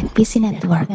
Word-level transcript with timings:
NPC 0.00 0.40
Network. 0.40 0.88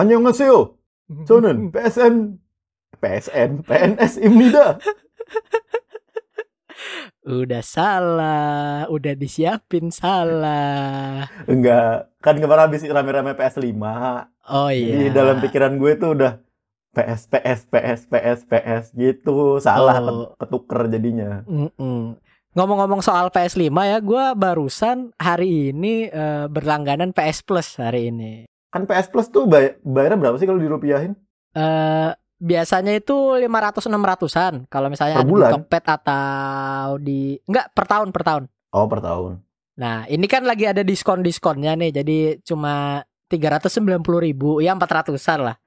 안녕하세요. 0.00 0.74
저는 1.28 1.70
PSN, 1.76 2.40
PSN, 3.04 3.62
PNS입니다. 3.68 4.80
Udah 7.28 7.60
salah, 7.60 8.88
udah 8.88 9.12
disiapin 9.12 9.92
salah. 9.92 11.28
Enggak, 11.44 12.08
kan 12.24 12.40
kemarin 12.40 12.64
habis 12.64 12.80
rame-rame 12.88 13.36
PS5. 13.36 13.76
Oh 14.47 14.69
Jadi 14.69 15.05
iya. 15.05 15.11
dalam 15.11 15.37
pikiran 15.37 15.73
gue 15.75 15.91
tuh 15.95 16.13
udah 16.13 16.37
PS, 16.91 17.27
PS, 17.27 17.59
PS, 17.65 17.99
PS, 18.05 18.39
PS 18.43 18.85
gitu. 18.93 19.57
Salah, 19.57 19.97
Oh. 19.97 20.05
ket- 20.31 20.33
ketuker 20.39 20.81
jadinya. 20.87 21.43
Mm-mm. 21.43 22.15
Ngomong-ngomong 22.53 23.01
soal 23.01 23.27
PS5 23.27 23.59
ya, 23.83 23.99
gua 23.99 24.31
barusan 24.31 25.11
hari 25.15 25.69
ini 25.69 26.07
eh, 26.07 26.47
berlangganan 26.47 27.11
PS 27.11 27.43
Plus 27.43 27.75
hari 27.75 28.07
ini. 28.07 28.47
Kan 28.69 28.85
PS 28.85 29.07
Plus 29.07 29.27
tuh 29.27 29.43
bay 29.43 29.75
bayarnya 29.81 30.15
berapa 30.17 30.35
sih 30.35 30.45
kalau 30.45 30.57
dirupiahin? 30.57 31.19
eh 31.51 32.11
biasanya 32.35 32.91
itu 32.93 33.15
500 33.33 33.87
600-an 33.87 34.55
kalau 34.65 34.87
misalnya 34.87 35.19
Per 35.19 35.23
bulan? 35.25 35.47
di 35.47 35.53
Tokped 35.55 35.85
atau 35.85 36.87
di 36.97 37.19
enggak 37.41 37.71
per 37.71 37.85
tahun 37.85 38.09
per 38.11 38.23
tahun. 38.23 38.43
Oh, 38.71 38.87
per 38.87 38.99
tahun. 38.99 39.39
Nah, 39.75 40.03
ini 40.05 40.23
kan 40.25 40.43
lagi 40.43 40.63
ada 40.63 40.79
diskon-diskonnya 40.79 41.75
nih. 41.75 41.91
Jadi 41.93 42.17
cuma 42.41 43.03
390.000 43.31 44.25
ribu, 44.25 44.61
ya 44.61 44.75
400-an 44.77 45.39
lah. 45.41 45.57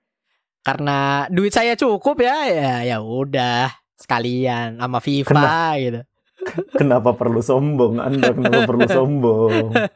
Karena 0.62 1.26
duit 1.30 1.54
saya 1.54 1.78
cukup 1.78 2.20
ya, 2.20 2.44
ya 2.50 2.74
ya 2.84 2.98
udah 3.00 3.72
sekalian 3.98 4.78
sama 4.78 4.98
FIFA 5.02 5.50
gitu. 5.80 6.00
Kenapa 6.80 7.18
perlu 7.18 7.42
sombong? 7.42 7.98
Anda 7.98 8.30
kenapa 8.30 8.62
perlu 8.70 8.86
sombong? 9.02 9.74
Ya. 9.74 9.90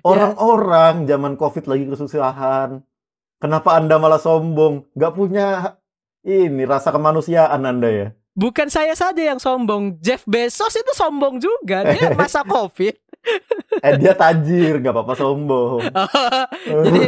Orang-orang 0.00 1.04
zaman 1.04 1.36
Covid 1.36 1.68
lagi 1.68 1.84
kesusahan. 1.84 2.80
Kenapa 3.36 3.76
Anda 3.76 4.00
malah 4.00 4.18
sombong? 4.18 4.88
Gak 4.96 5.12
punya 5.12 5.76
ini 6.24 6.64
rasa 6.64 6.94
kemanusiaan 6.94 7.60
Anda 7.66 7.88
ya? 7.92 8.08
Bukan 8.32 8.72
saya 8.72 8.96
saja 8.96 9.20
yang 9.20 9.36
sombong, 9.36 10.00
Jeff 10.00 10.24
Bezos 10.24 10.72
itu 10.72 10.92
sombong 10.96 11.36
juga. 11.36 11.84
Dia 11.92 12.14
masa 12.18 12.40
Covid. 12.40 12.96
Eh 13.82 13.92
dia 13.98 14.12
tajir, 14.12 14.78
gak 14.78 14.92
apa-apa 14.92 15.14
sombong. 15.14 15.82
Jadi 16.86 17.00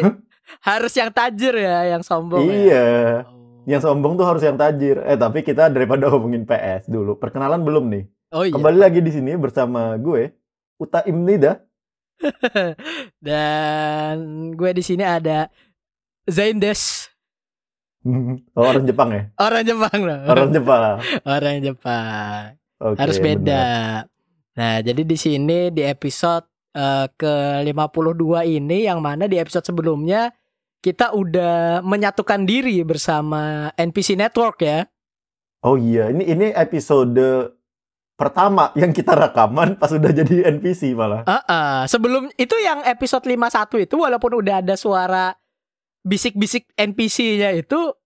harus 0.62 0.93
yang 0.95 1.11
tajir 1.11 1.55
ya, 1.59 1.97
yang 1.97 2.03
sombong. 2.03 2.47
ya? 2.47 2.55
iya. 2.55 2.87
Oh. 3.27 3.62
Yang 3.65 3.83
sombong 3.89 4.15
tuh 4.15 4.27
harus 4.29 4.42
yang 4.45 4.57
tajir. 4.57 5.01
Eh 5.05 5.17
tapi 5.17 5.41
kita 5.41 5.69
daripada 5.69 6.09
ngomongin 6.12 6.45
PS 6.45 6.87
dulu. 6.87 7.17
Perkenalan 7.17 7.65
belum 7.65 7.85
nih? 7.91 8.05
Oh 8.35 8.45
iya. 8.45 8.53
Kembali 8.53 8.79
lagi 8.79 9.01
di 9.01 9.11
sini 9.11 9.35
bersama 9.35 9.95
gue 9.97 10.33
Uta 10.77 11.03
Imnida. 11.05 11.62
Dan 13.25 14.17
gue 14.55 14.70
di 14.70 14.83
sini 14.83 15.03
ada 15.03 15.51
Zain 16.31 16.57
Des, 16.57 17.11
Oh, 18.57 18.65
orang 18.69 18.85
Jepang 18.85 19.09
ya? 19.12 19.23
orang 19.41 19.62
Jepang 19.65 19.98
loh. 20.05 20.19
Orang 20.29 20.48
Jepang. 20.53 20.97
Orang 21.25 21.57
Jepang. 21.65 22.42
Oke, 22.81 22.98
Harus 23.01 23.17
beda. 23.17 23.65
benar. 24.05 24.14
Nah, 24.55 24.79
jadi 24.83 25.03
di 25.03 25.17
sini 25.19 25.71
di 25.75 25.83
episode 25.83 26.47
eh, 26.75 27.07
ke-52 27.11 28.47
ini 28.47 28.87
yang 28.87 29.03
mana 29.03 29.27
di 29.27 29.39
episode 29.39 29.67
sebelumnya 29.67 30.31
kita 30.85 31.17
udah 31.17 31.81
menyatukan 31.81 32.45
diri 32.45 32.85
bersama 32.85 33.73
NPC 33.75 34.21
Network 34.21 34.61
ya. 34.61 34.85
Oh 35.65 35.81
iya, 35.81 36.13
ini 36.13 36.29
ini 36.29 36.47
episode 36.53 37.17
pertama 38.14 38.70
yang 38.79 38.95
kita 38.95 39.17
rekaman 39.17 39.75
pas 39.81 39.91
udah 39.91 40.13
jadi 40.13 40.47
NPC 40.55 40.95
malah. 40.95 41.27
Ah, 41.27 41.43
ah. 41.48 41.79
sebelum 41.89 42.31
itu 42.39 42.55
yang 42.61 42.85
episode 42.87 43.27
51 43.27 43.89
itu 43.89 43.97
walaupun 43.97 44.45
udah 44.45 44.61
ada 44.63 44.77
suara 44.79 45.35
bisik-bisik 46.05 46.69
NPC-nya 46.77 47.57
itu 47.57 47.97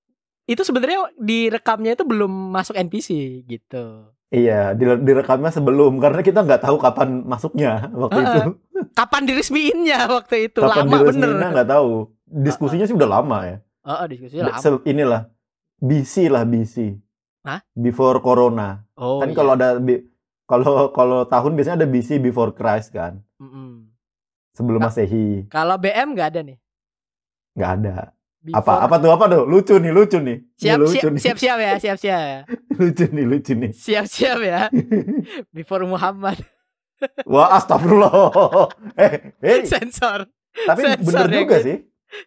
itu 0.48 0.62
sebenarnya 0.64 1.12
direkamnya 1.19 1.92
itu 1.98 2.06
belum 2.06 2.31
masuk 2.54 2.78
NPC 2.78 3.42
gitu. 3.44 4.16
Iya, 4.28 4.76
dire- 4.76 5.00
direkamnya 5.00 5.48
sebelum 5.48 5.96
karena 5.96 6.20
kita 6.20 6.44
nggak 6.44 6.60
tahu 6.60 6.76
kapan 6.76 7.24
masuknya 7.24 7.88
waktu 7.96 8.20
itu. 8.20 8.40
Kapan 8.92 9.22
diresmiinnya 9.24 10.04
waktu 10.04 10.52
itu? 10.52 10.60
Kapan 10.60 10.84
Lama 10.84 10.96
bener. 11.08 11.30
nggak 11.56 11.68
tahu. 11.68 12.12
Diskusinya 12.28 12.84
sih 12.84 12.92
udah 12.92 13.08
lama 13.08 13.38
ya. 13.48 13.56
Oh, 13.88 14.04
diskusi 14.04 14.36
lama. 14.36 14.60
Se- 14.60 14.84
inilah 14.84 15.32
BC 15.80 16.28
lah 16.28 16.44
BC. 16.44 17.00
Hah? 17.48 17.64
Before 17.72 18.20
Corona. 18.20 18.84
Oh, 19.00 19.24
kan 19.24 19.32
iya. 19.32 19.36
kalau 19.36 19.52
ada 19.56 19.68
kalau 20.44 20.72
kalau 20.92 21.18
tahun 21.24 21.56
biasanya 21.56 21.80
ada 21.80 21.88
BC 21.88 22.20
before 22.20 22.52
Christ 22.52 22.92
kan. 22.92 23.24
Mm-mm. 23.40 23.88
Sebelum 24.52 24.76
Ka- 24.76 24.92
Masehi. 24.92 25.48
Kalau 25.48 25.80
BM 25.80 26.12
nggak 26.12 26.28
ada 26.36 26.40
nih. 26.44 26.58
Nggak 27.56 27.70
ada. 27.80 27.96
Before- 28.38 28.62
Apa 28.62 28.72
apa 28.87 28.94
tuh 28.99 29.10
apa 29.10 29.25
tuh? 29.26 29.43
Lucu 29.44 29.75
nih, 29.76 29.91
lucu 29.91 30.19
nih. 30.19 30.38
Siap, 30.54 30.76
lucu 30.78 30.94
siap, 30.94 31.10
nih. 31.10 31.21
siap, 31.21 31.37
siap 31.37 31.59
ya, 31.59 31.72
siap, 31.76 31.99
siap 31.99 32.21
ya. 32.22 32.38
lucu 32.81 33.04
nih, 33.09 33.25
lucu 33.26 33.53
nih. 33.53 33.71
Siap, 33.75 34.04
siap 34.06 34.38
ya. 34.41 34.60
Before 35.56 35.82
Muhammad 35.84 36.38
Wah, 37.31 37.54
astagfirullah. 37.54 38.10
Eh, 38.94 39.34
eh, 39.38 39.62
sensor. 39.65 40.26
tapi 40.66 40.82
sensor 40.82 41.03
bener 41.04 41.26
ya, 41.28 41.38
juga 41.43 41.56
kan? 41.56 41.62
sih. 41.62 41.76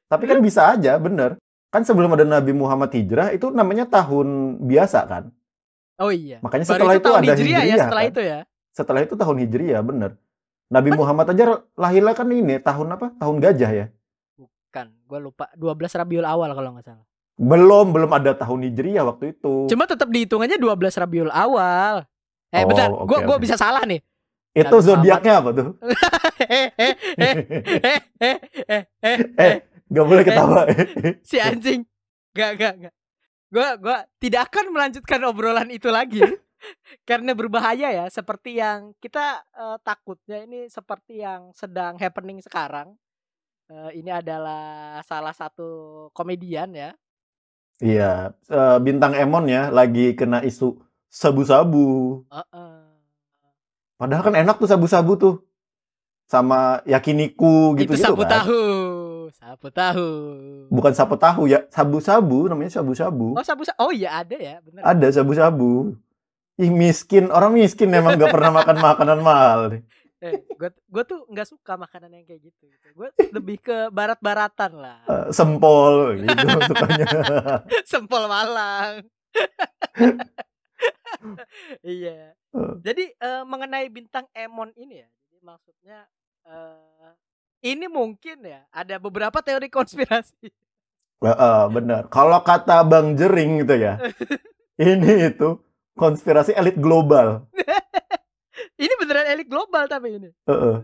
Tapi 0.05 0.23
kan 0.25 0.37
bisa 0.39 0.61
aja, 0.69 0.95
bener. 0.95 1.35
Kan 1.67 1.83
sebelum 1.83 2.11
ada 2.11 2.23
Nabi 2.23 2.51
Muhammad 2.51 2.91
hijrah 2.91 3.31
itu 3.31 3.47
namanya 3.47 3.83
tahun 3.85 4.27
biasa 4.61 4.99
kan. 5.07 5.23
Oh 5.97 6.07
iya. 6.07 6.39
Makanya 6.39 6.65
Baru 6.65 6.75
setelah 6.75 6.93
itu 6.93 6.99
itu, 6.99 7.07
tahun 7.07 7.19
ada 7.19 7.27
Hijriah 7.29 7.47
ya 7.51 7.59
hijriah. 7.61 7.79
setelah 7.81 8.03
kan. 8.03 8.11
itu 8.11 8.21
ya. 8.21 8.39
Setelah 8.71 9.01
itu 9.01 9.13
tahun 9.13 9.37
hijriah, 9.39 9.81
bener. 9.81 10.11
Nabi 10.67 10.89
Muhammad 10.91 11.27
aja 11.27 11.43
lahirnya 11.75 12.13
kan 12.15 12.27
ini 12.27 12.55
tahun 12.57 12.87
apa? 12.89 13.07
Tahun 13.15 13.35
gajah 13.37 13.71
ya. 13.71 13.85
Bukan, 14.71 14.87
gue 15.03 15.19
lupa 15.19 15.51
12 15.59 15.99
Rabiul 15.99 16.23
Awal 16.23 16.55
kalau 16.55 16.69
nggak 16.71 16.87
salah. 16.87 17.03
Belum, 17.35 17.91
belum 17.91 18.07
ada 18.07 18.31
tahun 18.31 18.71
hijriah 18.71 19.03
waktu 19.03 19.35
itu. 19.35 19.67
Cuma 19.67 19.83
tetap 19.83 20.07
dihitungannya 20.07 20.55
12 20.55 20.95
Rabiul 20.95 21.27
Awal. 21.27 22.07
Eh 22.47 22.63
Oh, 22.63 22.67
bentar, 22.71 22.87
oke, 22.87 23.03
gua 23.03 23.19
gua 23.27 23.35
oke. 23.35 23.43
bisa 23.43 23.59
salah 23.59 23.83
nih. 23.83 23.99
itu 24.51 24.77
zodiaknya 24.79 25.43
apa 25.43 25.49
tuh? 25.51 25.67
eh, 26.47 26.71
eh, 26.75 26.93
eh, 27.19 27.35
eh, 27.51 27.95
eh, 28.15 28.37
eh, 28.63 28.83
eh, 29.03 29.19
Eh, 29.35 29.55
Gak 29.87 30.05
boleh 30.07 30.23
ketawa. 30.23 30.63
si 31.27 31.35
anjing. 31.35 31.83
Gak, 32.31 32.51
gak, 32.55 32.73
gak. 32.87 32.93
Gua 33.51 33.75
gua 33.75 33.97
tidak 34.23 34.47
akan 34.47 34.71
melanjutkan 34.71 35.19
obrolan 35.27 35.67
itu 35.67 35.91
lagi. 35.91 36.23
Karena 37.09 37.35
berbahaya 37.35 37.91
ya, 37.91 38.05
seperti 38.07 38.55
yang 38.55 38.95
kita 39.03 39.43
eh, 39.51 39.77
takutnya 39.83 40.47
ini 40.47 40.71
seperti 40.71 41.19
yang 41.19 41.51
sedang 41.51 41.99
happening 41.99 42.39
sekarang. 42.39 42.95
Eh, 43.71 44.03
ini 44.03 44.11
adalah 44.11 44.99
salah 45.07 45.31
satu 45.31 45.69
komedian 46.11 46.75
ya. 46.75 46.91
Iya, 47.79 48.35
eh, 48.51 48.77
bintang 48.83 49.15
Emon 49.15 49.47
ya 49.47 49.71
lagi 49.71 50.11
kena 50.11 50.43
isu 50.43 50.75
sabu-sabu. 51.07 52.19
Heeh. 52.27 52.83
Padahal 53.95 54.27
kan 54.27 54.35
enak 54.35 54.59
tuh 54.59 54.67
sabu-sabu 54.67 55.15
tuh. 55.15 55.35
Sama 56.27 56.83
yakiniku 56.83 57.75
itu 57.79 57.95
gitu-gitu 57.95 58.11
sapu 58.11 58.23
kan. 58.27 58.43
tahu, 58.43 58.63
sapu 59.31 59.67
tahu. 59.71 60.09
Bukan 60.67 60.91
sapu 60.91 61.15
tahu 61.15 61.47
ya, 61.47 61.63
sabu-sabu 61.71 62.51
namanya 62.51 62.75
sabu-sabu. 62.75 63.39
Oh 63.39 63.43
sabu 63.43 63.63
oh 63.79 63.91
iya 63.95 64.19
ada 64.19 64.35
ya, 64.35 64.59
bener. 64.59 64.83
Ada 64.83 65.07
sabu-sabu. 65.23 65.95
Ih 66.59 66.71
miskin, 66.71 67.31
orang 67.31 67.55
miskin 67.55 67.87
emang 67.95 68.19
gak 68.19 68.35
pernah 68.35 68.51
makan 68.51 68.77
makanan 68.83 69.19
mahal. 69.23 69.59
nih. 69.71 69.81
Eh, 70.21 70.37
gue 70.53 70.69
gue 70.69 71.03
tuh 71.09 71.25
nggak 71.33 71.49
suka 71.49 71.73
makanan 71.81 72.13
yang 72.13 72.25
kayak 72.29 72.45
gitu. 72.45 72.69
Gue 72.93 73.09
lebih 73.33 73.57
ke 73.57 73.89
barat-baratan 73.89 74.71
lah. 74.77 75.01
Eh, 75.09 75.27
Sempol 75.33 76.21
gitu 76.21 76.45
sukanya. 76.69 77.07
Sempol 77.89 78.29
Malang. 78.29 79.01
iya. 81.81 82.37
Eh. 82.37 82.73
Jadi 82.85 83.09
eh, 83.17 83.43
mengenai 83.49 83.89
bintang 83.89 84.29
Emon 84.37 84.69
ini 84.77 85.01
ya, 85.01 85.09
jadi 85.25 85.37
maksudnya 85.41 85.99
eh 86.45 87.13
ini 87.73 87.89
mungkin 87.89 88.45
ya 88.45 88.61
ada 88.69 89.01
beberapa 89.01 89.41
teori 89.41 89.73
konspirasi. 89.73 90.53
Heeh, 91.21 91.61
bener. 91.73 92.05
Kalau 92.13 92.45
kata 92.45 92.85
Bang 92.85 93.17
Jering 93.17 93.65
gitu 93.65 93.73
ya. 93.77 93.97
ini 94.77 95.33
itu 95.33 95.57
konspirasi 95.97 96.53
elit 96.53 96.77
global. 96.77 97.49
Ini 98.81 98.93
beneran 98.97 99.27
elit 99.29 99.47
global 99.47 99.85
tapi 99.85 100.17
ini. 100.17 100.29
Heeh. 100.49 100.77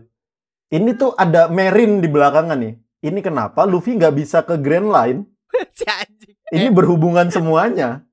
Ini 0.68 0.90
tuh 0.94 1.16
ada 1.18 1.50
Merin 1.50 1.98
di 1.98 2.06
belakangan 2.06 2.58
nih. 2.60 2.78
Ini 3.02 3.18
kenapa 3.18 3.66
Luffy 3.66 3.98
nggak 3.98 4.14
bisa 4.14 4.46
ke 4.46 4.54
Grand 4.60 4.86
Line? 4.86 5.26
si 5.78 5.84
anjing. 5.86 6.36
Ini 6.54 6.68
Eh, 6.70 6.74
berhubungan 6.74 7.26
semuanya. 7.28 8.06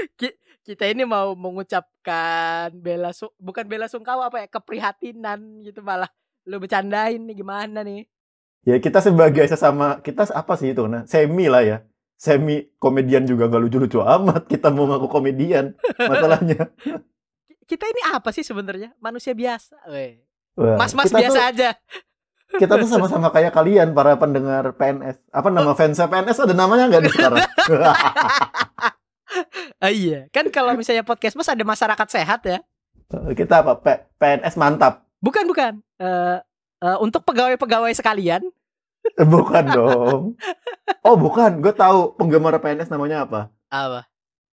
kita 0.64 0.88
ini 0.88 1.04
mau 1.04 1.36
mengucapkan 1.36 2.72
bela 2.72 3.12
su 3.12 3.28
bukan 3.36 3.68
bela 3.68 3.84
sungkawa 3.84 4.32
apa 4.32 4.42
ya 4.42 4.48
keprihatinan 4.48 5.60
gitu 5.60 5.84
malah 5.84 6.08
lu 6.48 6.56
bercandain 6.56 7.20
nih 7.20 7.36
gimana 7.36 7.84
nih 7.84 8.08
Ya 8.64 8.80
kita 8.80 9.04
sebagai 9.04 9.44
sesama 9.44 10.00
kita 10.00 10.24
apa 10.32 10.56
sih 10.56 10.72
itu 10.72 10.88
nah 10.88 11.04
semi 11.04 11.52
lah 11.52 11.60
ya. 11.60 11.78
Semi 12.16 12.64
komedian 12.80 13.28
juga 13.28 13.44
nggak 13.52 13.60
lucu-lucu 13.68 14.00
amat. 14.00 14.48
Kita 14.48 14.72
mau 14.72 14.88
ngaku 14.88 15.04
komedian 15.12 15.76
masalahnya. 16.10 16.72
Kita 17.64 17.84
ini 17.84 18.02
apa 18.06 18.28
sih 18.30 18.40
sebenarnya? 18.40 18.92
Manusia 18.98 19.32
biasa. 19.32 19.74
Mas-mas 20.54 21.10
biasa 21.10 21.34
tuh- 21.34 21.48
aja. 21.50 21.70
kita 22.54 22.78
tuh 22.78 22.86
sama-sama 22.86 23.28
kayak 23.28 23.50
kalian 23.50 23.90
para 23.90 24.14
pendengar 24.14 24.70
PNS. 24.72 25.18
Apa 25.28 25.48
nama 25.48 25.74
fansnya 25.74 26.06
PNS 26.06 26.38
ada 26.40 26.54
namanya 26.54 26.86
nggak 26.86 27.02
nih 27.02 27.12
sekarang? 27.12 27.38
Ah, 29.76 29.90
iya, 29.90 30.30
kan 30.30 30.46
kalau 30.46 30.78
misalnya 30.78 31.02
podcast 31.02 31.34
Mas 31.34 31.50
ada 31.50 31.60
masyarakat 31.60 32.06
sehat 32.08 32.40
ya. 32.44 32.58
kita 33.34 33.60
apa? 33.60 33.74
P- 33.76 34.02
PNS 34.14 34.54
mantap. 34.54 35.02
Bukan, 35.18 35.42
bukan. 35.44 35.82
Eh 35.96 36.38
eh, 36.80 36.96
untuk 37.00 37.24
pegawai-pegawai 37.24 37.90
sekalian, 37.92 38.46
Eh, 39.04 39.26
Bukan 39.26 39.64
dong. 39.68 40.20
Oh 41.02 41.12
bukan, 41.14 41.58
gue 41.58 41.72
tahu 41.72 42.14
penggemar 42.14 42.56
PNS 42.56 42.88
namanya 42.88 43.26
apa? 43.26 43.40
apa? 43.68 44.08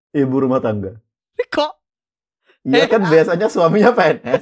Ibu 0.10 0.48
rumah 0.48 0.58
tangga. 0.58 0.98
Kok 1.44 1.79
Iya 2.68 2.86
kan 2.88 3.02
biasanya 3.14 3.48
suaminya 3.48 3.92
PNS. 3.96 4.42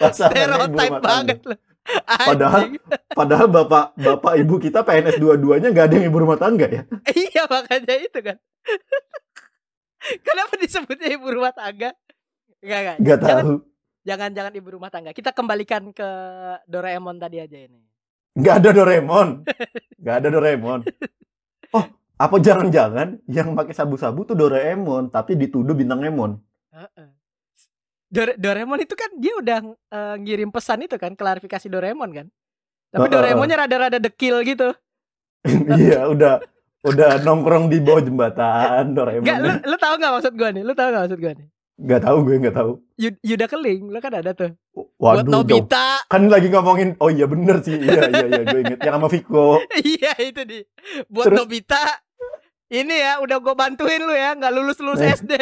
Stereotip 0.00 0.76
tangga. 0.76 1.00
banget 1.00 1.38
loh. 1.44 1.58
Padahal-. 2.06 2.70
Padahal 3.12 3.46
bapak 3.50 3.84
bapak 3.98 4.32
ibu 4.38 4.54
kita 4.56 4.80
PNS 4.86 5.18
dua-duanya 5.18 5.68
nggak 5.74 5.86
ada 5.90 5.94
yang 5.98 6.06
ibu 6.08 6.18
rumah 6.22 6.38
tangga 6.38 6.66
ya. 6.70 6.82
iya 7.28 7.42
makanya 7.50 7.94
itu 7.98 8.18
kan. 8.22 8.36
Kenapa 10.26 10.54
disebutnya 10.56 11.08
ibu 11.12 11.26
rumah 11.28 11.52
tangga? 11.52 11.92
Enggak, 12.60 12.78
enggak. 12.80 12.96
Nggak 13.00 13.18
Jangan, 13.20 13.44
tahu. 13.44 13.54
jangan, 14.04 14.30
jangan 14.32 14.52
ibu 14.56 14.68
rumah 14.72 14.90
tangga. 14.92 15.10
Kita 15.12 15.30
kembalikan 15.36 15.92
ke 15.92 16.08
Doraemon 16.64 17.16
tadi 17.20 17.36
aja 17.40 17.58
ini. 17.60 17.80
Nggak 18.32 18.54
ada 18.64 18.70
Doraemon. 18.72 19.28
Nggak 20.00 20.14
ada 20.24 20.28
Doraemon. 20.32 20.80
Oh, 21.76 21.84
apa 22.20 22.36
jangan-jangan 22.36 23.16
yang 23.24 23.56
pakai 23.56 23.72
sabu-sabu 23.72 24.22
tuh 24.22 24.36
Doraemon, 24.36 25.08
tapi 25.08 25.34
dituduh 25.34 25.72
bintang 25.72 26.04
Emon. 26.04 26.36
Dore- 28.06 28.36
Doraemon 28.36 28.82
itu 28.82 28.92
kan 28.92 29.08
dia 29.16 29.32
udah 29.34 29.58
eh, 29.88 30.16
ngirim 30.18 30.50
pesan 30.50 30.84
itu 30.84 31.00
kan, 31.00 31.16
klarifikasi 31.16 31.64
Doraemon 31.64 32.10
kan. 32.12 32.26
Tapi 32.90 33.06
Heeh. 33.06 33.14
Doraemonnya 33.14 33.56
rada-rada 33.56 33.96
dekil 33.96 34.44
gitu. 34.44 34.68
Iya, 35.72 36.04
udah 36.10 36.44
udah 36.82 37.10
nongkrong 37.22 37.72
di 37.72 37.80
bawah 37.80 38.02
jembatan 38.02 38.92
Doraemon. 38.92 39.24
Enggak, 39.24 39.38
lu, 39.38 39.48
lu 39.64 39.76
tahu 39.78 39.94
nggak 39.96 40.12
maksud 40.12 40.32
gua 40.36 40.48
nih? 40.52 40.62
Lu 40.66 40.72
tahu 40.76 40.88
nggak 40.92 41.02
maksud 41.08 41.20
gua 41.22 41.32
nih? 41.32 41.48
Nggak 41.80 42.00
tahu 42.04 42.16
gue 42.20 42.36
nggak 42.36 42.56
tahu. 42.60 42.72
Yu- 43.00 43.20
Yuda 43.24 43.46
Keling, 43.48 43.88
lu 43.88 43.98
kan 44.04 44.12
ada 44.12 44.36
tuh. 44.36 44.52
Buat 45.00 45.24
Waduh, 45.24 45.32
jauh. 45.32 45.32
Nobita. 45.32 46.04
kan 46.04 46.22
lagi 46.28 46.52
ngomongin. 46.52 46.92
Oh 47.00 47.08
iya 47.08 47.24
bener 47.24 47.64
sih. 47.64 47.72
Iya 47.72 48.04
iya 48.04 48.26
iya 48.28 48.42
gue 48.44 48.60
inget 48.60 48.80
yang 48.84 49.00
sama 49.00 49.08
Viko. 49.08 49.64
iya 49.96 50.12
itu 50.20 50.44
di. 50.44 50.60
Buat 51.08 51.32
Terus? 51.32 51.38
Nobita. 51.40 51.84
Ini 52.70 52.94
ya 52.94 53.12
udah 53.18 53.42
gue 53.42 53.54
bantuin 53.58 53.98
lu 53.98 54.14
ya, 54.14 54.38
nggak 54.38 54.52
lulus 54.54 54.78
lulus 54.78 55.02
Eh. 55.02 55.10
SD. 55.10 55.32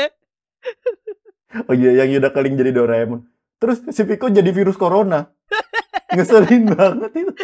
Oh 1.69 1.77
iya 1.77 2.05
yang 2.05 2.25
udah 2.25 2.33
keling 2.33 2.57
jadi 2.57 2.73
Doraemon. 2.73 3.21
Terus 3.61 3.85
si 3.93 4.01
Viko 4.09 4.33
jadi 4.33 4.49
virus 4.49 4.81
corona. 4.81 5.29
Ngeselin 6.17 6.73
banget 6.73 7.13
itu. 7.21 7.33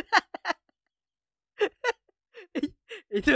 itu 3.20 3.34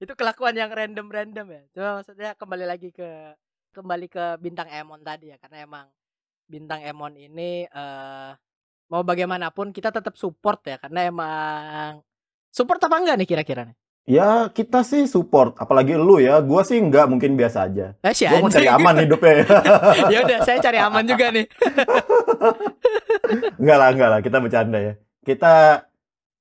itu 0.00 0.12
kelakuan 0.16 0.56
yang 0.56 0.72
random 0.72 1.12
random 1.12 1.46
ya. 1.52 1.62
Cuma 1.76 1.88
maksudnya 2.00 2.32
kembali 2.32 2.64
lagi 2.64 2.88
ke 2.96 3.36
kembali 3.76 4.08
ke 4.08 4.40
bintang 4.40 4.72
Emon 4.72 5.04
tadi 5.04 5.32
ya, 5.32 5.36
karena 5.36 5.68
emang 5.68 5.86
bintang 6.48 6.80
Emon 6.80 7.12
ini 7.14 7.68
eh 7.68 8.30
mau 8.90 9.06
bagaimanapun 9.06 9.70
kita 9.70 9.92
tetap 9.92 10.16
support 10.16 10.64
ya, 10.64 10.80
karena 10.80 11.12
emang 11.12 12.00
support 12.50 12.80
apa 12.82 12.96
enggak 12.98 13.16
nih 13.20 13.28
kira-kira 13.28 13.62
nih? 13.68 13.76
Ya 14.08 14.48
kita 14.50 14.82
sih 14.82 15.06
support. 15.06 15.54
Apalagi 15.60 15.94
lu 15.94 16.18
ya. 16.18 16.40
Gua 16.40 16.64
sih 16.64 16.80
nggak 16.80 17.06
mungkin 17.10 17.36
biasa 17.36 17.68
aja. 17.68 17.94
Eh, 18.00 18.14
si 18.16 18.26
Gua 18.26 18.42
mau 18.42 18.50
cari 18.50 18.66
aman 18.66 18.94
hidupnya. 19.04 19.44
ya 20.12 20.18
udah, 20.24 20.38
saya 20.42 20.58
cari 20.58 20.78
aman 20.80 21.04
juga 21.04 21.30
nih. 21.30 21.46
Enggak 23.60 23.78
lah, 23.78 23.88
enggak 23.94 24.10
lah. 24.10 24.20
Kita 24.24 24.36
bercanda 24.42 24.78
ya. 24.80 24.92
Kita 25.22 25.84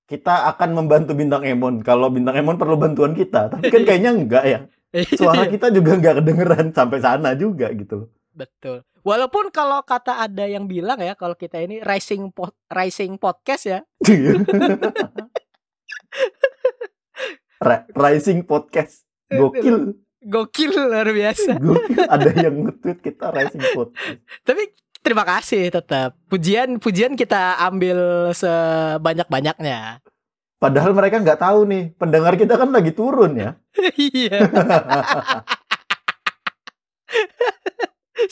kita 0.09 0.49
akan 0.55 0.69
membantu 0.73 1.13
bintang 1.13 1.45
Emon 1.45 1.85
kalau 1.85 2.09
bintang 2.09 2.41
Emon 2.41 2.57
perlu 2.57 2.81
bantuan 2.81 3.13
kita. 3.13 3.53
Tapi 3.53 3.69
kan 3.69 3.81
kayaknya 3.87 4.11
enggak 4.17 4.45
ya. 4.47 4.59
Suara 5.13 5.45
kita 5.45 5.69
juga 5.69 5.93
enggak 5.93 6.25
kedengeran 6.25 6.73
sampai 6.73 6.97
sana 6.97 7.37
juga 7.37 7.69
gitu. 7.77 8.09
Betul. 8.33 8.81
Walaupun 9.05 9.53
kalau 9.53 9.85
kata 9.85 10.25
ada 10.25 10.49
yang 10.49 10.65
bilang 10.65 10.97
ya 10.99 11.13
kalau 11.13 11.37
kita 11.37 11.61
ini 11.61 11.85
rising 11.85 12.33
pod, 12.33 12.57
rising 12.73 13.21
podcast 13.21 13.63
ya. 13.69 13.79
Ra- 17.59 17.83
Rising 17.91 18.47
podcast. 18.47 19.03
Gokil. 19.27 19.99
Gokil 20.23 20.71
luar 20.71 21.11
biasa. 21.11 21.59
Gokil. 21.63 22.07
Ada 22.07 22.31
yang 22.39 22.55
nge-tweet 22.63 23.03
kita 23.03 23.35
Rising 23.35 23.75
podcast. 23.75 24.23
Tapi 24.47 24.71
terima 25.03 25.27
kasih 25.27 25.67
tetap. 25.67 26.15
Pujian 26.31 26.79
pujian 26.79 27.19
kita 27.19 27.59
ambil 27.59 28.31
sebanyak-banyaknya. 28.31 29.99
Padahal 30.59 30.91
mereka 30.91 31.23
nggak 31.23 31.39
tahu 31.39 31.63
nih, 31.71 31.95
pendengar 31.95 32.35
kita 32.35 32.59
kan 32.59 32.67
lagi 32.71 32.91
turun 32.91 33.35
ya. 33.35 33.55
Iya. 33.95 34.43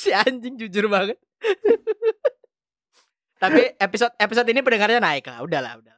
si 0.03 0.11
anjing 0.11 0.59
jujur 0.59 0.91
banget. 0.91 1.15
Tapi 3.37 3.79
episode 3.79 4.11
episode 4.19 4.47
ini 4.51 4.59
pendengarnya 4.59 4.99
naik 4.99 5.23
lah. 5.27 5.39
Udahlah, 5.43 5.79
udah. 5.79 5.96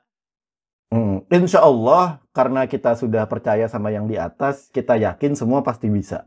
Hmm, 0.89 1.21
insya 1.29 1.61
Allah 1.61 2.17
karena 2.33 2.65
kita 2.65 2.97
sudah 2.97 3.29
percaya 3.29 3.69
sama 3.69 3.93
yang 3.93 4.09
di 4.09 4.17
atas, 4.17 4.73
kita 4.73 4.97
yakin 4.97 5.37
semua 5.37 5.61
pasti 5.61 5.85
bisa. 5.85 6.25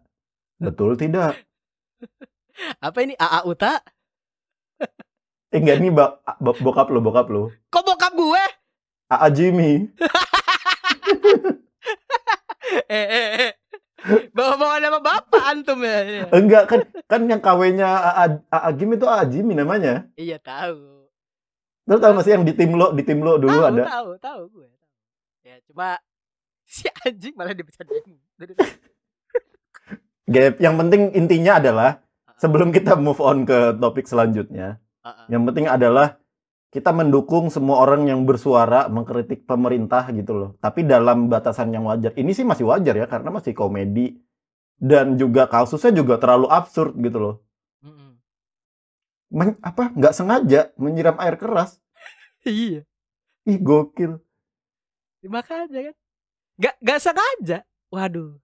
Betul 0.62 0.94
tidak? 0.94 1.34
Apa 2.86 3.02
ini 3.02 3.18
AA 3.18 3.42
Uta? 3.42 3.82
Eh 5.50 5.58
enggak 5.58 5.82
ini 5.82 5.90
ba- 5.90 6.22
bo- 6.38 6.54
bokap 6.62 6.94
lo, 6.94 7.02
bokap 7.02 7.26
lo. 7.26 7.50
Kok 7.74 7.82
bokap 7.82 8.14
gue? 8.14 8.44
AA 9.10 9.28
Jimmy. 9.34 9.72
eh, 12.86 13.06
eh, 13.10 13.28
eh. 13.50 13.52
Bawa-bawa 14.30 14.78
nama 14.78 14.98
bapak 15.02 15.42
antum 15.42 15.82
ya. 15.82 16.30
Enggak 16.30 16.70
kan 16.70 16.80
kan 17.10 17.20
yang 17.26 17.42
KW-nya 17.42 17.86
AA, 17.86 18.24
AA 18.48 18.70
Jimmy 18.78 18.94
itu 18.94 19.06
AA 19.10 19.24
Jimmy 19.26 19.52
namanya. 19.58 20.06
Iya 20.14 20.38
tahu. 20.38 21.01
Terus 21.82 22.00
tahu 22.00 22.12
nggak 22.14 22.24
sih 22.26 22.32
yang 22.32 22.44
di 22.46 22.54
tim 22.54 22.70
lo, 22.78 22.94
di 22.94 23.02
tim 23.02 23.18
lo 23.18 23.38
dulu 23.38 23.58
tahu, 23.58 23.70
ada. 23.74 23.82
tahu, 23.86 24.10
tahu 24.22 24.42
gue. 24.54 24.68
Ya 25.42 25.56
cuma 25.66 25.98
si 26.72 26.86
anjing 27.02 27.34
malah 27.34 27.54
dibercandain. 27.54 28.18
Gap. 30.32 30.54
Yang 30.62 30.74
penting 30.78 31.02
intinya 31.18 31.58
adalah 31.58 31.90
sebelum 32.38 32.70
kita 32.70 32.94
move 32.94 33.18
on 33.18 33.42
ke 33.42 33.74
topik 33.76 34.06
selanjutnya, 34.06 34.78
Heeh. 35.02 35.26
yang 35.34 35.42
penting 35.44 35.66
adalah 35.66 36.22
kita 36.72 36.88
mendukung 36.88 37.52
semua 37.52 37.84
orang 37.84 38.08
yang 38.08 38.24
bersuara 38.24 38.88
mengkritik 38.88 39.44
pemerintah 39.44 40.08
gitu 40.08 40.32
loh. 40.32 40.50
Tapi 40.56 40.88
dalam 40.88 41.28
batasan 41.28 41.68
yang 41.68 41.84
wajar. 41.84 42.16
Ini 42.16 42.32
sih 42.32 42.48
masih 42.48 42.64
wajar 42.64 42.96
ya 42.96 43.04
karena 43.04 43.28
masih 43.28 43.52
komedi 43.52 44.16
dan 44.80 45.20
juga 45.20 45.44
kasusnya 45.46 45.92
juga 45.92 46.16
terlalu 46.16 46.48
absurd 46.48 46.96
gitu 46.96 47.18
loh. 47.20 47.34
Men- 49.32 49.58
apa 49.64 49.88
nggak 49.96 50.14
sengaja 50.14 50.70
menyiram 50.76 51.16
air 51.16 51.40
keras. 51.40 51.80
Iya. 52.44 52.84
Ih 53.48 53.58
gokil. 53.58 54.20
Makanya 55.24 55.90
kan. 55.90 55.94
Gak, 56.60 56.74
gak 56.82 57.00
sengaja. 57.00 57.58
Waduh. 57.90 58.38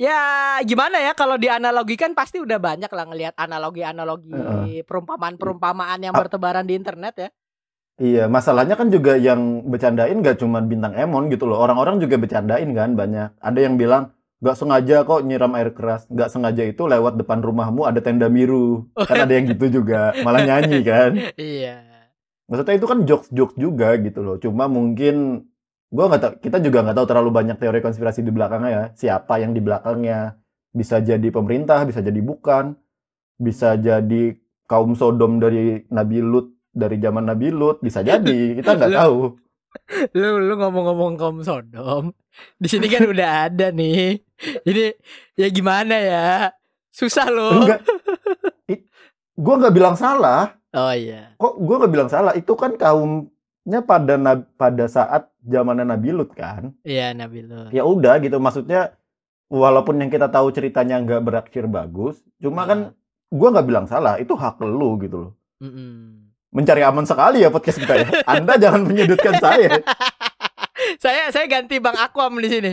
Ya 0.00 0.56
gimana 0.64 0.96
ya 0.96 1.12
kalau 1.12 1.36
dianalogikan 1.36 2.16
pasti 2.16 2.40
udah 2.40 2.56
banyak 2.56 2.88
lah 2.88 3.04
ngelihat 3.04 3.36
analogi-analogi 3.36 4.80
perumpamaan-perumpamaan 4.88 6.00
yang 6.00 6.16
bertebaran 6.16 6.64
di 6.64 6.72
internet 6.72 7.14
ya. 7.20 7.28
Iya, 8.00 8.24
masalahnya 8.32 8.80
kan 8.80 8.88
juga 8.88 9.20
yang 9.20 9.68
bercandain 9.68 10.24
gak 10.24 10.40
cuma 10.40 10.64
bintang 10.64 10.96
Emon 10.96 11.28
gitu 11.28 11.44
loh. 11.44 11.60
Orang-orang 11.60 12.00
juga 12.00 12.16
bercandain 12.16 12.72
kan 12.72 12.96
banyak. 12.96 13.36
Ada 13.44 13.60
yang 13.60 13.76
bilang 13.76 14.16
gak 14.40 14.56
sengaja 14.56 15.04
kok 15.04 15.20
nyiram 15.22 15.52
air 15.56 15.70
keras. 15.76 16.08
Gak 16.08 16.32
sengaja 16.32 16.64
itu 16.64 16.82
lewat 16.88 17.20
depan 17.20 17.44
rumahmu 17.44 17.84
ada 17.84 18.00
tenda 18.00 18.26
biru. 18.32 18.88
Kan 18.96 19.28
ada 19.28 19.32
yang 19.36 19.52
gitu 19.52 19.80
juga. 19.80 20.16
Malah 20.24 20.42
nyanyi 20.48 20.80
kan. 20.82 21.12
Iya. 21.36 21.84
Maksudnya 22.50 22.74
itu 22.82 22.86
kan 22.90 22.98
jokes-jokes 23.06 23.54
juga 23.54 23.94
gitu 24.02 24.26
loh. 24.26 24.36
Cuma 24.42 24.66
mungkin 24.66 25.46
gua 25.86 26.10
nggak 26.10 26.20
tahu. 26.20 26.32
Kita 26.42 26.58
juga 26.58 26.82
nggak 26.82 26.96
tahu 26.98 27.06
terlalu 27.06 27.30
banyak 27.30 27.56
teori 27.62 27.78
konspirasi 27.78 28.26
di 28.26 28.32
belakangnya 28.34 28.70
ya. 28.74 28.84
Siapa 28.96 29.38
yang 29.38 29.54
di 29.54 29.62
belakangnya? 29.62 30.34
Bisa 30.74 30.98
jadi 30.98 31.28
pemerintah, 31.30 31.86
bisa 31.86 32.02
jadi 32.02 32.18
bukan. 32.18 32.74
Bisa 33.38 33.78
jadi 33.78 34.34
kaum 34.66 34.98
Sodom 34.98 35.38
dari 35.38 35.86
Nabi 35.94 36.18
Lut 36.26 36.50
dari 36.74 36.98
zaman 36.98 37.30
Nabi 37.30 37.54
Lut. 37.54 37.78
Bisa 37.86 38.02
jadi. 38.02 38.58
Kita 38.58 38.74
nggak 38.74 38.94
tahu. 39.04 39.49
Lu 40.14 40.38
lu 40.38 40.54
ngomong-ngomong 40.54 41.14
kaum 41.14 41.38
Sodom. 41.42 42.14
Di 42.56 42.68
sini 42.70 42.86
kan 42.86 43.06
udah 43.06 43.50
ada 43.50 43.70
nih. 43.70 44.22
Jadi 44.66 44.94
ya 45.34 45.48
gimana 45.50 45.94
ya? 45.98 46.50
Susah 46.90 47.26
loh. 47.30 47.66
I- 48.66 48.86
Gua 49.34 49.56
nggak 49.56 49.74
bilang 49.74 49.96
salah. 49.96 50.54
Oh 50.70 50.94
iya. 50.94 51.34
Kok 51.36 51.54
gua 51.60 51.76
nggak 51.82 51.92
bilang 51.92 52.10
salah? 52.10 52.32
Itu 52.34 52.54
kan 52.54 52.76
kaum 52.76 53.30
nya 53.66 53.84
pada 53.84 54.16
pada 54.56 54.84
saat 54.86 55.28
zamannya 55.42 55.84
Nabi 55.84 56.10
Lut 56.14 56.32
kan. 56.32 56.72
Iya 56.82 57.12
Nabilu. 57.12 57.68
Ya 57.70 57.84
udah 57.84 58.16
gitu 58.20 58.40
maksudnya 58.40 58.96
walaupun 59.50 59.98
yang 59.98 60.08
kita 60.08 60.30
tahu 60.30 60.54
ceritanya 60.54 61.02
nggak 61.02 61.22
berakhir 61.26 61.66
bagus, 61.66 62.22
cuma 62.38 62.64
kan 62.64 62.94
gua 63.28 63.48
nggak 63.50 63.66
bilang 63.66 63.86
salah, 63.86 64.16
itu 64.16 64.32
hak 64.32 64.62
lu 64.62 64.94
gitu 65.02 65.16
loh. 65.28 65.32
Mm-mm. 65.60 66.29
Mencari 66.50 66.82
aman 66.82 67.06
sekali 67.06 67.46
ya 67.46 67.48
podcast 67.54 67.78
kita 67.78 67.94
ya. 67.94 68.08
Anda 68.26 68.58
jangan 68.58 68.82
menyudutkan 68.82 69.38
saya. 69.38 69.78
saya 71.04 71.30
saya 71.30 71.46
ganti 71.46 71.78
Bang 71.78 71.94
Aquam 71.94 72.42
di 72.42 72.48
sini. 72.50 72.72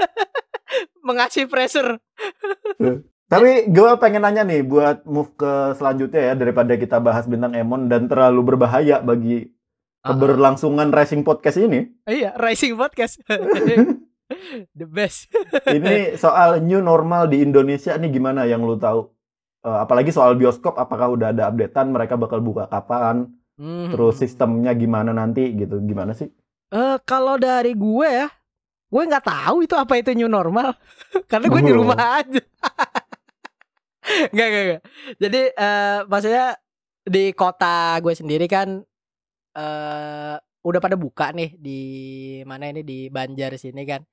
Mengasih 1.06 1.48
pressure. 1.48 1.96
Tapi 3.32 3.72
gue 3.72 3.90
pengen 3.96 4.20
nanya 4.20 4.44
nih 4.44 4.60
buat 4.60 5.00
move 5.08 5.32
ke 5.32 5.72
selanjutnya 5.80 6.32
ya 6.32 6.34
daripada 6.36 6.76
kita 6.76 7.00
bahas 7.00 7.24
bintang 7.24 7.56
Emon 7.56 7.88
dan 7.88 8.04
terlalu 8.04 8.52
berbahaya 8.52 9.00
bagi 9.00 9.48
keberlangsungan 10.04 10.92
racing 10.92 11.24
podcast 11.24 11.56
ini. 11.56 11.88
Iya, 12.04 12.36
Rising 12.36 12.76
Podcast. 12.76 13.24
The 14.76 14.84
best. 14.84 15.32
Ini 15.64 16.20
soal 16.20 16.60
new 16.60 16.84
normal 16.84 17.32
di 17.32 17.40
Indonesia 17.40 17.96
nih 17.96 18.12
gimana 18.12 18.44
yang 18.44 18.60
lu 18.60 18.76
tahu? 18.76 19.13
Eh, 19.64 19.78
apalagi 19.80 20.12
soal 20.12 20.36
bioskop 20.36 20.76
apakah 20.76 21.16
udah 21.16 21.32
ada 21.32 21.48
updatean 21.48 21.88
mereka 21.88 22.20
bakal 22.20 22.44
buka 22.44 22.68
kapan? 22.68 23.32
Hmm. 23.56 23.88
Terus 23.88 24.20
sistemnya 24.20 24.76
gimana 24.76 25.16
nanti 25.16 25.56
gitu? 25.56 25.80
Gimana 25.80 26.12
sih? 26.12 26.28
Eh, 26.68 26.96
kalau 27.08 27.40
dari 27.40 27.72
gue 27.72 28.08
ya, 28.08 28.28
gue 28.92 29.02
nggak 29.08 29.24
tahu 29.24 29.64
itu 29.64 29.72
apa 29.72 29.96
itu 29.96 30.12
new 30.12 30.28
normal, 30.28 30.76
karena 31.32 31.48
gue 31.48 31.60
di 31.64 31.72
rumah 31.72 32.20
aja. 32.20 32.42
Nggak, 34.04 34.48
nggak. 34.52 34.82
Jadi 35.16 35.40
eh, 35.56 35.98
maksudnya 36.04 36.60
di 37.08 37.32
kota 37.32 37.96
gue 38.04 38.12
sendiri 38.12 38.44
kan 38.44 38.84
eh 39.56 40.36
udah 40.60 40.80
pada 40.84 40.92
buka 41.00 41.32
nih 41.32 41.56
di 41.56 41.80
mana 42.44 42.68
ini 42.68 42.84
di 42.84 43.08
Banjar 43.08 43.56
sini 43.56 43.80
kan. 43.88 44.04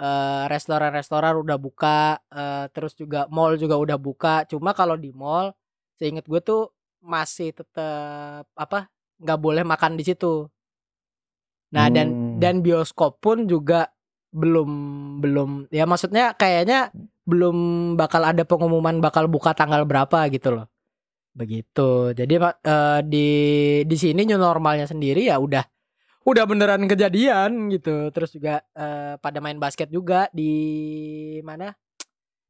Eh, 0.00 0.44
restoran-restoran 0.48 1.36
udah 1.44 1.60
buka, 1.60 2.16
eh, 2.32 2.64
terus 2.72 2.96
juga 2.96 3.28
mall 3.28 3.60
juga 3.60 3.76
udah 3.76 4.00
buka. 4.00 4.48
Cuma 4.48 4.72
kalau 4.72 4.96
di 4.96 5.12
mall, 5.12 5.52
seingat 6.00 6.24
gue 6.24 6.40
tuh 6.40 6.72
masih 7.04 7.52
tetap 7.52 8.48
apa 8.56 8.88
nggak 9.20 9.38
boleh 9.44 9.60
makan 9.60 10.00
di 10.00 10.04
situ. 10.08 10.48
Nah 11.76 11.92
dan 11.92 12.08
Hmm. 12.10 12.36
dan 12.40 12.54
bioskop 12.64 13.20
pun 13.20 13.44
juga 13.44 13.92
belum 14.32 14.70
belum 15.20 15.48
ya 15.68 15.84
maksudnya 15.84 16.32
kayaknya 16.32 16.88
belum 17.28 17.56
bakal 18.00 18.24
ada 18.24 18.42
pengumuman 18.48 19.04
bakal 19.04 19.28
buka 19.28 19.52
tanggal 19.52 19.84
berapa 19.84 20.32
gitu 20.32 20.56
loh. 20.56 20.66
Begitu. 21.36 22.16
Jadi 22.16 22.34
eh, 22.40 23.00
di 23.04 23.28
di 23.84 23.96
sini 24.00 24.24
new 24.24 24.40
normalnya 24.40 24.88
sendiri 24.88 25.28
ya 25.28 25.36
udah 25.36 25.62
udah 26.22 26.44
beneran 26.44 26.84
kejadian 26.84 27.70
gitu. 27.70 28.10
Terus 28.10 28.30
juga 28.30 28.60
eh, 28.72 29.14
pada 29.16 29.38
main 29.40 29.56
basket 29.56 29.88
juga 29.88 30.28
di 30.30 30.52
mana? 31.40 31.72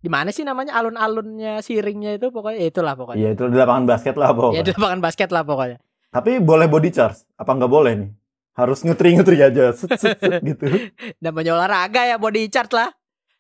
Di 0.00 0.08
mana 0.08 0.32
sih 0.32 0.48
namanya 0.48 0.80
alun-alunnya 0.80 1.60
siringnya 1.60 2.16
itu 2.16 2.32
pokoknya 2.32 2.58
ya 2.58 2.68
itulah 2.72 2.94
pokoknya. 2.96 3.20
Iya 3.20 3.28
itu 3.36 3.42
di 3.46 3.56
lapangan 3.56 3.84
basket 3.84 4.14
lah 4.16 4.28
Ya 4.28 4.34
pokoknya. 4.34 4.62
di 4.64 4.72
lapangan 4.72 5.00
basket 5.00 5.28
lah 5.28 5.42
pokoknya. 5.44 5.78
Tapi 6.10 6.30
boleh 6.40 6.66
body 6.66 6.90
charge? 6.90 7.20
Apa 7.36 7.50
nggak 7.54 7.70
boleh 7.70 7.92
nih? 8.00 8.10
Harus 8.50 8.82
ngutri-ngutri 8.82 9.38
aja, 9.40 9.70
set, 9.72 9.94
set, 9.94 10.18
set, 10.18 10.40
gitu. 10.50 10.66
Namanya 11.22 11.54
olahraga 11.54 12.02
ya 12.02 12.16
body 12.18 12.50
chart 12.50 12.72
lah. 12.72 12.90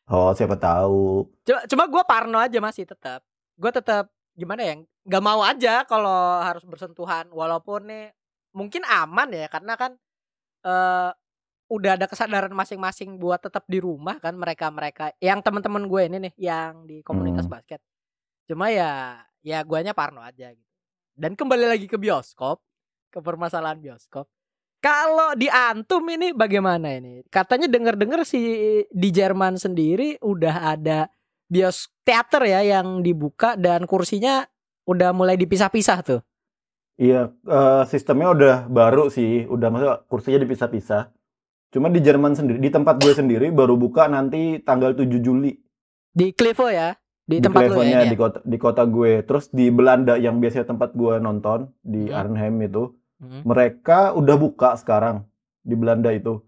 Oh 0.06 0.30
siapa 0.36 0.54
tahu. 0.54 1.26
Cuma 1.42 1.60
cuma 1.66 1.84
gue 1.90 2.02
parno 2.06 2.38
aja 2.38 2.58
masih 2.60 2.86
tetap. 2.86 3.24
Gue 3.58 3.72
tetap 3.72 4.12
gimana 4.36 4.62
ya? 4.62 4.74
Gak 5.08 5.24
mau 5.24 5.40
aja 5.42 5.82
kalau 5.88 6.44
harus 6.44 6.62
bersentuhan 6.62 7.26
walaupun 7.32 7.88
nih 7.88 8.12
mungkin 8.52 8.84
aman 8.84 9.32
ya 9.32 9.48
karena 9.48 9.74
kan 9.80 9.96
eh 10.64 11.10
udah 11.70 11.94
ada 11.94 12.10
kesadaran 12.10 12.50
masing-masing 12.50 13.14
buat 13.14 13.38
tetap 13.38 13.62
di 13.70 13.78
rumah 13.78 14.18
kan 14.18 14.34
mereka-mereka 14.34 15.14
yang 15.22 15.38
teman-teman 15.38 15.86
gue 15.86 16.02
ini 16.10 16.16
nih 16.26 16.34
yang 16.50 16.82
di 16.82 16.98
komunitas 17.06 17.46
Hmm. 17.46 17.54
basket. 17.54 17.80
Cuma 18.50 18.74
ya 18.74 19.22
ya 19.46 19.62
guanya 19.62 19.94
parno 19.94 20.18
aja 20.20 20.50
gitu. 20.50 20.70
Dan 21.14 21.38
kembali 21.38 21.70
lagi 21.70 21.86
ke 21.86 21.94
bioskop, 21.94 22.58
ke 23.12 23.22
permasalahan 23.22 23.78
bioskop. 23.78 24.26
Kalau 24.80 25.36
di 25.36 25.46
Antum 25.46 26.02
ini 26.08 26.32
bagaimana 26.32 26.96
ini? 26.96 27.20
Katanya 27.28 27.68
dengar-dengar 27.68 28.24
si 28.24 28.40
di 28.88 29.08
Jerman 29.12 29.60
sendiri 29.60 30.16
udah 30.24 30.72
ada 30.74 31.06
bios 31.46 31.92
teater 32.02 32.48
ya 32.48 32.64
yang 32.64 33.04
dibuka 33.04 33.54
dan 33.60 33.84
kursinya 33.84 34.48
udah 34.88 35.12
mulai 35.12 35.36
dipisah-pisah 35.36 35.98
tuh. 36.00 36.20
Iya, 37.00 37.32
eh, 37.32 37.82
sistemnya 37.88 38.28
udah 38.30 38.54
baru 38.68 39.08
sih, 39.08 39.48
udah 39.48 39.72
maksudnya 39.72 39.96
kursinya 40.04 40.38
dipisah-pisah. 40.44 41.08
Cuma 41.72 41.88
di 41.88 42.04
Jerman 42.04 42.36
sendiri, 42.36 42.60
di 42.60 42.68
tempat 42.68 43.00
gue 43.00 43.16
sendiri 43.16 43.48
baru 43.48 43.80
buka 43.80 44.04
nanti 44.04 44.60
tanggal 44.60 44.92
7 44.92 45.16
Juli. 45.16 45.56
Di 46.12 46.34
Klevo 46.36 46.68
ya, 46.68 46.92
di, 47.24 47.38
Di 47.38 47.44
tempat 47.46 47.62
lu 47.70 47.78
ya, 47.80 47.88
Klevonya, 47.88 47.96
ini 47.96 48.04
ya? 48.04 48.10
di 48.10 48.18
kota 48.18 48.38
di 48.44 48.58
kota 48.58 48.82
gue. 48.84 49.22
Terus 49.24 49.48
di 49.48 49.70
Belanda 49.70 50.18
yang 50.20 50.42
biasanya 50.42 50.66
tempat 50.68 50.92
gue 50.92 51.14
nonton 51.16 51.72
di 51.80 52.10
Hmm. 52.10 52.18
Arnhem 52.20 52.58
itu, 52.60 52.92
Mhm. 53.22 53.40
mereka 53.48 54.12
udah 54.12 54.36
buka 54.36 54.76
sekarang 54.76 55.24
di 55.62 55.72
Belanda 55.72 56.10
itu. 56.10 56.42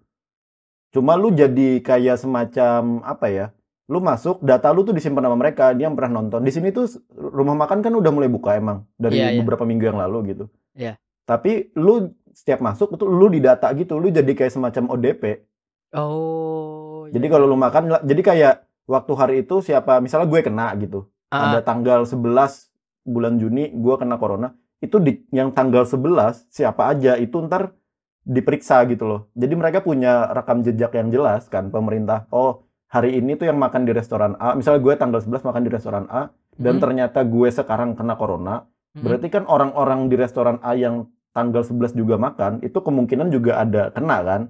Cuma 0.92 1.16
lu 1.16 1.32
jadi 1.32 1.80
kayak 1.80 2.20
semacam 2.20 3.00
apa 3.00 3.26
ya? 3.32 3.46
Lu 3.92 4.00
masuk, 4.00 4.40
data 4.40 4.72
lu 4.72 4.88
tuh 4.88 4.96
disimpan 4.96 5.28
sama 5.28 5.36
mereka, 5.36 5.76
dia 5.76 5.84
yang 5.84 5.92
pernah 5.92 6.24
nonton. 6.24 6.40
Di 6.40 6.48
sini 6.48 6.72
tuh 6.72 6.88
rumah 7.12 7.52
makan 7.52 7.84
kan 7.84 7.92
udah 7.92 8.08
mulai 8.08 8.32
buka 8.32 8.56
emang 8.56 8.88
dari 8.96 9.20
Iya, 9.20 9.36
iya. 9.36 9.40
beberapa 9.44 9.68
minggu 9.68 9.84
yang 9.84 10.00
lalu 10.00 10.32
gitu. 10.32 10.44
Iya. 10.72 10.96
Tapi 11.28 11.76
lu 11.76 12.16
setiap 12.32 12.64
masuk 12.64 12.96
itu 12.96 13.04
lu 13.04 13.28
didata 13.28 13.68
gitu, 13.76 14.00
lu 14.00 14.08
jadi 14.08 14.32
kayak 14.32 14.48
semacam 14.56 14.96
ODP. 14.96 15.44
Oh. 15.92 17.04
Jadi 17.12 17.26
iya. 17.28 17.32
kalau 17.36 17.44
lu 17.44 17.60
makan, 17.60 18.00
jadi 18.00 18.22
kayak 18.24 18.54
waktu 18.88 19.12
hari 19.12 19.34
itu 19.44 19.60
siapa, 19.60 20.00
misalnya 20.00 20.24
gue 20.32 20.40
kena 20.40 20.72
gitu. 20.80 21.12
Ah, 21.28 21.52
Ada 21.52 21.60
tanggal 21.60 22.08
11 22.08 22.72
bulan 23.04 23.36
Juni 23.36 23.68
gue 23.76 23.94
kena 24.00 24.16
corona. 24.16 24.56
Itu 24.80 24.98
di 24.98 25.20
yang 25.30 25.52
tanggal 25.52 25.84
11 25.84 26.48
siapa 26.48 26.88
aja 26.90 27.20
itu 27.20 27.36
ntar 27.44 27.76
diperiksa 28.22 28.82
gitu 28.90 29.04
loh. 29.06 29.20
Jadi 29.34 29.54
mereka 29.58 29.78
punya 29.82 30.30
rekam 30.30 30.62
jejak 30.62 30.94
yang 30.94 31.10
jelas 31.10 31.46
kan 31.50 31.70
pemerintah. 31.70 32.26
Oh, 32.30 32.66
hari 32.92 33.16
ini 33.16 33.40
tuh 33.40 33.48
yang 33.48 33.56
makan 33.56 33.88
di 33.88 33.96
restoran 33.96 34.36
A. 34.36 34.52
Misalnya 34.52 34.84
gue 34.84 34.94
tanggal 35.00 35.20
11 35.24 35.48
makan 35.48 35.62
di 35.64 35.70
restoran 35.72 36.04
A 36.12 36.28
dan 36.60 36.76
mhm, 36.76 36.82
ternyata 36.84 37.24
gue 37.24 37.48
sekarang 37.48 37.96
kena 37.96 38.20
corona. 38.20 38.68
mhm. 38.92 39.00
Berarti 39.00 39.28
kan 39.32 39.48
orang-orang 39.48 40.12
di 40.12 40.20
restoran 40.20 40.60
A 40.60 40.76
yang 40.76 41.08
tanggal 41.32 41.64
11 41.64 41.96
juga 41.96 42.20
makan, 42.20 42.60
itu 42.60 42.76
kemungkinan 42.76 43.32
juga 43.32 43.64
ada 43.64 43.88
kena 43.88 44.20
kan? 44.20 44.42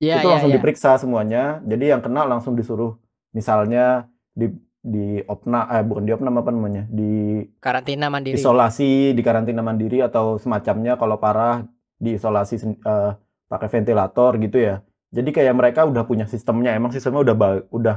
Iya, 0.00 0.24
itu 0.24 0.26
iya, 0.26 0.32
langsung 0.32 0.50
iya. 0.50 0.56
diperiksa 0.56 0.96
semuanya. 0.96 1.60
Jadi 1.68 1.84
yang 1.92 2.00
kena 2.00 2.24
langsung 2.24 2.56
disuruh 2.56 2.96
misalnya 3.36 4.08
di 4.32 4.48
di 4.78 5.20
opna 5.28 5.68
eh 5.68 5.84
bukan 5.84 6.08
di 6.08 6.12
opnam 6.16 6.40
apa 6.40 6.48
namanya? 6.48 6.88
Di 6.88 7.44
Karantina 7.60 8.08
mandiri. 8.08 8.40
isolasi, 8.40 9.12
di 9.12 9.20
karantina 9.20 9.60
mandiri 9.60 10.00
atau 10.00 10.40
semacamnya 10.40 10.96
kalau 10.96 11.20
parah 11.20 11.66
diisolasi 12.00 12.54
eh, 12.80 13.12
pakai 13.50 13.68
ventilator 13.68 14.40
gitu 14.40 14.56
ya. 14.56 14.80
Jadi 15.08 15.30
kayak 15.32 15.54
mereka 15.56 15.88
udah 15.88 16.04
punya 16.04 16.28
sistemnya, 16.28 16.76
emang 16.76 16.92
sistemnya 16.92 17.24
udah 17.24 17.36
udah 17.72 17.96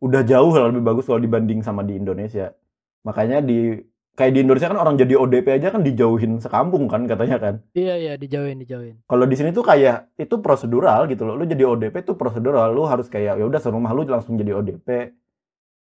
udah 0.00 0.22
jauh 0.24 0.52
lebih 0.52 0.84
bagus 0.84 1.04
kalau 1.08 1.20
dibanding 1.20 1.60
sama 1.60 1.84
di 1.84 1.96
Indonesia. 2.00 2.52
Makanya 3.04 3.44
di 3.44 3.80
kayak 4.16 4.32
di 4.32 4.40
Indonesia 4.40 4.72
kan 4.72 4.80
orang 4.80 4.96
jadi 4.96 5.14
ODP 5.20 5.46
aja 5.60 5.68
kan 5.68 5.84
dijauhin 5.84 6.40
sekampung 6.40 6.88
kan 6.88 7.04
katanya 7.04 7.36
kan. 7.36 7.54
Iya, 7.76 7.94
iya, 8.00 8.12
dijauhin, 8.16 8.56
dijauhin. 8.56 8.96
Kalau 9.04 9.24
di 9.28 9.36
sini 9.36 9.52
tuh 9.52 9.64
kayak 9.64 10.16
itu 10.16 10.40
prosedural 10.40 11.04
gitu 11.12 11.28
loh. 11.28 11.36
Lu 11.36 11.44
jadi 11.44 11.64
ODP 11.68 12.00
tuh 12.02 12.16
prosedural. 12.16 12.72
Lu 12.72 12.88
harus 12.88 13.06
kayak 13.12 13.36
ya 13.36 13.44
udah 13.44 13.60
serumah 13.60 13.92
lu 13.92 14.08
langsung 14.08 14.40
jadi 14.40 14.56
ODP. 14.56 14.88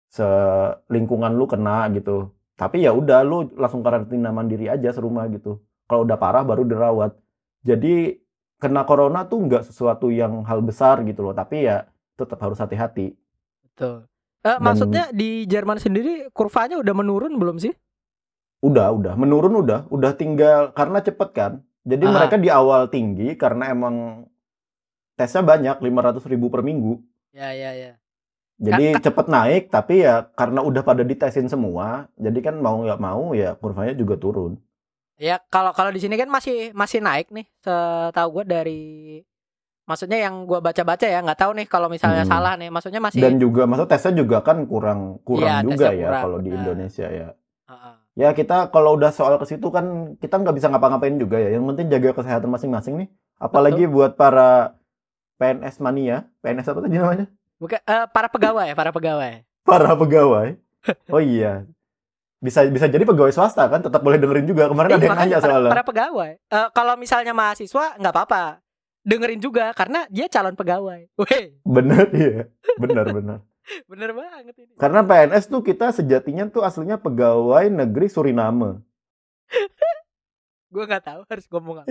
Selingkungan 0.10 1.38
lu 1.38 1.46
kena 1.46 1.86
gitu. 1.94 2.34
Tapi 2.58 2.82
ya 2.82 2.92
udah 2.98 3.22
lu 3.22 3.54
langsung 3.54 3.86
karantina 3.86 4.34
mandiri 4.34 4.66
aja 4.66 4.90
serumah 4.90 5.30
gitu. 5.30 5.62
Kalau 5.86 6.02
udah 6.04 6.18
parah 6.18 6.42
baru 6.42 6.66
dirawat. 6.66 7.14
Jadi 7.62 8.18
kena 8.58 8.84
corona 8.84 9.26
tuh 9.26 9.46
nggak 9.46 9.70
sesuatu 9.70 10.10
yang 10.10 10.42
hal 10.46 10.62
besar 10.62 11.02
gitu 11.06 11.22
loh. 11.22 11.34
Tapi 11.34 11.70
ya 11.70 11.86
tetap 12.18 12.42
harus 12.42 12.58
hati-hati. 12.58 13.14
Betul. 13.64 14.06
Eh, 14.42 14.54
Dan- 14.54 14.62
maksudnya 14.64 15.06
di 15.14 15.46
Jerman 15.46 15.78
sendiri 15.78 16.30
kurvanya 16.34 16.78
udah 16.82 16.94
menurun 16.94 17.34
belum 17.38 17.58
sih? 17.62 17.74
Udah, 18.62 18.90
udah 18.90 19.14
menurun 19.14 19.54
udah, 19.62 19.86
udah 19.94 20.12
tinggal 20.18 20.74
karena 20.74 20.98
cepet 21.02 21.30
kan. 21.34 21.54
Jadi 21.86 22.04
Ah. 22.10 22.14
mereka 22.14 22.36
di 22.42 22.50
awal 22.50 22.90
tinggi 22.90 23.38
karena 23.38 23.70
emang 23.70 24.26
tesnya 25.14 25.46
banyak 25.46 25.78
500 25.82 26.26
ribu 26.26 26.50
per 26.50 26.66
minggu. 26.66 26.98
Ya, 27.34 27.54
ya, 27.54 27.72
ya. 27.74 27.92
Jadi 28.58 28.98
cepet 28.98 29.30
naik, 29.30 29.70
tapi 29.70 30.02
ya 30.02 30.26
karena 30.34 30.66
udah 30.66 30.82
pada 30.82 31.06
ditesin 31.06 31.46
semua, 31.46 32.10
jadi 32.18 32.50
kan 32.50 32.58
mau 32.58 32.82
nggak 32.82 32.98
mau 32.98 33.38
ya 33.38 33.54
kurvanya 33.54 33.94
juga 33.94 34.18
turun. 34.18 34.58
Ya 35.18 35.42
kalau 35.50 35.74
kalau 35.74 35.90
di 35.90 35.98
sini 35.98 36.14
kan 36.14 36.30
masih 36.30 36.72
masih 36.78 37.02
naik 37.02 37.34
nih. 37.34 37.46
Setahu 37.66 38.42
gue 38.42 38.46
dari 38.46 38.82
maksudnya 39.88 40.20
yang 40.20 40.44
gua 40.44 40.60
baca-baca 40.60 41.08
ya 41.08 41.24
nggak 41.24 41.40
tahu 41.40 41.52
nih 41.58 41.66
kalau 41.66 41.88
misalnya 41.90 42.24
Hmm. 42.28 42.32
salah 42.32 42.54
nih. 42.60 42.70
Maksudnya 42.70 43.02
masih 43.02 43.22
Dan 43.24 43.42
juga 43.42 43.66
maksud 43.66 43.88
tesnya 43.90 44.14
juga 44.14 44.46
kan 44.46 44.68
kurang 44.70 45.18
kurang 45.26 45.62
Iya, 45.62 45.66
juga 45.66 45.88
ya 45.90 46.08
kurang, 46.12 46.24
kalau 46.24 46.38
di 46.38 46.50
benar. 46.54 46.62
Indonesia 46.62 47.08
ya. 47.10 47.28
Heeh. 47.68 47.94
Ya 48.18 48.30
kita 48.34 48.70
kalau 48.70 48.98
udah 48.98 49.10
soal 49.14 49.38
ke 49.42 49.46
situ 49.46 49.68
kan 49.74 50.18
kita 50.18 50.38
nggak 50.38 50.56
bisa 50.58 50.68
ngapa-ngapain 50.70 51.18
juga 51.18 51.38
ya. 51.42 51.50
Yang 51.54 51.66
penting 51.74 51.88
jaga 51.94 52.10
kesehatan 52.18 52.50
masing-masing 52.50 52.94
nih. 53.02 53.10
Apalagi 53.38 53.86
buat 53.86 54.18
para 54.18 54.74
PNS 55.38 55.78
mania, 55.82 56.26
PNS 56.42 56.66
apa 56.70 56.82
tadi 56.82 56.98
namanya? 56.98 57.26
Bukan 57.58 57.78
eh, 57.82 58.06
para 58.10 58.30
pegawai, 58.30 58.70
para 58.74 58.90
pegawai. 58.94 59.34
Para 59.66 59.92
pegawai. 59.94 60.50
Oh 61.10 61.22
iya. 61.22 61.66
Bisa 62.38 62.62
bisa 62.70 62.86
jadi 62.86 63.02
pegawai 63.02 63.34
swasta 63.34 63.66
kan 63.66 63.82
tetap 63.82 64.06
boleh 64.06 64.22
dengerin 64.22 64.46
juga. 64.46 64.70
Kemarin 64.70 64.90
Iya, 64.94 64.98
ada 64.98 65.06
yang 65.06 65.14
makanya 65.14 65.26
nanya 65.26 65.40
para, 65.42 65.50
soalnya. 65.50 65.72
para 65.74 65.84
pegawai. 65.84 66.32
Eh, 66.38 66.68
kalau 66.72 66.94
misalnya 66.96 67.34
mahasiswa 67.34 67.86
nggak 67.98 68.14
apa-apa. 68.14 68.44
Dengerin 69.08 69.40
juga 69.40 69.72
karena 69.72 70.04
dia 70.12 70.28
calon 70.28 70.54
pegawai. 70.54 71.00
Weh, 71.16 71.46
Bener 71.64 72.06
iya. 72.14 72.52
Bener 72.76 73.06
bener. 73.10 73.40
bener 73.92 74.10
banget 74.14 74.56
ini. 74.60 74.74
Karena 74.76 75.02
PNS 75.02 75.48
tuh 75.48 75.64
kita 75.64 75.92
sejatinya 75.92 76.46
tuh 76.48 76.62
aslinya 76.62 77.00
pegawai 77.00 77.72
negeri 77.72 78.08
Suriname. 78.08 78.84
Gue 80.68 80.84
nggak 80.84 81.04
tahu 81.08 81.22
harus 81.24 81.46
ngomong 81.48 81.76
apa. 81.82 81.88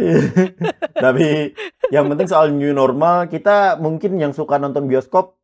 Tapi 1.09 1.57
yang 1.89 2.13
penting 2.13 2.29
soal 2.29 2.53
new 2.53 2.71
normal 2.71 3.25
kita 3.27 3.81
mungkin 3.81 4.21
yang 4.21 4.37
suka 4.37 4.61
nonton 4.61 4.85
bioskop 4.85 5.41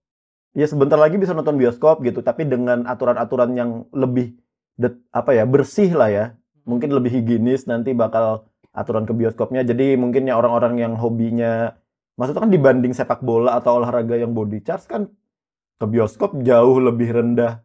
ya 0.53 0.69
sebentar 0.69 1.01
lagi 1.01 1.17
bisa 1.17 1.33
nonton 1.33 1.57
bioskop 1.57 2.05
gitu 2.05 2.21
tapi 2.21 2.45
dengan 2.45 2.85
aturan-aturan 2.85 3.57
yang 3.57 3.71
lebih 3.89 4.37
det- 4.75 5.01
apa 5.11 5.31
ya 5.33 5.45
bersih 5.45 5.91
lah 5.93 6.09
ya. 6.09 6.25
Mungkin 6.63 6.95
lebih 6.95 7.11
higienis 7.13 7.67
nanti 7.67 7.91
bakal 7.93 8.47
aturan 8.71 9.05
ke 9.05 9.13
bioskopnya. 9.13 9.63
Jadi 9.63 9.97
mungkin 9.97 10.25
ya 10.25 10.39
orang-orang 10.39 10.79
yang 10.79 10.93
hobinya 10.95 11.75
maksudnya 12.15 12.45
kan 12.45 12.53
dibanding 12.53 12.93
sepak 12.93 13.21
bola 13.21 13.57
atau 13.57 13.81
olahraga 13.81 14.15
yang 14.15 14.33
body 14.33 14.61
charge 14.63 14.87
kan 14.87 15.09
ke 15.77 15.85
bioskop 15.85 16.39
jauh 16.41 16.79
lebih 16.79 17.11
rendah. 17.11 17.61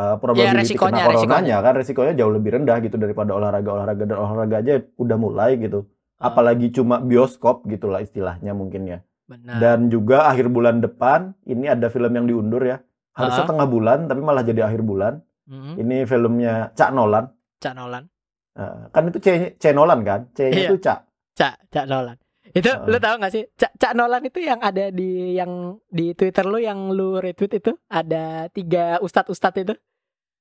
Uh, 0.00 0.16
probability 0.16 0.72
resikonya, 0.72 1.04
kena 1.04 1.12
coronanya 1.12 1.56
kan 1.60 1.72
resikonya 1.76 2.14
jauh 2.16 2.32
lebih 2.32 2.50
rendah 2.56 2.76
gitu 2.80 2.96
daripada 2.96 3.36
olahraga-olahraga. 3.36 4.04
Dan 4.08 4.16
olahraga 4.16 4.56
aja 4.60 4.72
udah 4.96 5.16
mulai 5.18 5.58
gitu. 5.58 5.84
Ah. 6.20 6.28
apalagi 6.28 6.68
cuma 6.68 7.00
bioskop 7.00 7.64
gitulah 7.64 8.04
istilahnya 8.04 8.52
mungkin 8.52 8.84
ya. 8.84 8.98
Benar. 9.24 9.62
dan 9.62 9.78
juga 9.88 10.26
akhir 10.26 10.50
bulan 10.50 10.82
depan 10.82 11.32
ini 11.46 11.70
ada 11.70 11.86
film 11.86 12.10
yang 12.12 12.26
diundur 12.26 12.60
ya. 12.60 12.82
Harusnya 13.14 13.46
Ah. 13.46 13.50
tengah 13.54 13.64
bulan 13.64 13.98
tapi 14.04 14.20
malah 14.20 14.42
jadi 14.42 14.66
akhir 14.66 14.82
bulan 14.82 15.22
Mhm. 15.50 15.74
ini 15.82 15.96
filmnya 16.06 16.70
Cak 16.78 16.94
Nolan 16.94 17.26
Cak 17.58 17.74
Nolan. 17.74 18.06
Uh, 18.54 18.86
kan 18.90 19.10
itu 19.10 19.18
C, 19.18 19.28
C 19.58 19.74
Nolan 19.74 20.00
kan 20.06 20.30
C 20.32 20.46
Iya. 20.48 20.70
itu 20.70 20.78
Cak 20.78 20.98
Cak 21.34 21.54
Cak 21.68 21.86
Nolan. 21.90 22.16
Itu 22.50 22.66
Heeh. 22.66 22.86
lu 22.90 22.98
tahu 22.98 23.14
gak 23.22 23.30
sih? 23.30 23.44
Cak, 23.54 23.72
Cak 23.78 23.92
Nolan 23.94 24.22
itu 24.26 24.38
yang 24.42 24.58
ada 24.58 24.90
di 24.90 25.34
yang 25.34 25.78
di 25.86 26.14
Twitter 26.14 26.46
lu 26.46 26.58
yang 26.58 26.90
lu 26.90 27.18
retweet 27.18 27.62
itu 27.62 27.74
ada 27.86 28.50
tiga 28.50 28.98
ustadz-ustadz 28.98 29.62
itu 29.62 29.74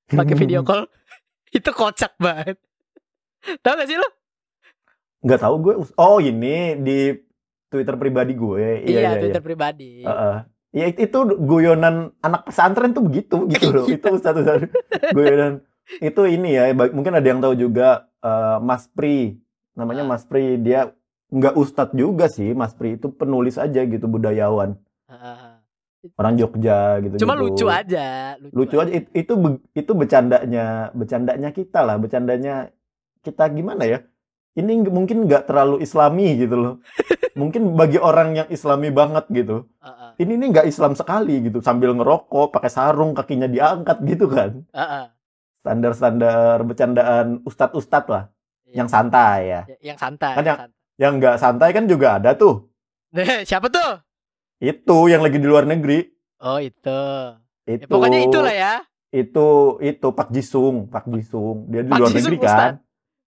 pakai 0.10 0.36
video 0.42 0.62
call. 0.62 0.86
itu 1.58 1.70
kocak 1.70 2.13
banget. 2.18 2.58
Tahu 3.62 3.74
gak 3.78 3.89
sih 3.89 3.98
lu? 3.98 4.10
nggak 5.20 5.42
tahu 5.44 5.56
gue 5.60 5.75
oh 6.00 6.18
ini 6.24 6.80
di 6.80 7.12
Twitter 7.68 8.00
pribadi 8.00 8.39
gue 8.39 8.88
iya 8.88 9.00
iya, 9.04 9.12
Twitter 9.20 9.44
iya. 9.44 9.48
pribadi. 9.51 9.92
Heeh. 10.08 10.38
Ya 10.70 10.86
it- 10.86 11.02
itu 11.02 11.18
guyonan 11.36 12.14
anak 12.20 12.46
pesantren 12.46 12.94
tuh 12.94 13.02
begitu 13.02 13.50
gitu 13.50 13.68
loh. 13.70 13.86
Itu 13.96 14.10
satu 14.18 14.46
satu 14.46 14.70
guyonan. 15.12 15.66
Itu 15.98 16.24
ini 16.24 16.54
ya 16.54 16.70
mungkin 16.72 17.18
ada 17.18 17.26
yang 17.26 17.42
tahu 17.42 17.58
juga 17.58 18.06
eh, 18.22 18.58
Mas 18.62 18.86
Pri. 18.86 19.42
Namanya 19.74 20.06
Ah. 20.06 20.10
Mas 20.12 20.24
Pri. 20.24 20.58
Dia 20.58 20.94
nggak 21.30 21.54
ustadz 21.56 21.94
juga 21.94 22.30
sih 22.30 22.54
Mas 22.54 22.74
Pri. 22.74 22.96
Itu 22.96 23.10
penulis 23.10 23.58
aja 23.58 23.82
gitu 23.82 24.06
budayawan. 24.06 24.78
Heeh. 25.10 25.58
orang 26.16 26.40
Jogja 26.40 26.96
gitu 27.04 27.20
Cuma 27.20 27.36
lucu 27.36 27.68
aja. 27.68 28.40
lucu 28.56 28.80
aja. 28.80 28.88
It- 28.88 29.12
itu 29.12 29.34
itu 29.74 29.92
bercandanya 29.92 30.96
bercandanya 30.96 31.52
kita 31.52 31.84
lah. 31.84 32.00
Bercandanya 32.00 32.72
kita 33.20 33.52
gimana 33.52 33.84
ya? 33.84 34.00
Ini 34.56 34.88
mungkin 34.88 35.28
nggak 35.28 35.44
terlalu 35.46 35.84
islami 35.84 36.40
gitu 36.40 36.56
loh. 36.56 36.74
Mungkin 37.36 37.76
bagi 37.76 37.96
orang 37.96 38.32
yang 38.34 38.48
islami 38.48 38.92
banget 38.92 39.28
gitu. 39.30 39.68
Heeh. 39.80 39.99
Ini 40.20 40.34
nih 40.36 40.48
nggak 40.52 40.68
Islam 40.68 40.94
sekali 40.94 41.42
gitu 41.42 41.60
sambil 41.60 41.92
ngerokok 41.92 42.52
pakai 42.52 42.67
sarung 42.67 43.12
kakinya 43.13 43.46
diangkat 43.46 43.98
gitu 44.06 44.28
kan 44.28 44.62
Heeh. 44.70 45.06
standar-standar 45.60 46.62
bercandaan 46.62 47.43
ustadz-ustadz 47.43 48.08
lah 48.08 48.26
Iya. 48.63 48.76
yang 48.76 48.88
santai 48.88 49.38
ya 49.43 49.62
Ya, 49.65 49.78
yang 49.84 49.98
santai. 49.98 50.32
Kan 50.32 50.43
yang 50.43 50.58
santai. 50.60 50.78
yang 50.96 51.13
nggak 51.17 51.36
santai 51.36 51.70
kan 51.72 51.86
juga 51.86 52.08
ada 52.15 52.32
tuh 52.34 52.70
siapa 53.50 53.65
tuh? 53.67 53.98
itu 54.60 54.98
yang 55.08 55.20
lagi 55.20 55.36
di 55.36 55.48
luar 55.48 55.63
negeri 55.63 56.06
Oh 56.39 56.56
itu. 56.56 57.02
itu 57.65 57.84
Ya, 57.84 57.88
pokoknya 57.88 58.20
itulah 58.22 58.54
ya. 58.54 58.74
itu 59.10 59.48
itu 59.80 60.08
Pak 60.08 60.30
Jisung 60.30 60.86
Pak 60.86 61.08
Jisung 61.08 61.65
dia 61.65 61.82
di 61.82 61.89
Pak 61.89 61.98
luar 61.98 62.10
Jisung 62.10 62.22
negeri 62.30 62.38
kan 62.39 62.72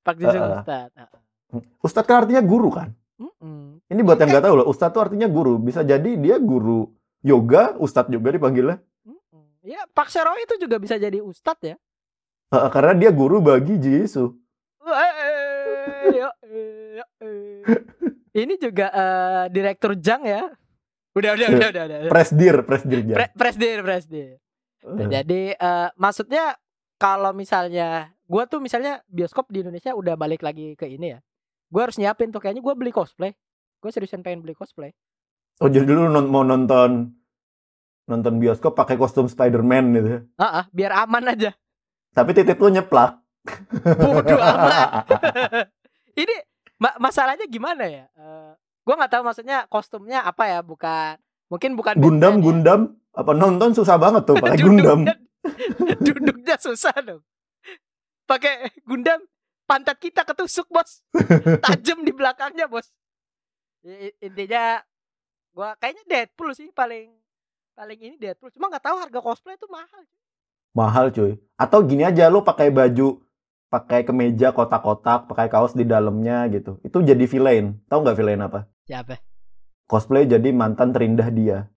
Pak 0.01 0.15
Jisung 0.17 0.43
Heeh. 0.43 0.59
Ustad. 0.59 0.89
Heeh. 0.95 1.63
ustadz 1.81 2.07
kan 2.07 2.17
artinya 2.23 2.41
guru 2.41 2.71
kan 2.71 2.89
Mm-mm. 3.23 3.79
ini 3.87 4.01
buat 4.03 4.19
yang 4.19 4.35
nggak 4.35 4.45
tahu 4.45 4.55
loh 4.59 4.67
ustadz 4.67 4.91
tuh 4.91 5.03
artinya 5.07 5.31
guru 5.31 5.63
bisa 5.63 5.87
jadi 5.87 6.11
dia 6.19 6.43
guru 6.43 6.91
yoga 7.23 7.79
ustadz 7.79 8.11
juga 8.11 8.35
dipanggilnya 8.35 8.83
Mm-mm. 9.07 9.45
Ya 9.63 9.87
Pak 9.95 10.11
Sero 10.11 10.35
itu 10.43 10.59
juga 10.59 10.83
bisa 10.83 10.99
jadi 10.99 11.23
ustadz 11.23 11.63
ya. 11.63 11.77
Heeh, 12.51 12.69
karena 12.75 12.99
dia 12.99 13.11
guru 13.15 13.39
bagi 13.39 13.79
Jisu 13.79 14.35
Eh, 14.83 15.13
eh, 15.23 16.99
eh. 17.23 17.71
Ini 18.33 18.55
juga 18.59 18.91
eh, 18.91 19.45
direktur 19.55 19.95
Jang 19.95 20.27
ya. 20.27 20.51
Udah 21.15 21.31
udah 21.37 21.49
udah 21.53 21.69
udah. 21.71 21.85
udah. 21.87 22.11
presdir 22.11 22.55
presdir 22.67 22.99
Pre- 23.05 23.33
Presdir 23.37 23.79
presdir. 23.85 24.31
Eh. 24.83 25.07
Jadi 25.07 25.43
eh, 25.55 25.89
maksudnya 25.95 26.57
kalau 26.99 27.31
misalnya 27.31 28.11
gua 28.27 28.49
tuh 28.49 28.59
misalnya 28.59 29.05
bioskop 29.07 29.47
di 29.53 29.63
Indonesia 29.63 29.93
udah 29.95 30.19
balik 30.19 30.43
lagi 30.43 30.75
ke 30.75 30.91
ini 30.91 31.15
ya. 31.15 31.21
Gua 31.73 31.89
harus 31.89 31.97
nyiapin 31.97 32.29
tuh 32.29 32.39
kayaknya 32.39 32.61
gua 32.61 32.77
beli 32.77 32.93
cosplay. 32.93 33.33
Gue 33.81 33.91
seriusan 33.91 34.21
pengen 34.21 34.45
beli 34.45 34.53
cosplay. 34.53 34.93
Oh 35.59 35.67
jadi 35.67 35.83
dulu 35.83 36.07
non- 36.07 36.29
mau 36.29 36.45
nonton 36.45 37.11
nonton 38.05 38.35
bioskop 38.37 38.77
pakai 38.77 38.95
kostum 38.95 39.27
Spider-Man 39.27 39.85
gitu. 39.91 40.09
ya. 40.09 40.21
Ah, 40.37 40.45
ah, 40.45 40.65
biar 40.71 40.93
aman 41.03 41.33
aja. 41.33 41.51
Tapi 42.13 42.31
titik 42.31 42.61
lu 42.61 42.69
nyeplak. 42.69 43.19
Bodoh 43.99 44.39
amat. 44.55 45.09
Ini 46.23 46.35
ma- 46.77 46.99
masalahnya 47.01 47.49
gimana 47.49 47.89
ya? 47.89 48.05
Eh, 48.13 48.53
gua 48.85 48.95
nggak 49.01 49.13
tahu 49.17 49.23
maksudnya 49.25 49.65
kostumnya 49.67 50.23
apa 50.23 50.45
ya, 50.47 50.61
bukan 50.61 51.17
mungkin 51.49 51.75
bukan 51.75 51.95
Gundam 51.99 52.39
ya. 52.39 52.43
Gundam 52.45 52.81
apa 53.13 53.33
nonton 53.33 53.75
susah 53.75 53.97
banget 53.97 54.23
tuh 54.29 54.37
pakai 54.37 54.61
Gundam. 54.67 55.09
Duduknya 55.99 56.55
susah 56.55 56.95
dong. 57.03 57.25
Pakai 58.25 58.71
Gundam 58.87 59.19
pantat 59.73 59.97
kita 59.97 60.29
ketusuk, 60.29 60.69
Bos. 60.69 61.01
Tajam 61.65 62.05
di 62.05 62.13
belakangnya, 62.13 62.69
Bos. 62.69 62.93
Intinya 64.21 64.85
gua 65.57 65.73
kayaknya 65.81 66.05
Deadpool 66.05 66.53
sih 66.53 66.69
paling 66.77 67.09
paling 67.73 67.99
ini 67.99 68.17
Deadpool. 68.21 68.53
Cuma 68.53 68.69
nggak 68.69 68.85
tahu 68.85 68.97
harga 69.01 69.21
cosplay 69.25 69.57
itu 69.57 69.65
mahal. 69.73 70.05
Mahal 70.77 71.09
cuy. 71.09 71.41
Atau 71.57 71.81
gini 71.89 72.05
aja 72.05 72.29
lu 72.29 72.45
pakai 72.45 72.69
baju 72.69 73.25
pakai 73.73 74.05
kemeja 74.05 74.53
kotak-kotak, 74.53 75.33
pakai 75.33 75.49
kaos 75.49 75.73
di 75.73 75.89
dalamnya 75.89 76.45
gitu. 76.53 76.77
Itu 76.85 77.01
jadi 77.01 77.25
villain. 77.25 77.81
Tahu 77.89 78.05
nggak 78.05 78.17
villain 78.21 78.45
apa? 78.45 78.69
Siapa? 78.85 79.17
Cosplay 79.89 80.29
jadi 80.29 80.53
mantan 80.53 80.93
terindah 80.93 81.33
dia. 81.33 81.73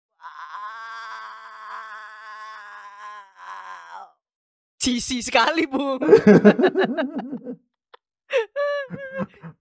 Cici 4.76 5.24
sekali, 5.24 5.66
Bung. 5.66 5.98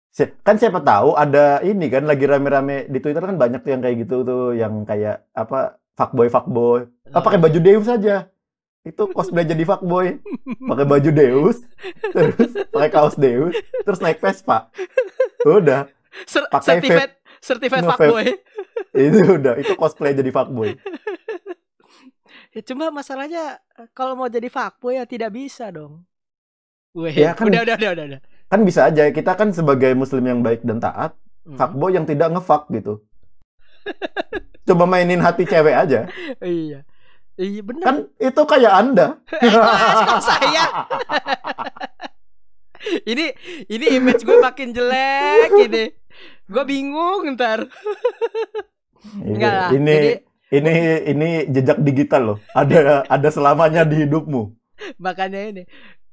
Si- 0.09 0.33
Kan 0.41 0.57
siapa 0.57 0.81
tahu 0.81 1.13
ada 1.13 1.61
ini 1.61 1.87
kan 1.87 2.03
lagi 2.03 2.25
rame-rame 2.25 2.87
di 2.87 2.99
Twitter 2.99 3.21
kan 3.21 3.35
banyak 3.35 3.61
tuh 3.61 3.71
yang 3.71 3.81
kayak 3.81 3.97
gitu 4.01 4.15
tuh 4.23 4.43
yang 4.53 4.83
kayak 4.83 5.27
apa 5.31 5.77
fuckboy 5.93 6.27
fuckboy. 6.27 6.87
Ah, 7.11 7.21
pakai 7.21 7.37
baju 7.37 7.59
Deus 7.59 7.85
saja. 7.85 8.31
Itu 8.81 9.11
cosplay 9.11 9.43
jadi 9.43 9.61
fuckboy. 9.61 10.23
Pakai 10.65 10.85
baju 10.87 11.09
Deus, 11.11 11.59
terus 12.09 12.33
pakai 12.71 12.89
kaos 12.89 13.19
Deus, 13.19 13.51
terus 13.83 13.99
naik 13.99 14.17
Vespa. 14.17 14.71
Udah, 15.43 15.91
pakai 16.47 16.65
certificate 17.39 17.83
Nge-vape. 17.83 18.07
fuckboy. 18.07 18.25
itu 18.95 19.19
udah, 19.29 19.53
itu 19.59 19.73
cosplay 19.75 20.15
jadi 20.15 20.31
fuckboy. 20.31 20.79
Ya, 22.49 22.61
cuma 22.65 22.89
masalahnya 22.89 23.57
eh, 23.77 23.85
kalau 23.93 24.17
mau 24.17 24.25
jadi 24.25 24.49
fuckboy 24.49 24.97
ya 24.97 25.05
tidak 25.05 25.31
bisa 25.31 25.69
dong. 25.69 26.01
Weh, 26.91 27.13
Ya, 27.13 27.37
kan- 27.37 27.45
udah, 27.45 27.61
udah, 27.61 27.75
udah, 27.77 27.91
udah, 27.93 28.05
udah. 28.09 28.21
Kan 28.49 28.65
bisa 28.65 28.89
aja 28.89 29.05
kita 29.09 29.37
kan 29.37 29.53
sebagai 29.53 29.93
muslim 29.93 30.25
yang 30.25 30.41
baik 30.41 30.65
dan 30.65 30.81
taat, 30.81 31.13
Hmm. 31.45 31.53
fuckboy 31.55 31.93
yang 31.93 32.03
tidak 32.03 32.29
ngefuck 32.29 32.65
gitu. 32.69 33.05
Coba 34.65 34.85
mainin 34.85 35.21
hati 35.21 35.45
cewek 35.45 35.73
aja. 35.73 36.09
Iya. 36.39 36.85
Iya 37.35 37.61
benar. 37.63 37.85
Kan 37.85 37.95
itu 38.17 38.41
kayak 38.43 38.73
Anda. 38.75 39.07
Eh, 39.39 40.19
saya? 40.19 40.65
ini 43.05 43.25
ini 43.67 43.85
image 43.93 44.23
gue 44.23 44.37
makin 44.39 44.71
jelek 44.71 45.49
ini. 45.59 45.85
Gue 46.45 46.63
bingung 46.65 47.29
ntar. 47.33 47.69
Enggak 49.19 49.51
lah. 49.53 49.69
Iya, 49.69 49.77
ini 49.77 49.93
Jadi 49.93 50.11
Ini 50.49 50.73
ini 51.05 51.29
jejak 51.49 51.77
digital 51.85 52.21
loh. 52.33 52.37
Ada 52.57 53.05
ada 53.05 53.29
selamanya 53.29 53.85
di 53.85 54.01
hidupmu. 54.05 54.49
Makanya 54.97 55.39
ini. 55.53 55.63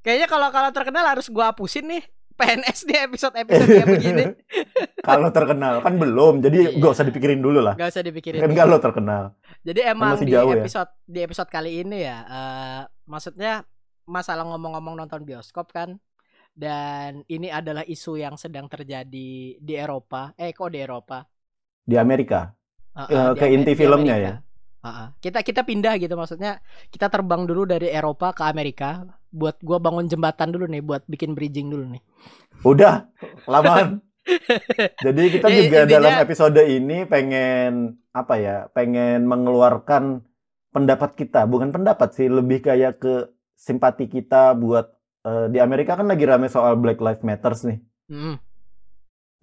Kayaknya 0.05 0.29
kalau 0.29 0.49
kalau 0.53 0.71
terkenal 0.71 1.05
harus 1.09 1.27
gua 1.33 1.51
hapusin 1.51 1.89
nih 1.89 2.05
PNS 2.37 2.79
di 2.85 2.95
episode-episode 3.01 3.69
kayak 3.73 3.89
begini. 3.97 4.25
Kalau 5.09 5.33
terkenal 5.33 5.81
kan 5.81 5.97
belum, 5.97 6.45
jadi 6.45 6.77
Iya. 6.77 6.83
gak 6.85 6.93
usah 6.93 7.07
dipikirin 7.09 7.41
dulu 7.41 7.65
lah. 7.65 7.81
Gak 7.81 7.97
usah 7.97 8.05
dipikirin. 8.05 8.45
Kan 8.45 8.69
lo 8.69 8.77
terkenal. 8.77 9.33
Jadi 9.65 9.81
emang 9.81 10.21
masih 10.21 10.29
di 10.29 10.35
jauh 10.37 10.53
ya. 10.53 10.61
episode 10.61 10.91
di 11.09 11.21
episode 11.25 11.49
kali 11.49 11.81
ini 11.81 12.05
ya, 12.05 12.19
eh, 12.29 12.81
maksudnya 13.09 13.65
masalah 14.05 14.45
ngomong-ngomong 14.53 15.01
nonton 15.01 15.25
bioskop 15.25 15.73
kan, 15.73 15.97
dan 16.53 17.25
ini 17.33 17.49
adalah 17.49 17.83
isu 17.89 18.21
yang 18.21 18.37
sedang 18.37 18.69
terjadi 18.69 19.57
di 19.57 19.75
Eropa. 19.75 20.37
Eh 20.37 20.53
kok 20.53 20.69
di 20.69 20.79
Eropa? 20.85 21.25
Di 21.89 21.97
Amerika. 21.97 22.53
Uh, 22.97 23.37
ke 23.37 23.47
inti 23.53 23.77
di 23.77 23.79
filmnya 23.79 24.17
Amerika. 24.17 24.33
ya? 24.33 24.35
Uh-uh. 24.87 25.09
Kita 25.21 25.39
kita 25.45 25.61
pindah 25.69 26.01
gitu 26.01 26.17
maksudnya 26.17 26.65
kita 26.89 27.13
terbang 27.13 27.45
dulu 27.45 27.69
dari 27.69 27.93
Eropa 27.93 28.33
ke 28.33 28.47
Amerika 28.49 29.05
buat 29.29 29.61
gua 29.61 29.77
bangun 29.77 30.09
jembatan 30.09 30.49
dulu 30.49 30.65
nih 30.65 30.81
buat 30.81 31.05
bikin 31.05 31.37
bridging 31.37 31.69
dulu 31.69 31.85
nih. 31.93 32.03
Udah, 32.65 33.05
kelamaan. 33.45 34.01
Jadi 35.07 35.23
kita 35.39 35.47
juga 35.53 35.85
intinya- 35.85 35.93
dalam 35.93 36.13
episode 36.25 36.63
ini 36.65 37.05
pengen 37.05 38.01
apa 38.17 38.35
ya? 38.41 38.57
Pengen 38.73 39.29
mengeluarkan 39.29 40.25
pendapat 40.73 41.15
kita, 41.21 41.45
bukan 41.45 41.73
pendapat 41.73 42.17
sih, 42.17 42.33
lebih 42.33 42.65
kayak 42.65 43.01
ke 43.01 43.15
simpati 43.57 44.09
kita 44.09 44.53
buat 44.57 44.93
eh, 45.25 45.47
di 45.49 45.59
Amerika 45.61 45.97
kan 45.97 46.09
lagi 46.09 46.25
rame 46.29 46.49
soal 46.53 46.77
Black 46.77 47.01
Lives 47.01 47.25
Matters 47.25 47.65
nih. 47.65 47.79
Mm. 48.13 48.37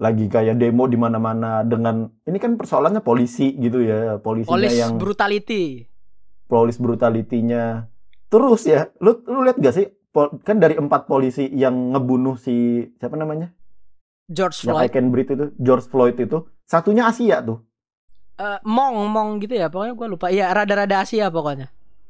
Lagi 0.02 0.26
kayak 0.26 0.58
demo 0.58 0.90
di 0.90 0.98
mana-mana 0.98 1.62
dengan 1.62 2.10
ini 2.26 2.38
kan 2.42 2.58
persoalannya 2.58 3.00
polisi 3.00 3.54
gitu 3.56 3.78
ya, 3.80 4.18
polisinya 4.18 4.54
Police 4.58 4.78
yang 4.78 4.94
brutality. 4.98 5.86
police 6.44 6.78
brutality-nya. 6.78 7.90
Terus 8.28 8.66
ya, 8.66 8.90
lu 8.98 9.22
lu 9.26 9.46
lihat 9.46 9.58
gak 9.58 9.74
sih 9.74 9.86
pol- 10.10 10.38
kan 10.42 10.58
dari 10.58 10.78
empat 10.78 11.06
polisi 11.06 11.46
yang 11.50 11.94
ngebunuh 11.94 12.38
si 12.38 12.82
siapa 12.98 13.14
namanya? 13.14 13.54
George 14.30 14.66
Yang 14.66 14.74
I 14.74 14.78
Floyd. 14.82 14.92
Can 14.92 15.06
Breathe 15.10 15.32
itu, 15.32 15.46
George 15.58 15.86
Floyd 15.86 16.18
itu, 16.18 16.38
satunya 16.66 17.06
Asia 17.06 17.42
tuh. 17.42 17.62
Eh, 18.34 18.60
Mong 18.66 18.98
Mong 19.10 19.30
gitu 19.42 19.54
ya 19.54 19.70
pokoknya 19.70 19.94
gua 19.94 20.08
lupa. 20.10 20.28
Iya 20.30 20.50
rada-rada 20.50 21.06
Asia 21.06 21.30
pokoknya. 21.30 21.70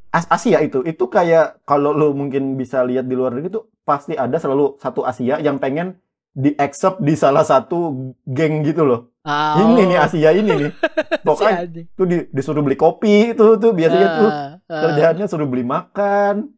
As- 0.10 0.30
Asia 0.30 0.62
itu, 0.62 0.80
itu 0.84 1.04
kayak 1.08 1.64
kalau 1.64 1.92
lu 1.92 2.14
mungkin 2.14 2.56
bisa 2.56 2.80
lihat 2.84 3.08
di 3.08 3.16
luar 3.16 3.34
negeri 3.34 3.52
tuh 3.52 3.68
pasti 3.84 4.16
ada 4.16 4.40
selalu 4.40 4.80
satu 4.80 5.04
Asia 5.04 5.40
yang 5.40 5.58
pengen 5.58 6.00
di 6.34 6.50
accept 6.56 6.98
di 7.00 7.14
salah 7.14 7.42
satu 7.42 7.94
geng 8.26 8.62
gitu 8.62 8.84
loh. 8.84 9.14
Ah, 9.22 9.56
Ini 9.56 9.72
oh. 9.80 9.86
nih 9.88 9.98
Asia 9.98 10.32
ini 10.32 10.52
nih. 10.52 10.72
Si 11.14 11.22
Pokoknya 11.24 11.64
anjing. 11.64 11.86
tuh 11.96 12.06
di- 12.06 12.28
disuruh 12.28 12.60
beli 12.60 12.76
kopi 12.76 13.32
itu 13.32 13.56
tuh 13.56 13.72
biasanya 13.72 14.08
tuh 14.14 14.28
Ah, 14.28 14.50
ah. 14.68 14.82
kerjaannya 14.84 15.26
suruh 15.26 15.46
beli 15.46 15.64
makan. 15.64 16.52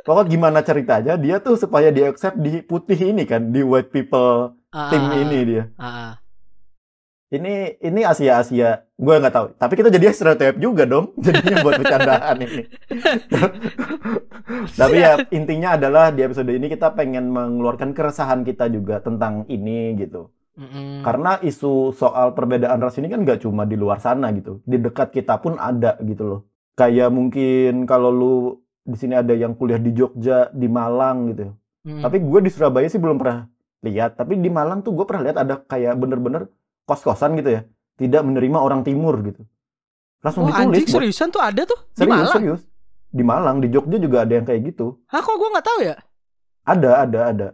Pokoknya 0.00 0.30
gimana 0.30 0.58
ceritanya 0.60 1.14
dia 1.14 1.36
tuh 1.38 1.54
supaya 1.54 1.90
di 1.90 2.00
accept 2.00 2.38
di 2.38 2.62
putih 2.62 3.12
ini 3.12 3.26
kan 3.26 3.50
di 3.50 3.60
white 3.60 3.90
people 3.90 4.56
tim 4.70 5.02
ah, 5.04 5.18
ini 5.18 5.38
dia. 5.44 5.64
ah. 5.76 6.16
Ini 7.30 7.78
ini 7.78 8.02
Asia 8.02 8.42
Asia, 8.42 8.82
gue 8.98 9.14
nggak 9.14 9.30
tahu. 9.30 9.46
Tapi 9.54 9.72
kita 9.78 9.86
jadi 9.86 10.10
stereotip 10.10 10.58
juga 10.58 10.82
dong, 10.82 11.14
jadinya 11.22 11.62
buat 11.62 11.78
bercandaan 11.78 12.36
ini. 12.42 12.62
Tapi 14.80 14.96
ya 14.98 15.14
intinya 15.30 15.78
adalah 15.78 16.10
di 16.10 16.26
episode 16.26 16.50
ini 16.50 16.66
kita 16.66 16.90
pengen 16.98 17.30
mengeluarkan 17.30 17.94
keresahan 17.94 18.42
kita 18.42 18.66
juga 18.66 18.98
tentang 18.98 19.46
ini 19.46 19.94
gitu. 19.94 20.34
Mm-mm. 20.58 21.06
Karena 21.06 21.38
isu 21.38 21.94
soal 21.94 22.34
perbedaan 22.34 22.82
ras 22.82 22.98
ini 22.98 23.06
kan 23.06 23.22
nggak 23.22 23.46
cuma 23.46 23.62
di 23.62 23.78
luar 23.78 24.02
sana 24.02 24.34
gitu, 24.34 24.58
di 24.66 24.82
dekat 24.82 25.14
kita 25.14 25.38
pun 25.38 25.54
ada 25.54 26.02
gitu 26.02 26.26
loh. 26.26 26.40
Kayak 26.74 27.14
mungkin 27.14 27.86
kalau 27.86 28.10
lu 28.10 28.58
di 28.82 28.98
sini 28.98 29.14
ada 29.14 29.30
yang 29.38 29.54
kuliah 29.54 29.78
di 29.78 29.94
Jogja, 29.94 30.50
di 30.50 30.66
Malang 30.66 31.30
gitu. 31.30 31.54
Mm. 31.86 32.02
Tapi 32.02 32.16
gue 32.26 32.40
di 32.42 32.50
Surabaya 32.50 32.90
sih 32.90 32.98
belum 32.98 33.22
pernah 33.22 33.46
lihat. 33.86 34.18
Tapi 34.18 34.34
di 34.34 34.50
Malang 34.50 34.82
tuh 34.82 34.98
gue 34.98 35.06
pernah 35.06 35.30
lihat 35.30 35.38
ada 35.38 35.62
kayak 35.62 35.94
bener-bener 35.94 36.50
kos-kosan 36.90 37.38
gitu 37.38 37.50
ya. 37.54 37.62
Tidak 37.94 38.22
menerima 38.26 38.58
orang 38.58 38.82
timur 38.82 39.22
gitu. 39.22 39.46
Langsung 40.20 40.44
Wah, 40.44 40.52
ditulis. 40.52 40.66
anjing 40.66 40.84
buat- 40.84 40.94
seriusan 40.98 41.28
tuh 41.30 41.40
ada 41.40 41.62
tuh 41.62 41.78
di 41.86 42.02
serius, 42.02 42.18
Malang. 42.18 42.34
serius. 42.34 42.62
Di 43.10 43.22
Malang, 43.22 43.56
di 43.62 43.68
Jogja 43.70 43.96
juga 43.96 44.26
ada 44.26 44.32
yang 44.34 44.44
kayak 44.44 44.74
gitu. 44.74 44.98
Hah 45.06 45.22
kok 45.22 45.36
gua 45.38 45.48
nggak 45.54 45.66
tahu 45.66 45.80
ya? 45.82 45.96
Ada, 46.66 46.90
ada, 47.06 47.20
ada. 47.30 47.48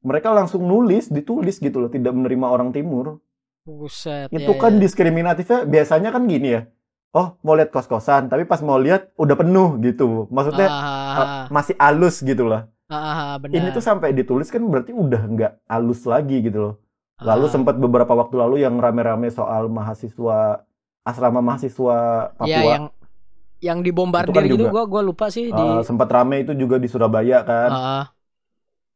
Mereka 0.00 0.30
langsung 0.30 0.62
nulis, 0.62 1.10
ditulis 1.10 1.58
gitu 1.58 1.82
loh. 1.82 1.90
Tidak 1.90 2.12
menerima 2.14 2.46
orang 2.46 2.70
timur. 2.70 3.18
Buset. 3.66 4.30
Itu 4.30 4.54
ya, 4.54 4.60
kan 4.62 4.78
ya. 4.78 4.86
diskriminatifnya 4.86 5.66
biasanya 5.66 6.14
kan 6.14 6.30
gini 6.30 6.54
ya. 6.54 6.62
Oh, 7.10 7.34
mau 7.42 7.58
lihat 7.58 7.74
kos-kosan. 7.74 8.30
Tapi 8.30 8.46
pas 8.46 8.62
mau 8.62 8.78
lihat 8.78 9.10
udah 9.18 9.34
penuh 9.34 9.82
gitu. 9.82 10.30
Maksudnya 10.30 10.68
Ah, 10.70 10.78
eh, 10.78 11.26
ah, 11.26 11.44
masih 11.50 11.74
alus 11.76 12.22
gitu 12.22 12.46
lah. 12.46 12.70
ah, 12.86 12.94
ah, 12.94 13.18
ah, 13.18 13.34
benar. 13.42 13.58
Ini 13.58 13.68
tuh 13.74 13.82
sampai 13.82 14.14
ditulis 14.14 14.46
kan 14.46 14.62
berarti 14.62 14.94
udah 14.94 15.22
nggak 15.26 15.52
alus 15.66 16.06
lagi 16.06 16.38
gitu 16.38 16.58
loh. 16.62 16.74
Lalu 17.16 17.44
Ah. 17.48 17.52
sempat 17.52 17.74
beberapa 17.76 18.12
waktu 18.12 18.34
lalu 18.36 18.56
yang 18.60 18.76
rame-rame 18.76 19.32
soal 19.32 19.72
mahasiswa 19.72 20.60
asrama 21.00 21.40
mahasiswa 21.40 21.96
Papua. 22.30 22.44
ya 22.46 22.60
yang 22.66 22.84
yang 23.56 23.78
dibombardir 23.80 24.28
Itu 24.28 24.36
kan 24.36 24.44
gitu 24.44 24.56
juga. 24.60 24.70
gua 24.70 24.82
gua 24.84 25.02
lupa 25.02 25.32
sih 25.32 25.48
di 25.48 25.56
Uh, 25.56 25.80
sempat 25.80 26.12
rame 26.12 26.44
itu 26.44 26.52
juga 26.52 26.76
di 26.76 26.84
Surabaya 26.86 27.40
kan. 27.40 27.70
Ah. 27.72 28.04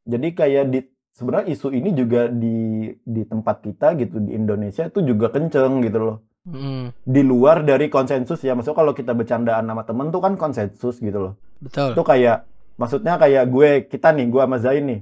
Jadi 0.04 0.36
kayak 0.36 0.64
di 0.68 0.80
sebenarnya 1.10 1.48
isu 1.48 1.72
ini 1.72 1.96
juga 1.96 2.28
di 2.28 2.56
di 3.00 3.22
tempat 3.24 3.64
kita 3.64 3.96
gitu 3.96 4.20
di 4.20 4.36
Indonesia 4.36 4.84
itu 4.84 5.00
juga 5.00 5.32
kenceng 5.32 5.80
gitu 5.80 5.98
loh. 5.98 6.16
Mm, 6.40 6.92
Di 6.98 7.20
luar 7.20 7.60
dari 7.62 7.88
konsensus 7.88 8.40
ya 8.40 8.52
maksudnya 8.52 8.72
kalau 8.74 8.92
kita 8.92 9.12
bercandaan 9.12 9.64
sama 9.64 9.84
temen 9.84 10.08
tuh 10.08 10.20
kan 10.20 10.36
konsensus 10.36 11.00
gitu 11.00 11.18
loh. 11.20 11.34
betul. 11.56 11.92
Itu 11.92 12.02
kayak 12.02 12.44
maksudnya 12.76 13.16
kayak 13.16 13.44
gue 13.48 13.68
kita 13.88 14.12
nih 14.12 14.28
gue 14.28 14.40
sama 14.40 14.56
Zain 14.56 14.84
nih. 14.84 15.00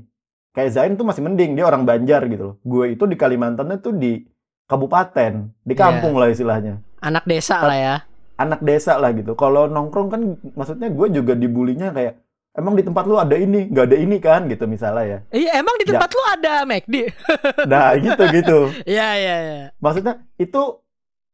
Kayak 0.59 0.75
Zain 0.75 0.99
tuh 0.99 1.07
masih 1.07 1.23
mending 1.23 1.55
dia 1.55 1.65
orang 1.65 1.87
Banjar 1.87 2.27
gitu 2.27 2.43
loh. 2.43 2.55
Gue 2.61 2.93
itu 2.93 3.07
di 3.07 3.15
Kalimantan 3.15 3.71
itu 3.71 3.95
di 3.95 4.27
kabupaten, 4.67 5.55
di 5.63 5.73
Iya. 5.73 5.81
kampung 5.81 6.19
lah 6.19 6.29
istilahnya. 6.29 6.83
Anak 6.99 7.25
desa 7.25 7.63
lah 7.63 7.79
ya. 7.79 7.97
anak 8.37 8.63
desa 8.63 8.95
lah 8.95 9.11
gitu. 9.11 9.35
Kalau 9.35 9.67
nongkrong 9.67 10.09
kan 10.09 10.23
maksudnya 10.55 10.87
gue 10.89 11.07
juga 11.13 11.35
dibulinya 11.35 11.91
kayak 11.91 12.23
emang 12.55 12.75
di 12.75 12.83
tempat 12.83 13.03
lu 13.03 13.19
ada 13.19 13.35
ini, 13.35 13.67
nggak 13.67 13.87
ada 13.87 13.97
ini 13.97 14.17
kan 14.19 14.47
gitu 14.47 14.63
misalnya 14.65 15.03
ya. 15.03 15.19
Iya, 15.33 15.51
emang 15.59 15.75
di 15.75 15.83
Ya. 15.83 15.91
tempat 15.93 16.11
lu 16.11 16.23
ada 16.25 16.53
McD. 16.63 16.95
Nah 17.67 17.95
gitu 17.95 18.23
gitu. 18.31 18.59
Iya, 18.85 19.09
iya, 19.15 19.37
iya. 19.41 19.67
Maksudnya 19.79 20.23
itu 20.37 20.63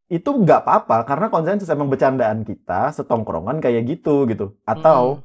itu 0.06 0.30
nggak 0.30 0.64
apa-apa 0.64 1.04
karena 1.04 1.26
konsensus 1.28 1.68
emang 1.68 1.88
bercandaan 1.88 2.40
kita 2.40 2.92
setongkrongan 2.92 3.60
kayak 3.60 3.84
gitu 3.86 4.24
gitu. 4.24 4.56
Atau 4.62 5.20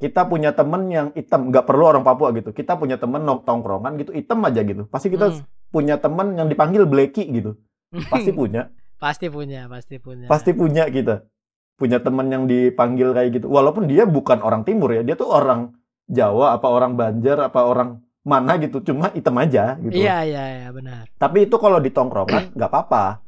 Kita 0.00 0.24
punya 0.24 0.50
temen 0.50 0.88
yang 0.88 1.06
hitam, 1.12 1.52
nggak 1.52 1.64
perlu 1.64 1.84
orang 1.84 2.02
Papua 2.02 2.32
gitu. 2.32 2.50
Kita 2.50 2.74
punya 2.74 2.96
temen 2.96 3.20
nong- 3.20 3.44
tongkrongan 3.44 4.00
gitu 4.00 4.10
hitam 4.10 4.40
aja 4.42 4.64
gitu. 4.64 4.88
Pasti 4.88 5.08
kita 5.08 5.28
Mm. 5.28 5.44
punya 5.68 5.94
temen 5.96 6.34
yang 6.34 6.48
dipanggil 6.48 6.88
Blacky 6.88 7.28
gitu. 7.28 7.60
Pasti 8.12 8.32
punya. 8.32 8.72
pasti 8.98 9.30
punya, 9.30 9.70
pasti 9.70 10.02
punya. 10.02 10.26
Pasti 10.26 10.50
punya 10.50 10.90
kita. 10.90 11.22
Punya 11.78 12.02
temen 12.02 12.26
yang 12.26 12.50
dipanggil 12.50 13.14
kayak 13.14 13.30
gitu. 13.38 13.46
Walaupun 13.46 13.86
dia 13.86 14.02
bukan 14.02 14.42
orang 14.42 14.66
timur 14.66 14.90
ya, 14.90 15.06
dia 15.06 15.14
tuh 15.14 15.30
orang 15.30 15.78
Jawa 16.10 16.58
apa 16.58 16.66
orang 16.66 16.98
Banjar 16.98 17.38
apa 17.38 17.62
orang 17.62 18.02
mana 18.26 18.58
gitu, 18.58 18.82
cuma 18.82 19.14
hitam 19.14 19.38
aja 19.38 19.78
gitu. 19.78 19.94
Iya, 19.94 20.26
iya, 20.26 20.44
iya, 20.58 20.68
benar. 20.74 21.06
Tapi 21.14 21.46
itu 21.46 21.56
kalau 21.56 21.78
di 21.78 21.88
tongkrongan 21.88 22.50
nggak 22.58 22.66
apa-apa. 22.66 23.22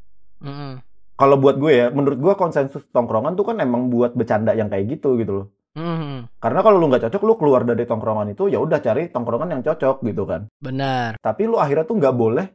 Kalau 1.15 1.37
buat 1.37 1.55
gue 1.55 1.71
ya, 1.71 1.87
menurut 1.87 2.17
gue 2.17 2.33
konsensus 2.33 2.81
tongkrongan 2.89 3.37
tuh 3.37 3.45
kan 3.45 3.57
emang 3.57 3.87
buat 3.87 4.11
bercanda 4.11 4.51
yang 4.51 4.67
kayak 4.67 4.91
gitu 4.91 5.15
gitu 5.15 5.31
loh. 5.31 5.47
Mm-mm. 5.77 6.27
Karena 6.43 6.59
kalau 6.59 6.77
lu 6.79 6.91
nggak 6.91 7.07
cocok, 7.07 7.21
lu 7.23 7.33
keluar 7.39 7.61
dari 7.63 7.83
tongkrongan 7.87 8.35
itu 8.35 8.51
ya 8.51 8.59
udah 8.59 8.79
cari 8.83 9.07
tongkrongan 9.07 9.49
yang 9.55 9.61
cocok 9.63 10.03
gitu 10.03 10.23
kan. 10.27 10.51
Benar. 10.59 11.15
Tapi 11.23 11.47
lu 11.47 11.55
akhirnya 11.55 11.87
tuh 11.87 11.95
nggak 11.95 12.15
boleh 12.15 12.47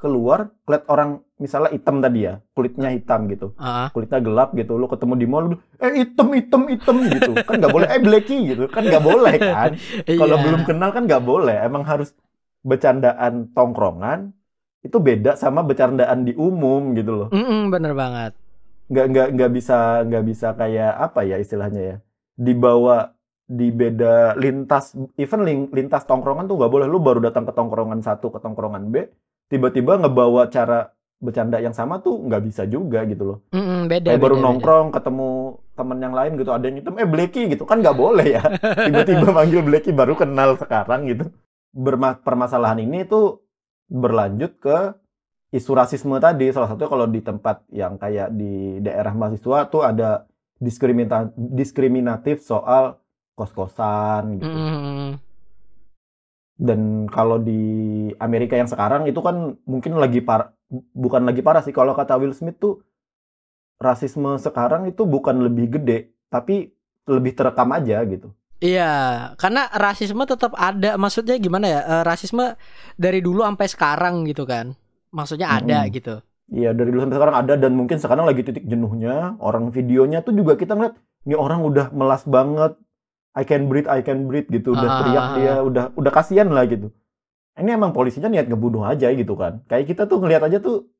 keluar 0.00 0.50
ngeliat 0.66 0.84
orang 0.90 1.22
misalnya 1.38 1.70
hitam 1.70 2.02
tadi 2.02 2.26
ya, 2.26 2.42
kulitnya 2.56 2.90
hitam 2.90 3.30
gitu. 3.30 3.54
Ah, 3.60 3.92
kulitnya 3.92 4.18
gelap 4.24 4.50
gitu 4.56 4.74
lu 4.80 4.88
ketemu 4.88 5.14
di 5.20 5.26
mall 5.28 5.46
eh 5.78 5.92
hitam 6.00 6.32
hitam 6.32 6.62
hitam 6.66 6.96
gitu 7.12 7.32
kan 7.44 7.60
nggak 7.60 7.70
boleh 7.76 7.88
eh 7.92 8.00
blacky 8.00 8.38
gitu 8.56 8.64
kan 8.72 8.82
nggak 8.88 9.04
boleh 9.04 9.34
kan 9.36 9.70
kalau 10.20 10.36
iya. 10.40 10.44
belum 10.48 10.62
kenal 10.64 10.90
kan 10.96 11.02
nggak 11.04 11.22
boleh 11.22 11.56
emang 11.60 11.84
harus 11.84 12.16
bercandaan 12.64 13.52
tongkrongan 13.52 14.32
itu 14.82 14.96
beda 14.98 15.36
sama 15.38 15.62
bercandaan 15.62 16.24
di 16.26 16.32
umum 16.34 16.96
gitu 16.96 17.12
loh 17.14 17.28
Mm-mm, 17.30 17.70
bener 17.70 17.92
banget. 17.94 18.32
nggak 18.90 19.06
nggak 19.12 19.28
nggak 19.38 19.50
bisa 19.54 19.78
nggak 20.08 20.24
bisa 20.26 20.48
kayak 20.56 20.92
apa 20.98 21.20
ya 21.22 21.36
istilahnya 21.38 21.82
ya 21.82 21.96
dibawa 22.36 23.12
di 23.52 23.68
beda 23.68 24.38
lintas 24.40 24.96
even 25.20 25.44
lin- 25.44 25.70
lintas 25.74 26.08
tongkrongan 26.08 26.48
tuh 26.48 26.56
nggak 26.56 26.72
boleh. 26.72 26.86
Lu 26.88 26.98
baru 27.02 27.20
datang 27.20 27.44
ke 27.44 27.52
tongkrongan 27.52 28.00
satu 28.00 28.32
ke 28.32 28.38
tongkrongan 28.40 28.88
B 28.88 29.04
tiba-tiba 29.52 30.00
ngebawa 30.00 30.48
cara 30.48 30.88
bercanda 31.22 31.62
yang 31.62 31.76
sama 31.76 32.02
tuh 32.02 32.18
nggak 32.18 32.42
bisa 32.42 32.62
juga 32.66 33.06
gitu 33.06 33.22
loh. 33.22 33.38
Mm-mm, 33.54 33.86
beda. 33.86 34.10
kayak 34.10 34.18
baru 34.18 34.34
beda, 34.34 34.40
beda. 34.42 34.46
nongkrong 34.50 34.86
ketemu 34.90 35.28
temen 35.72 35.98
yang 36.02 36.14
lain 36.16 36.32
gitu 36.34 36.50
ada 36.50 36.64
yang 36.66 36.76
hitam 36.82 36.94
eh 36.98 37.06
Blacky 37.06 37.42
gitu. 37.46 37.62
Kan 37.62 37.78
nggak 37.78 37.94
boleh 37.94 38.26
ya. 38.26 38.42
Tiba-tiba 38.90 39.26
manggil 39.30 39.62
Blacky 39.62 39.94
baru 39.94 40.18
kenal 40.18 40.58
sekarang 40.58 41.06
gitu. 41.06 41.30
Berma 41.70 42.18
permasalahan 42.18 42.82
ini 42.82 43.06
tuh 43.06 43.44
berlanjut 43.86 44.58
ke 44.58 44.78
isu 45.54 45.70
rasisme 45.78 46.18
tadi. 46.18 46.50
Salah 46.50 46.72
satunya 46.72 46.90
kalau 46.90 47.06
di 47.06 47.20
tempat 47.22 47.62
yang 47.70 48.00
kayak 48.00 48.34
di 48.34 48.82
daerah 48.82 49.14
mahasiswa 49.14 49.70
tuh 49.70 49.86
ada 49.86 50.26
diskrimina 50.62 51.34
diskriminatif 51.34 52.46
soal 52.46 53.02
kos-kosan 53.34 54.38
gitu. 54.38 54.46
Mm. 54.46 55.10
Dan 56.62 57.10
kalau 57.10 57.42
di 57.42 57.58
Amerika 58.22 58.54
yang 58.54 58.70
sekarang 58.70 59.10
itu 59.10 59.18
kan 59.18 59.58
mungkin 59.66 59.98
lagi 59.98 60.22
par 60.22 60.54
bukan 60.94 61.26
lagi 61.26 61.42
parah 61.42 61.66
sih 61.66 61.74
kalau 61.74 61.92
kata 61.98 62.14
Will 62.22 62.36
Smith 62.36 62.62
tuh 62.62 62.86
rasisme 63.82 64.38
sekarang 64.38 64.86
itu 64.86 65.02
bukan 65.02 65.42
lebih 65.42 65.66
gede 65.80 66.14
tapi 66.30 66.70
lebih 67.10 67.34
terekam 67.34 67.74
aja 67.74 67.98
gitu. 68.06 68.30
Iya, 68.62 68.90
karena 69.42 69.66
rasisme 69.74 70.22
tetap 70.22 70.54
ada. 70.54 70.94
Maksudnya 70.94 71.34
gimana 71.42 71.66
ya? 71.66 71.80
Eh, 71.82 72.02
rasisme 72.06 72.54
dari 72.94 73.18
dulu 73.18 73.42
sampai 73.42 73.66
sekarang 73.66 74.22
gitu 74.30 74.46
kan. 74.46 74.78
Maksudnya 75.10 75.58
ada 75.58 75.82
Mm-mm. 75.82 75.94
gitu. 75.98 76.22
Iya 76.52 76.76
dari 76.76 76.92
dulu 76.92 77.08
sampai 77.08 77.16
sekarang 77.16 77.36
ada 77.40 77.54
dan 77.56 77.72
mungkin 77.72 77.96
sekarang 77.96 78.28
lagi 78.28 78.44
titik 78.44 78.68
jenuhnya. 78.68 79.40
Orang 79.40 79.72
videonya 79.72 80.20
tuh 80.20 80.36
juga 80.36 80.60
kita 80.60 80.76
ngeliat 80.76 80.94
ini 81.24 81.34
orang 81.34 81.64
udah 81.64 81.88
melas 81.96 82.28
banget. 82.28 82.76
I 83.32 83.48
can 83.48 83.72
breathe 83.72 83.88
I 83.88 84.04
can 84.04 84.28
breathe 84.28 84.52
gitu. 84.52 84.76
Udah 84.76 84.84
Ah, 84.84 84.96
teriak 85.00 85.24
ah, 85.24 85.32
dia 85.40 85.52
udah 85.64 85.84
udah 85.96 86.12
kasihan 86.12 86.52
lah 86.52 86.68
gitu. 86.68 86.92
Ini 87.56 87.80
emang 87.80 87.96
polisinya 87.96 88.28
niat 88.28 88.52
ngebunuh 88.52 88.84
aja 88.84 89.08
gitu 89.08 89.32
kan. 89.32 89.64
Kayak 89.64 89.96
kita 89.96 90.02
tuh 90.04 90.20
ngeliat 90.20 90.44
aja 90.44 90.60
tuh 90.60 90.92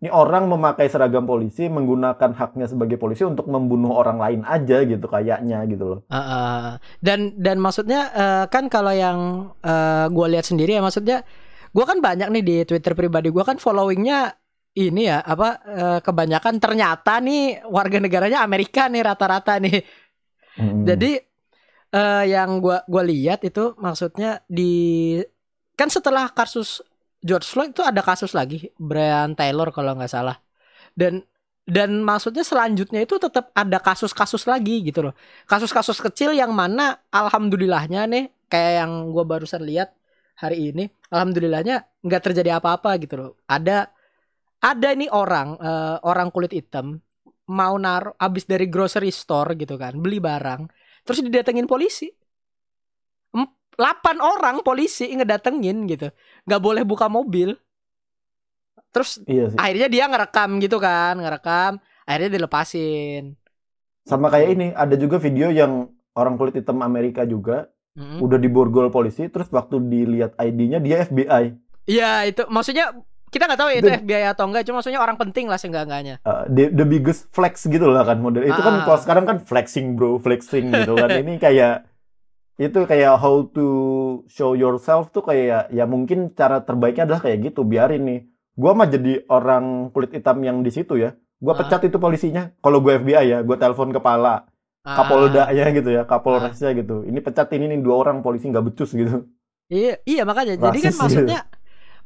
ini 0.00 0.08
orang 0.08 0.48
memakai 0.48 0.86
seragam 0.88 1.26
polisi 1.28 1.66
menggunakan 1.66 2.30
haknya 2.32 2.70
sebagai 2.70 2.96
polisi 2.96 3.26
untuk 3.26 3.50
membunuh 3.50 3.98
orang 3.98 4.16
lain 4.16 4.40
aja 4.46 4.86
gitu 4.88 5.04
kayaknya 5.04 5.68
gitu 5.68 5.84
loh. 5.84 6.00
Ah, 6.08 6.16
ah. 6.16 6.64
dan 7.04 7.36
dan 7.36 7.60
maksudnya 7.60 8.08
eh, 8.16 8.44
kan 8.48 8.72
kalau 8.72 8.94
yang 8.96 9.52
gue 10.08 10.26
lihat 10.32 10.48
sendiri 10.48 10.80
ya 10.80 10.80
maksudnya 10.80 11.28
gue 11.76 11.84
kan 11.84 12.00
banyak 12.00 12.32
nih 12.32 12.44
di 12.46 12.56
Twitter 12.64 12.96
pribadi 12.96 13.28
gue 13.28 13.44
kan 13.44 13.60
followingnya 13.60 14.37
ini 14.86 15.10
ya 15.10 15.18
apa 15.24 15.48
eh, 15.66 15.98
kebanyakan 16.06 16.54
ternyata 16.62 17.18
nih 17.18 17.66
warga 17.66 17.98
negaranya 17.98 18.46
Amerika 18.46 18.86
nih 18.86 19.02
rata-rata 19.02 19.58
nih. 19.58 19.82
Mm-mm. 20.58 20.86
Jadi 20.86 21.18
eh, 21.94 22.24
yang 22.30 22.62
gua 22.62 22.86
gua 22.86 23.02
lihat 23.02 23.42
itu 23.42 23.74
maksudnya 23.78 24.42
di 24.46 25.18
kan 25.74 25.90
setelah 25.90 26.30
kasus 26.30 26.82
George 27.18 27.46
Floyd 27.50 27.74
itu 27.74 27.82
ada 27.82 27.98
kasus 28.02 28.30
lagi 28.34 28.70
Brian 28.78 29.34
Taylor 29.34 29.74
kalau 29.74 29.98
nggak 29.98 30.10
salah. 30.10 30.38
Dan 30.94 31.26
dan 31.68 32.00
maksudnya 32.00 32.46
selanjutnya 32.46 33.04
itu 33.04 33.20
tetap 33.20 33.52
ada 33.52 33.78
kasus-kasus 33.82 34.48
lagi 34.48 34.80
gitu 34.88 35.10
loh. 35.10 35.14
Kasus-kasus 35.44 36.00
kecil 36.00 36.32
yang 36.32 36.54
mana 36.54 37.02
alhamdulillahnya 37.12 38.08
nih 38.08 38.24
kayak 38.48 38.72
yang 38.86 38.92
gua 39.12 39.24
barusan 39.26 39.62
lihat 39.66 39.92
hari 40.38 40.70
ini, 40.70 40.86
alhamdulillahnya 41.10 41.82
nggak 42.06 42.22
terjadi 42.30 42.62
apa-apa 42.62 42.94
gitu 43.02 43.14
loh. 43.18 43.30
Ada 43.50 43.90
ada 44.58 44.88
nih 44.94 45.10
orang 45.10 45.54
eh, 45.58 45.96
orang 46.02 46.28
kulit 46.34 46.52
hitam 46.52 46.98
mau 47.48 47.74
naruh 47.80 48.12
abis 48.20 48.44
dari 48.44 48.68
grocery 48.68 49.08
store 49.08 49.56
gitu 49.56 49.78
kan 49.80 49.96
beli 49.96 50.20
barang 50.20 50.68
terus 51.02 51.22
didatengin 51.24 51.64
polisi. 51.64 52.08
8 53.78 54.18
orang 54.18 54.58
polisi 54.66 55.06
ngedatengin 55.14 55.86
gitu 55.86 56.10
nggak 56.44 56.62
boleh 56.62 56.82
buka 56.82 57.06
mobil. 57.06 57.54
Terus 58.90 59.22
iya 59.30 59.52
sih. 59.52 59.58
akhirnya 59.58 59.86
dia 59.86 60.04
ngerekam 60.10 60.58
gitu 60.58 60.82
kan 60.82 61.14
ngerekam 61.14 61.78
akhirnya 62.02 62.30
dilepasin. 62.34 63.38
Sama 64.02 64.32
kayak 64.32 64.48
ini 64.50 64.66
ada 64.74 64.98
juga 64.98 65.20
video 65.22 65.52
yang 65.52 65.86
orang 66.16 66.34
kulit 66.34 66.58
hitam 66.58 66.82
Amerika 66.82 67.22
juga 67.22 67.70
Mm. 67.98 68.22
udah 68.22 68.38
diborgol 68.38 68.94
polisi 68.94 69.26
terus 69.26 69.50
waktu 69.50 69.82
dilihat 69.82 70.38
ID-nya 70.38 70.78
dia 70.78 71.02
FBI 71.02 71.50
Iya 71.90 72.30
itu 72.30 72.46
maksudnya 72.46 72.94
kita 73.28 73.44
nggak 73.44 73.60
tahu 73.60 73.68
ya 73.68 73.76
itu 73.78 73.88
Dan- 73.88 74.00
FBI 74.02 74.24
atau 74.28 74.44
enggak 74.44 74.62
cuma 74.64 74.76
maksudnya 74.78 74.98
orang 74.98 75.16
penting 75.16 75.46
lah 75.46 75.56
seenggak-enggaknya. 75.56 76.20
Uh, 76.22 76.44
the, 76.46 76.68
the 76.68 76.82
biggest 76.82 77.28
flex 77.28 77.64
gitu 77.64 77.86
lah 77.86 78.02
kan 78.02 78.18
model. 78.18 78.42
Itu 78.42 78.56
kan 78.56 78.74
Ah. 78.74 78.84
kalau 78.84 78.98
sekarang 78.98 79.24
kan 79.24 79.36
flexing 79.40 79.94
bro 79.94 80.16
flexing 80.16 80.68
gitu 80.68 80.92
kan. 80.94 81.08
Ini 81.22 81.36
kayak 81.36 81.86
itu 82.58 82.78
kayak 82.82 83.14
how 83.16 83.46
to 83.46 83.66
show 84.26 84.52
yourself 84.52 85.08
tuh 85.08 85.22
kayak 85.22 85.70
ya 85.70 85.84
mungkin 85.84 86.32
cara 86.32 86.58
terbaiknya 86.58 87.06
adalah 87.06 87.22
kayak 87.22 87.38
gitu 87.46 87.62
biarin 87.62 88.02
nih. 88.02 88.20
Gua 88.52 88.74
mah 88.74 88.86
jadi 88.86 89.22
orang 89.26 89.88
kulit 89.88 90.10
hitam 90.10 90.42
yang 90.42 90.60
di 90.60 90.68
situ 90.68 90.96
ya. 90.96 91.14
Gua 91.38 91.54
Ah. 91.54 91.58
pecat 91.60 91.84
itu 91.84 91.96
polisinya. 91.96 92.50
Kalau 92.58 92.78
gue 92.78 92.98
FBI 92.98 93.24
ya 93.28 93.38
gua 93.40 93.54
telepon 93.54 93.90
kepala 93.90 94.48
Ah, 94.82 94.94
Kapolda-nya 94.96 95.68
gitu 95.70 95.90
ya 95.90 96.02
Kapolresnya 96.02 96.72
gitu. 96.72 97.04
Ini 97.04 97.18
pecat 97.18 97.50
ini 97.52 97.68
nih 97.68 97.78
dua 97.78 98.00
orang 98.00 98.22
polisi 98.22 98.48
nggak 98.48 98.64
becus 98.64 98.90
gitu. 98.90 99.26
Iya, 99.68 100.00
iya 100.02 100.22
makanya. 100.24 100.56
Jadi 100.56 100.78
kan 100.80 100.94
Rasis 100.96 101.12
gitu. 101.12 101.28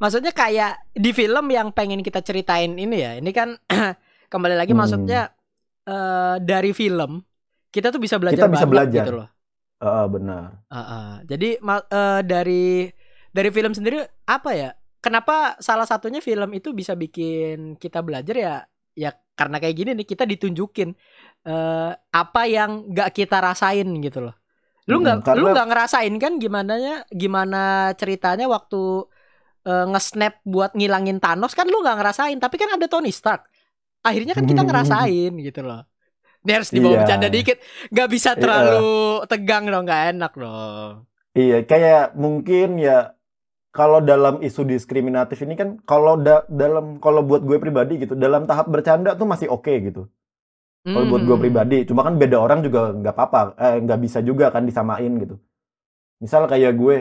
Maksudnya 0.02 0.34
kayak 0.34 0.90
di 0.90 1.14
film 1.14 1.46
yang 1.48 1.70
pengen 1.70 2.02
kita 2.02 2.18
ceritain 2.20 2.74
ini 2.74 2.96
ya. 2.98 3.12
Ini 3.16 3.30
kan 3.30 3.54
kembali 4.32 4.58
lagi 4.58 4.74
Hmm. 4.74 4.80
maksudnya 4.82 5.30
eh, 5.82 6.36
dari 6.38 6.74
film 6.74 7.22
kita 7.68 7.88
tuh 7.88 7.98
bisa 7.98 8.18
belajar 8.18 8.44
Kita 8.44 8.50
bisa 8.50 8.66
belajar. 8.66 9.04
gitu 9.06 9.12
loh. 9.16 9.28
Ah, 9.78 10.06
benar 10.06 10.62
Ah, 10.66 10.78
ah. 10.78 11.10
Jadi 11.22 11.58
eh, 11.58 12.20
dari 12.22 12.90
dari 13.28 13.50
film 13.50 13.72
sendiri 13.72 13.98
apa 14.26 14.50
ya? 14.52 14.70
Kenapa 14.98 15.58
salah 15.58 15.82
satunya 15.82 16.18
film 16.18 16.50
itu 16.52 16.70
bisa 16.70 16.94
bikin 16.94 17.74
kita 17.74 18.02
belajar 18.02 18.34
ya? 18.34 18.54
Ya 18.92 19.10
karena 19.32 19.56
kayak 19.56 19.74
gini 19.74 19.90
nih 19.94 20.04
kita 20.04 20.22
ditunjukin 20.22 20.94
eh, 21.42 21.90
apa 21.96 22.42
yang 22.46 22.90
nggak 22.90 23.10
kita 23.12 23.38
rasain 23.38 23.86
gitu 23.98 24.22
loh. 24.22 24.34
Lu 24.86 24.98
nggak 24.98 25.18
Mm, 25.18 25.22
lu 25.22 25.26
karena- 25.26 25.52
nggak 25.54 25.68
ngerasain 25.70 26.14
kan 26.18 26.32
gimana 26.38 26.74
gimana 27.08 27.62
ceritanya 27.94 28.46
waktu 28.46 29.06
eh, 29.66 29.86
nge-snap 29.92 30.34
buat 30.44 30.70
ngilangin 30.74 31.18
Thanos 31.22 31.52
kan 31.54 31.66
lu 31.70 31.80
nggak 31.84 31.96
ngerasain 32.00 32.38
tapi 32.42 32.56
kan 32.60 32.70
ada 32.76 32.86
Tony 32.90 33.10
Stark. 33.14 33.46
Akhirnya 34.02 34.34
kan 34.34 34.46
kita 34.46 34.62
ngerasain 34.68 35.32
gitu 35.38 35.60
loh. 35.62 35.82
Ini 36.42 36.52
harus 36.58 36.70
dibawa 36.74 36.94
Iya. 36.94 37.00
bercanda 37.06 37.28
dikit. 37.30 37.58
Nggak 37.92 38.08
bisa 38.10 38.30
Iya. 38.34 38.40
terlalu 38.42 38.90
tegang 39.30 39.64
dong, 39.70 39.84
nggak 39.86 40.02
enak 40.16 40.32
dong. 40.34 40.94
Iya, 41.32 41.64
kayak 41.64 42.02
mungkin 42.18 42.76
ya 42.76 43.16
kalau 43.72 44.00
dalam 44.04 44.44
isu 44.44 44.62
diskriminatif 44.68 45.38
ini 45.46 45.54
kan 45.56 45.80
kalau 45.88 46.14
da- 46.20 46.44
dalam 46.48 47.00
kalau 47.00 47.22
buat 47.24 47.42
gue 47.48 47.58
pribadi 47.62 47.92
gitu, 48.04 48.14
dalam 48.18 48.44
tahap 48.50 48.68
bercanda 48.68 49.16
tuh 49.16 49.24
masih 49.24 49.48
oke 49.48 49.72
gitu. 49.86 50.08
Kalau 50.82 51.06
buat 51.06 51.22
gue 51.22 51.36
Hmm. 51.38 51.44
pribadi, 51.46 51.76
cuma 51.86 52.02
kan 52.02 52.18
beda 52.18 52.36
orang 52.42 52.60
juga 52.66 52.90
nggak 52.90 53.14
apa-apa, 53.14 53.40
eh, 53.54 53.76
nggak 53.86 54.00
bisa 54.04 54.18
juga 54.20 54.50
kan 54.50 54.66
disamain 54.66 55.12
gitu. 55.22 55.38
Misal 56.22 56.46
kayak 56.50 56.72
gue, 56.78 56.96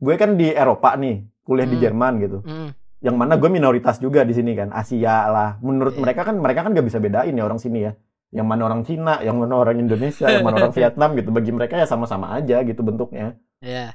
gue 0.00 0.14
kan 0.20 0.30
di 0.40 0.48
Eropa 0.52 0.96
nih, 0.96 1.16
kuliah 1.42 1.64
di 1.64 1.76
Hmm. 1.76 1.82
Jerman 1.82 2.12
gitu. 2.18 2.38
Hmm. 2.42 2.70
Yang 3.00 3.16
mana 3.16 3.34
gue 3.34 3.48
minoritas 3.48 3.96
juga 3.96 4.22
di 4.22 4.32
sini 4.32 4.52
kan, 4.52 4.68
Asia 4.70 5.24
lah. 5.26 5.50
Menurut 5.60 5.94
Iya. 5.94 6.00
mereka 6.00 6.20
kan 6.22 6.36
mereka 6.36 6.60
kan 6.62 6.70
nggak 6.70 6.84
bisa 6.84 6.98
bedain 6.98 7.32
ya 7.32 7.42
orang 7.42 7.56
sini 7.56 7.88
ya. 7.88 7.92
Yang 8.30 8.46
mana 8.46 8.62
orang 8.64 8.82
Cina, 8.84 9.14
yang 9.20 9.36
mana 9.36 9.54
orang 9.56 9.76
Indonesia, 9.78 10.28
yang 10.28 10.44
mana 10.44 10.56
orang 10.60 10.72
Vietnam 10.72 11.10
gitu. 11.14 11.30
Bagi 11.30 11.50
mereka 11.50 11.74
ya 11.74 11.84
sama-sama 11.84 12.30
aja 12.32 12.60
gitu 12.60 12.80
bentuknya. 12.80 13.34
Iya. 13.60 13.92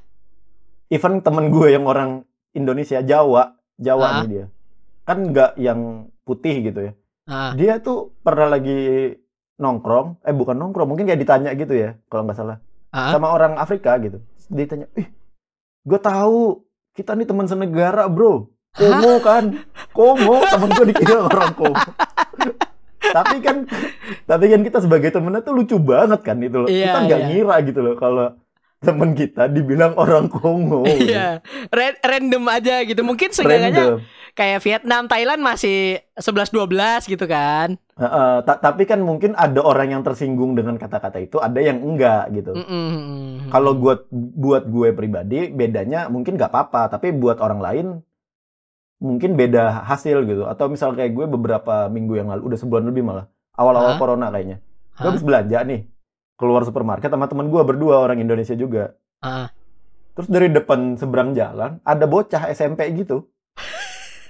even 0.88 1.18
temen 1.20 1.50
gue 1.50 1.74
yang 1.74 1.82
orang 1.84 2.22
Indonesia 2.52 3.02
Jawa 3.02 3.58
Jawa 3.76 4.06
Ah. 4.06 4.14
nih 4.22 4.28
dia 4.30 4.46
kan 5.02 5.18
nggak 5.24 5.58
yang 5.58 5.80
putih 6.22 6.62
gitu 6.62 6.80
ya 6.80 6.94
Ah. 7.26 7.58
dia 7.58 7.82
tuh 7.82 8.14
pernah 8.22 8.46
lagi 8.48 9.10
nongkrong 9.56 10.22
eh 10.22 10.30
bukan 10.30 10.54
nongkrong 10.54 10.86
mungkin 10.86 11.06
kayak 11.06 11.18
ditanya 11.18 11.52
gitu 11.54 11.74
ya 11.74 11.98
kalau 12.06 12.22
nggak 12.24 12.38
salah 12.38 12.58
Ah. 12.90 13.10
sama 13.10 13.34
orang 13.34 13.58
Afrika 13.58 13.98
gitu 13.98 14.22
Terus 14.38 14.48
dia 14.48 14.66
tanya 14.68 14.88
ih 14.94 15.10
gue 15.84 16.00
tahu 16.00 16.62
kita 16.96 17.12
nih 17.14 17.28
teman 17.28 17.46
senegara 17.46 18.08
bro. 18.08 18.50
Kongo 18.80 19.20
kan? 19.20 19.60
Kongo 19.92 20.40
temen 20.44 20.70
gue 20.74 20.86
dikira 20.92 21.28
orang 21.28 21.52
Kongo 21.54 21.92
tapi 23.16 23.38
kan 23.40 23.58
tapi 24.26 24.46
kan 24.50 24.62
kita 24.66 24.78
sebagai 24.82 25.10
temennya 25.14 25.46
tuh 25.46 25.54
lucu 25.56 25.78
banget 25.80 26.20
kan 26.26 26.38
itu 26.42 26.58
loh. 26.66 26.70
Iya, 26.70 26.92
kita 26.92 27.00
nggak 27.06 27.20
iya. 27.22 27.28
ngira 27.30 27.56
gitu 27.64 27.80
loh 27.80 27.96
kalau 27.96 28.28
temen 28.86 29.18
kita 29.18 29.50
dibilang 29.50 29.98
orang 29.98 30.30
Kongo. 30.30 30.86
Iya, 30.86 31.42
Ra- 31.74 32.00
random 32.06 32.46
aja 32.48 32.86
gitu. 32.86 33.02
Mungkin 33.02 33.34
seenggaknya 33.34 33.98
kayak 34.36 34.60
Vietnam, 34.62 35.08
Thailand 35.08 35.42
masih 35.42 36.04
11-12 36.20 37.08
gitu 37.08 37.26
kan. 37.26 37.80
Heeh, 37.96 38.36
ta- 38.44 38.60
tapi 38.60 38.84
kan 38.84 39.00
mungkin 39.00 39.32
ada 39.40 39.64
orang 39.64 39.96
yang 39.96 40.04
tersinggung 40.04 40.54
dengan 40.54 40.76
kata-kata 40.76 41.24
itu, 41.24 41.40
ada 41.40 41.56
yang 41.64 41.80
enggak 41.80 42.28
gitu. 42.36 42.52
Mm-mm. 42.52 43.48
Kalau 43.48 43.72
buat 43.80 44.12
buat 44.12 44.68
gue 44.68 44.92
pribadi 44.92 45.48
bedanya 45.48 46.12
mungkin 46.12 46.36
nggak 46.36 46.52
apa-apa, 46.52 46.92
tapi 46.92 47.16
buat 47.16 47.40
orang 47.40 47.64
lain 47.64 47.88
mungkin 49.00 49.40
beda 49.40 49.88
hasil 49.88 50.28
gitu. 50.28 50.44
Atau 50.44 50.68
misal 50.68 50.92
kayak 50.92 51.16
gue 51.16 51.26
beberapa 51.32 51.88
minggu 51.88 52.20
yang 52.20 52.28
lalu, 52.28 52.52
udah 52.52 52.60
sebulan 52.60 52.86
lebih 52.92 53.08
malah, 53.08 53.32
awal-awal 53.56 53.96
Hah? 53.96 54.00
corona 54.00 54.28
kayaknya. 54.28 54.60
Gue 55.00 55.08
Hah? 55.08 55.12
habis 55.16 55.24
belanja 55.24 55.58
nih, 55.64 55.88
keluar 56.36 56.64
supermarket 56.68 57.12
sama 57.12 57.28
teman 57.28 57.48
gue 57.48 57.62
berdua 57.64 58.04
orang 58.04 58.20
Indonesia 58.20 58.56
juga. 58.56 58.96
Ah. 59.24 59.50
Terus 60.16 60.28
dari 60.32 60.48
depan 60.48 60.96
seberang 60.96 61.36
jalan 61.36 61.80
ada 61.84 62.06
bocah 62.08 62.48
SMP 62.52 62.88
gitu. 62.96 63.28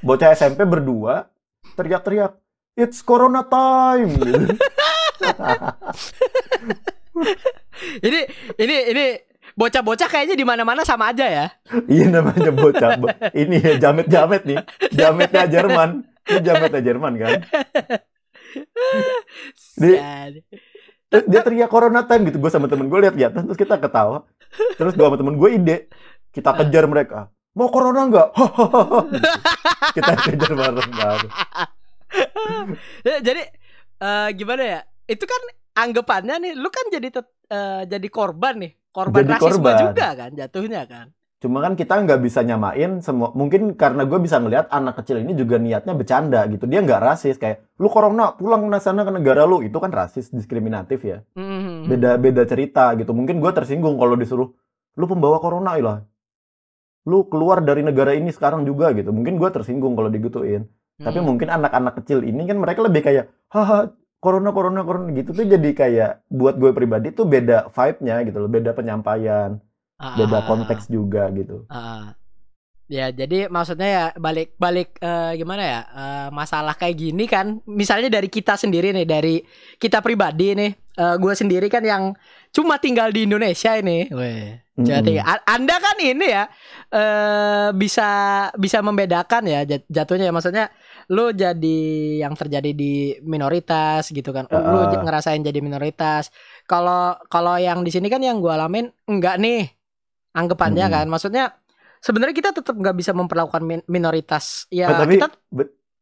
Bocah 0.02 0.34
SMP 0.34 0.66
berdua 0.66 1.30
teriak-teriak, 1.78 2.38
"It's 2.78 3.02
corona 3.06 3.46
time." 3.46 4.10
gitu. 4.18 4.54
Ini 7.76 8.20
ini 8.60 8.76
ini 8.92 9.06
bocah-bocah 9.56 10.08
kayaknya 10.08 10.36
di 10.36 10.46
mana-mana 10.48 10.84
sama 10.84 11.12
aja 11.12 11.26
ya. 11.28 11.48
Iya 11.88 12.12
namanya 12.12 12.52
bocah. 12.52 12.90
Bo- 13.00 13.16
ini 13.36 13.60
ya 13.60 13.80
jamet-jamet 13.80 14.42
nih. 14.48 14.60
Jametnya 14.92 15.46
Jerman. 15.48 16.04
Ini 16.28 16.40
jametnya 16.44 16.82
Jerman 16.82 17.14
kan. 17.20 17.40
Di- 19.82 20.00
dia 21.24 21.42
teriak 21.46 21.72
corona 21.72 22.04
time 22.04 22.28
gitu. 22.28 22.38
Gue 22.44 22.52
sama 22.52 22.68
temen 22.68 22.92
gue 22.92 23.00
lihat 23.00 23.16
atas 23.16 23.48
terus 23.48 23.60
kita 23.60 23.80
ketawa. 23.80 24.28
Terus 24.76 24.92
gue 24.98 25.06
sama 25.06 25.16
temen 25.16 25.40
gue 25.40 25.50
ide. 25.56 25.78
Kita 26.36 26.52
kejar 26.52 26.84
mereka. 26.92 27.32
Mau 27.56 27.72
corona 27.72 28.04
nggak? 28.12 28.30
Hahaha. 28.36 29.00
kita 29.96 30.14
kejar 30.28 30.52
bareng 30.52 30.92
kan. 30.92 31.22
Ya, 33.08 33.16
jadi 33.32 33.44
eh, 34.04 34.30
gimana 34.36 34.64
ya? 34.64 34.80
Itu 35.08 35.24
kan 35.24 35.42
anggapannya 35.76 36.36
nih, 36.44 36.54
lu 36.60 36.68
kan 36.68 36.92
jadi 36.92 37.08
eh, 37.52 37.82
jadi 37.88 38.08
korban 38.12 38.60
nih, 38.60 38.72
korban 38.92 39.24
Jadi 39.24 39.32
rasisme 39.40 39.64
korban. 39.64 39.76
juga 39.80 40.08
kan 40.20 40.30
jatuhnya 40.36 40.82
kan. 40.84 41.08
Cuma 41.46 41.62
kan 41.62 41.78
kita 41.78 42.02
nggak 42.02 42.26
bisa 42.26 42.42
nyamain 42.42 43.06
semua. 43.06 43.30
Mungkin 43.38 43.78
karena 43.78 44.02
gue 44.10 44.18
bisa 44.18 44.42
ngelihat 44.42 44.66
anak 44.74 44.98
kecil 44.98 45.22
ini 45.22 45.38
juga 45.38 45.62
niatnya 45.62 45.94
bercanda 45.94 46.42
gitu. 46.50 46.66
Dia 46.66 46.82
nggak 46.82 46.98
rasis 47.06 47.38
kayak 47.38 47.62
lu 47.78 47.86
corona 47.86 48.34
pulang 48.34 48.66
ke 48.66 48.82
sana 48.82 49.06
ke 49.06 49.14
negara 49.14 49.46
lu 49.46 49.62
itu 49.62 49.78
kan 49.78 49.94
rasis 49.94 50.34
diskriminatif 50.34 51.06
ya. 51.06 51.22
Mhm. 51.38 51.86
Beda 51.86 52.18
beda 52.18 52.50
cerita 52.50 52.98
gitu. 52.98 53.14
Mungkin 53.14 53.38
gue 53.38 53.52
tersinggung 53.54 54.02
kalau 54.02 54.18
disuruh 54.18 54.50
lu 54.98 55.06
pembawa 55.06 55.38
corona 55.38 55.78
lah. 55.78 56.02
Lu 57.06 57.30
keluar 57.30 57.62
dari 57.62 57.86
negara 57.86 58.18
ini 58.18 58.34
sekarang 58.34 58.66
juga 58.66 58.90
gitu. 58.98 59.14
Mungkin 59.14 59.38
gue 59.38 59.50
tersinggung 59.54 59.94
kalau 59.94 60.10
digituin. 60.10 60.66
Tapi 60.98 61.22
Mhm. 61.22 61.28
mungkin 61.30 61.54
anak-anak 61.54 62.02
kecil 62.02 62.26
ini 62.26 62.50
kan 62.50 62.58
mereka 62.58 62.82
lebih 62.82 63.06
kayak 63.06 63.30
haha 63.54 63.94
corona 64.18 64.50
corona 64.50 64.82
corona 64.82 65.14
gitu 65.14 65.30
tuh 65.30 65.46
jadi 65.46 65.70
kayak 65.78 66.12
buat 66.34 66.58
gue 66.58 66.74
pribadi 66.74 67.14
tuh 67.14 67.30
beda 67.30 67.70
vibe-nya 67.70 68.26
gitu 68.26 68.42
loh, 68.42 68.50
beda 68.50 68.74
penyampaian, 68.74 69.62
Ah, 69.96 70.20
beda 70.20 70.38
ah, 70.38 70.42
ah, 70.44 70.48
konteks 70.48 70.84
juga 70.92 71.32
gitu. 71.32 71.64
ah, 71.72 71.78
ah. 71.78 72.04
Ya, 72.86 73.10
jadi 73.10 73.50
maksudnya 73.50 73.90
ya 73.90 74.06
balik 74.14 74.54
balik 74.62 75.02
eh, 75.02 75.42
gimana 75.42 75.64
ya? 75.66 75.80
eh, 75.90 76.28
masalah 76.30 76.78
kayak 76.78 76.94
gini 76.94 77.26
kan 77.26 77.58
misalnya 77.66 78.14
dari 78.14 78.30
kita 78.30 78.54
sendiri 78.54 78.94
nih, 78.94 79.08
dari 79.10 79.42
kita 79.82 80.06
pribadi 80.06 80.54
nih. 80.54 80.72
eh, 80.96 81.16
gue 81.20 81.34
sendiri 81.36 81.68
kan 81.68 81.84
yang 81.84 82.14
cuma 82.56 82.80
tinggal 82.80 83.12
di 83.12 83.26
Indonesia 83.28 83.74
ini. 83.76 84.08
Weh. 84.14 84.64
Jadi 84.76 85.16
a- 85.18 85.44
Anda 85.48 85.76
kan 85.80 85.96
ini 85.98 86.28
ya 86.28 86.46
eh 86.92 87.68
bisa 87.74 88.10
bisa 88.56 88.80
membedakan 88.84 89.44
ya 89.48 89.64
jat- 89.64 89.88
jatuhnya 89.88 90.28
ya 90.28 90.34
maksudnya 90.36 90.66
lu 91.10 91.32
jadi 91.32 91.80
yang 92.24 92.36
terjadi 92.36 92.72
di 92.72 93.16
minoritas 93.24 94.08
gitu 94.12 94.32
kan. 94.32 94.48
Lu 94.48 94.60
Heeh. 94.84 94.92
j- 94.94 95.04
ngerasain 95.04 95.42
jadi 95.42 95.60
minoritas. 95.60 96.32
Kalau 96.64 97.16
kalau 97.28 97.56
yang 97.60 97.84
di 97.84 97.92
sini 97.92 98.08
kan 98.08 98.20
yang 98.20 98.40
gua 98.40 98.56
alamin 98.56 98.88
enggak 99.08 99.36
nih 99.40 99.75
anggapannya 100.36 100.86
Mm-mm. 100.86 100.96
kan. 101.00 101.06
Maksudnya 101.08 101.44
sebenarnya 102.04 102.36
kita 102.36 102.50
tetap 102.52 102.76
nggak 102.76 102.96
bisa 103.00 103.12
memperlakukan 103.16 103.64
min- 103.64 103.88
minoritas. 103.88 104.68
Ya 104.70 104.92
Eh, 104.92 104.98
tapi 105.00 105.16
kita 105.18 105.28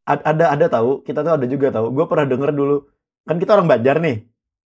ada 0.03 0.45
ada 0.51 0.65
tahu, 0.67 0.99
kita 1.05 1.23
tuh 1.23 1.33
ada 1.37 1.45
juga 1.47 1.71
tahu. 1.71 1.93
Gue 1.95 2.05
pernah 2.11 2.27
denger 2.27 2.51
dulu, 2.51 2.75
kan 3.23 3.37
kita 3.39 3.55
orang 3.55 3.69
Banjar 3.71 4.01
nih. 4.03 4.17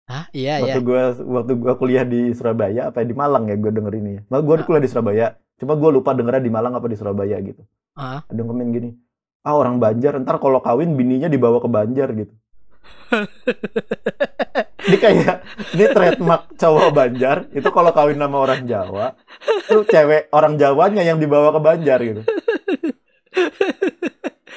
Hah, 0.09 0.25
iya 0.33 0.57
iya. 0.57 0.73
Waktu 0.73 0.79
gue 0.81 1.01
waktu 1.21 1.53
gua 1.61 1.73
kuliah 1.77 2.01
di 2.01 2.33
Surabaya 2.33 2.89
apa 2.89 3.05
di 3.05 3.13
Malang 3.13 3.45
ya 3.45 3.55
gue 3.61 3.69
denger 3.69 3.93
ini 3.93 4.11
ya. 4.17 4.21
Malah 4.25 4.43
gue 4.47 4.55
Ah. 4.57 4.65
kuliah 4.65 4.81
di 4.81 4.89
Surabaya, 4.89 5.27
cuma 5.61 5.77
gue 5.77 5.89
lupa 5.93 6.17
dengernya 6.17 6.41
di 6.41 6.49
Malang 6.49 6.73
apa 6.73 6.87
di 6.89 6.97
Surabaya 6.97 7.37
gitu. 7.45 7.61
Ah. 7.93 8.25
Ada 8.25 8.39
yang 8.41 8.49
komen 8.49 8.73
gini, 8.73 8.89
ah 9.45 9.53
orang 9.53 9.77
Banjar 9.77 10.17
ntar 10.25 10.41
kalau 10.41 10.65
kawin 10.65 10.97
bininya 10.97 11.29
dibawa 11.29 11.61
ke 11.61 11.69
Banjar 11.69 12.09
gitu. 12.17 12.33
Ini 14.89 14.97
kayak 14.97 15.35
ini 15.71 15.85
trademark 15.87 16.43
cowok 16.57 16.89
Banjar 16.89 17.37
itu 17.53 17.69
kalau 17.69 17.93
kawin 17.93 18.17
sama 18.17 18.37
orang 18.41 18.65
Jawa, 18.65 19.13
tuh 19.69 19.85
cewek 19.85 20.33
orang 20.33 20.57
Jawanya 20.57 21.05
yang 21.05 21.21
dibawa 21.21 21.53
ke 21.53 21.61
Banjar 21.61 21.99
gitu. 22.01 22.21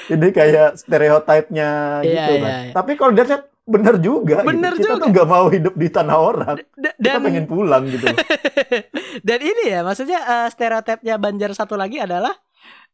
Ini 0.09 0.29
kayak 0.35 0.81
stereotipnya 0.81 2.01
gitu 2.03 2.33
kan. 2.43 2.51
iya, 2.51 2.57
iya. 2.69 2.73
Tapi 2.75 2.99
kalau 2.99 3.13
dia 3.13 3.23
lihat 3.23 3.45
bener 3.63 3.95
juga. 4.03 4.43
gitu. 4.43 4.51
Bener 4.51 4.73
Kita 4.75 4.99
juga. 4.99 5.03
tuh 5.07 5.09
nggak 5.15 5.29
mau 5.31 5.47
hidup 5.47 5.75
di 5.79 5.89
tanah 5.89 6.19
orang. 6.19 6.57
D- 6.75 6.91
Kita 6.99 6.99
dan 6.99 7.23
pengen 7.23 7.47
pulang 7.47 7.85
gitu. 7.87 8.07
Dan 9.29 9.39
ini 9.39 9.71
ya, 9.71 9.87
maksudnya 9.87 10.19
eh, 10.19 10.49
stereotipnya 10.51 11.15
Banjar 11.17 11.55
satu 11.55 11.79
lagi 11.79 12.03
adalah 12.03 12.35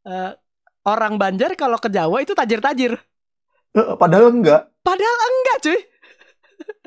eh, 0.04 0.36
orang 0.84 1.16
Banjar 1.16 1.56
kalau 1.56 1.80
ke 1.80 1.88
Jawa 1.88 2.20
itu 2.20 2.36
tajir-tajir. 2.36 2.92
Eh, 3.72 3.88
Padahal 3.96 4.28
enggak. 4.28 4.68
Padahal 4.84 5.18
enggak, 5.32 5.56
cuy. 5.64 5.78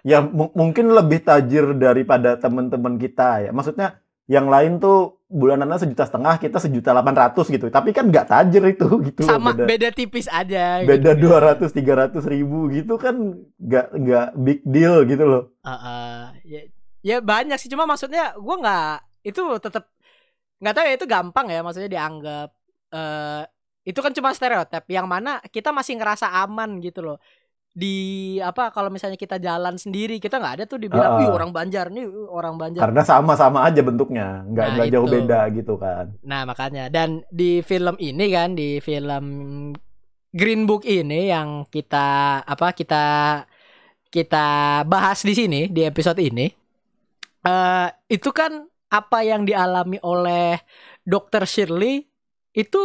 Ya 0.02 0.22
mu- 0.22 0.54
mungkin 0.58 0.90
lebih 0.92 1.22
tajir 1.22 1.78
daripada 1.78 2.38
teman-teman 2.38 2.98
kita 2.98 3.46
ya. 3.46 3.52
Maksudnya 3.54 4.02
yang 4.30 4.48
lain 4.48 4.80
tuh 4.80 5.22
bulanannya 5.32 5.80
sejuta 5.80 6.04
setengah, 6.08 6.40
kita 6.40 6.58
sejuta 6.60 6.92
delapan 6.92 7.16
ratus 7.28 7.48
gitu. 7.52 7.68
Tapi 7.68 7.92
kan 7.92 8.08
nggak 8.08 8.28
tajir 8.32 8.64
itu 8.68 8.88
gitu. 9.12 9.22
Sama 9.28 9.54
beda, 9.54 9.68
beda 9.68 9.90
tipis 9.92 10.28
aja. 10.32 10.82
beda 10.84 11.16
gitu. 11.16 11.22
dua 11.28 11.38
ratus 11.40 11.70
tiga 11.72 11.94
ratus 12.08 12.24
ribu 12.28 12.68
gitu 12.72 12.98
kan 12.98 13.16
nggak 13.60 13.88
nggak 13.96 14.28
big 14.40 14.60
deal 14.66 15.04
gitu 15.06 15.24
loh. 15.28 15.44
Uh-uh. 15.62 16.34
ya, 16.44 16.62
ya 17.02 17.18
banyak 17.22 17.58
sih, 17.62 17.70
cuma 17.70 17.86
maksudnya 17.86 18.34
gua 18.38 18.56
nggak 18.62 18.96
itu 19.26 19.42
tetap 19.62 19.86
nggak 20.62 20.74
tahu 20.78 20.86
ya 20.86 20.94
itu 20.98 21.08
gampang 21.10 21.48
ya, 21.50 21.60
maksudnya 21.66 21.90
dianggap 21.90 22.50
eh 22.92 23.44
itu 23.82 23.98
kan 23.98 24.14
cuma 24.14 24.30
stereotip 24.30 24.86
yang 24.94 25.10
mana 25.10 25.42
kita 25.50 25.74
masih 25.74 25.98
ngerasa 25.98 26.30
aman 26.46 26.78
gitu 26.86 27.02
loh. 27.02 27.18
Di 27.72 27.96
apa 28.44 28.68
kalau 28.76 28.92
misalnya 28.92 29.16
kita 29.16 29.40
jalan 29.40 29.80
sendiri 29.80 30.20
kita 30.20 30.44
nggak 30.44 30.56
ada 30.60 30.64
tuh 30.68 30.76
dibilang, 30.76 31.16
Ah, 31.16 31.20
"Wih, 31.24 31.28
ah. 31.32 31.36
orang 31.40 31.52
Banjar 31.56 31.88
nih, 31.88 32.04
orang 32.28 32.60
Banjar." 32.60 32.84
Karena 32.84 33.02
sama-sama 33.08 33.64
aja 33.64 33.80
bentuknya, 33.80 34.44
nggak 34.44 34.66
Nah, 34.68 34.74
nggak 34.76 34.88
jauh 34.92 35.08
beda 35.08 35.40
gitu 35.56 35.74
kan. 35.80 36.12
Nah 36.28 36.44
makanya 36.44 36.92
dan 36.92 37.24
di 37.32 37.64
film 37.64 37.96
ini 37.96 38.26
kan 38.28 38.52
di 38.60 38.84
film 38.84 39.26
Green 40.32 40.64
Book 40.68 40.84
ini 40.84 41.32
yang 41.32 41.64
kita 41.68 42.40
apa 42.44 42.76
kita 42.76 43.04
kita 44.12 44.48
bahas 44.84 45.24
di 45.24 45.32
sini 45.32 45.62
di 45.72 45.88
episode 45.88 46.20
ini 46.20 46.52
eh 47.42 47.88
itu 48.12 48.30
kan 48.36 48.68
apa 48.92 49.24
yang 49.24 49.48
dialami 49.48 49.96
oleh 50.04 50.60
Dr. 51.08 51.48
Shirley 51.48 52.04
itu 52.52 52.82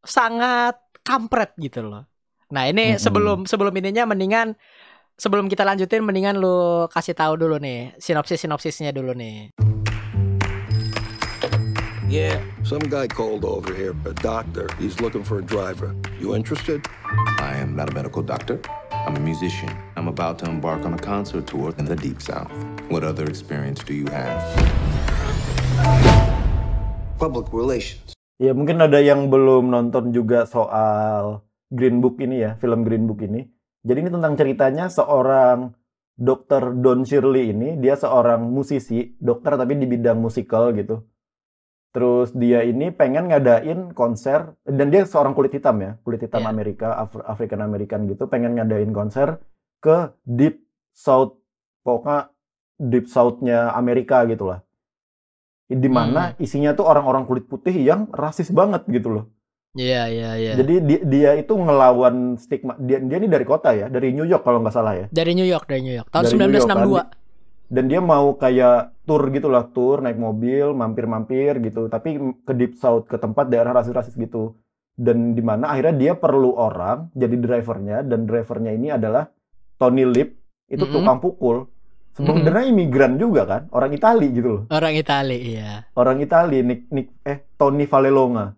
sangat 0.00 0.80
kampret 1.04 1.52
gitu 1.60 1.84
loh. 1.84 2.08
Nah 2.52 2.68
ini 2.68 2.94
Mm-mm. 2.94 3.00
sebelum 3.00 3.38
sebelum 3.48 3.72
ininya 3.72 4.04
mendingan 4.04 4.58
sebelum 5.14 5.46
kita 5.46 5.62
lanjutin 5.62 6.02
mendingan 6.02 6.36
lu 6.36 6.90
kasih 6.90 7.14
tahu 7.14 7.38
dulu 7.38 7.56
nih 7.62 7.94
sinopsis 8.02 8.44
sinopsisnya 8.44 8.90
dulu 8.90 9.14
nih. 9.14 9.54
Yeah, 12.14 12.38
some 12.62 12.84
guy 12.86 13.10
called 13.10 13.42
over 13.42 13.74
here, 13.74 13.90
a 14.06 14.14
doctor. 14.22 14.70
He's 14.78 15.02
looking 15.02 15.26
for 15.26 15.42
a 15.42 15.42
driver. 15.42 15.98
You 16.22 16.38
interested? 16.38 16.86
I 17.42 17.58
am 17.58 17.74
not 17.74 17.90
a 17.90 17.94
medical 17.96 18.22
doctor. 18.22 18.62
I'm 18.92 19.18
a 19.18 19.24
musician. 19.24 19.72
I'm 19.98 20.06
about 20.06 20.38
to 20.44 20.46
embark 20.46 20.86
on 20.86 20.94
a 20.94 21.00
concert 21.00 21.50
tour 21.50 21.74
in 21.74 21.90
the 21.90 21.98
Deep 21.98 22.22
South. 22.22 22.54
What 22.86 23.02
other 23.02 23.26
experience 23.26 23.82
do 23.82 23.98
you 23.98 24.06
have? 24.14 24.38
Public 27.18 27.50
relations. 27.50 28.14
Ya 28.38 28.54
mungkin 28.54 28.78
ada 28.78 29.02
yang 29.02 29.26
belum 29.26 29.74
nonton 29.74 30.14
juga 30.14 30.46
soal 30.46 31.42
Green 31.74 31.98
Book 31.98 32.22
ini 32.22 32.46
ya, 32.46 32.54
film 32.62 32.86
Green 32.86 33.10
Book 33.10 33.18
ini. 33.26 33.42
Jadi 33.82 33.98
ini 34.06 34.10
tentang 34.14 34.38
ceritanya 34.38 34.86
seorang 34.86 35.74
Dr. 36.14 36.78
Don 36.78 37.02
Shirley 37.02 37.50
ini, 37.50 37.74
dia 37.82 37.98
seorang 37.98 38.46
musisi, 38.46 39.18
dokter 39.18 39.58
tapi 39.58 39.74
di 39.74 39.90
bidang 39.90 40.22
musikal 40.22 40.70
gitu. 40.70 41.02
Terus 41.90 42.30
dia 42.34 42.62
ini 42.62 42.94
pengen 42.94 43.30
ngadain 43.30 43.90
konser, 43.94 44.54
dan 44.62 44.94
dia 44.94 45.02
seorang 45.02 45.34
kulit 45.34 45.50
hitam 45.54 45.82
ya, 45.82 45.98
kulit 46.06 46.22
hitam 46.22 46.46
Iya. 46.46 46.50
Amerika, 46.54 46.88
Af- 46.94 47.26
African 47.26 47.62
American 47.66 48.06
gitu, 48.06 48.30
pengen 48.30 48.54
ngadain 48.54 48.94
konser 48.94 49.42
ke 49.82 50.14
Deep 50.22 50.62
South, 50.94 51.42
pokoknya 51.82 52.30
Deep 52.78 53.06
South-nya 53.10 53.74
Amerika 53.74 54.22
gitu 54.30 54.54
lah. 54.54 54.62
Di 55.66 55.90
mana 55.90 56.38
isinya 56.38 56.74
tuh 56.78 56.86
orang-orang 56.86 57.26
kulit 57.26 57.50
putih 57.50 57.74
yang 57.74 58.06
rasis 58.14 58.54
banget 58.54 58.86
gitu 58.86 59.10
loh. 59.10 59.24
Iya 59.74 60.06
iya 60.06 60.30
iya. 60.38 60.52
Jadi 60.54 60.74
dia, 60.86 61.00
dia 61.02 61.30
itu 61.34 61.50
ngelawan 61.50 62.38
stigma. 62.38 62.78
Dia 62.78 63.02
dia 63.02 63.18
ini 63.18 63.26
dari 63.26 63.42
kota 63.42 63.74
ya, 63.74 63.90
dari 63.90 64.14
New 64.14 64.22
York 64.22 64.46
kalau 64.46 64.62
nggak 64.62 64.74
salah 64.74 64.94
ya. 64.94 65.06
Dari 65.10 65.34
New 65.34 65.46
York, 65.46 65.66
dari 65.66 65.82
New 65.82 65.94
York. 65.98 66.08
Tahun 66.14 66.24
Dari 66.30 66.38
New 66.38 66.62
York, 66.62 66.70
1962. 67.18 67.74
Dan 67.74 67.84
dia 67.90 67.98
mau 67.98 68.38
kayak 68.38 69.02
tour 69.02 69.22
gitu 69.34 69.50
lah, 69.50 69.66
tour 69.74 69.98
naik 69.98 70.14
mobil, 70.14 70.70
mampir-mampir 70.78 71.58
gitu. 71.58 71.90
Tapi 71.90 72.22
ke 72.46 72.52
Deep 72.54 72.78
South, 72.78 73.10
ke 73.10 73.18
tempat 73.18 73.50
daerah 73.50 73.74
rasis-rasis 73.74 74.14
gitu. 74.14 74.54
Dan 74.94 75.34
di 75.34 75.42
mana 75.42 75.74
akhirnya 75.74 75.94
dia 75.98 76.12
perlu 76.14 76.54
orang 76.54 77.10
jadi 77.18 77.34
drivernya 77.34 78.06
dan 78.06 78.30
drivernya 78.30 78.70
ini 78.78 78.94
adalah 78.94 79.26
Tony 79.74 80.06
Lip, 80.06 80.38
itu 80.70 80.86
Mm-mm. 80.86 80.94
tukang 80.94 81.18
pukul. 81.18 81.66
Sebenarnya 82.14 82.70
imigran 82.70 83.18
juga 83.18 83.42
kan, 83.42 83.62
orang 83.74 83.90
Itali 83.90 84.30
gitu 84.30 84.46
loh. 84.46 84.62
Orang 84.70 84.94
Itali, 84.94 85.34
iya. 85.34 85.82
Orang 85.98 86.22
Itali, 86.22 86.62
Nick, 86.62 86.86
Nick 86.94 87.10
eh 87.26 87.42
Tony 87.58 87.90
Vallelonga. 87.90 88.54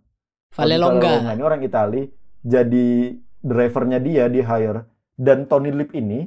Tony 0.56 0.72
Valelonga. 0.80 1.36
Ini 1.36 1.42
orang 1.44 1.60
Itali, 1.60 2.02
jadi 2.40 3.12
drivernya 3.44 3.98
dia 4.00 4.24
di 4.32 4.40
hire 4.40 4.88
dan 5.14 5.44
Tony 5.44 5.68
Lip 5.70 5.92
ini 5.92 6.24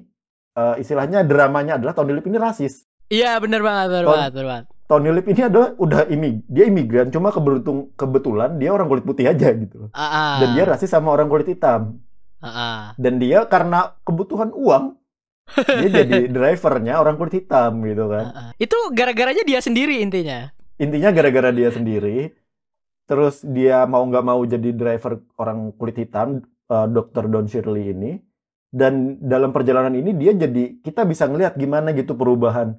eh, 0.53 0.75
istilahnya 0.77 1.25
dramanya 1.25 1.81
adalah 1.81 1.97
Tony 1.97 2.13
Lip 2.13 2.25
ini 2.29 2.37
rasis. 2.37 2.85
Iya, 3.09 3.41
bener 3.41 3.65
banget, 3.65 3.87
bener 3.89 4.05
Ton- 4.05 4.13
banget, 4.13 4.31
bener 4.37 4.47
banget. 4.47 4.65
Tony 4.89 5.09
Lip 5.13 5.27
ini 5.29 5.41
adalah 5.45 5.69
udah 5.77 6.01
imig 6.09 6.45
dia 6.49 6.65
imigran 6.65 7.13
cuma 7.13 7.29
keberuntung 7.29 7.93
kebetulan 7.93 8.57
dia 8.57 8.73
orang 8.73 8.89
kulit 8.89 9.05
putih 9.05 9.29
aja 9.29 9.53
gitu 9.53 9.85
loh. 9.85 9.89
Ah. 9.93 10.41
Dan 10.41 10.57
dia 10.57 10.65
rasis 10.65 10.89
sama 10.89 11.13
orang 11.13 11.29
kulit 11.29 11.45
hitam. 11.45 12.01
Ah. 12.41 12.97
Dan 12.97 13.21
dia 13.21 13.45
karena 13.45 13.97
kebutuhan 14.01 14.49
uang 14.49 14.97
dia 15.53 15.89
jadi 16.01 16.29
drivernya 16.29 17.01
orang 17.01 17.21
kulit 17.21 17.37
hitam 17.37 17.85
gitu 17.85 18.09
kan. 18.09 18.25
Ah. 18.33 18.51
Itu 18.57 18.77
gara-garanya 18.89 19.45
dia 19.45 19.61
sendiri 19.61 20.01
intinya. 20.01 20.49
Intinya 20.81 21.13
gara-gara 21.13 21.53
dia 21.53 21.69
sendiri 21.69 22.33
terus 23.09 23.41
dia 23.41 23.89
mau 23.89 24.05
nggak 24.05 24.21
mau 24.21 24.37
jadi 24.45 24.69
driver 24.69 25.17
orang 25.35 25.73
kulit 25.73 25.97
hitam 25.97 26.45
eh, 26.69 26.87
Dr. 26.87 27.25
Don 27.25 27.49
Shirley 27.49 27.89
ini 27.89 28.21
dan 28.69 29.17
dalam 29.17 29.49
perjalanan 29.49 29.97
ini 29.97 30.13
dia 30.13 30.29
jadi 30.31 30.77
kita 30.79 31.01
bisa 31.03 31.25
ngelihat 31.25 31.57
gimana 31.57 31.89
gitu 31.91 32.13
perubahan 32.13 32.77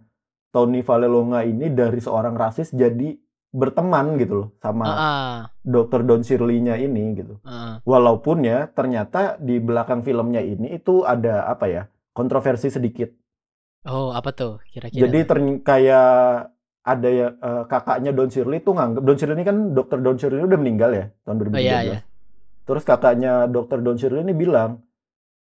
Tony 0.55 0.87
Vallelonga 0.87 1.43
ini 1.43 1.66
dari 1.70 1.99
seorang 1.99 2.39
rasis 2.39 2.70
jadi 2.70 3.18
berteman 3.51 4.14
gitu 4.14 4.35
loh 4.35 4.49
sama 4.62 4.87
Ah, 4.87 4.95
ah. 4.95 5.37
Dr. 5.66 6.07
Don 6.07 6.22
Shirley-nya 6.22 6.78
ini 6.78 7.18
gitu. 7.18 7.43
Ah, 7.43 7.83
Walaupun 7.83 8.47
ya 8.47 8.70
ternyata 8.70 9.35
di 9.43 9.59
belakang 9.59 10.07
filmnya 10.07 10.39
ini 10.39 10.78
itu 10.78 11.03
ada 11.03 11.51
apa 11.51 11.66
ya 11.66 11.83
kontroversi 12.14 12.70
sedikit. 12.70 13.11
Oh, 13.83 14.14
apa 14.14 14.31
tuh 14.31 14.62
kira-kira? 14.70 15.03
Jadi 15.03 15.18
kayak 15.66 16.07
ada 16.81 17.09
ya 17.09 17.26
eh, 17.33 17.62
kakaknya 17.68 18.11
Don 18.11 18.28
Shirley 18.28 18.61
tuh 18.61 18.72
nganggap 18.72 19.03
Don 19.05 19.16
Shirley 19.16 19.37
ini 19.37 19.45
kan 19.45 19.57
Dr. 19.72 19.99
Don 20.01 20.16
Shirley 20.16 20.41
ini 20.41 20.47
udah 20.49 20.61
meninggal 20.61 20.91
ya 20.91 21.05
tahun 21.22 21.37
2013. 21.45 21.53
Oh, 21.53 21.61
iya, 21.61 21.78
iya. 21.85 21.99
Terus 22.64 22.83
kakaknya 22.83 23.33
Dr. 23.47 23.78
Don 23.81 23.97
Shirley 23.97 24.22
ini 24.22 24.33
bilang 24.33 24.81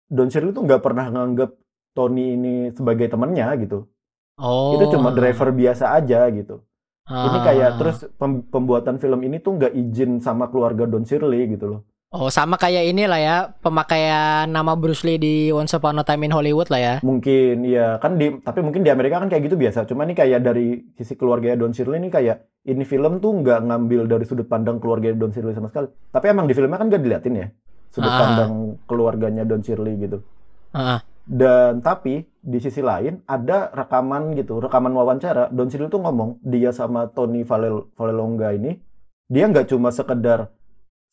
Don 0.08 0.32
Shirley 0.32 0.56
tuh 0.56 0.64
nggak 0.64 0.80
pernah 0.80 1.12
nganggap 1.12 1.52
Tony 1.92 2.38
ini 2.38 2.54
sebagai 2.72 3.10
temannya 3.10 3.48
gitu. 3.60 3.90
Oh. 4.38 4.78
Itu 4.78 4.94
cuma 4.94 5.10
driver 5.12 5.50
biasa 5.52 5.98
aja 5.98 6.30
gitu. 6.30 6.62
Ini 7.08 7.38
Ah. 7.40 7.44
kayak 7.44 7.72
terus 7.80 7.98
pem- 8.16 8.44
pembuatan 8.44 9.00
film 9.00 9.24
ini 9.24 9.40
tuh 9.40 9.56
nggak 9.56 9.74
izin 9.74 10.20
sama 10.20 10.48
keluarga 10.48 10.84
Don 10.84 11.04
Shirley 11.04 11.48
gitu 11.50 11.66
loh. 11.68 11.82
Oh, 12.08 12.32
sama 12.32 12.56
kayak 12.56 12.88
inilah 12.88 13.20
ya, 13.20 13.38
pemakaian 13.60 14.48
nama 14.48 14.80
Bruce 14.80 15.04
Lee 15.04 15.20
di 15.20 15.52
Once 15.52 15.76
Upon 15.76 16.00
a 16.00 16.08
Time 16.08 16.24
in 16.24 16.32
Hollywood 16.32 16.72
lah 16.72 16.80
ya. 16.80 16.96
Mungkin 17.04 17.68
ya 17.68 18.00
kan 18.00 18.16
di 18.16 18.32
tapi 18.40 18.64
mungkin 18.64 18.80
di 18.80 18.88
Amerika 18.88 19.20
kan 19.20 19.28
kayak 19.28 19.44
gitu 19.44 19.60
biasa. 19.60 19.84
Cuma 19.84 20.08
ini 20.08 20.16
kayak 20.16 20.40
dari 20.40 20.88
sisi 20.96 21.20
keluarga 21.20 21.52
Don 21.60 21.76
Shirley 21.76 22.00
ini 22.00 22.08
kayak 22.08 22.48
ini 22.64 22.88
film 22.88 23.20
tuh 23.20 23.36
nggak 23.44 23.60
ngambil 23.60 24.08
dari 24.08 24.24
sudut 24.24 24.48
pandang 24.48 24.80
keluarga 24.80 25.12
Don 25.12 25.36
Shirley 25.36 25.52
sama 25.52 25.68
sekali. 25.68 25.92
Tapi 26.08 26.26
emang 26.32 26.48
di 26.48 26.56
filmnya 26.56 26.80
kan 26.80 26.88
nggak 26.88 27.04
diliatin 27.04 27.36
ya 27.36 27.48
sudut 27.92 28.08
Ah. 28.08 28.20
pandang 28.24 28.54
keluarganya 28.88 29.44
Don 29.44 29.60
Shirley 29.60 30.00
gitu. 30.00 30.24
Ah, 30.72 31.04
Dan 31.28 31.84
tapi 31.84 32.24
di 32.40 32.60
sisi 32.64 32.80
lain 32.80 33.20
ada 33.28 33.68
rekaman 33.68 34.32
gitu, 34.32 34.64
rekaman 34.64 34.96
wawancara. 34.96 35.52
Don 35.52 35.68
Shirley 35.68 35.92
tuh 35.92 36.00
ngomong 36.00 36.40
dia 36.40 36.72
sama 36.72 37.12
Tony 37.12 37.44
Valel- 37.44 37.92
Vallelonga 38.00 38.56
ini 38.56 38.80
dia 39.28 39.44
nggak 39.44 39.68
cuma 39.68 39.92
sekedar 39.92 40.56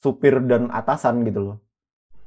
supir 0.05 0.36
dan 0.44 0.68
atasan 0.68 1.24
gitu 1.24 1.40
loh. 1.40 1.57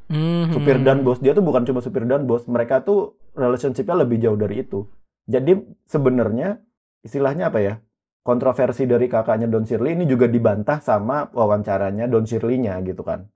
Hmm, 0.07 0.49
Supir 0.55 0.79
hmm. 0.81 0.87
dan 0.87 0.97
bos 1.03 1.19
dia 1.21 1.35
tuh 1.35 1.43
bukan 1.43 1.67
cuma 1.67 1.83
supir 1.83 2.07
dan 2.07 2.25
bos, 2.25 2.47
mereka 2.49 2.81
tuh 2.81 3.19
relationship-nya 3.37 4.01
lebih 4.01 4.17
jauh 4.23 4.39
dari 4.39 4.65
itu. 4.65 4.87
Jadi 5.27 5.59
sebenarnya 5.85 6.57
istilahnya 7.05 7.53
apa 7.53 7.59
ya? 7.61 7.75
Kontroversi 8.23 8.83
dari 8.83 9.07
kakaknya 9.07 9.47
Don 9.47 9.63
Shirley 9.63 9.95
ini 9.95 10.03
juga 10.03 10.27
dibantah 10.27 10.83
sama 10.83 11.31
wawancaranya 11.31 12.11
Don 12.11 12.27
Shirley-nya 12.27 12.79
gitu 12.83 13.03
kan. 13.03 13.27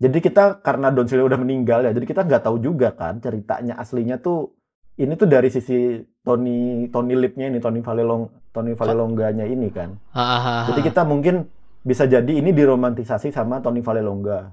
Jadi 0.00 0.18
kita 0.22 0.62
karena 0.62 0.94
Don 0.94 1.06
Shirley 1.06 1.26
udah 1.26 1.38
meninggal 1.38 1.86
ya, 1.86 1.92
jadi 1.92 2.06
kita 2.06 2.24
nggak 2.24 2.42
tahu 2.46 2.56
juga 2.62 2.94
kan 2.94 3.18
ceritanya 3.20 3.78
aslinya 3.78 4.18
tuh 4.22 4.54
ini 4.98 5.14
tuh 5.14 5.28
dari 5.30 5.50
sisi 5.50 6.02
Tony 6.22 6.86
Tony 6.90 7.14
Lip-nya 7.18 7.50
ini 7.50 7.58
Tony 7.58 7.82
Vallelong 7.82 8.50
Tony 8.50 8.74
Vallelonga-nya 8.74 9.46
ini 9.46 9.68
kan. 9.70 9.98
Ah, 10.14 10.22
ah, 10.22 10.40
ah, 10.42 10.62
Jadi 10.70 10.80
kita 10.90 11.02
mungkin 11.06 11.46
bisa 11.84 12.04
jadi 12.06 12.32
ini 12.40 12.50
diromantisasi 12.52 13.32
sama 13.32 13.60
Tony 13.64 13.80
Vallelonga 13.80 14.52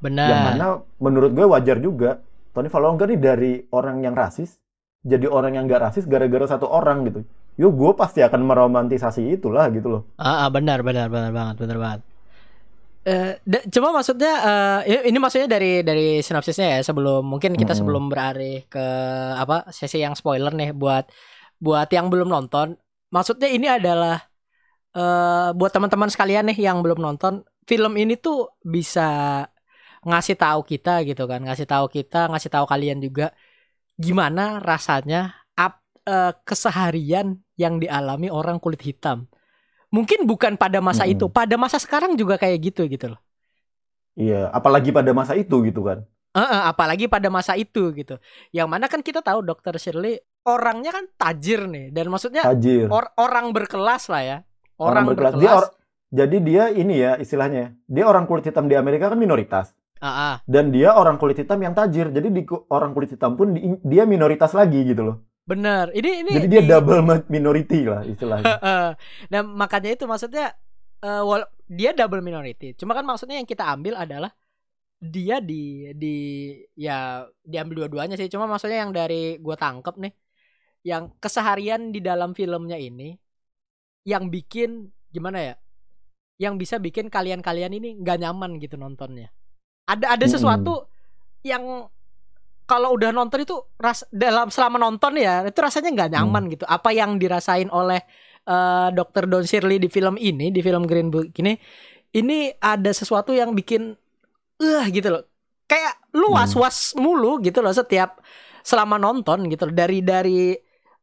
benar. 0.00 0.28
yang 0.30 0.40
mana 0.42 0.66
menurut 1.00 1.30
gue 1.36 1.46
wajar 1.46 1.78
juga 1.80 2.20
Tony 2.54 2.68
Vallelonga 2.72 3.04
nih 3.10 3.18
dari 3.20 3.52
orang 3.72 4.02
yang 4.04 4.14
rasis 4.16 4.58
jadi 5.04 5.26
orang 5.28 5.58
yang 5.60 5.64
gak 5.70 5.82
rasis 5.92 6.04
gara-gara 6.08 6.46
satu 6.48 6.66
orang 6.68 7.04
gitu 7.08 7.20
yo 7.60 7.70
gue 7.70 7.92
pasti 7.94 8.20
akan 8.24 8.40
meromantisasi 8.42 9.22
itulah 9.38 9.66
gitu 9.70 9.88
loh 9.90 10.02
Ah, 10.28 10.36
ah, 10.46 10.48
benar, 10.56 10.78
benar, 10.86 11.06
benar 11.14 11.30
banget, 11.38 11.56
benar 11.62 11.78
banget. 11.84 12.00
Eh, 13.04 13.36
da- 13.44 13.64
cuma 13.74 13.92
maksudnya 13.92 14.32
eh, 14.88 15.04
ini, 15.08 15.18
maksudnya 15.20 15.48
dari 15.54 15.84
dari 15.84 16.24
sinopsisnya 16.24 16.66
ya 16.74 16.78
sebelum 16.88 17.20
mungkin 17.32 17.52
kita 17.52 17.76
Mm-mm. 17.76 17.78
sebelum 17.78 18.02
beralih 18.08 18.64
ke 18.72 18.80
apa 19.42 19.68
sesi 19.76 20.00
yang 20.00 20.16
spoiler 20.16 20.52
nih 20.56 20.72
buat 20.72 21.04
buat 21.64 21.88
yang 21.96 22.06
belum 22.12 22.28
nonton. 22.32 22.68
Maksudnya 23.14 23.48
ini 23.56 23.66
adalah 23.68 24.24
eh 24.96 25.48
buat 25.58 25.70
teman-teman 25.74 26.10
sekalian 26.14 26.44
nih 26.50 26.58
yang 26.66 26.78
belum 26.84 26.98
nonton 27.06 27.34
film 27.70 27.92
ini 28.02 28.14
tuh 28.24 28.36
bisa 28.74 29.00
ngasih 30.08 30.36
tahu 30.42 30.60
kita 30.70 30.90
gitu 31.08 31.22
kan, 31.30 31.40
ngasih 31.46 31.66
tahu 31.72 31.86
kita, 31.96 32.16
ngasih 32.30 32.50
tahu 32.54 32.66
kalian 32.72 32.98
juga 33.06 33.24
gimana 34.04 34.42
rasanya 34.70 35.18
ap, 35.58 35.74
eh, 36.08 36.32
keseharian 36.48 37.28
yang 37.62 37.74
dialami 37.82 38.28
orang 38.38 38.58
kulit 38.64 38.82
hitam. 38.88 39.18
Mungkin 39.96 40.26
bukan 40.30 40.54
pada 40.62 40.78
masa 40.84 41.04
Mm-mm. 41.04 41.10
itu, 41.10 41.30
pada 41.32 41.56
masa 41.60 41.78
sekarang 41.84 42.12
juga 42.20 42.36
kayak 42.42 42.58
gitu 42.72 42.82
gitu 42.90 43.06
loh. 43.14 43.20
iya 44.22 44.36
apalagi 44.58 44.90
pada 44.96 45.10
masa 45.18 45.32
itu 45.42 45.54
gitu 45.68 45.80
kan 45.88 45.98
Eh, 46.34 46.42
eh, 46.42 46.62
apalagi 46.70 47.06
pada 47.06 47.30
masa 47.30 47.54
itu 47.54 47.94
gitu. 47.94 48.18
Yang 48.50 48.68
mana 48.72 48.86
kan 48.90 49.00
kita 49.06 49.22
tahu 49.22 49.38
Dokter 49.46 49.74
Shirley 49.78 50.18
orangnya 50.42 50.90
kan 50.90 51.04
tajir 51.14 51.60
nih 51.70 51.94
dan 51.94 52.10
maksudnya 52.10 52.42
tajir 52.42 52.90
or- 52.90 53.14
orang 53.22 53.54
berkelas 53.54 54.10
lah 54.10 54.22
ya. 54.30 54.36
Orang, 54.78 55.04
berkelas. 55.08 55.34
Dia 55.38 55.50
or- 55.54 55.72
jadi 56.14 56.36
dia 56.38 56.64
ini 56.70 56.94
ya 57.02 57.12
istilahnya 57.18 57.74
dia 57.90 58.04
orang 58.06 58.30
kulit 58.30 58.46
hitam 58.46 58.70
di 58.70 58.78
Amerika 58.78 59.10
kan 59.10 59.18
minoritas 59.18 59.74
Ah, 59.98 60.06
ah. 60.06 60.36
dan 60.46 60.70
dia 60.70 60.94
orang 60.94 61.18
kulit 61.18 61.34
hitam 61.42 61.58
yang 61.58 61.74
tajir 61.74 62.12
jadi 62.14 62.28
di 62.30 62.42
orang 62.70 62.94
kulit 62.94 63.10
hitam 63.16 63.34
pun 63.34 63.50
di- 63.56 63.82
dia 63.82 64.06
minoritas 64.06 64.54
lagi 64.54 64.84
gitu 64.86 65.02
loh 65.02 65.16
Bener. 65.44 65.90
Ini 65.92 66.10
ini 66.24 66.30
jadi 66.38 66.46
dia 66.48 66.62
di- 66.64 66.70
double 66.70 67.00
minority 67.28 67.84
lah 67.84 68.00
istilahnya 68.06 68.46
nah 69.32 69.40
makanya 69.42 69.90
itu 69.96 70.04
maksudnya 70.06 70.54
eh, 71.02 71.22
wal- 71.24 71.50
dia 71.68 71.90
double 71.96 72.20
minority. 72.20 72.76
Cuma 72.76 72.92
kan 72.94 73.04
maksudnya 73.04 73.36
yang 73.40 73.48
kita 73.48 73.64
ambil 73.74 73.96
adalah 73.96 74.30
dia 75.00 75.36
di 75.40 75.92
di 75.96 76.16
ya 76.76 77.24
diambil 77.44 77.84
dua-duanya 77.84 78.14
sih. 78.16 78.28
Cuma 78.32 78.44
maksudnya 78.48 78.84
yang 78.84 78.92
dari 78.92 79.36
gua 79.40 79.56
tangkep 79.56 79.94
nih, 80.00 80.12
yang 80.84 81.12
keseharian 81.20 81.92
di 81.92 82.00
dalam 82.00 82.32
filmnya 82.36 82.76
ini, 82.80 83.16
yang 84.04 84.28
bikin 84.32 84.92
gimana 85.12 85.38
ya? 85.40 85.54
Yang 86.40 86.54
bisa 86.66 86.76
bikin 86.82 87.08
kalian-kalian 87.12 87.72
ini 87.78 87.88
nggak 88.02 88.18
nyaman 88.22 88.58
gitu 88.62 88.76
nontonnya. 88.80 89.30
Ada 89.88 90.16
ada 90.18 90.26
Mm-mm. 90.26 90.30
sesuatu 90.30 90.88
yang 91.44 91.88
kalau 92.64 92.96
udah 92.96 93.12
nonton 93.12 93.44
itu 93.44 93.56
ras 93.76 94.08
dalam 94.08 94.48
selama 94.48 94.80
nonton 94.80 95.20
ya 95.20 95.44
itu 95.44 95.58
rasanya 95.60 95.90
nggak 95.92 96.10
nyaman 96.16 96.42
gitu. 96.52 96.64
Apa 96.68 96.90
yang 96.96 97.20
dirasain 97.20 97.68
oleh 97.68 98.00
eh, 98.48 98.88
Dr. 98.96 99.24
Don 99.28 99.44
Shirley 99.44 99.76
di 99.80 99.88
film 99.92 100.16
ini, 100.20 100.48
di 100.48 100.60
film 100.64 100.88
Green 100.88 101.12
Book 101.12 101.28
ini, 101.40 101.56
ini 102.16 102.52
ada 102.60 102.90
sesuatu 102.94 103.32
yang 103.36 103.52
bikin 103.56 103.94
eh 104.62 104.86
gitu 104.94 105.08
loh. 105.14 105.24
Kayak 105.70 105.94
lu 106.16 106.28
Hmm. 106.28 106.36
was-was 106.36 106.94
mulu 106.98 107.40
gitu 107.44 107.60
loh 107.64 107.72
setiap 107.74 108.20
selama 108.64 108.96
nonton 109.00 109.48
gitu 109.52 109.68
loh. 109.70 109.74
Dari 109.76 110.00
dari 110.04 110.54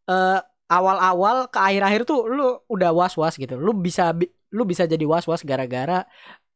eh, 0.09 0.39
awal-awal 0.71 1.51
ke 1.53 1.59
akhir-akhir 1.59 2.01
tuh 2.09 2.19
lu 2.31 2.43
udah 2.71 2.89
was-was 2.95 3.35
gitu. 3.35 3.55
Lu 3.59 3.71
bisa 3.75 4.15
bi- 4.15 4.31
lu 4.55 4.63
bisa 4.71 4.83
jadi 4.87 5.03
was-was 5.11 5.43
gara-gara 5.43 6.07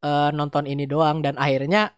eh, 0.04 0.30
nonton 0.38 0.64
ini 0.72 0.84
doang 0.88 1.20
dan 1.24 1.34
akhirnya 1.36 1.92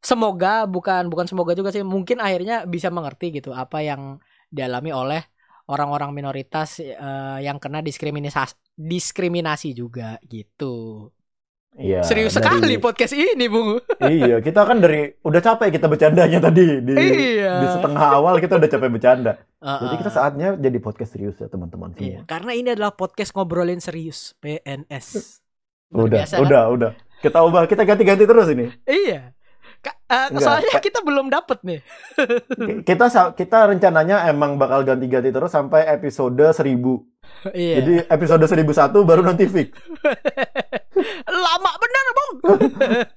semoga 0.00 0.64
bukan 0.64 1.12
bukan 1.12 1.26
semoga 1.28 1.52
juga 1.58 1.70
sih 1.74 1.84
mungkin 1.84 2.18
akhirnya 2.24 2.64
bisa 2.64 2.88
mengerti 2.88 3.26
gitu 3.40 3.52
apa 3.52 3.84
yang 3.84 4.16
dialami 4.48 4.90
oleh 4.92 5.22
orang-orang 5.70 6.10
minoritas 6.16 6.80
eh, 6.82 7.38
yang 7.46 7.58
kena 7.62 7.80
diskriminasi 7.84 8.56
diskriminasi 8.76 9.68
juga 9.76 10.16
gitu. 10.24 11.08
Iya, 11.70 12.02
Serius 12.02 12.34
dari- 12.34 12.42
sekali 12.50 12.74
podcast 12.82 13.14
ini, 13.14 13.46
Bung. 13.46 13.78
iya 14.02 14.42
kita 14.42 14.66
kan 14.66 14.82
dari 14.82 15.14
udah 15.22 15.38
capek 15.38 15.70
kita 15.70 15.86
bercandanya 15.86 16.42
tadi 16.42 16.82
di 16.82 16.92
iya. 16.98 17.62
di 17.62 17.66
setengah 17.70 18.04
awal 18.10 18.42
kita 18.42 18.58
udah 18.58 18.66
capek 18.66 18.90
bercanda. 18.90 19.32
Uh-uh. 19.62 19.86
Jadi 19.86 19.94
kita 20.02 20.10
saatnya 20.10 20.48
jadi 20.58 20.78
podcast 20.82 21.14
serius 21.14 21.38
ya 21.38 21.46
teman-teman 21.46 21.94
Iya, 21.94 22.26
karena 22.26 22.52
ini 22.52 22.74
adalah 22.74 22.90
podcast 22.90 23.30
ngobrolin 23.32 23.78
serius 23.78 24.34
PNS. 24.42 25.38
Udah, 25.94 26.26
biasa 26.26 26.34
kan? 26.36 26.42
udah, 26.42 26.62
udah. 26.70 26.90
Kita 27.22 27.38
ubah, 27.42 27.62
kita 27.66 27.86
ganti-ganti 27.86 28.24
terus 28.26 28.50
ini. 28.50 28.66
Iya. 28.84 29.30
Ka- 29.80 29.96
Enggak, 30.28 30.42
soalnya 30.42 30.76
kita 30.76 31.00
belum 31.00 31.30
dapet 31.30 31.58
nih. 31.62 31.80
Ki- 32.18 32.82
Kita 32.84 33.06
kita 33.32 33.58
rencananya 33.70 34.26
emang 34.26 34.58
bakal 34.58 34.82
ganti-ganti 34.82 35.30
terus 35.30 35.48
sampai 35.48 35.86
episode 35.88 36.36
1000. 36.50 37.06
iya. 37.54 37.74
Jadi 37.78 37.92
episode 38.04 38.44
1001 38.44 39.06
baru 39.06 39.22
nanti 39.22 39.46
fix. 39.46 39.70
Lama 41.26 41.70
bener, 41.78 42.04
Bung. 42.16 42.34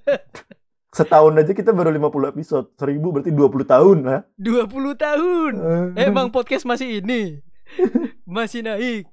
Setahun 0.97 1.34
aja 1.41 1.51
kita 1.57 1.74
baru 1.74 1.89
50 1.89 2.34
episode. 2.38 2.67
1000 2.78 3.01
berarti 3.01 3.32
20 3.34 3.65
tahun 3.65 3.97
lah. 4.05 4.21
20 4.38 4.93
tahun. 4.93 5.51
Eh, 5.97 6.05
Emang 6.05 6.30
podcast 6.30 6.69
masih 6.69 7.01
ini. 7.01 7.41
Masih 8.30 8.61
naik. 8.61 9.09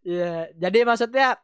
Iya, 0.00 0.48
jadi 0.56 0.88
maksudnya 0.88 1.36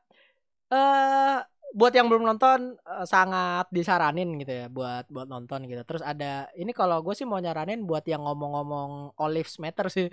eh 0.72 1.38
buat 1.74 1.90
yang 1.92 2.06
belum 2.08 2.24
nonton 2.24 2.78
eh, 2.80 3.04
sangat 3.04 3.68
disaranin 3.74 4.38
gitu 4.40 4.64
ya 4.64 4.66
buat 4.72 5.04
buat 5.12 5.28
nonton 5.28 5.68
gitu. 5.68 5.84
Terus 5.84 6.00
ada 6.00 6.48
ini 6.56 6.72
kalau 6.72 7.04
gue 7.04 7.12
sih 7.12 7.28
mau 7.28 7.36
nyaranin 7.42 7.84
buat 7.84 8.06
yang 8.08 8.24
ngomong-ngomong 8.24 9.18
All 9.20 9.32
Lives 9.34 9.60
Matter 9.60 9.92
sih. 9.92 10.08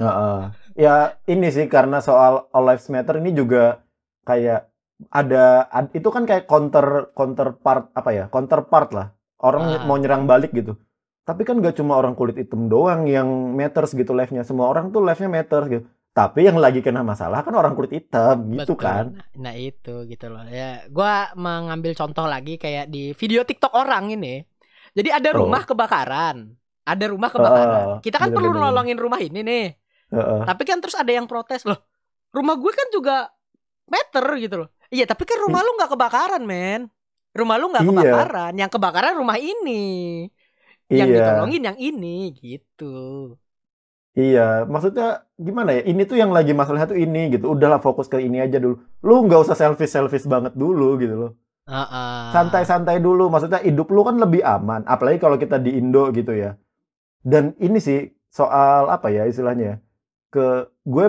Heeh. 0.00 0.40
Ya 0.76 1.20
ini 1.28 1.48
sih 1.52 1.68
karena 1.68 2.00
soal 2.00 2.48
All 2.52 2.64
Lives 2.64 2.88
Matter 2.88 3.20
ini 3.20 3.36
juga 3.36 3.84
kayak 4.24 4.68
ada 5.10 5.68
ad- 5.68 5.92
itu 5.92 6.08
kan 6.08 6.24
kayak 6.24 6.46
counter 6.46 7.12
counterpart 7.12 7.92
apa 7.92 8.10
ya 8.10 8.24
counterpart 8.26 8.90
lah 8.90 9.06
orang 9.38 9.62
Ah. 9.76 9.84
mau 9.84 9.96
nyerang 9.96 10.24
balik 10.24 10.50
gitu 10.50 10.76
tapi 11.22 11.42
kan 11.42 11.58
gak 11.58 11.76
cuma 11.76 11.98
orang 11.98 12.14
kulit 12.14 12.38
hitam 12.38 12.66
doang 12.66 13.04
yang 13.04 13.26
matters 13.52 13.92
gitu 13.92 14.14
live-nya 14.14 14.40
semua 14.40 14.70
orang 14.70 14.88
tuh 14.88 15.02
live-nya 15.02 15.28
matters 15.28 15.68
gitu 15.68 15.84
tapi 16.10 16.48
yang 16.48 16.56
lagi 16.56 16.80
kena 16.80 17.04
masalah 17.04 17.44
kan 17.44 17.52
orang 17.52 17.76
kulit 17.76 17.92
hitam 17.92 18.48
gitu 18.48 18.72
Betul. 18.72 18.80
kan 18.80 19.04
Nah, 19.12 19.28
nah 19.36 19.54
itu 19.54 20.08
gitu 20.08 20.32
loh. 20.32 20.48
Ya, 20.48 20.80
gua 20.88 21.28
mengambil 21.36 21.92
contoh 21.92 22.24
lagi 22.24 22.56
kayak 22.56 22.88
di 22.88 23.12
video 23.12 23.44
TikTok 23.44 23.76
orang 23.76 24.08
ini. 24.08 24.40
Jadi 24.96 25.12
ada 25.12 25.36
Oh. 25.36 25.44
rumah 25.44 25.68
kebakaran. 25.68 26.56
Ada 26.88 27.12
rumah 27.12 27.28
kebakaran. 27.28 27.86
Ah, 27.86 27.98
Kita 28.00 28.16
kan 28.16 28.32
perlu 28.32 28.48
nolongin 28.48 28.96
rumah 28.96 29.20
ini 29.20 29.44
nih. 29.44 29.66
Heeh. 30.08 30.40
Tapi 30.48 30.62
kan 30.64 30.80
terus 30.80 30.96
ada 30.96 31.12
yang 31.12 31.28
protes 31.28 31.68
loh. 31.68 31.84
Rumah 32.32 32.56
gue 32.56 32.72
kan 32.72 32.88
juga 32.88 33.28
meter 33.84 34.24
gitu 34.40 34.56
loh. 34.64 34.68
Iya, 34.94 35.04
tapi 35.10 35.22
kan 35.28 35.38
rumah 35.44 35.60
lu 35.64 35.70
nggak 35.76 35.90
kebakaran, 35.94 36.42
men. 36.50 36.80
Rumah 37.38 37.56
lu 37.60 37.64
nggak 37.72 37.84
Iya. 37.84 37.88
kebakaran. 37.90 38.52
Yang 38.60 38.70
kebakaran 38.74 39.14
rumah 39.20 39.38
ini. 39.40 39.72
Yang 40.98 41.08
iya 41.08 41.16
ditolongin 41.16 41.62
yang 41.68 41.78
ini 41.88 42.16
gitu. 42.42 42.84
iya 44.18 44.40
maksudnya 44.72 45.04
gimana 45.46 45.70
ya 45.76 45.82
ini 45.90 46.02
tuh 46.10 46.16
yang 46.22 46.32
lagi 46.36 46.52
masalahnya 46.58 46.88
tuh 46.92 46.98
ini 47.04 47.18
gitu 47.34 47.44
udahlah 47.54 47.80
fokus 47.86 48.06
ke 48.12 48.16
ini 48.26 48.36
aja 48.44 48.56
dulu 48.64 48.74
lu 49.06 49.12
nggak 49.26 49.40
usah 49.44 49.56
selfish 49.60 49.92
selfish 49.96 50.24
banget 50.32 50.52
dulu 50.62 50.96
gitu 51.02 51.14
loh 51.20 51.30
Heeh. 51.66 52.32
santai-santai 52.34 52.98
dulu 53.06 53.22
maksudnya 53.32 53.60
hidup 53.68 53.88
lu 53.94 54.00
kan 54.08 54.16
lebih 54.24 54.42
aman 54.44 54.82
apalagi 54.86 55.18
kalau 55.24 55.36
kita 55.42 55.56
di 55.62 55.70
Indo 55.80 56.10
gitu 56.18 56.32
ya 56.34 56.58
dan 57.24 57.54
ini 57.66 57.78
sih 57.80 57.98
soal 58.30 58.90
apa 58.96 59.08
ya 59.16 59.22
istilahnya 59.30 59.64
ya, 59.70 59.76
ke 60.34 60.40
gue 60.92 61.04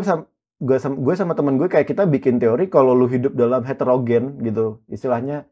gue 0.58 0.78
sama, 0.78 0.96
gue 0.98 1.14
sama 1.14 1.34
temen 1.34 1.56
gue 1.56 1.70
kayak 1.70 1.86
kita 1.86 2.04
bikin 2.06 2.42
teori 2.42 2.66
kalau 2.68 2.94
lu 2.94 3.06
hidup 3.06 3.34
dalam 3.34 3.62
heterogen 3.62 4.42
gitu. 4.42 4.82
Istilahnya 4.88 5.46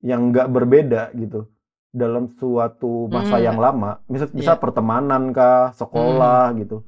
yang 0.00 0.30
nggak 0.30 0.48
berbeda 0.48 1.10
gitu. 1.14 1.50
Dalam 1.90 2.28
suatu 2.30 3.08
masa 3.08 3.40
Hmm. 3.40 3.46
yang 3.46 3.58
lama. 3.58 3.98
Misal 4.06 4.28
bisa 4.30 4.54
Iya. 4.54 4.60
pertemanan 4.60 5.32
kah 5.32 5.72
sekolah 5.72 6.54
gitu. 6.60 6.84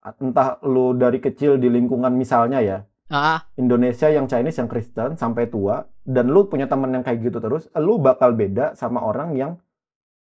Entah 0.00 0.56
lu 0.64 0.92
dari 0.92 1.20
kecil 1.20 1.56
di 1.56 1.68
lingkungan 1.68 2.12
misalnya 2.12 2.60
ya. 2.60 2.78
Ah, 3.10 3.42
Indonesia 3.58 4.06
yang 4.06 4.30
Chinese 4.30 4.62
yang 4.62 4.70
Kristen 4.70 5.18
sampai 5.18 5.50
tua 5.50 5.82
dan 6.06 6.30
lu 6.30 6.46
punya 6.46 6.70
teman 6.70 6.94
yang 6.94 7.02
kayak 7.02 7.26
gitu 7.26 7.42
terus 7.42 7.66
lu 7.74 7.98
bakal 7.98 8.30
beda 8.30 8.78
sama 8.78 9.02
orang 9.02 9.34
yang 9.34 9.58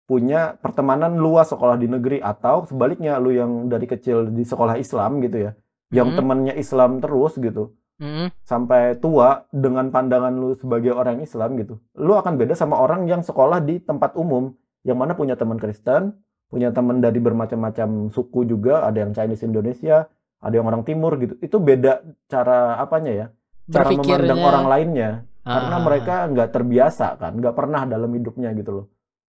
punya 0.09 0.57
pertemanan 0.57 1.21
luas 1.21 1.53
sekolah 1.53 1.77
di 1.77 1.85
negeri 1.87 2.19
atau 2.19 2.65
sebaliknya 2.65 3.21
lu 3.21 3.29
yang 3.29 3.69
dari 3.69 3.85
kecil 3.85 4.25
di 4.29 4.43
sekolah 4.43 4.77
Islam 4.77 5.21
gitu 5.21 5.47
ya 5.47 5.53
yang 5.93 6.11
Mhm. 6.13 6.17
temennya 6.19 6.55
Islam 6.57 6.99
terus 6.99 7.37
gitu 7.37 7.77
mm, 8.01 8.33
sampai 8.43 8.97
tua 8.99 9.45
dengan 9.53 9.93
pandangan 9.93 10.33
lu 10.33 10.57
sebagai 10.57 10.97
orang 10.97 11.21
Islam 11.21 11.55
gitu 11.61 11.79
lu 12.01 12.17
akan 12.17 12.41
beda 12.41 12.57
sama 12.57 12.81
orang 12.81 13.07
yang 13.07 13.21
sekolah 13.21 13.61
di 13.63 13.79
tempat 13.79 14.17
umum 14.17 14.57
yang 14.83 14.99
mana 14.99 15.13
punya 15.15 15.37
teman 15.37 15.61
Kristen 15.61 16.17
punya 16.49 16.69
teman 16.69 17.01
dari 17.01 17.17
bermacam-macam 17.17 18.13
suku 18.13 18.45
juga 18.45 18.85
ada 18.85 18.99
yang 19.01 19.13
Chinese 19.13 19.45
Indonesia 19.47 20.09
ada 20.43 20.59
yang 20.59 20.67
orang 20.67 20.83
Timur 20.83 21.15
gitu. 21.23 21.39
Itu 21.39 21.63
beda 21.63 22.03
cara 22.27 22.77
apanya 22.83 23.13
ya? 23.15 23.27
Cara 23.71 23.95
memandang 23.95 24.43
orang 24.43 24.67
lainnya. 24.67 25.11
Karena 25.47 25.77
Ah, 25.79 25.83
mereka 25.87 26.15
nggak 26.27 26.49
terbiasa 26.51 27.15
kan 27.15 27.39
nggak 27.39 27.55
pernah 27.55 27.87
dalam 27.87 28.11
hidupnya 28.11 28.51
gitu 28.59 28.71
loh. 28.75 28.87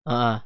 Ah. 0.10 0.42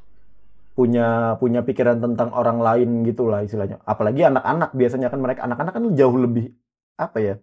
Punya 0.78 1.06
punya 1.42 1.60
pikiran 1.66 1.98
tentang 1.98 2.30
orang 2.30 2.62
lain 2.62 3.02
gitulah 3.02 3.42
istilahnya. 3.42 3.82
Apalagi 3.82 4.22
anak-anak 4.30 4.70
biasanya 4.78 5.10
kan 5.10 5.18
mereka 5.18 5.40
anak-anak 5.42 5.72
kan 5.74 5.84
jauh 5.98 6.14
lebih 6.14 6.54
apa 6.94 7.18
ya 7.18 7.34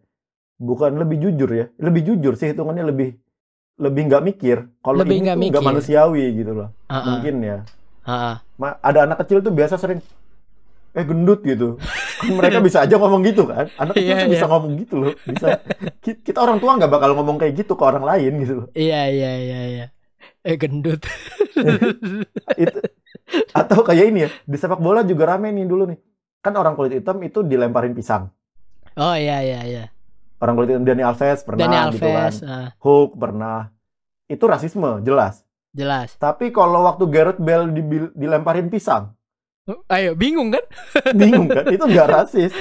bukan 0.56 0.96
lebih 0.96 1.20
jujur 1.20 1.50
ya 1.52 1.66
lebih 1.84 2.02
jujur 2.08 2.34
sih 2.40 2.56
hitungannya 2.56 2.88
lebih 2.88 3.20
lebih 3.76 4.02
nggak 4.08 4.24
mikir. 4.24 4.58
Kalau 4.80 5.04
Lebih 5.04 5.16
ini 5.20 5.24
nggak 5.28 5.40
mikir. 5.44 5.60
manusiawi 5.60 6.26
gitu 6.32 6.52
loh 6.56 6.70
Ah, 6.88 6.96
ah, 6.96 7.04
mungkin 7.12 7.36
ya. 7.44 7.58
Ah. 8.08 8.40
Ma- 8.56 8.80
ada 8.80 9.04
anak 9.04 9.20
kecil 9.28 9.44
tuh 9.44 9.52
biasa 9.52 9.76
sering 9.76 10.00
eh 10.96 11.04
gendut 11.04 11.44
gitu. 11.44 11.76
Kan 12.24 12.40
mereka 12.40 12.64
bisa 12.64 12.88
aja 12.88 12.96
ngomong 12.96 13.20
gitu 13.28 13.44
kan. 13.52 13.68
Anak 13.76 14.00
kecil 14.00 14.16
Iya, 14.16 14.24
tuh 14.24 14.32
bisa 14.32 14.48
iya. 14.48 14.52
ngomong 14.56 14.72
gitu 14.80 14.96
loh 14.96 15.12
bisa. 15.28 15.48
Ki- 16.00 16.22
kita 16.24 16.40
orang 16.40 16.64
tua 16.64 16.80
nggak 16.80 16.88
bakal 16.88 17.12
ngomong 17.20 17.36
kayak 17.36 17.54
gitu 17.60 17.76
ke 17.76 17.84
orang 17.84 18.08
lain 18.08 18.32
gitu 18.40 18.54
loh. 18.64 18.68
Iya 18.72 19.12
iya 19.12 19.32
iya 19.44 19.60
iya. 19.68 19.86
Eh 20.46 20.56
gendut. 20.62 21.02
itu 22.62 22.80
atau 23.52 23.82
kayak 23.82 24.06
ini 24.14 24.20
ya 24.28 24.30
di 24.46 24.58
sepak 24.60 24.78
bola 24.78 25.02
juga 25.02 25.34
rame 25.36 25.50
nih 25.50 25.66
dulu 25.66 25.90
nih 25.90 26.00
kan 26.40 26.54
orang 26.54 26.78
kulit 26.78 26.94
hitam 26.94 27.18
itu 27.26 27.42
dilemparin 27.42 27.96
pisang 27.98 28.30
oh 28.96 29.16
iya 29.18 29.42
iya 29.42 29.60
iya. 29.66 29.84
orang 30.38 30.54
kulit 30.54 30.70
hitam 30.76 30.86
Dani 30.86 31.02
Alves 31.02 31.42
pernah 31.42 31.60
Dani 31.66 31.76
gitu 31.90 32.06
kan 32.06 32.22
Alves, 32.30 32.38
ah, 32.46 32.68
Hulk 32.78 33.12
pernah 33.18 33.74
itu 34.30 34.44
rasisme 34.46 35.02
jelas 35.02 35.42
jelas. 35.74 36.14
tapi 36.22 36.54
kalau 36.54 36.86
waktu 36.86 37.10
Gareth 37.10 37.42
Bale 37.42 37.72
dilemparin 38.14 38.70
pisang 38.70 39.12
Ayo 39.90 40.14
bingung 40.14 40.54
kan? 40.54 40.62
bingung 41.18 41.50
kan 41.50 41.66
itu 41.74 41.82
nggak 41.82 42.10
rasis 42.14 42.54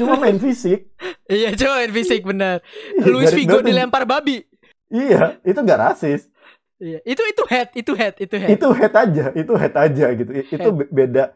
cuma 0.00 0.16
main 0.16 0.40
fisik 0.40 0.88
Iya 1.28 1.52
coba 1.52 1.84
fisik 1.92 2.24
bener. 2.24 2.64
Iya, 2.96 3.12
Luis 3.12 3.28
Figo 3.36 3.60
dilempar 3.60 4.08
babi. 4.08 4.40
iya 4.88 5.36
itu 5.44 5.58
nggak 5.60 5.80
rasis 5.92 6.32
Iya 6.76 7.00
itu 7.08 7.22
itu 7.24 7.42
head 7.48 7.68
itu 7.72 7.92
head 7.96 8.14
itu 8.20 8.36
head. 8.36 8.50
itu 8.52 8.68
head 8.76 8.92
aja 8.92 9.24
itu 9.32 9.52
head 9.56 9.74
aja 9.74 10.06
gitu. 10.12 10.30
I- 10.30 10.48
itu 10.48 10.68
be- 10.72 10.90
beda. 10.92 11.32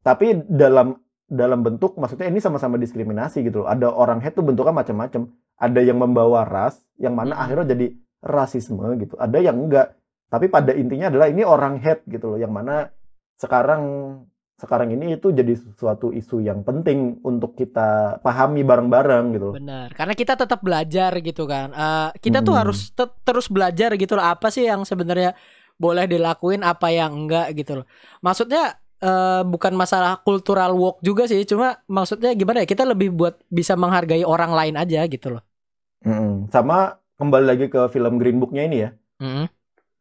Tapi 0.00 0.46
dalam 0.46 0.98
dalam 1.24 1.60
bentuk 1.64 1.96
maksudnya 1.96 2.30
ini 2.30 2.38
sama-sama 2.38 2.78
diskriminasi 2.78 3.42
gitu 3.42 3.64
loh. 3.64 3.68
Ada 3.68 3.90
orang 3.90 4.22
head 4.22 4.38
tuh 4.38 4.46
bentuknya 4.46 4.70
macam-macam. 4.70 5.34
Ada 5.56 5.80
yang 5.82 5.98
membawa 5.98 6.46
ras 6.46 6.78
yang 6.96 7.14
mana 7.14 7.34
Mhm. 7.34 7.42
akhirnya 7.42 7.66
jadi 7.74 7.86
rasisme 8.22 8.86
gitu. 8.98 9.14
Ada 9.18 9.38
yang 9.40 9.56
enggak. 9.58 9.98
Tapi 10.30 10.46
pada 10.46 10.70
intinya 10.72 11.10
adalah 11.10 11.26
ini 11.26 11.42
orang 11.42 11.78
head 11.78 12.02
gitu 12.06 12.30
loh. 12.30 12.38
Yang 12.38 12.52
mana 12.54 12.74
sekarang 13.34 13.82
sekarang 14.54 14.94
ini 14.94 15.18
itu 15.18 15.34
jadi 15.34 15.52
suatu 15.74 16.14
isu 16.14 16.38
yang 16.40 16.62
penting 16.62 17.18
untuk 17.26 17.58
kita 17.58 18.18
pahami 18.22 18.62
bareng-bareng 18.62 19.24
gitu 19.34 19.44
loh 19.50 19.54
Benar, 19.58 19.90
karena 19.92 20.14
kita 20.14 20.38
tetap 20.38 20.62
belajar 20.62 21.10
gitu 21.18 21.44
kan. 21.44 21.74
Eh, 21.74 22.08
kita 22.22 22.38
tuh 22.40 22.54
Hmm. 22.54 22.60
harus 22.62 22.94
te- 22.94 23.14
terus 23.26 23.50
belajar 23.50 23.90
gitu 23.98 24.14
loh. 24.14 24.24
Apa 24.24 24.54
sih 24.54 24.64
yang 24.64 24.86
sebenarnya 24.86 25.34
boleh 25.74 26.06
dilakuin, 26.06 26.62
apa 26.62 26.94
yang 26.94 27.26
enggak 27.26 27.50
gitu 27.58 27.82
loh. 27.82 27.86
Maksudnya 28.22 28.78
eh, 29.04 29.42
bukan 29.44 29.76
masalah 29.76 30.22
cultural 30.24 30.72
walk 30.72 30.96
juga 31.04 31.28
sih, 31.28 31.44
cuma 31.44 31.76
maksudnya 31.84 32.32
gimana 32.32 32.64
ya? 32.64 32.66
Kita 32.72 32.88
lebih 32.88 33.12
buat 33.12 33.36
bisa 33.52 33.76
menghargai 33.76 34.24
orang 34.24 34.54
lain 34.54 34.74
aja 34.80 35.04
gitu 35.04 35.28
loh. 35.34 35.42
Mm-mm. 36.04 36.52
sama 36.52 37.00
kembali 37.16 37.46
lagi 37.48 37.66
ke 37.68 37.80
film 37.88 38.20
Green 38.20 38.36
Book-nya 38.36 38.64
ini 38.64 38.76
ya 38.84 38.90
Mm. 39.14 39.46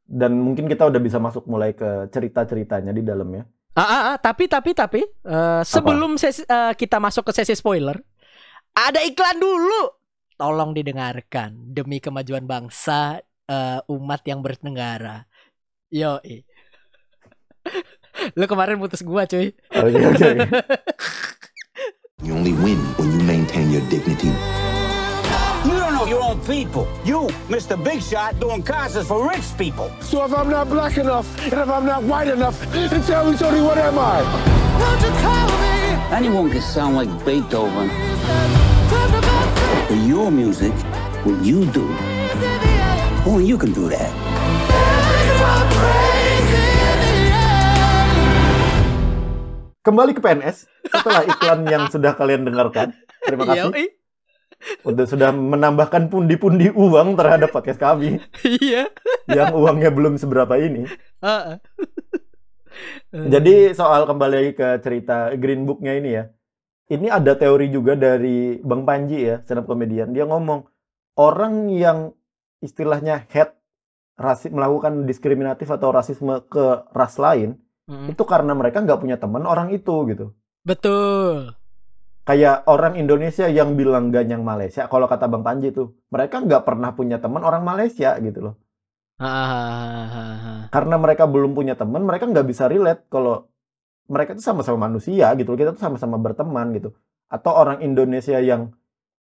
dan 0.09 0.31
mungkin 0.35 0.65
kita 0.67 0.83
udah 0.89 0.99
bisa 0.99 1.15
masuk 1.15 1.47
mulai 1.47 1.71
ke 1.71 2.11
cerita-ceritanya 2.11 2.91
di 2.91 3.05
dalamnya 3.05 3.47
Ah, 3.73 3.81
ah, 3.81 4.01
ah, 4.13 4.17
tapi 4.21 4.45
tapi 4.45 4.77
tapi 4.77 5.01
eh, 5.01 5.61
sebelum 5.65 6.21
sesi- 6.21 6.45
eh, 6.45 6.73
kita 6.77 7.01
masuk 7.01 7.29
ke 7.29 7.31
sesi 7.33 7.57
spoiler, 7.57 7.97
ada 8.77 9.01
iklan 9.01 9.41
dulu. 9.41 9.97
Tolong 10.37 10.77
didengarkan 10.77 11.73
demi 11.73 11.97
kemajuan 11.97 12.45
bangsa 12.45 13.17
eh, 13.49 13.79
umat 13.89 14.21
yang 14.29 14.45
bernegara. 14.45 15.25
Yo, 15.89 16.21
lu 18.37 18.45
kemarin 18.45 18.77
putus 18.77 19.01
gua 19.01 19.25
cuy. 19.25 19.57
Oke 19.73 20.01
oke. 20.05 20.29
You 22.23 22.39
only 22.39 22.55
win 22.55 22.79
when 22.95 23.11
you 23.11 23.19
maintain 23.27 23.67
your 23.67 23.83
dignity. 23.91 24.31
Your 26.13 26.29
own 26.29 26.37
people. 26.45 26.85
You, 27.01 27.25
Mr. 27.49 27.73
Big 27.73 27.97
Shot, 27.97 28.37
doing 28.37 28.61
concerts 28.61 29.09
for 29.09 29.25
rich 29.25 29.49
people. 29.57 29.89
So 29.97 30.21
if 30.21 30.29
I'm 30.29 30.45
not 30.45 30.69
black 30.69 31.01
enough 31.01 31.25
and 31.41 31.57
if 31.57 31.65
I'm 31.65 31.89
not 31.89 32.05
white 32.05 32.29
enough, 32.29 32.53
then 32.69 33.01
tell 33.01 33.25
me, 33.25 33.33
Tony, 33.33 33.65
what 33.65 33.81
am 33.81 33.97
I? 33.97 34.21
Anyone 36.13 36.53
can 36.53 36.61
sound 36.61 37.01
like 37.01 37.09
Beethoven. 37.25 37.89
But 39.89 39.97
your 40.05 40.29
music, 40.29 40.77
what 41.25 41.41
you 41.41 41.65
do, 41.73 41.89
only 43.25 43.49
you 43.49 43.57
can 43.57 43.73
do 43.73 43.89
that. 43.89 44.13
Kembali 49.81 50.13
ke 50.13 50.21
PNS 50.21 50.69
setelah 50.93 51.25
iklan 51.25 51.65
yang 51.65 51.89
sudah 51.89 52.13
kalian 52.13 52.45
dengarkan. 52.45 52.93
Terima 53.25 53.49
kasih 53.49 53.73
Yoi. 53.73 54.02
Udah 54.83 55.05
sudah 55.05 55.29
menambahkan 55.31 56.07
pundi-pundi 56.07 56.71
uang 56.71 57.15
terhadap 57.15 57.49
podcast 57.49 57.77
kami 57.77 58.19
Iya. 58.43 58.87
yang 59.27 59.51
uangnya 59.53 59.91
belum 59.91 60.15
seberapa 60.15 60.55
ini. 60.55 60.87
Heeh. 61.19 61.57
Jadi 63.13 63.71
soal 63.71 64.09
kembali 64.09 64.57
ke 64.57 64.81
cerita 64.81 65.29
Green 65.37 65.63
Book-nya 65.63 65.93
ini 65.95 66.11
ya. 66.13 66.25
ini 66.91 67.07
ada 67.09 67.33
teori 67.33 67.71
juga 67.71 67.95
dari 67.95 68.59
Bang 68.59 68.83
Panji 68.83 69.23
ya, 69.23 69.39
stand 69.41 69.63
up 69.63 69.65
comedian. 69.65 70.11
Dia 70.11 70.27
ngomong 70.27 70.67
orang 71.15 71.71
yang 71.71 72.11
istilahnya 72.59 73.23
head 73.31 73.55
rasi 74.13 74.51
melakukan 74.51 75.03
diskriminatif 75.03 75.69
atau 75.69 75.89
rasisme 75.89 76.43
ke 76.45 76.85
ras 76.91 77.17
lain 77.17 77.57
Mm. 77.83 78.15
itu 78.15 78.23
karena 78.23 78.55
mereka 78.55 78.79
nggak 78.79 78.95
punya 78.95 79.19
teman 79.19 79.43
orang 79.43 79.67
itu 79.67 79.91
gitu. 80.07 80.31
Betul. 80.63 81.51
Kayak 82.23 82.63
orang 82.71 82.95
Indonesia 82.95 83.51
yang 83.51 83.75
bilang 83.75 84.07
ganyang 84.07 84.47
Malaysia, 84.47 84.87
kalau 84.87 85.11
kata 85.11 85.27
Bang 85.27 85.43
Panji 85.43 85.75
tuh, 85.75 85.91
mereka 86.07 86.39
nggak 86.39 86.63
pernah 86.63 86.95
punya 86.95 87.19
teman 87.19 87.43
orang 87.43 87.67
Malaysia 87.67 88.15
gitu 88.23 88.39
loh. 88.39 88.55
Karena 90.71 90.95
mereka 90.95 91.27
belum 91.27 91.51
punya 91.51 91.75
teman, 91.75 92.07
mereka 92.07 92.23
nggak 92.27 92.47
bisa 92.47 92.71
relate 92.71 93.03
kalau 93.11 93.51
mereka 94.07 94.35
tuh 94.35 94.43
sama-sama 94.43 94.87
manusia 94.87 95.35
gitu 95.35 95.51
loh. 95.51 95.59
Kita 95.59 95.71
tuh 95.75 95.83
sama-sama 95.83 96.15
berteman 96.15 96.71
gitu. 96.71 96.95
Atau 97.27 97.51
orang 97.51 97.83
Indonesia 97.83 98.39
yang 98.39 98.71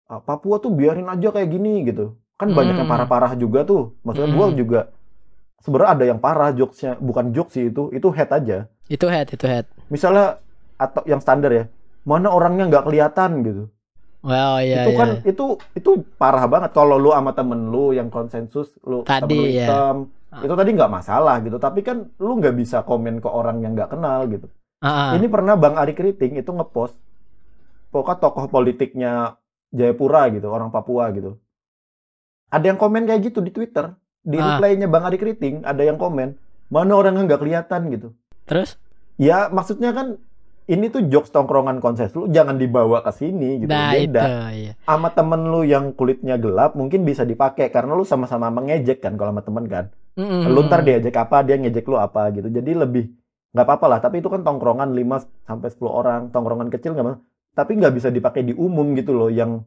"Ah, 0.08 0.24
Papua 0.24 0.56
tuh 0.56 0.72
biarin 0.72 1.08
aja 1.08 1.28
kayak 1.28 1.48
gini 1.52 1.84
gitu. 1.84 2.16
Kan 2.40 2.56
banyak 2.56 2.72
yang 2.72 2.88
Hmm. 2.88 2.94
parah-parah 2.96 3.36
juga 3.36 3.68
tuh. 3.68 3.92
Maksudnya 4.00 4.32
gua 4.32 4.46
Hmm. 4.48 4.56
juga 4.56 4.80
sebenarnya 5.60 5.90
ada 5.92 6.04
yang 6.08 6.18
parah 6.22 6.50
jokesnya, 6.56 6.96
bukan 6.96 7.36
jokes 7.36 7.52
sih 7.52 7.68
itu, 7.68 7.92
itu 7.92 8.08
head 8.16 8.30
aja. 8.32 8.58
Itu 8.88 9.10
head, 9.12 9.28
itu 9.28 9.44
head. 9.44 9.68
Misalnya 9.92 10.40
atau 10.78 11.02
yang 11.04 11.18
standar 11.20 11.50
ya, 11.52 11.64
mana 12.08 12.32
orangnya 12.32 12.64
nggak 12.72 12.84
kelihatan 12.88 13.30
gitu. 13.44 13.64
Well, 14.18 14.58
iya, 14.58 14.82
itu 14.82 14.90
iya. 14.90 14.98
kan 14.98 15.08
itu 15.22 15.44
itu 15.78 15.90
parah 16.18 16.48
banget 16.50 16.74
kalau 16.74 16.98
lu 16.98 17.14
sama 17.14 17.30
temen 17.30 17.70
lu 17.70 17.94
yang 17.94 18.10
konsensus 18.10 18.74
lu 18.82 19.06
Tadi, 19.06 19.28
temen 19.30 19.36
lu 19.36 19.44
ya. 19.46 19.66
hitam 19.68 19.96
Ah. 20.28 20.44
itu 20.44 20.52
tadi 20.52 20.76
nggak 20.76 20.92
masalah 20.92 21.40
gitu 21.40 21.56
tapi 21.56 21.80
kan 21.80 22.04
lu 22.20 22.36
nggak 22.36 22.52
bisa 22.52 22.84
komen 22.84 23.16
ke 23.16 23.28
orang 23.32 23.64
yang 23.64 23.72
nggak 23.72 23.96
kenal 23.96 24.28
gitu 24.28 24.44
ah. 24.84 25.16
ini 25.16 25.24
pernah 25.24 25.56
bang 25.56 25.72
Ari 25.72 25.96
Keriting 25.96 26.36
itu 26.36 26.52
ngepost 26.52 26.92
pokoknya 27.88 28.20
tokoh 28.20 28.44
politiknya 28.52 29.40
Jayapura 29.72 30.28
gitu 30.28 30.52
orang 30.52 30.68
Papua 30.68 31.08
gitu 31.16 31.40
ada 32.52 32.60
yang 32.60 32.76
komen 32.76 33.08
kayak 33.08 33.32
gitu 33.32 33.40
di 33.40 33.48
Twitter 33.48 33.96
di 34.20 34.36
Ah. 34.36 34.60
reply-nya 34.60 34.84
bang 34.84 35.04
Ari 35.08 35.16
Keriting 35.16 35.56
ada 35.64 35.80
yang 35.80 35.96
komen 35.96 36.36
mana 36.68 36.92
orangnya 36.92 37.24
nggak 37.24 37.40
kelihatan 37.40 37.88
gitu 37.88 38.08
Terus? 38.44 38.76
ya 39.16 39.48
maksudnya 39.48 39.96
kan 39.96 40.20
ini 40.68 40.92
tuh 40.92 41.08
jokes 41.08 41.32
tongkrongan 41.32 41.80
konses 41.80 42.12
lu 42.12 42.28
jangan 42.28 42.60
dibawa 42.60 43.00
ke 43.00 43.10
sini 43.10 43.64
gitu 43.64 43.72
Nah, 43.72 43.92
beda 43.96 44.22
itu, 44.22 44.36
iya. 44.52 44.72
sama 44.84 45.08
temen 45.10 45.48
lu 45.48 45.64
yang 45.64 45.96
kulitnya 45.96 46.36
gelap 46.36 46.76
mungkin 46.76 47.08
bisa 47.08 47.24
dipakai 47.24 47.72
karena 47.72 47.96
lu 47.96 48.04
sama-sama 48.04 48.52
mengejek 48.52 49.00
kan 49.00 49.16
kalau 49.16 49.32
sama 49.32 49.42
temen 49.42 49.64
kan 49.66 49.84
Mm-mm. 50.20 50.50
lu 50.52 50.60
ntar 50.68 50.84
diejek 50.84 51.16
apa 51.16 51.40
dia 51.42 51.56
ngejek 51.56 51.88
lu 51.88 51.96
apa 51.96 52.28
gitu 52.36 52.52
jadi 52.52 52.84
lebih 52.84 53.08
nggak 53.56 53.64
apa-apa 53.64 53.86
lah 53.88 53.98
tapi 54.04 54.20
itu 54.20 54.28
kan 54.28 54.44
tongkrongan 54.44 54.92
5 54.92 55.48
sampai 55.48 55.68
10 55.72 55.88
orang 55.88 56.20
tongkrongan 56.28 56.68
kecil 56.68 56.92
nggak 56.92 57.16
tapi 57.56 57.72
nggak 57.80 57.94
bisa 57.96 58.08
dipakai 58.12 58.44
di 58.44 58.52
umum 58.52 58.92
gitu 58.92 59.16
loh 59.16 59.32
yang 59.32 59.64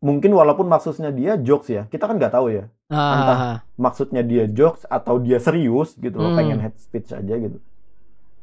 mungkin 0.00 0.32
walaupun 0.32 0.68
maksudnya 0.68 1.12
dia 1.12 1.36
jokes 1.40 1.68
ya 1.72 1.84
kita 1.88 2.08
kan 2.08 2.16
nggak 2.20 2.32
tahu 2.32 2.48
ya 2.52 2.64
Ah, 2.90 3.14
entah. 3.14 3.36
ah, 3.38 3.40
ah. 3.54 3.56
maksudnya 3.78 4.20
dia 4.26 4.50
jokes 4.50 4.82
atau 4.90 5.22
dia 5.22 5.38
serius 5.38 5.94
gitu 5.96 6.18
loh 6.18 6.34
Hmm. 6.34 6.38
pengen 6.42 6.58
head 6.58 6.74
speech 6.76 7.14
aja 7.14 7.34
gitu 7.38 7.56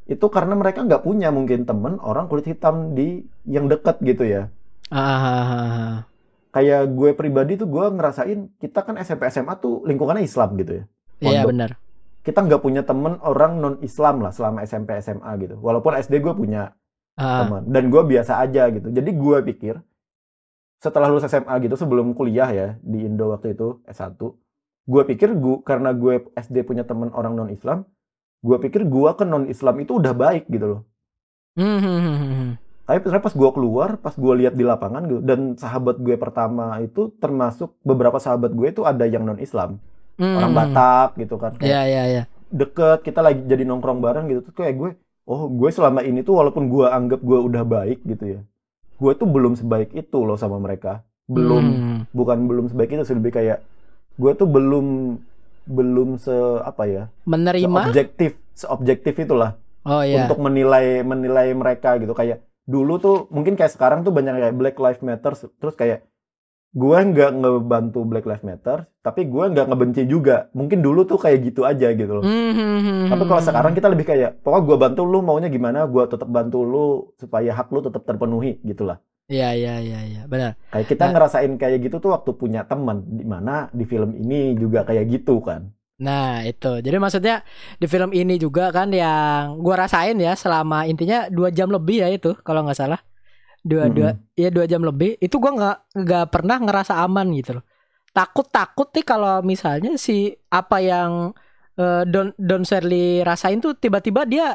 itu 0.07 0.25
karena 0.31 0.55
mereka 0.55 0.83
nggak 0.87 1.03
punya 1.03 1.29
mungkin 1.29 1.67
temen 1.67 1.99
orang 1.99 2.31
kulit 2.31 2.47
hitam 2.47 2.95
di 2.97 3.27
yang 3.43 3.67
deket 3.67 3.99
gitu 4.01 4.23
ya 4.23 4.43
Ah, 4.87 4.99
ah, 5.03 5.19
ah, 5.27 5.43
ah. 5.51 5.95
kayak 6.55 6.95
gue 6.95 7.09
pribadi 7.11 7.59
tuh 7.59 7.67
gue 7.67 7.85
ngerasain 7.91 8.39
kita 8.55 8.87
kan 8.87 8.95
SMP 9.03 9.27
SMA 9.27 9.59
tuh 9.59 9.83
lingkungannya 9.83 10.23
Islam 10.23 10.55
gitu 10.55 10.71
ya. 10.79 10.83
Iya, 11.19 11.41
benar. 11.43 11.75
Kita 12.23 12.39
nggak 12.43 12.61
punya 12.63 12.81
temen 12.87 13.19
orang 13.19 13.59
non 13.59 13.75
Islam 13.83 14.23
lah 14.23 14.31
selama 14.31 14.63
SMP 14.63 14.95
SMA 15.03 15.31
gitu. 15.43 15.59
Walaupun 15.59 15.91
SD 15.99 16.23
gue 16.23 16.33
punya 16.35 16.71
Ah, 17.17 17.49
teman 17.49 17.67
dan 17.67 17.83
gue 17.91 17.99
biasa 17.99 18.39
aja 18.39 18.69
gitu. 18.71 18.87
Jadi 18.93 19.09
gue 19.11 19.37
pikir 19.53 19.75
setelah 20.77 21.09
lulus 21.09 21.25
SMA 21.25 21.55
gitu 21.65 21.75
sebelum 21.75 22.13
kuliah 22.13 22.49
ya 22.53 22.67
di 22.85 23.03
Indo 23.09 23.33
waktu 23.33 23.57
itu 23.57 23.81
S1, 23.89 24.13
gue 24.85 25.03
pikir 25.09 25.33
gue 25.33 25.55
karena 25.65 25.89
gue 25.91 26.29
SD 26.37 26.63
punya 26.63 26.85
temen 26.85 27.09
orang 27.11 27.33
non 27.33 27.49
Islam, 27.49 27.89
gue 28.41 28.57
pikir 28.61 28.81
gue 28.85 29.09
ke 29.17 29.23
non 29.25 29.45
Islam 29.49 29.75
itu 29.81 29.97
udah 29.97 30.13
baik 30.13 30.45
gitu 30.49 30.65
loh. 30.65 30.81
Hmm, 31.57 31.79
hmm, 31.81 31.99
hmm, 31.99 32.17
hmm. 32.21 32.51
Tapi 32.87 32.97
ternyata 33.03 33.25
pas 33.27 33.35
gue 33.35 33.49
keluar, 33.51 33.89
pas 33.99 34.15
gue 34.15 34.33
lihat 34.39 34.55
di 34.55 34.63
lapangan 34.63 35.03
gitu, 35.09 35.19
dan 35.19 35.39
sahabat 35.59 35.99
gue 35.99 36.15
pertama 36.15 36.79
itu 36.79 37.11
termasuk 37.19 37.75
beberapa 37.83 38.15
sahabat 38.15 38.55
gue 38.55 38.67
itu 38.71 38.87
ada 38.87 39.03
yang 39.03 39.27
non 39.27 39.41
Islam, 39.43 39.81
Hmm, 40.15 40.39
orang. 40.39 40.53
Batak 40.55 41.09
gitu 41.19 41.35
kan, 41.35 41.51
Iya, 41.59 41.81
iya, 41.83 42.03
iya. 42.07 42.23
deket, 42.49 43.03
kita 43.03 43.19
lagi 43.19 43.43
jadi 43.43 43.67
nongkrong 43.67 43.99
bareng 43.99 44.25
gitu, 44.31 44.39
tuh 44.47 44.55
kayak 44.55 44.73
gue, 44.79 44.89
oh 45.27 45.51
gue 45.51 45.69
selama 45.69 45.99
ini 45.99 46.23
tuh 46.23 46.39
walaupun 46.39 46.71
gue 46.71 46.87
anggap 46.87 47.19
gue 47.19 47.37
udah 47.37 47.63
baik 47.67 48.07
gitu 48.07 48.39
ya, 48.39 48.39
gue 48.97 49.11
tuh 49.19 49.27
belum 49.27 49.59
sebaik 49.59 49.91
itu 49.91 50.17
loh 50.23 50.39
sama 50.39 50.55
mereka, 50.57 51.03
belum, 51.27 51.63
Hmm. 51.67 51.99
bukan 52.15 52.37
belum 52.47 52.65
sebaik 52.71 52.95
itu, 52.95 53.03
lebih 53.13 53.35
kayak 53.35 53.59
gue 54.15 54.31
tuh 54.33 54.47
belum 54.47 54.85
belum 55.67 56.17
se 56.17 56.33
apa 56.63 56.83
ya, 56.87 57.03
Menerima? 57.27 57.91
seobjektif, 57.91 58.39
seobjektif 58.55 59.13
itulah. 59.19 59.59
Oh 59.87 60.03
iya. 60.03 60.27
untuk 60.27 60.43
menilai 60.43 60.99
menilai 61.03 61.55
mereka 61.55 61.95
gitu. 61.95 62.11
Kayak 62.11 62.43
dulu 62.67 62.99
tuh 62.99 63.17
mungkin 63.31 63.55
kayak 63.55 63.71
sekarang 63.71 64.03
tuh 64.03 64.11
banyak 64.11 64.35
kayak 64.35 64.55
Black 64.59 64.75
Lives 64.75 64.99
Matter 64.99 65.31
terus 65.35 65.75
kayak 65.79 66.03
gue 66.75 66.97
nggak 66.99 67.31
ngebantu 67.39 68.03
Black 68.03 68.27
Lives 68.27 68.43
Matter 68.43 68.91
tapi 68.99 69.23
gue 69.23 69.43
nggak 69.47 69.67
ngebenci 69.71 70.03
juga. 70.03 70.51
Mungkin 70.51 70.83
dulu 70.83 71.07
tuh 71.07 71.15
kayak 71.15 71.39
gitu 71.47 71.63
aja 71.63 71.95
gitu 71.95 72.19
loh. 72.19 72.23
Hmm, 72.27 72.51
hmm, 72.51 72.79
hmm, 72.83 73.05
tapi 73.07 73.23
kalau 73.23 73.39
sekarang 73.39 73.71
kita 73.71 73.87
lebih 73.87 74.05
kayak 74.11 74.43
pokoknya 74.43 74.63
gue 74.67 74.77
bantu 74.83 75.01
lu 75.07 75.23
maunya 75.23 75.47
gimana 75.47 75.87
gue 75.87 76.03
tetap 76.11 76.27
bantu 76.27 76.67
lu 76.67 76.87
supaya 77.15 77.55
hak 77.55 77.71
lu 77.71 77.79
tetap 77.79 78.03
terpenuhi 78.03 78.59
gitulah 78.67 78.99
Iya, 79.27 79.45
iya, 79.59 79.71
iya, 79.83 79.99
iya. 80.07 80.21
Benar. 80.31 80.55
kayak 80.71 80.87
kita 80.87 81.03
Nah. 81.03 81.11
ngerasain 81.13 81.51
kayak 81.59 81.77
gitu 81.83 81.95
tuh 81.99 82.11
waktu 82.15 82.31
punya 82.41 82.63
teman 82.63 83.03
di 83.11 83.27
mana 83.27 83.67
di 83.75 83.83
film 83.83 84.15
ini 84.15 84.55
juga 84.55 84.87
kayak 84.87 85.05
gitu 85.13 85.43
kan 85.43 85.67
Nah, 85.97 86.45
itu. 86.45 86.77
Jadi 86.85 86.93
maksudnya 87.01 87.41
di 87.81 87.89
film 87.89 88.13
ini 88.13 88.37
juga 88.37 88.69
kan 88.69 88.93
yang 88.93 89.57
gua 89.65 89.81
rasain 89.89 90.13
ya 90.21 90.37
selama 90.37 90.85
intinya 90.85 91.25
dua 91.25 91.49
jam 91.49 91.73
lebih 91.73 92.05
ya 92.05 92.07
itu 92.13 92.37
kalau 92.45 92.61
nggak 92.61 92.77
salah. 92.77 93.01
Dua 93.65 93.89
dua 93.89 94.13
ya 94.37 94.49
dua 94.53 94.65
jam 94.69 94.85
lebih 94.85 95.17
itu 95.17 95.35
gua 95.41 95.51
nggak 95.57 95.77
nggak 96.05 96.25
pernah 96.29 96.57
ngerasa 96.61 96.93
aman 97.01 97.27
gitu 97.33 97.57
loh. 97.57 97.65
Takut 98.13 98.45
takut 98.49 98.93
nih 98.93 99.05
kalau 99.05 99.41
misalnya 99.41 99.97
si 99.97 100.37
apa 100.53 100.77
yang 100.85 101.33
eh, 101.81 102.03
Don 102.05 102.29
Don 102.37 102.61
Shirley 102.61 103.25
rasain 103.25 103.57
tuh 103.57 103.73
tiba-tiba 103.73 104.21
dia 104.29 104.53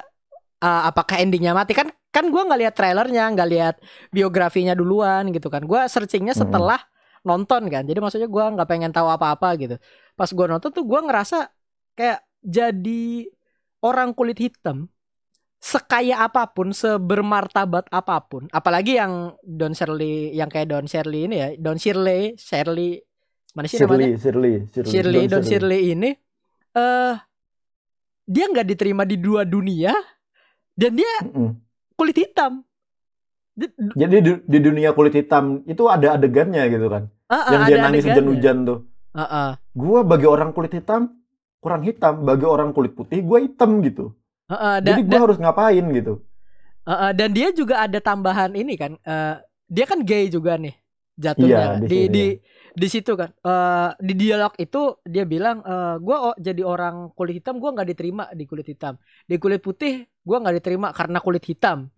eh, 0.62 0.82
apakah 0.86 1.18
endingnya 1.18 1.58
mati 1.58 1.74
kan 1.74 1.90
kan 2.12 2.28
gua 2.28 2.44
nggak 2.44 2.60
lihat 2.60 2.74
trailernya 2.76 3.24
nggak 3.32 3.48
lihat 3.48 3.74
biografinya 4.12 4.76
duluan 4.76 5.32
gitu 5.32 5.48
kan. 5.48 5.64
Gua 5.64 5.88
searchingnya 5.88 6.36
setelah 6.36 6.78
nonton 7.24 7.66
kan. 7.72 7.82
Jadi 7.88 7.98
maksudnya 7.98 8.28
gua 8.28 8.52
nggak 8.52 8.68
pengen 8.68 8.92
tahu 8.92 9.08
apa-apa 9.08 9.56
gitu 9.56 9.80
pas 10.12 10.28
gue 10.28 10.46
nonton 10.46 10.70
tuh 10.70 10.84
gue 10.84 11.00
ngerasa 11.02 11.48
kayak 11.96 12.20
jadi 12.44 13.26
orang 13.82 14.12
kulit 14.12 14.38
hitam 14.38 14.92
sekaya 15.62 16.26
apa 16.26 16.50
pun, 16.50 16.74
sebermartabat 16.74 17.86
apa 17.86 18.18
pun, 18.26 18.50
apalagi 18.50 18.98
yang 18.98 19.38
Don 19.46 19.78
Shirley, 19.78 20.34
yang 20.34 20.50
kayak 20.50 20.74
Don 20.74 20.90
Shirley 20.90 21.30
ini 21.30 21.36
ya, 21.38 21.48
Don 21.54 21.78
Shirley, 21.78 22.34
Shirley, 22.34 22.98
mana 23.54 23.70
sih 23.70 23.78
namanya? 23.78 24.18
Shirley 24.18 24.66
Shirley 24.74 24.90
Shirley, 24.90 25.22
Don 25.30 25.46
Shirley. 25.46 25.50
Shirley 25.54 25.80
ini, 25.94 26.10
eh 26.74 27.14
dia 28.26 28.44
nggak 28.50 28.74
diterima 28.74 29.06
di 29.06 29.14
dua 29.22 29.46
dunia 29.46 29.94
dan 30.74 30.98
dia 30.98 31.14
Mm-mm. 31.30 31.61
Kulit 31.98 32.16
hitam. 32.16 32.64
Di- 33.52 33.68
Jadi 34.00 34.16
di, 34.24 34.32
di 34.48 34.58
dunia 34.64 34.90
kulit 34.96 35.12
hitam 35.12 35.60
itu 35.68 35.84
ada 35.84 36.16
adegannya 36.16 36.64
gitu 36.72 36.86
kan. 36.88 37.12
Ah, 37.28 37.36
ah, 37.36 37.50
yang 37.52 37.62
dia 37.68 37.76
nangis 37.80 38.04
hujan-hujan 38.08 38.56
tuh. 38.64 38.78
Ah, 39.12 39.24
ah. 39.24 39.50
Gua 39.76 40.00
bagi 40.04 40.26
orang 40.28 40.50
kulit 40.56 40.72
hitam 40.72 41.12
kurang 41.62 41.86
hitam, 41.86 42.26
bagi 42.26 42.42
orang 42.42 42.74
kulit 42.74 42.92
putih 42.98 43.22
gua 43.22 43.38
hitam 43.38 43.78
gitu. 43.86 44.16
Ah, 44.50 44.54
ah, 44.54 44.74
da- 44.82 44.96
Jadi 44.96 45.00
gua 45.06 45.20
harus 45.30 45.38
ngapain 45.38 45.84
gitu. 45.94 46.14
Uh, 46.82 46.90
uh, 46.90 47.10
dan 47.14 47.30
dia 47.30 47.54
juga 47.54 47.86
ada 47.86 48.02
tambahan 48.02 48.50
ini 48.58 48.74
kan 48.74 48.98
uh, 49.06 49.38
dia 49.70 49.86
kan 49.86 50.02
gay 50.02 50.26
juga 50.26 50.58
nih 50.58 50.74
Iya, 50.74 51.22
jatuhnya 51.22 51.66
di 51.78 51.86
di 51.86 51.94
sini, 51.94 52.10
di 52.10 52.24
di 52.74 52.86
situ 52.90 53.12
kan 53.14 53.30
Uh, 53.46 53.94
di 54.02 54.18
dialog 54.18 54.50
itu 54.58 54.98
dia 55.06 55.22
bilang 55.22 55.62
uh, 55.62 55.94
gue 56.02 56.16
jadi 56.42 56.62
orang 56.66 57.14
kulit 57.14 57.38
hitam 57.38 57.62
gue 57.62 57.70
nggak 57.70 57.86
diterima 57.94 58.24
di 58.34 58.44
kulit 58.50 58.66
hitam 58.66 58.98
di 59.30 59.38
kulit 59.38 59.62
putih 59.62 60.02
gue 60.28 60.36
nggak 60.42 60.54
diterima 60.58 60.88
karena 60.94 61.18
kulit 61.24 61.44
hitam 61.46 61.90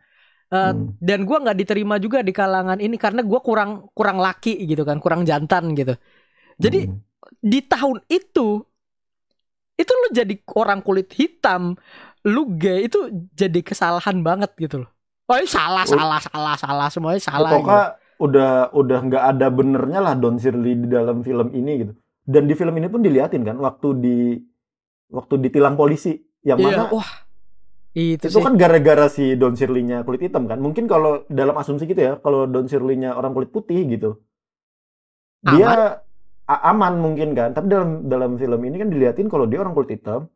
Uh, 0.55 0.71
Hmm. 0.71 0.95
dan 1.03 1.25
gue 1.27 1.37
nggak 1.43 1.57
diterima 1.57 1.97
juga 1.99 2.21
di 2.23 2.31
kalangan 2.31 2.79
ini 2.79 2.95
karena 3.01 3.25
gue 3.27 3.41
kurang 3.43 3.91
kurang 3.97 4.21
laki 4.23 4.55
gitu 4.71 4.85
kan 4.87 5.01
kurang 5.03 5.25
jantan 5.27 5.73
gitu 5.75 5.97
jadi 6.61 6.87
Hmm. 6.87 7.01
di 7.43 7.61
tahun 7.65 7.99
itu 8.07 8.63
itu 9.75 9.93
lu 9.93 10.09
jadi 10.15 10.35
orang 10.55 10.81
kulit 10.87 11.11
hitam 11.19 11.75
lu 12.25 12.47
gay 12.55 12.87
itu 12.87 13.11
jadi 13.35 13.61
kesalahan 13.61 14.23
banget 14.23 14.55
gitu 14.55 14.87
loh 14.87 14.91
oh 15.27 15.37
ini 15.37 15.49
salah 15.51 15.83
salah 15.85 16.21
salah 16.23 16.55
salah 16.55 16.89
semuanya 16.93 17.19
Ya, 17.19 17.27
salah 17.27 17.51
pokoknya 17.51 17.85
gitu. 17.91 17.99
udah 18.25 18.51
udah 18.71 18.99
nggak 19.11 19.25
ada 19.35 19.47
benernya 19.51 19.99
lah 19.99 20.15
Don 20.15 20.39
Shirley 20.39 20.79
di 20.79 20.87
dalam 20.87 21.27
film 21.27 21.51
ini 21.51 21.73
gitu. 21.83 21.93
Dan 22.25 22.47
di 22.47 22.55
film 22.55 22.73
ini 22.79 22.87
pun 22.89 23.03
diliatin 23.03 23.43
kan 23.43 23.59
waktu 23.59 23.89
di 24.01 24.17
waktu 25.11 25.35
ditilang 25.45 25.75
polisi 25.75 26.15
yang 26.47 26.57
Iya, 26.61 26.67
mana 26.71 26.85
wah 26.95 27.11
Itu, 27.95 28.27
Itu 28.27 28.39
sih. 28.39 28.43
kan 28.43 28.59
gara-gara 28.59 29.07
si 29.07 29.39
Don 29.39 29.55
Shirley-nya 29.55 30.03
kulit 30.03 30.27
hitam 30.27 30.51
kan. 30.51 30.59
Mungkin 30.59 30.91
kalau 30.91 31.23
dalam 31.31 31.55
asumsi 31.55 31.87
gitu 31.87 32.03
ya, 32.03 32.13
kalau 32.19 32.51
Don 32.51 32.67
Shirley-nya 32.67 33.15
orang 33.15 33.31
kulit 33.31 33.55
putih 33.55 33.87
gitu. 33.87 34.19
Dia 35.47 36.03
a- 36.45 36.63
aman 36.75 36.99
mungkin 36.99 37.39
kan. 37.39 37.55
Tapi 37.55 37.71
dalam 37.71 38.11
dalam 38.11 38.35
film 38.35 38.61
ini 38.67 38.83
kan 38.83 38.89
diliatin 38.91 39.31
kalau 39.31 39.47
dia 39.47 39.63
orang 39.63 39.79
kulit 39.79 39.95
hitam, 39.95 40.27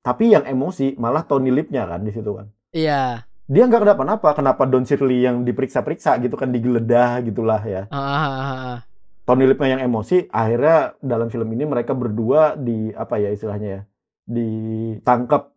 tapi 0.00 0.32
yang 0.32 0.48
emosi 0.48 0.96
malah 0.96 1.28
Tony 1.28 1.52
Lip-nya 1.52 1.84
kan 1.84 2.00
di 2.00 2.10
situ 2.16 2.32
kan. 2.32 2.48
Iya. 2.72 3.28
Dia 3.44 3.62
nggak 3.68 3.84
kenapa-napa. 3.84 4.32
Kenapa 4.32 4.64
Don 4.64 4.88
Shirley 4.88 5.20
yang 5.28 5.44
diperiksa-periksa 5.44 6.16
gitu 6.24 6.40
kan 6.40 6.48
digeledah 6.48 7.20
gitulah 7.20 7.60
ya. 7.60 7.84
Ah, 7.92 8.00
ah, 8.00 8.24
ah, 8.24 8.52
ah. 8.72 8.78
Tony 9.22 9.46
Lipnya 9.46 9.78
yang 9.78 9.86
emosi, 9.86 10.26
akhirnya 10.34 10.98
dalam 10.98 11.30
film 11.30 11.46
ini 11.54 11.62
mereka 11.62 11.94
berdua 11.94 12.58
di 12.58 12.90
apa 12.90 13.22
ya 13.22 13.30
istilahnya 13.30 13.68
ya, 13.70 13.80
ditangkap, 14.26 15.51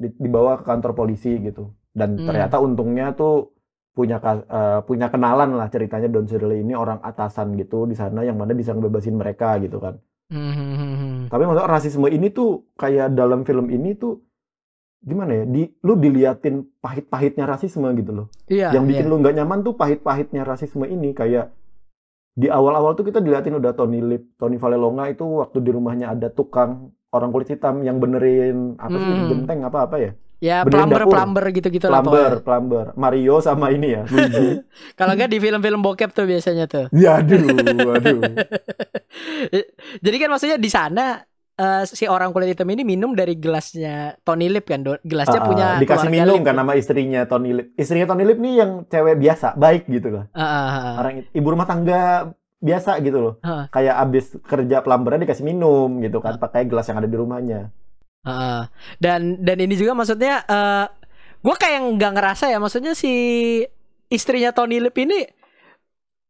di- 0.00 0.16
dibawa 0.16 0.56
ke 0.56 0.64
kantor 0.64 0.96
polisi 0.96 1.36
gitu. 1.38 1.68
Dan 1.92 2.16
Hmm. 2.16 2.26
ternyata 2.26 2.56
untungnya 2.56 3.12
tuh 3.12 3.52
punya 3.92 4.16
eh, 4.22 4.80
punya 4.86 5.12
kenalan 5.12 5.58
lah 5.58 5.68
ceritanya 5.68 6.08
Don 6.08 6.24
Shirley 6.24 6.64
ini 6.64 6.72
orang 6.72 7.04
atasan 7.04 7.52
gitu 7.54 7.84
di 7.84 7.92
sana 7.92 8.24
yang 8.24 8.40
mana 8.40 8.56
bisa 8.56 8.72
ngebebasin 8.72 9.12
mereka 9.12 9.60
gitu 9.60 9.76
kan. 9.76 10.00
Hmm, 10.30 10.52
hmm, 10.54 10.72
hmm, 10.72 10.94
hmm. 10.94 11.16
Tapi 11.28 11.42
maksudnya 11.42 11.68
rasisme 11.68 12.06
ini 12.06 12.30
tuh 12.30 12.70
kayak 12.78 13.12
dalam 13.12 13.42
film 13.42 13.66
ini 13.68 13.98
tuh 13.98 14.22
gimana 15.02 15.42
ya? 15.42 15.44
Di 15.44 15.66
lu 15.82 15.98
diliatin 15.98 16.62
pahit-pahitnya 16.78 17.44
rasisme 17.44 17.90
gitu 17.98 18.12
loh 18.14 18.26
Iya. 18.46 18.70
yang 18.72 18.86
bikin 18.86 19.04
iya. 19.04 19.10
lu 19.10 19.16
nggak 19.18 19.34
nyaman 19.36 19.58
tuh 19.66 19.74
pahit-pahitnya 19.74 20.46
rasisme 20.46 20.86
ini 20.86 21.10
kayak 21.10 21.50
di 22.30 22.46
awal-awal 22.46 22.94
tuh 22.94 23.04
kita 23.04 23.18
diliatin 23.18 23.58
udah 23.58 23.74
Tony 23.74 23.98
Lip, 24.00 24.38
Tony 24.38 24.54
Vallelonga 24.56 25.10
itu 25.10 25.26
waktu 25.26 25.58
di 25.60 25.70
rumahnya 25.74 26.14
ada 26.14 26.30
tukang 26.30 26.94
orang 27.10 27.28
kulit 27.28 27.48
hitam 27.48 27.80
yang 27.80 27.96
benerin 27.96 28.74
apa 28.76 28.94
sih 28.94 29.10
Hmm. 29.10 29.28
genteng 29.28 29.60
apa 29.62 29.80
apa 29.84 29.96
ya 29.98 30.12
Ya 30.40 30.64
benerin 30.64 30.88
plumber 30.88 31.00
dapur. 31.00 31.12
plumber 31.12 31.44
gitu-gitu 31.52 31.86
lah 31.86 32.00
plumber 32.00 32.16
pokoknya. 32.32 32.40
plumber 32.42 32.86
Mario 32.94 33.36
sama 33.38 33.66
ini 33.68 33.88
ya 33.90 34.02
Kalau 34.98 35.12
nggak 35.12 35.28
di 35.28 35.38
film-film 35.38 35.80
bokep 35.80 36.10
tuh 36.10 36.24
biasanya 36.24 36.64
tuh. 36.64 36.88
ya 36.90 37.20
aduh 37.20 37.44
aduh 37.92 38.20
Jadi 40.00 40.16
kan 40.16 40.28
maksudnya 40.28 40.56
di 40.56 40.70
sana 40.70 41.20
eh, 41.54 41.82
si 41.84 42.06
orang 42.06 42.30
kulit 42.30 42.48
hitam 42.48 42.64
ini 42.66 42.82
minum 42.82 43.12
dari 43.12 43.36
gelasnya 43.36 44.16
Tony 44.22 44.48
Lip 44.48 44.64
kan, 44.64 44.80
gelasnya 44.98 45.40
Ah, 45.40 45.46
punya 45.46 45.66
dikasih 45.76 46.08
minum 46.08 46.36
Lip. 46.36 46.46
kan 46.46 46.56
sama 46.56 46.72
istrinya 46.74 47.20
Tony 47.24 47.50
Lip 47.52 47.66
istrinya 47.74 48.06
Tony 48.06 48.24
Lip 48.24 48.38
nih 48.38 48.54
yang 48.56 48.70
cewek 48.86 49.16
biasa 49.18 49.52
baik 49.54 49.82
gitu 49.86 50.08
lah 50.10 50.24
Ah, 50.32 50.40
ah, 50.40 50.64
ah. 50.64 50.94
orang 50.96 51.14
ibu 51.28 51.48
rumah 51.48 51.66
tangga 51.66 52.32
biasa 52.60 53.00
gitu 53.00 53.18
loh 53.18 53.34
Ah. 53.40 53.66
kayak 53.66 53.96
abis 53.98 54.24
kerja 54.40 54.78
plumbernya 54.78 55.24
dikasih 55.24 55.42
minum 55.42 55.98
gitu 55.98 56.20
kan 56.20 56.36
pakai 56.36 56.64
gelas 56.64 56.84
yang 56.84 56.96
ada 56.96 57.08
di 57.08 57.16
rumahnya 57.16 57.72
Heeh. 58.20 58.62
Dan 58.96 59.40
dan 59.40 59.56
ini 59.56 59.74
juga 59.74 59.92
maksudnya 59.92 60.44
eh 60.44 60.84
gue 61.40 61.56
kayak 61.56 61.96
nggak 61.96 62.12
ngerasa 62.12 62.44
ya 62.46 62.60
maksudnya 62.60 62.92
si 62.92 63.12
istrinya 64.06 64.52
Tony 64.52 64.76
Lip 64.76 64.92
ini 64.94 65.24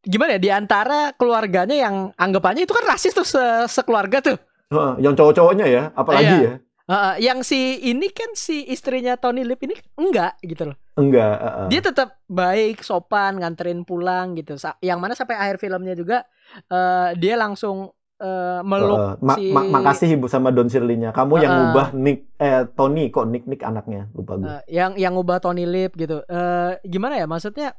gimana 0.00 0.32
ya 0.32 0.40
di 0.40 0.50
antara 0.50 1.10
keluarganya 1.12 1.74
yang 1.74 1.94
anggapannya 2.14 2.62
itu 2.62 2.70
kan 2.70 2.86
rasis 2.86 3.10
tuh 3.10 3.26
se- 3.26 3.42
sekeluarga 3.68 4.22
tuh. 4.22 4.38
Heeh, 4.70 4.92
yang 5.02 5.12
cowok-cowoknya 5.12 5.66
ya 5.66 5.82
apalagi 5.92 6.30
Iya. 6.30 6.46
ya 6.46 6.52
Heeh, 6.90 7.14
yang 7.22 7.46
si 7.46 7.78
ini 7.80 8.10
kan 8.10 8.34
si 8.34 8.66
istrinya 8.66 9.14
Tony 9.14 9.46
Lip 9.46 9.62
ini 9.62 9.78
enggak 9.94 10.42
gitu 10.42 10.74
loh. 10.74 10.76
Enggak, 10.98 11.34
heeh. 11.38 11.66
Dia 11.70 11.80
tetap 11.86 12.18
baik, 12.26 12.82
sopan, 12.82 13.38
nganterin 13.38 13.86
pulang 13.86 14.34
gitu. 14.34 14.58
Sa- 14.58 14.74
Yang 14.82 14.98
mana 14.98 15.14
sampai 15.14 15.38
akhir 15.38 15.62
filmnya 15.62 15.94
juga 15.94 16.26
eh 16.66 17.14
dia 17.14 17.38
langsung 17.38 17.94
eh, 18.18 18.60
meluk 18.60 18.98
Heeh. 18.98 19.14
Ma- 19.22 19.36
si 19.38 19.44
ma- 19.48 19.70
makasih 19.70 20.18
ibu 20.18 20.26
sama 20.26 20.50
Don 20.50 20.66
Shirley-nya. 20.66 21.14
Kamu 21.14 21.38
yang 21.38 21.52
Heeh. 21.54 21.62
ngubah 21.70 21.86
Nick 21.94 22.18
eh 22.36 22.66
Tony 22.74 23.08
kok 23.08 23.30
Nick 23.30 23.46
Nick 23.46 23.62
anaknya 23.62 24.10
lupa 24.10 24.34
gue. 24.36 24.50
Eh, 24.50 24.62
yang 24.74 24.98
yang 24.98 25.14
ngubah 25.14 25.38
Tony 25.38 25.64
Lip 25.64 25.94
gitu. 25.94 26.26
Eh 26.26 26.72
gimana 26.84 27.16
ya 27.16 27.30
maksudnya? 27.30 27.72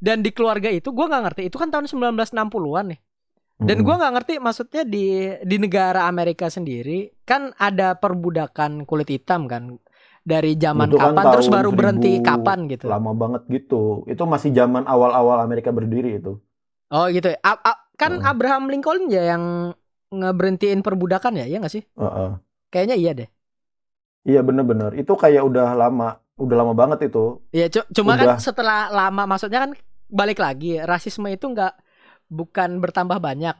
Dan 0.00 0.20
di 0.20 0.32
keluarga 0.32 0.72
itu 0.72 0.90
gua 0.90 1.06
nggak 1.06 1.22
ngerti. 1.28 1.42
Itu 1.48 1.56
kan 1.56 1.68
tahun 1.68 1.86
1960-an 1.86 2.86
nih. 2.92 3.00
Dan 3.60 3.84
gua 3.84 4.00
nggak 4.00 4.12
ngerti 4.16 4.34
maksudnya 4.40 4.82
di 4.82 5.06
di 5.44 5.56
negara 5.60 6.08
Amerika 6.08 6.48
sendiri 6.48 7.12
kan 7.22 7.52
ada 7.54 7.92
perbudakan 7.94 8.88
kulit 8.88 9.12
hitam 9.12 9.44
kan 9.44 9.76
dari 10.20 10.56
zaman 10.56 10.88
Itu 10.88 10.96
kan 10.96 11.12
kapan 11.12 11.24
terus 11.32 11.48
baru 11.48 11.70
berhenti 11.70 12.20
1000 12.20 12.24
kapan 12.24 12.58
gitu. 12.68 12.86
lama 12.88 13.12
banget 13.12 13.42
gitu. 13.48 14.04
Itu 14.04 14.24
masih 14.24 14.52
zaman 14.52 14.88
awal-awal 14.88 15.40
Amerika 15.40 15.68
berdiri 15.70 16.16
itu. 16.16 16.40
Oh 16.88 17.06
gitu. 17.08 17.30
ya. 17.30 17.38
A- 17.40 17.60
a- 17.60 17.80
kan 17.94 18.16
Heeh. 18.16 18.28
Abraham 18.28 18.72
Lincoln 18.72 19.12
ya 19.12 19.36
yang 19.36 19.76
ngeberhentiin 20.10 20.80
perbudakan 20.80 21.38
ya, 21.38 21.46
ya 21.46 21.60
nggak 21.60 21.70
sih? 21.70 21.84
Heeh. 21.84 22.30
Kayaknya 22.68 22.96
iya 22.96 23.12
deh. 23.14 23.28
Iya 24.24 24.40
bener-bener. 24.40 24.96
Itu 24.96 25.16
kayak 25.16 25.44
udah 25.44 25.72
lama, 25.72 26.16
udah 26.36 26.56
lama 26.56 26.72
banget 26.72 27.08
itu. 27.08 27.40
Ya 27.52 27.68
cu- 27.68 27.88
cuma 27.92 28.16
Udah. 28.16 28.36
kan 28.36 28.40
setelah 28.40 28.88
lama 28.88 29.24
maksudnya 29.24 29.68
kan 29.68 29.72
balik 30.08 30.40
lagi 30.40 30.76
rasisme 30.80 31.28
itu 31.28 31.44
nggak 31.44 31.72
bukan 32.30 32.78
bertambah 32.78 33.18
banyak. 33.18 33.58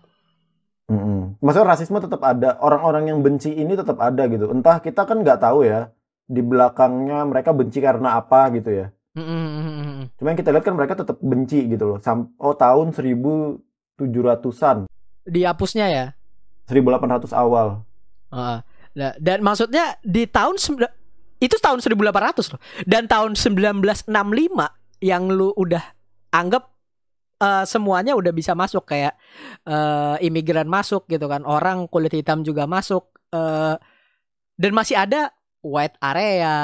Mm-mm. 0.90 1.38
Maksudnya 1.42 1.68
rasisme 1.70 1.98
tetap 2.02 2.22
ada, 2.22 2.58
orang-orang 2.62 3.10
yang 3.14 3.18
benci 3.22 3.50
ini 3.54 3.74
tetap 3.74 3.98
ada 3.98 4.26
gitu. 4.26 4.50
Entah 4.50 4.78
kita 4.78 5.06
kan 5.06 5.22
nggak 5.22 5.42
tahu 5.42 5.66
ya 5.66 5.90
di 6.30 6.42
belakangnya 6.42 7.26
mereka 7.26 7.50
benci 7.50 7.82
karena 7.82 8.18
apa 8.18 8.50
gitu 8.54 8.70
ya. 8.70 8.86
Mm-mm. 9.18 10.14
Cuma 10.18 10.30
yang 10.30 10.38
kita 10.38 10.54
lihat 10.54 10.64
kan 10.66 10.74
mereka 10.78 10.94
tetap 10.94 11.18
benci 11.18 11.66
gitu 11.66 11.94
loh. 11.94 11.98
Sam 11.98 12.30
oh 12.38 12.54
tahun 12.54 12.94
1700-an, 12.94 14.86
Dihapusnya 15.26 15.86
ya. 15.90 16.06
1800 16.70 17.34
awal. 17.34 17.82
Heeh. 18.30 18.58
Nah, 18.90 19.12
dan 19.18 19.38
maksudnya 19.42 19.98
di 20.02 20.26
tahun 20.26 20.58
itu 21.42 21.56
tahun 21.58 21.78
1800 21.82 22.54
loh. 22.54 22.60
Dan 22.86 23.06
tahun 23.06 23.34
1965 23.34 24.10
yang 25.02 25.22
lu 25.30 25.54
udah 25.54 25.82
anggap 26.30 26.69
eh, 27.40 27.64
semuanya 27.64 28.12
udah 28.14 28.30
bisa 28.30 28.52
masuk 28.52 28.84
kayak 28.84 29.16
eh, 29.64 30.16
imigran 30.22 30.68
masuk 30.68 31.08
gitu 31.08 31.24
kan. 31.26 31.42
Orang 31.42 31.88
kulit 31.88 32.12
hitam 32.12 32.44
juga 32.44 32.68
masuk 32.68 33.08
eh, 33.32 33.74
dan 34.54 34.72
masih 34.76 34.96
ada 35.00 35.32
white 35.64 35.96
area. 35.98 36.56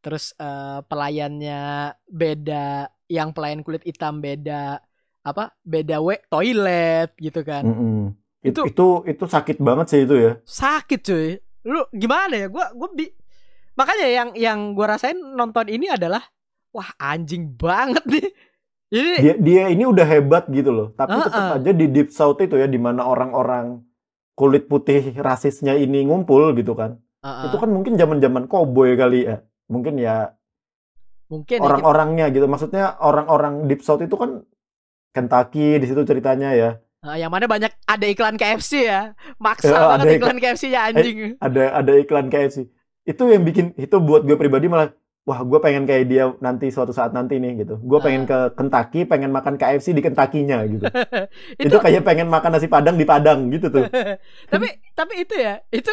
Terus 0.00 0.32
eh, 0.36 0.80
pelayannya 0.84 1.92
beda, 2.04 2.88
yang 3.08 3.30
pelayan 3.30 3.60
kulit 3.60 3.84
hitam 3.84 4.20
beda 4.20 4.80
apa? 5.24 5.52
Beda 5.64 6.00
we 6.00 6.20
toilet 6.28 7.12
gitu 7.16 7.40
kan. 7.40 7.64
Mm-mm. 7.64 8.12
Itu, 8.44 8.68
Itu- 8.68 9.00
itu 9.04 9.16
itu 9.16 9.24
sakit 9.24 9.56
banget 9.56 9.86
sih 9.88 10.00
itu 10.04 10.14
ya. 10.20 10.32
sakit 10.44 11.00
cuy 11.00 11.40
lu 11.64 11.80
gimana 11.96 12.44
ya 12.44 12.52
gua 12.52 12.76
gua 12.76 12.92
bi 12.92 13.08
makanya 13.72 14.04
yang 14.04 14.28
yang 14.36 14.58
gua 14.76 14.92
rasain 14.92 15.16
nonton 15.16 15.64
ini 15.72 15.88
adalah 15.88 16.20
wah 16.68 16.92
anjing 17.00 17.48
banget 17.56 18.04
nih 18.04 18.28
ini 18.94 19.12
Dia 19.18 19.34
dia 19.38 19.62
ini 19.74 19.84
udah 19.92 20.06
hebat 20.06 20.44
gitu 20.48 20.70
loh. 20.70 20.86
Tapi 20.94 21.10
Heeh. 21.18 21.24
tetap 21.26 21.44
aja 21.58 21.70
di 21.80 21.86
deep 21.90 22.08
south 22.14 22.38
itu 22.38 22.54
ya 22.62 22.66
di 22.70 22.78
mana 22.78 23.02
orang-orang 23.04 23.82
kulit 24.34 24.66
putih 24.70 25.14
rasisnya 25.18 25.74
ini 25.78 26.06
ngumpul 26.06 26.54
gitu 26.58 26.72
kan. 26.74 26.90
uh-uh, 27.22 27.46
Itu 27.50 27.56
kan 27.62 27.70
mungkin 27.70 27.94
zaman-zaman 28.00 28.44
koboi 28.50 28.94
kali 28.94 29.26
ya. 29.28 29.36
Mungkin 29.66 29.94
ya 29.98 30.34
mungkin 31.32 31.58
ya, 31.58 31.64
orang-orangnya 31.66 32.26
gitu. 32.30 32.46
Maksudnya 32.46 32.84
orang-orang 33.00 33.66
deep 33.68 33.80
south 33.82 34.02
itu 34.04 34.14
kan 34.14 34.30
Kentucky 35.14 35.78
di 35.78 35.86
situ 35.86 36.02
ceritanya 36.02 36.50
ya. 36.54 36.70
uh, 37.06 37.14
yang 37.14 37.30
mana 37.30 37.46
banyak 37.46 37.70
ada 37.86 38.06
iklan 38.08 38.34
KFC 38.34 38.72
ya 38.90 39.14
maksa 39.38 39.70
Ya, 39.70 39.78
banget 39.78 39.98
ada 40.00 40.10
Eh, 40.10 40.16
iklan 40.18 40.38
KFC-nya 40.42 40.80
anjing 40.90 41.16
Ada 41.38 41.62
ada 41.80 41.92
iklan 42.00 42.26
KFC. 42.32 42.58
Itu 43.04 43.22
yang 43.28 43.44
bikin 43.44 43.76
itu 43.76 43.96
buat 44.00 44.24
gue 44.24 44.36
pribadi 44.40 44.66
malah 44.66 44.90
wah 45.24 45.40
gue 45.40 45.58
pengen 45.58 45.84
kayak 45.84 46.04
dia 46.04 46.24
nanti 46.38 46.68
suatu 46.68 46.92
saat 46.92 47.10
nanti 47.10 47.36
nih 47.36 47.64
gitu. 47.64 47.80
Gue 47.80 47.98
pengen 47.98 48.24
ke 48.24 48.52
Kentucky, 48.52 49.04
pengen 49.04 49.28
makan 49.28 49.56
KFC 49.56 49.90
di 49.90 50.00
Kentucky-nya 50.00 50.68
gitu. 50.68 50.84
itu, 51.60 51.66
itu 51.66 51.76
kayak 51.80 52.04
pengen 52.04 52.28
makan 52.28 52.50
nasi 52.52 52.68
padang 52.68 52.94
di 52.94 53.04
Padang 53.04 53.48
gitu 53.48 53.68
tuh. 53.68 53.84
tapi 54.52 54.68
tapi 54.92 55.12
itu 55.18 55.34
ya 55.34 55.64
itu 55.70 55.90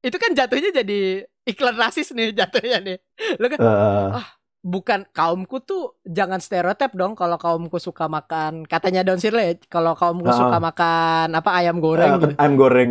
itu 0.00 0.16
kan 0.16 0.32
jatuhnya 0.32 0.70
jadi 0.74 1.00
iklan 1.44 1.76
rasis 1.76 2.12
nih 2.12 2.32
jatuhnya 2.38 2.78
nih 2.80 2.96
lu 3.36 3.46
kan 3.48 3.58
Eh, 3.60 4.24
bukan 4.60 5.00
kaumku 5.08 5.60
tuh 5.60 5.96
jangan 6.04 6.36
stereotip 6.36 6.92
dong 6.92 7.16
kalau 7.16 7.40
kaumku 7.40 7.80
suka 7.80 8.12
makan 8.12 8.68
katanya 8.68 9.00
Don 9.00 9.16
Shirley 9.16 9.56
kalau 9.66 9.96
kaumku 9.96 10.28
Ah. 10.28 10.36
suka 10.36 10.56
makan 10.60 11.32
apa 11.32 11.50
ayam 11.56 11.80
goreng 11.80 12.12
gitu. 12.20 12.32
eh, 12.32 12.36
ayam 12.36 12.54
goreng. 12.54 12.90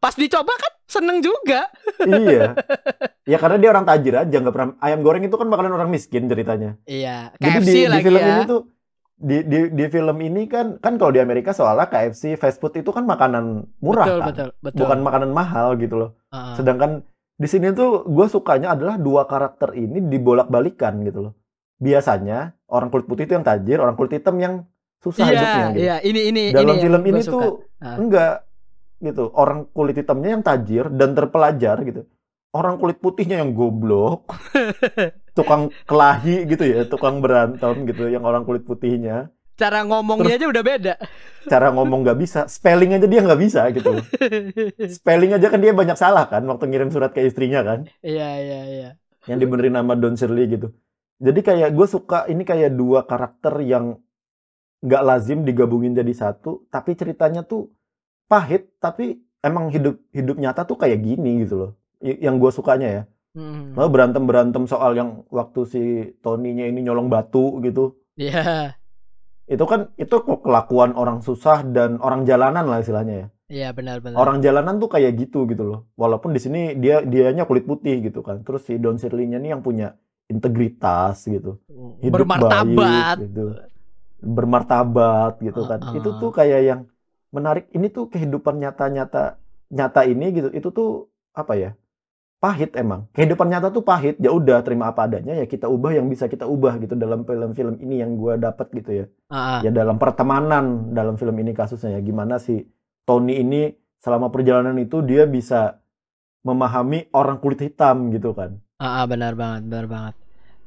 Pas 0.00 0.14
dicoba 0.14 0.48
kan 0.50 0.72
seneng 0.86 1.20
juga. 1.20 1.68
iya. 2.02 2.52
Ya 3.28 3.38
karena 3.38 3.56
dia 3.56 3.70
orang 3.70 3.86
tajir 3.86 4.16
aja 4.16 4.32
nggak 4.32 4.50
pernah 4.50 4.74
ayam 4.80 5.00
goreng 5.00 5.22
itu 5.22 5.30
kan 5.32 5.46
makanan 5.46 5.70
orang 5.70 5.86
miskin 5.86 6.26
ceritanya. 6.26 6.74
Iya, 6.82 7.30
Jadi 7.36 7.46
KFC 7.54 7.68
di, 7.68 7.78
di 7.78 7.86
lagi 7.86 8.02
film 8.02 8.18
ya. 8.18 8.26
ini 8.28 8.42
tuh 8.44 8.60
di, 9.14 9.36
di 9.44 9.58
di 9.70 9.84
film 9.86 10.16
ini 10.18 10.42
kan 10.44 10.66
kan 10.76 10.96
kalau 10.96 11.12
di 11.12 11.20
Amerika 11.20 11.52
soalnya 11.52 11.86
KFC 11.86 12.34
fast 12.34 12.58
food 12.58 12.74
itu 12.74 12.90
kan 12.90 13.04
makanan 13.04 13.44
murah 13.78 14.02
betul, 14.02 14.18
kan. 14.18 14.26
betul, 14.26 14.48
betul. 14.58 14.78
Bukan 14.82 14.98
makanan 15.00 15.30
mahal 15.30 15.76
gitu 15.76 15.94
loh. 15.94 16.10
Heeh. 16.28 16.54
Sedangkan 16.56 16.90
di 17.36 17.46
sini 17.46 17.70
tuh 17.70 18.02
gue 18.02 18.26
sukanya 18.26 18.74
adalah 18.74 18.98
dua 18.98 19.22
karakter 19.24 19.72
ini 19.74 20.02
dibolak-balikan 20.02 20.98
gitu 21.04 21.30
loh. 21.30 21.32
Biasanya 21.78 22.58
orang 22.66 22.90
kulit 22.90 23.06
putih 23.06 23.24
itu 23.24 23.32
yang 23.32 23.46
tajir, 23.46 23.78
orang 23.78 23.94
kulit 23.94 24.12
hitam 24.12 24.36
yang 24.36 24.54
susah 24.98 25.22
Iya, 25.22 25.30
hidupnya 25.30 25.64
gitu. 25.68 25.80
iya, 25.80 25.96
ini 26.02 26.20
ini 26.26 26.42
Dalam 26.50 26.66
ini 26.68 26.82
film 26.82 27.02
ini 27.06 27.20
suka. 27.22 27.32
tuh 27.32 27.52
Ah. 27.78 27.94
enggak 27.94 28.32
gitu. 29.00 29.32
Orang 29.34 29.68
kulit 29.72 29.96
hitamnya 29.96 30.36
yang 30.38 30.44
tajir 30.44 30.88
dan 30.92 31.16
terpelajar 31.16 31.80
gitu. 31.84 32.04
orang 32.50 32.82
kulit 32.82 32.98
putihnya 32.98 33.38
yang 33.38 33.54
goblok, 33.54 34.26
tukang 35.38 35.70
kelahi 35.86 36.50
gitu 36.50 36.66
ya, 36.66 36.82
tukang 36.82 37.22
berantem 37.22 37.86
gitu, 37.86 38.10
yang 38.10 38.26
orang 38.26 38.42
kulit 38.42 38.66
putihnya. 38.66 39.30
Cara 39.54 39.86
ngomongnya 39.86 40.34
aja 40.34 40.46
udah 40.50 40.64
beda. 40.64 40.94
Cara 41.46 41.70
ngomong 41.70 42.02
nggak 42.02 42.18
bisa, 42.18 42.40
spelling 42.50 42.90
aja 42.96 43.06
dia 43.06 43.22
nggak 43.22 43.38
bisa 43.38 43.70
gitu. 43.70 44.02
Spelling 44.98 45.30
aja 45.36 45.46
kan 45.46 45.62
dia 45.62 45.70
banyak 45.70 45.94
salah 45.94 46.26
kan, 46.26 46.42
waktu 46.50 46.64
ngirim 46.74 46.90
surat 46.90 47.14
ke 47.14 47.22
istrinya 47.22 47.62
kan, 47.62 47.86
Iya 48.02 48.28
iya 48.42 48.60
iya. 48.66 48.90
yang 49.30 49.38
dibenerin 49.38 49.78
nama 49.78 49.94
Don 49.94 50.18
Shirley 50.18 50.50
gitu. 50.50 50.74
Jadi 51.22 51.40
kayak 51.44 51.70
gue 51.76 51.86
suka 51.86 52.26
ini 52.26 52.42
kayak 52.42 52.74
dua 52.74 53.04
karakter 53.06 53.62
yang 53.62 54.00
nggak 54.80 55.02
lazim 55.04 55.44
digabungin 55.44 55.92
jadi 55.94 56.12
satu, 56.16 56.66
tapi 56.72 56.96
ceritanya 56.96 57.44
tuh 57.44 57.68
pahit, 58.30 58.70
tapi 58.78 59.18
emang 59.42 59.74
hidup 59.74 59.98
hidup 60.14 60.38
nyata 60.38 60.62
tuh 60.62 60.78
kayak 60.78 61.02
gini 61.02 61.42
gitu 61.42 61.54
loh. 61.58 61.70
Yang 61.98 62.34
gue 62.38 62.50
sukanya 62.54 62.88
ya. 62.88 63.02
Hmm. 63.34 63.74
Malah 63.74 63.90
berantem-berantem 63.90 64.66
soal 64.70 64.94
yang 64.94 65.26
waktu 65.30 65.60
si 65.66 65.82
Tony-nya 66.22 66.70
ini 66.70 66.86
nyolong 66.86 67.10
batu 67.10 67.58
gitu. 67.66 67.98
Iya. 68.14 68.74
Itu 69.50 69.66
kan 69.66 69.90
itu 69.98 70.14
kok 70.14 70.46
kelakuan 70.46 70.94
orang 70.94 71.26
susah 71.26 71.66
dan 71.66 71.98
orang 71.98 72.22
jalanan 72.22 72.70
lah 72.70 72.78
istilahnya 72.78 73.14
ya. 73.14 73.28
Iya 73.50 73.68
benar-benar. 73.74 74.14
Orang 74.14 74.38
jalanan 74.46 74.78
tuh 74.78 74.86
kayak 74.86 75.18
gitu 75.18 75.46
gitu 75.50 75.66
loh. 75.66 75.90
Walaupun 75.98 76.30
di 76.30 76.38
sini 76.38 76.78
dia 76.78 77.02
dianya 77.02 77.46
kulit 77.50 77.66
putih 77.66 77.98
gitu 77.98 78.22
kan. 78.22 78.46
Terus 78.46 78.62
si 78.62 78.78
Don 78.78 78.94
Shirley-nya 78.94 79.42
nih 79.42 79.58
yang 79.58 79.62
punya 79.62 79.98
integritas 80.30 81.26
gitu. 81.26 81.58
Hidup 81.98 82.22
bermartabat. 82.22 83.18
baik, 83.18 83.26
gitu. 83.26 83.44
Bermartabat 84.22 85.32
gitu 85.42 85.66
kan. 85.66 85.82
Uh-uh. 85.82 85.98
Itu 85.98 86.10
tuh 86.22 86.30
kayak 86.30 86.60
yang 86.62 86.80
menarik. 87.30 87.66
Ini 87.74 87.90
tuh 87.90 88.10
kehidupan 88.10 88.58
nyata-nyata 88.62 89.38
nyata 89.70 90.00
ini 90.06 90.26
gitu. 90.34 90.48
Itu 90.50 90.68
tuh 90.70 90.90
apa 91.34 91.54
ya? 91.56 91.70
Pahit 92.40 92.72
emang. 92.76 93.06
Kehidupan 93.12 93.52
nyata 93.52 93.68
tuh 93.70 93.84
pahit. 93.84 94.16
Ya 94.18 94.32
udah 94.32 94.64
terima 94.64 94.88
apa 94.90 95.04
adanya 95.04 95.36
ya 95.36 95.44
kita 95.44 95.68
ubah 95.68 95.92
yang 95.92 96.08
bisa 96.08 96.26
kita 96.26 96.48
ubah 96.48 96.80
gitu 96.80 96.96
dalam 96.96 97.26
film-film 97.28 97.76
ini 97.84 98.00
yang 98.00 98.16
gua 98.16 98.40
dapat 98.40 98.72
gitu 98.72 98.90
ya. 98.92 99.06
Ah. 99.28 99.60
Ya 99.60 99.70
dalam 99.70 100.00
pertemanan 100.00 100.94
dalam 100.96 101.20
film 101.20 101.36
ini 101.36 101.52
kasusnya 101.52 101.96
ya 101.96 102.00
gimana 102.00 102.40
si 102.40 102.64
Tony 103.04 103.40
ini 103.42 103.72
selama 104.00 104.32
perjalanan 104.32 104.76
itu 104.80 105.04
dia 105.04 105.28
bisa 105.28 105.80
memahami 106.40 107.12
orang 107.12 107.36
kulit 107.38 107.60
hitam 107.60 108.08
gitu 108.16 108.32
kan. 108.32 108.56
Ah, 108.80 109.04
ah, 109.04 109.04
benar 109.04 109.36
banget, 109.36 109.68
benar 109.68 109.86
banget. 109.86 110.14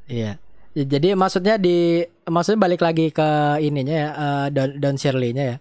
Iya. 0.05 0.31
Ya, 0.73 0.83
jadi 0.89 1.13
maksudnya 1.13 1.57
di 1.61 2.01
maksudnya 2.25 2.61
balik 2.65 2.81
lagi 2.81 3.13
ke 3.13 3.61
ininya 3.61 3.93
ya 3.93 4.09
eh, 4.13 4.47
Don, 4.53 4.69
Don 4.77 4.97
Shirley-nya 4.97 5.43
ya. 5.45 5.57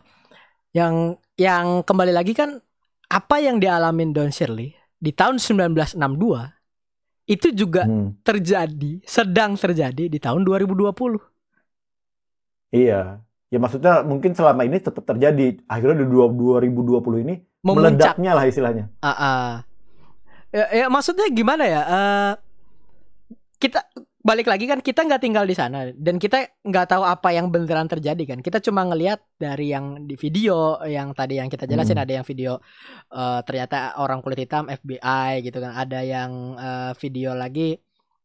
Yang 0.72 1.20
yang 1.36 1.84
kembali 1.84 2.12
lagi 2.12 2.32
kan 2.32 2.60
apa 3.06 3.36
yang 3.38 3.60
dialamin 3.60 4.12
Don 4.12 4.32
Shirley 4.32 4.72
di 4.96 5.12
tahun 5.12 5.36
1962 5.36 6.48
itu 7.28 7.48
juga 7.52 7.84
Hmm. 7.84 8.16
terjadi, 8.24 8.98
sedang 9.04 9.54
terjadi 9.54 10.08
di 10.08 10.18
tahun 10.18 10.42
2020. 10.42 11.20
Iya. 12.72 13.20
Ya 13.52 13.58
maksudnya 13.60 14.00
mungkin 14.00 14.32
selama 14.32 14.64
ini 14.64 14.80
tetap 14.80 15.04
terjadi. 15.04 15.60
Akhirnya 15.68 16.02
di 16.02 16.08
dua- 16.08 16.32
2020 16.32 17.20
ini 17.20 17.34
Memuncak. 17.60 18.16
meledaknya 18.16 18.32
lah 18.32 18.44
istilahnya. 18.48 18.84
Ah, 19.04 19.12
ah. 19.12 19.50
Ya, 20.52 20.66
ya, 20.72 20.86
maksudnya 20.88 21.28
gimana 21.28 21.64
ya? 21.64 21.80
Eh, 21.84 22.32
kita 23.58 23.84
balik 24.22 24.46
lagi 24.46 24.70
kan 24.70 24.78
kita 24.78 25.02
nggak 25.02 25.18
tinggal 25.18 25.42
di 25.42 25.52
sana 25.52 25.90
dan 25.90 26.14
kita 26.16 26.46
nggak 26.62 26.86
tahu 26.88 27.02
apa 27.02 27.34
yang 27.34 27.50
beneran 27.50 27.90
terjadi 27.90 28.22
kan. 28.22 28.38
Kita 28.38 28.62
cuma 28.62 28.86
ngelihat 28.86 29.18
dari 29.34 29.74
yang 29.74 30.06
di 30.06 30.14
video 30.14 30.78
yang 30.86 31.10
tadi 31.10 31.42
yang 31.42 31.50
kita 31.50 31.66
jelasin 31.66 31.98
Hmm. 31.98 32.04
ada 32.06 32.12
yang 32.22 32.26
video 32.26 32.62
eh, 33.10 33.40
ternyata 33.42 33.98
orang 33.98 34.22
kulit 34.22 34.38
hitam 34.38 34.70
FBI 34.70 35.42
gitu 35.42 35.58
kan. 35.58 35.74
Ada 35.74 36.00
yang 36.00 36.30
eh, 36.54 36.92
video 36.96 37.34
lagi 37.34 37.74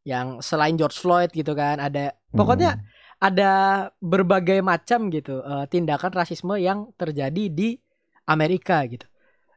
yang 0.06 0.38
selain 0.38 0.78
George 0.78 0.94
Floyd 0.96 1.34
gitu 1.34 1.50
kan. 1.52 1.82
Ada 1.82 2.14
pokoknya 2.30 2.78
Hmm. 2.78 2.86
ada 3.18 3.52
berbagai 3.98 4.62
macam 4.62 5.10
gitu 5.10 5.42
eh, 5.42 5.66
tindakan 5.66 6.14
rasisme 6.14 6.54
yang 6.56 6.94
terjadi 6.94 7.50
di 7.50 7.74
Amerika 8.24 8.86
gitu. 8.86 9.10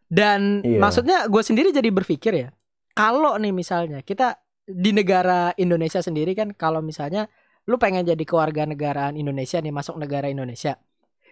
Dan 0.09 0.65
Iya. 0.65 0.81
maksudnya 0.81 1.29
gue 1.29 1.39
sendiri 1.39 1.69
jadi 1.69 1.87
berpikir 1.87 2.33
ya, 2.33 2.49
kalau 2.91 3.37
nih 3.37 3.53
misalnya 3.53 4.01
kita 4.01 4.40
di 4.67 4.91
negara 4.93 5.51
Indonesia 5.57 5.99
sendiri 5.99 6.37
kan, 6.37 6.53
kalau 6.53 6.79
misalnya 6.79 7.27
lu 7.69 7.77
pengen 7.77 8.05
jadi 8.05 8.23
keluarga 8.25 8.65
negaraan 8.65 9.17
Indonesia 9.17 9.61
nih 9.61 9.73
masuk 9.73 9.97
negara 9.97 10.29
Indonesia, 10.29 10.77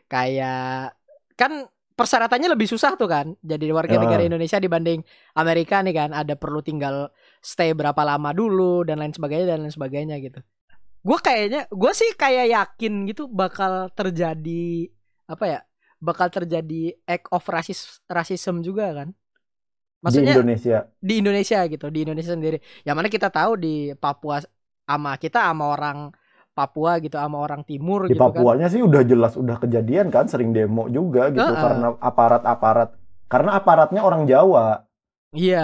kayak 0.09 0.93
kan 1.33 1.65
persyaratannya 1.99 2.55
lebih 2.55 2.67
susah 2.69 2.95
tuh 2.95 3.11
kan, 3.11 3.35
jadi 3.43 3.75
warga 3.75 3.99
Ya. 3.99 4.01
negara 4.01 4.23
Indonesia 4.23 4.55
dibanding 4.55 5.03
Amerika 5.35 5.83
nih 5.83 5.95
kan, 5.95 6.09
ada 6.15 6.39
perlu 6.39 6.63
tinggal 6.63 7.11
stay 7.43 7.75
berapa 7.75 7.99
lama 8.07 8.31
dulu 8.31 8.87
dan 8.87 9.03
lain 9.03 9.11
sebagainya 9.11 9.55
dan 9.55 9.67
lain 9.67 9.73
sebagainya 9.73 10.15
gitu. 10.23 10.39
Gue 11.03 11.19
kayaknya, 11.19 11.67
gue 11.67 11.91
sih 11.95 12.11
kayak 12.15 12.51
yakin 12.55 13.07
gitu 13.07 13.27
bakal 13.27 13.91
terjadi 13.91 14.87
apa 15.27 15.45
ya? 15.47 15.59
Bakal 15.99 16.31
terjadi 16.31 16.95
act 17.03 17.27
of 17.35 17.43
rasis 17.51 17.99
rasism 18.07 18.63
juga 18.63 18.95
kan? 18.95 19.11
Di 20.07 20.15
Maksudnya 20.15 20.33
Indonesia. 20.33 20.77
di 21.07 21.13
Indonesia 21.21 21.57
gitu, 21.73 21.85
di 21.95 21.99
Indonesia 22.05 22.33
sendiri. 22.37 22.57
Yang 22.87 22.95
mana 22.97 23.09
kita 23.15 23.27
tahu 23.37 23.51
di 23.63 23.69
Papua 24.03 24.37
sama 24.89 25.11
kita 25.23 25.39
sama 25.49 25.65
orang 25.75 25.97
Papua 26.57 26.91
gitu, 27.03 27.15
sama 27.23 27.37
orang 27.45 27.61
timur 27.69 28.01
Di 28.09 28.13
gitu 28.15 28.29
kan. 28.35 28.47
Papuanya 28.47 28.67
sih 28.73 28.81
udah 28.87 29.01
jelas 29.11 29.33
udah 29.41 29.57
kejadian 29.63 30.07
kan, 30.15 30.25
sering 30.31 30.49
demo 30.57 30.83
juga 30.97 31.23
gitu 31.37 31.53
Heeh. 31.53 31.63
karena 31.63 31.87
aparat-aparat. 32.09 32.89
Karena 33.31 33.49
aparatnya 33.59 34.01
orang 34.07 34.23
Jawa. 34.31 34.65
Iya, 35.37 35.57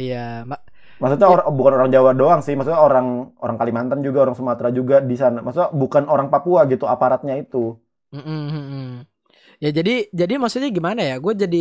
iya. 0.00 0.16
Ma- 0.50 0.64
Maksudnya 1.00 1.28
Iya. 1.28 1.34
orang 1.34 1.46
bukan 1.58 1.72
orang 1.76 1.90
Jawa 1.94 2.10
doang 2.20 2.40
sih, 2.44 2.54
maksudnya 2.56 2.80
orang 2.88 3.06
orang 3.44 3.56
Kalimantan 3.60 4.00
juga, 4.06 4.18
orang 4.24 4.36
Sumatera 4.38 4.68
juga 4.78 4.96
di 5.10 5.16
sana. 5.22 5.38
Maksudnya 5.44 5.70
bukan 5.82 6.04
orang 6.14 6.28
Papua 6.32 6.60
gitu 6.72 6.84
aparatnya 6.94 7.34
itu. 7.42 7.58
Mm, 8.12 8.18
mm, 8.22 8.42
mm, 8.50 8.64
mm. 8.72 8.90
Ya 9.64 9.70
jadi 9.78 9.92
jadi 10.12 10.34
maksudnya 10.42 10.70
gimana 10.78 11.02
ya? 11.10 11.16
Gue 11.24 11.34
jadi 11.36 11.58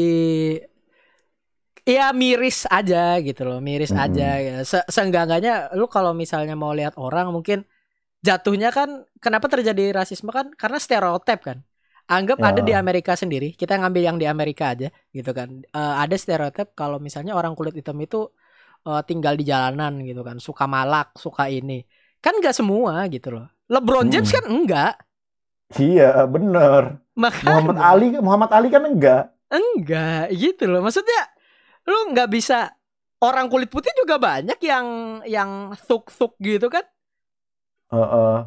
ya 1.94 2.02
miris 2.22 2.58
aja 2.78 2.98
gitu 3.28 3.42
loh, 3.48 3.58
miris 3.70 3.92
Mm-mm. 3.92 4.02
aja. 4.04 4.24
Ya. 4.46 4.54
Se 4.72 4.78
seenggak-enggaknya 4.96 5.52
lu 5.80 5.86
kalau 5.96 6.12
misalnya 6.22 6.54
mau 6.58 6.72
lihat 6.80 6.94
orang 7.06 7.30
mungkin 7.36 7.60
jatuhnya 8.28 8.70
kan 8.78 8.90
kenapa 9.24 9.48
terjadi 9.54 9.82
rasisme 10.00 10.30
kan 10.38 10.48
karena 10.62 10.78
stereotip 10.86 11.40
kan. 11.50 11.60
Anggap 12.12 12.38
Ya. 12.38 12.46
ada 12.50 12.62
di 12.68 12.74
Amerika 12.76 13.14
sendiri, 13.22 13.54
kita 13.62 13.74
ngambil 13.82 14.04
yang 14.10 14.18
di 14.22 14.28
Amerika 14.30 14.74
aja 14.74 14.88
gitu 15.18 15.32
kan. 15.40 15.50
Eh, 15.78 15.96
ada 16.04 16.16
stereotip 16.24 16.68
kalau 16.80 16.98
misalnya 17.08 17.34
orang 17.40 17.54
kulit 17.58 17.76
hitam 17.80 17.98
itu 18.06 18.18
eh, 18.88 19.02
tinggal 19.10 19.34
di 19.40 19.44
jalanan 19.52 19.94
gitu 20.10 20.22
kan, 20.28 20.38
suka 20.48 20.66
malak, 20.76 21.08
suka 21.26 21.44
ini. 21.52 21.74
Kan 22.24 22.34
nggak 22.42 22.56
semua 22.60 22.94
gitu 23.14 23.30
loh. 23.36 23.46
LeBron 23.74 24.08
James 24.14 24.30
Mm. 24.30 24.36
kan 24.36 24.46
enggak. 24.50 24.94
Iya, 25.82 26.04
bener. 26.34 26.84
Makanya 27.16 27.46
Muhammad 27.46 27.78
Ali 27.90 28.06
Muhammad 28.26 28.50
Ali 28.56 28.68
kan 28.74 28.84
enggak. 28.92 29.22
Enggak 29.54 30.34
gitu 30.42 30.64
loh. 30.72 30.80
Maksudnya 30.86 31.20
lu 31.86 32.12
nggak 32.12 32.28
bisa 32.28 32.74
orang 33.18 33.46
kulit 33.46 33.70
putih 33.70 33.94
juga 33.96 34.18
banyak 34.18 34.58
yang 34.60 34.86
yang 35.24 35.50
thuk-thuk 35.80 36.36
gitu 36.38 36.68
kan. 36.68 36.84
Heeh. 37.88 38.38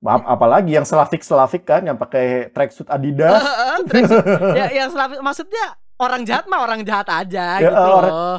Ap- 0.00 0.28
apalagi 0.30 0.72
yang 0.72 0.82
selafik-selafik 0.82 1.62
kan 1.62 1.84
yang 1.84 1.94
pakai 1.94 2.48
tracksuit 2.48 2.88
Adidas. 2.88 3.36
Terus, 3.84 4.10
ya 4.54 4.66
yang 4.72 4.88
selalu- 4.88 5.20
maksudnya 5.20 5.64
orang 5.98 6.24
jahat 6.24 6.48
mah 6.48 6.60
orang 6.60 6.80
jahat 6.80 7.04
aja 7.06 7.60
Ya, 7.60 7.68
gitu 7.68 7.76
orang- 7.76 8.08
loh. 8.08 8.38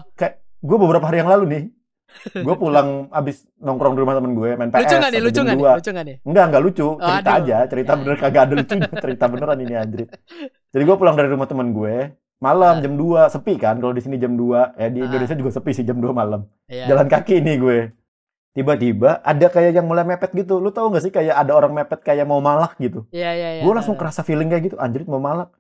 gue 0.58 0.78
beberapa 0.80 1.06
hari 1.06 1.18
yang 1.20 1.30
lalu 1.30 1.44
nih, 1.48 1.64
gue 2.36 2.56
pulang 2.56 3.10
abis 3.10 3.46
nongkrong 3.58 3.94
di 3.94 4.00
rumah 4.00 4.14
temen 4.14 4.34
gue 4.34 4.50
main 4.56 4.70
PS. 4.70 4.78
Lucu 4.80 4.96
nggak 4.96 5.12
nih? 5.12 5.22
Lucu 5.22 5.40
nggak 5.40 5.56
nih? 5.56 5.64
2. 5.64 5.78
Lucu 5.78 5.90
nggak 5.92 6.06
nih? 6.06 6.18
Enggak, 6.24 6.44
enggak 6.44 6.62
lucu. 6.62 6.88
Cerita 6.98 7.22
Aduh. 7.30 7.40
aja, 7.40 7.58
cerita 7.68 7.92
bener 7.94 8.16
kagak 8.18 8.42
ada 8.42 8.54
lucunya. 8.56 8.90
cerita 8.98 9.26
beneran 9.28 9.58
ini 9.60 9.74
anjrit. 9.76 10.10
Jadi 10.72 10.84
gue 10.84 10.96
pulang 10.96 11.14
dari 11.14 11.30
rumah 11.30 11.46
temen 11.46 11.68
gue, 11.72 11.96
malam 12.42 12.76
Ah. 12.78 12.82
jam 12.82 12.94
2, 12.94 13.30
sepi 13.30 13.56
kan 13.56 13.78
kalau 13.78 13.94
di 13.94 14.02
sini 14.02 14.18
jam 14.18 14.34
2. 14.34 14.74
Ya 14.76 14.90
di 14.90 15.00
Ah. 15.00 15.08
Indonesia 15.08 15.38
juga 15.38 15.54
sepi 15.54 15.72
sih 15.72 15.86
jam 15.86 15.98
2 15.98 16.12
malam. 16.12 16.50
Iya. 16.66 16.90
Jalan 16.90 17.08
kaki 17.08 17.40
nih 17.40 17.58
gue. 17.58 17.80
Tiba-tiba 18.52 19.24
ada 19.24 19.48
kayak 19.48 19.72
yang 19.72 19.88
mulai 19.88 20.04
mepet 20.04 20.36
gitu. 20.36 20.60
Lu 20.60 20.70
tahu 20.70 20.92
gak 20.92 21.04
sih 21.06 21.14
kayak 21.14 21.38
ada 21.38 21.56
orang 21.56 21.72
mepet 21.72 22.04
kayak 22.04 22.26
mau 22.26 22.44
malak 22.44 22.76
gitu. 22.76 23.08
Iya 23.10 23.32
iya 23.32 23.50
iya. 23.56 23.64
gue 23.64 23.72
langsung 23.72 23.96
kerasa 23.96 24.22
feeling 24.22 24.52
kayak 24.52 24.64
gitu, 24.68 24.76
anjrit 24.76 25.08
mau 25.08 25.24
malak. 25.24 25.54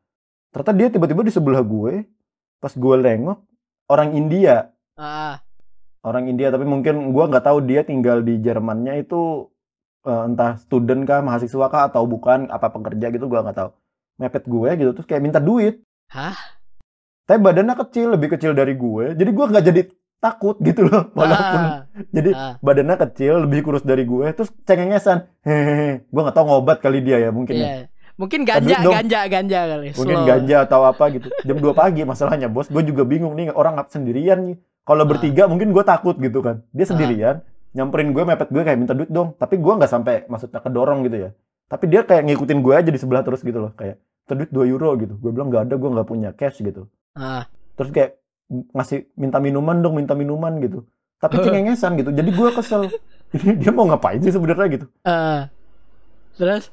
Ternyata 0.52 0.74
dia 0.76 0.88
tiba-tiba 0.90 1.24
di 1.24 1.32
sebelah 1.32 1.64
gue, 1.64 2.04
pas 2.60 2.74
gue 2.76 2.96
nengok, 2.98 3.40
orang 3.88 4.12
India. 4.12 4.76
Ah, 5.00 5.40
Orang 6.02 6.26
India, 6.26 6.50
tapi 6.50 6.66
mungkin 6.66 7.14
gue 7.14 7.24
nggak 7.30 7.46
tahu 7.46 7.62
dia 7.62 7.86
tinggal 7.86 8.20
di 8.20 8.42
Jermannya 8.42 9.00
itu 9.00 9.48
eh, 10.02 10.24
entah 10.26 10.58
student 10.58 11.06
kah, 11.06 11.22
mahasiswa 11.22 11.70
kah, 11.70 11.86
atau 11.88 12.04
bukan, 12.04 12.50
apa 12.50 12.74
pekerja 12.74 13.08
gitu, 13.08 13.30
gue 13.30 13.38
nggak 13.38 13.54
tahu. 13.54 13.70
Mepet 14.18 14.44
gue 14.44 14.70
gitu, 14.76 14.92
terus 14.92 15.06
kayak 15.06 15.22
minta 15.22 15.38
duit. 15.38 15.78
Hah? 16.10 16.34
Tapi 17.26 17.40
badannya 17.40 17.76
kecil, 17.88 18.08
lebih 18.14 18.30
kecil 18.34 18.52
dari 18.52 18.74
gue. 18.76 19.16
Jadi 19.16 19.30
gue 19.32 19.46
nggak 19.48 19.66
jadi 19.66 19.82
takut 20.18 20.56
gitu 20.62 20.86
loh. 20.86 21.10
Walaupun 21.18 21.60
Ah, 21.62 21.90
jadi 22.14 22.30
ah. 22.34 22.54
badannya 22.62 22.98
kecil, 23.10 23.46
lebih 23.48 23.66
kurus 23.66 23.82
dari 23.82 24.04
gue, 24.04 24.26
terus 24.34 24.54
cengengesan. 24.64 25.26
Hehehe. 25.42 26.06
Gue 26.08 26.22
nggak 26.22 26.36
tahu 26.36 26.46
ngobat 26.46 26.78
kali 26.80 27.02
dia 27.02 27.18
ya 27.18 27.30
mungkin 27.34 27.56
ya. 27.58 27.66
Iya. 27.66 27.76
Mungkin 28.20 28.46
ganja 28.46 28.78
dong. 28.86 28.94
ganja 28.94 29.20
ganja 29.26 29.60
kali. 29.66 29.88
mungkin 29.98 30.18
slow. 30.22 30.30
ganja 30.30 30.58
atau 30.62 30.86
apa 30.86 31.10
gitu 31.10 31.26
jam 31.42 31.58
2 31.58 31.74
pagi 31.74 32.06
masalahnya 32.06 32.54
bos 32.54 32.70
gue 32.70 32.84
juga 32.86 33.02
bingung 33.02 33.34
nih 33.34 33.50
orang 33.50 33.82
ngap 33.82 33.90
sendirian 33.90 34.46
nih 34.46 34.58
Kalau 34.86 35.06
Ah. 35.06 35.10
bertiga 35.10 35.50
mungkin 35.50 35.74
gue 35.74 35.82
takut 35.82 36.14
gitu 36.18 36.42
kan. 36.42 36.62
Dia 36.70 36.86
sendirian, 36.86 37.42
nyamperin 37.72 38.14
gue, 38.14 38.22
mepet 38.22 38.50
gue 38.50 38.62
kayak 38.62 38.78
minta 38.78 38.94
duit 38.94 39.10
dong. 39.10 39.34
Tapi 39.38 39.58
gue 39.58 39.74
nggak 39.74 39.90
sampai 39.90 40.26
maksudnya 40.26 40.58
kedorong 40.58 41.06
gitu 41.06 41.18
ya. 41.18 41.30
Tapi 41.66 41.86
dia 41.88 42.02
kayak 42.02 42.26
ngikutin 42.28 42.60
gue 42.62 42.74
aja 42.74 42.90
di 42.90 43.00
sebelah 43.00 43.22
terus 43.22 43.42
gitu 43.42 43.58
loh. 43.58 43.72
Kayak, 43.74 44.02
minta 44.26 44.34
duit 44.36 44.50
2 44.52 44.74
euro 44.74 44.90
gitu. 44.98 45.14
Gue 45.18 45.32
bilang 45.32 45.50
nggak 45.50 45.70
ada, 45.70 45.76
gue 45.78 45.90
nggak 45.90 46.08
punya 46.10 46.30
cash 46.34 46.60
gitu. 46.62 46.90
Ah. 47.14 47.45
Terus 47.76 47.89
kayak 47.89 48.12
ngasih 48.72 49.07
minta 49.16 49.39
minuman 49.39 49.80
dong, 49.80 49.95
minta 49.95 50.14
minuman 50.14 50.59
gitu. 50.59 50.84
Tapi 51.18 51.39
cengengesan 51.43 51.95
gitu. 51.95 52.12
Jadi 52.12 52.30
gue 52.30 52.49
kesel. 52.51 52.82
Dia 53.62 53.72
mau 53.72 53.88
ngapain 53.88 54.20
sih 54.20 54.30
sebenarnya 54.30 54.68
gitu. 54.70 54.86
Eh, 55.01 55.41
terus 56.36 56.68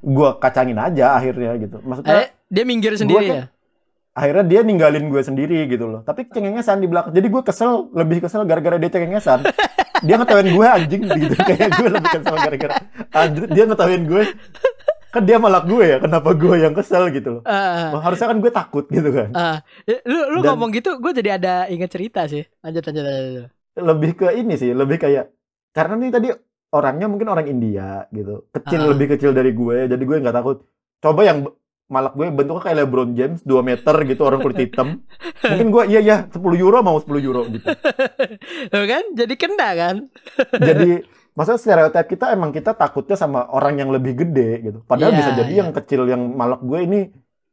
Gue 0.00 0.28
kacangin 0.40 0.80
aja 0.80 1.12
akhirnya 1.12 1.60
gitu. 1.60 1.76
Maksudnya 1.84 2.24
eh, 2.24 2.28
dia 2.48 2.64
minggir 2.64 2.96
sendiri 2.96 3.26
kan- 3.26 3.36
ya. 3.36 3.44
akhirnya 4.10 4.44
dia 4.48 4.60
ninggalin 4.64 5.06
gue 5.06 5.20
sendiri 5.20 5.68
gitu 5.68 5.84
loh. 5.86 6.00
Tapi 6.00 6.24
cengengesan 6.26 6.80
di 6.80 6.88
belakang. 6.88 7.12
Jadi 7.12 7.26
gue 7.28 7.42
kesel, 7.44 7.92
lebih 7.92 8.24
kesel 8.24 8.48
gara-gara 8.48 8.80
dia 8.80 8.88
cengengesan. 8.88 9.44
dia 10.00 10.16
ngetawain 10.16 10.48
gue 10.48 10.66
anjing 10.66 11.02
gitu. 11.20 11.36
Kayak 11.36 11.68
gue 11.76 11.88
lebih 11.92 12.10
kesel 12.10 12.32
gara-gara 12.34 12.74
anjir 13.12 13.44
dia 13.52 13.64
ngetawain 13.68 14.02
gue. 14.08 14.24
Kan 15.10 15.22
dia 15.22 15.36
malak 15.36 15.66
gue 15.66 15.84
ya, 15.84 15.98
kenapa 15.98 16.30
gue 16.32 16.54
yang 16.56 16.70
kesel 16.70 17.10
gitu 17.10 17.38
loh. 17.38 17.42
Eh, 17.42 17.88
Wah, 17.90 18.00
harusnya 18.00 18.30
kan 18.30 18.38
gue 18.38 18.50
takut 18.50 18.86
gitu 18.86 19.10
kan. 19.10 19.28
eh, 19.32 19.58
lu 20.06 20.18
lu 20.30 20.40
Dan- 20.40 20.54
ngomong 20.54 20.70
gitu, 20.70 20.96
gue 20.96 21.12
jadi 21.12 21.30
ada 21.34 21.54
inget 21.66 21.90
cerita 21.90 22.24
sih. 22.24 22.46
Lanjut 22.60 22.82
lanjut 22.84 23.02
lanjut. 23.02 23.48
Lebih 23.74 24.10
ke 24.14 24.26
ini 24.32 24.54
sih, 24.54 24.70
lebih 24.70 24.96
kayak 24.96 25.34
karena 25.70 25.94
nih 25.96 26.10
tadi 26.10 26.28
orangnya 26.70 27.06
mungkin 27.06 27.26
orang 27.26 27.46
India 27.46 28.06
gitu. 28.08 28.46
Kecil 28.50 28.80
Ah. 28.80 28.88
lebih 28.88 29.06
kecil 29.08 29.30
dari 29.30 29.50
gue, 29.50 29.86
jadi 29.86 29.98
gue 29.98 30.16
nggak 30.18 30.36
takut. 30.36 30.62
Coba 30.98 31.22
yang 31.22 31.42
malak 31.86 32.14
gue 32.14 32.30
bentuknya 32.30 32.62
kayak 32.62 32.76
LeBron 32.80 33.10
James 33.12 33.40
2 33.42 33.66
meter 33.66 33.94
gitu 34.06 34.22
orang 34.22 34.38
kulit 34.38 34.62
hitam. 34.62 35.02
Mungkin 35.42 35.68
gue 35.68 35.82
iya 35.88 36.00
ya 36.00 36.16
10 36.30 36.38
euro 36.56 36.78
mau 36.80 36.94
10 36.96 37.18
euro 37.18 37.42
gitu. 37.46 37.66
Kan, 38.90 39.04
jadi 39.10 39.34
kena 39.34 39.68
kan. 39.74 39.96
jadi 40.54 41.02
maksudnya 41.40 41.56
stereotip 41.56 42.04
kita 42.04 42.36
emang 42.36 42.52
kita 42.52 42.76
takutnya 42.76 43.16
sama 43.16 43.48
orang 43.48 43.80
yang 43.80 43.88
lebih 43.88 44.12
gede 44.12 44.60
gitu. 44.60 44.78
Padahal 44.84 45.16
Iya, 45.16 45.18
bisa 45.24 45.30
jadi 45.40 45.52
iya. 45.56 45.60
yang 45.64 45.70
kecil 45.72 46.04
yang 46.04 46.22
malak 46.36 46.60
gue 46.60 46.78
ini 46.84 47.00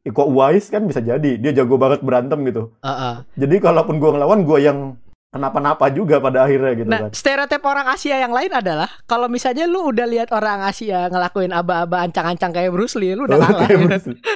Iko 0.04 0.28
Uwais 0.28 0.68
kan 0.68 0.84
bisa 0.84 1.00
jadi 1.00 1.40
dia 1.40 1.52
jago 1.56 1.80
banget 1.80 2.04
berantem 2.04 2.44
gitu. 2.44 2.76
Heeh. 2.84 3.24
Jadi 3.40 3.56
kalaupun 3.64 3.96
gue 3.96 4.10
ngelawan 4.12 4.44
gue 4.44 4.58
yang 4.60 4.78
kenapa-napa 5.28 5.86
juga 5.90 6.18
pada 6.18 6.42
akhirnya 6.42 6.70
gitu 6.74 6.88
Nah, 6.88 6.98
kan. 7.04 7.10
stereotip 7.12 7.62
orang 7.62 7.86
Asia 7.86 8.16
yang 8.16 8.30
lain 8.30 8.48
adalah 8.48 8.88
kalau 9.04 9.26
misalnya 9.26 9.64
lu 9.64 9.86
udah 9.86 10.04
lihat 10.04 10.28
orang 10.32 10.62
Asia 10.62 11.06
ngelakuin 11.06 11.52
aba-aba 11.52 12.02
ancang-ancang 12.02 12.50
kayak 12.50 12.70
Bruce 12.72 12.94
Lee, 12.94 13.12
lu 13.12 13.24
udah 13.24 13.36
Oh, 13.36 13.42
kalah. 13.42 13.66
gitu. 13.66 13.78
Bruce 13.84 14.06
Lee. 14.08 14.18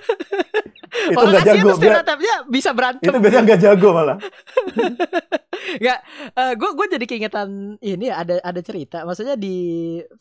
itu 0.92 1.16
orang 1.18 1.34
Asia 1.34 1.52
jago. 1.56 1.64
tuh 1.64 1.74
stereotipnya 1.80 2.34
bisa 2.46 2.70
berantem. 2.70 3.08
itu 3.08 3.16
biasanya 3.18 3.42
nggak 3.42 3.60
jago 3.60 3.88
malah. 3.90 4.16
gue 6.60 6.70
gue 6.72 6.86
jadi 6.90 7.04
keingetan 7.06 7.48
ini 7.80 8.12
ya, 8.12 8.20
ada 8.20 8.34
ada 8.40 8.60
cerita. 8.60 9.02
Maksudnya 9.02 9.34
di 9.34 9.56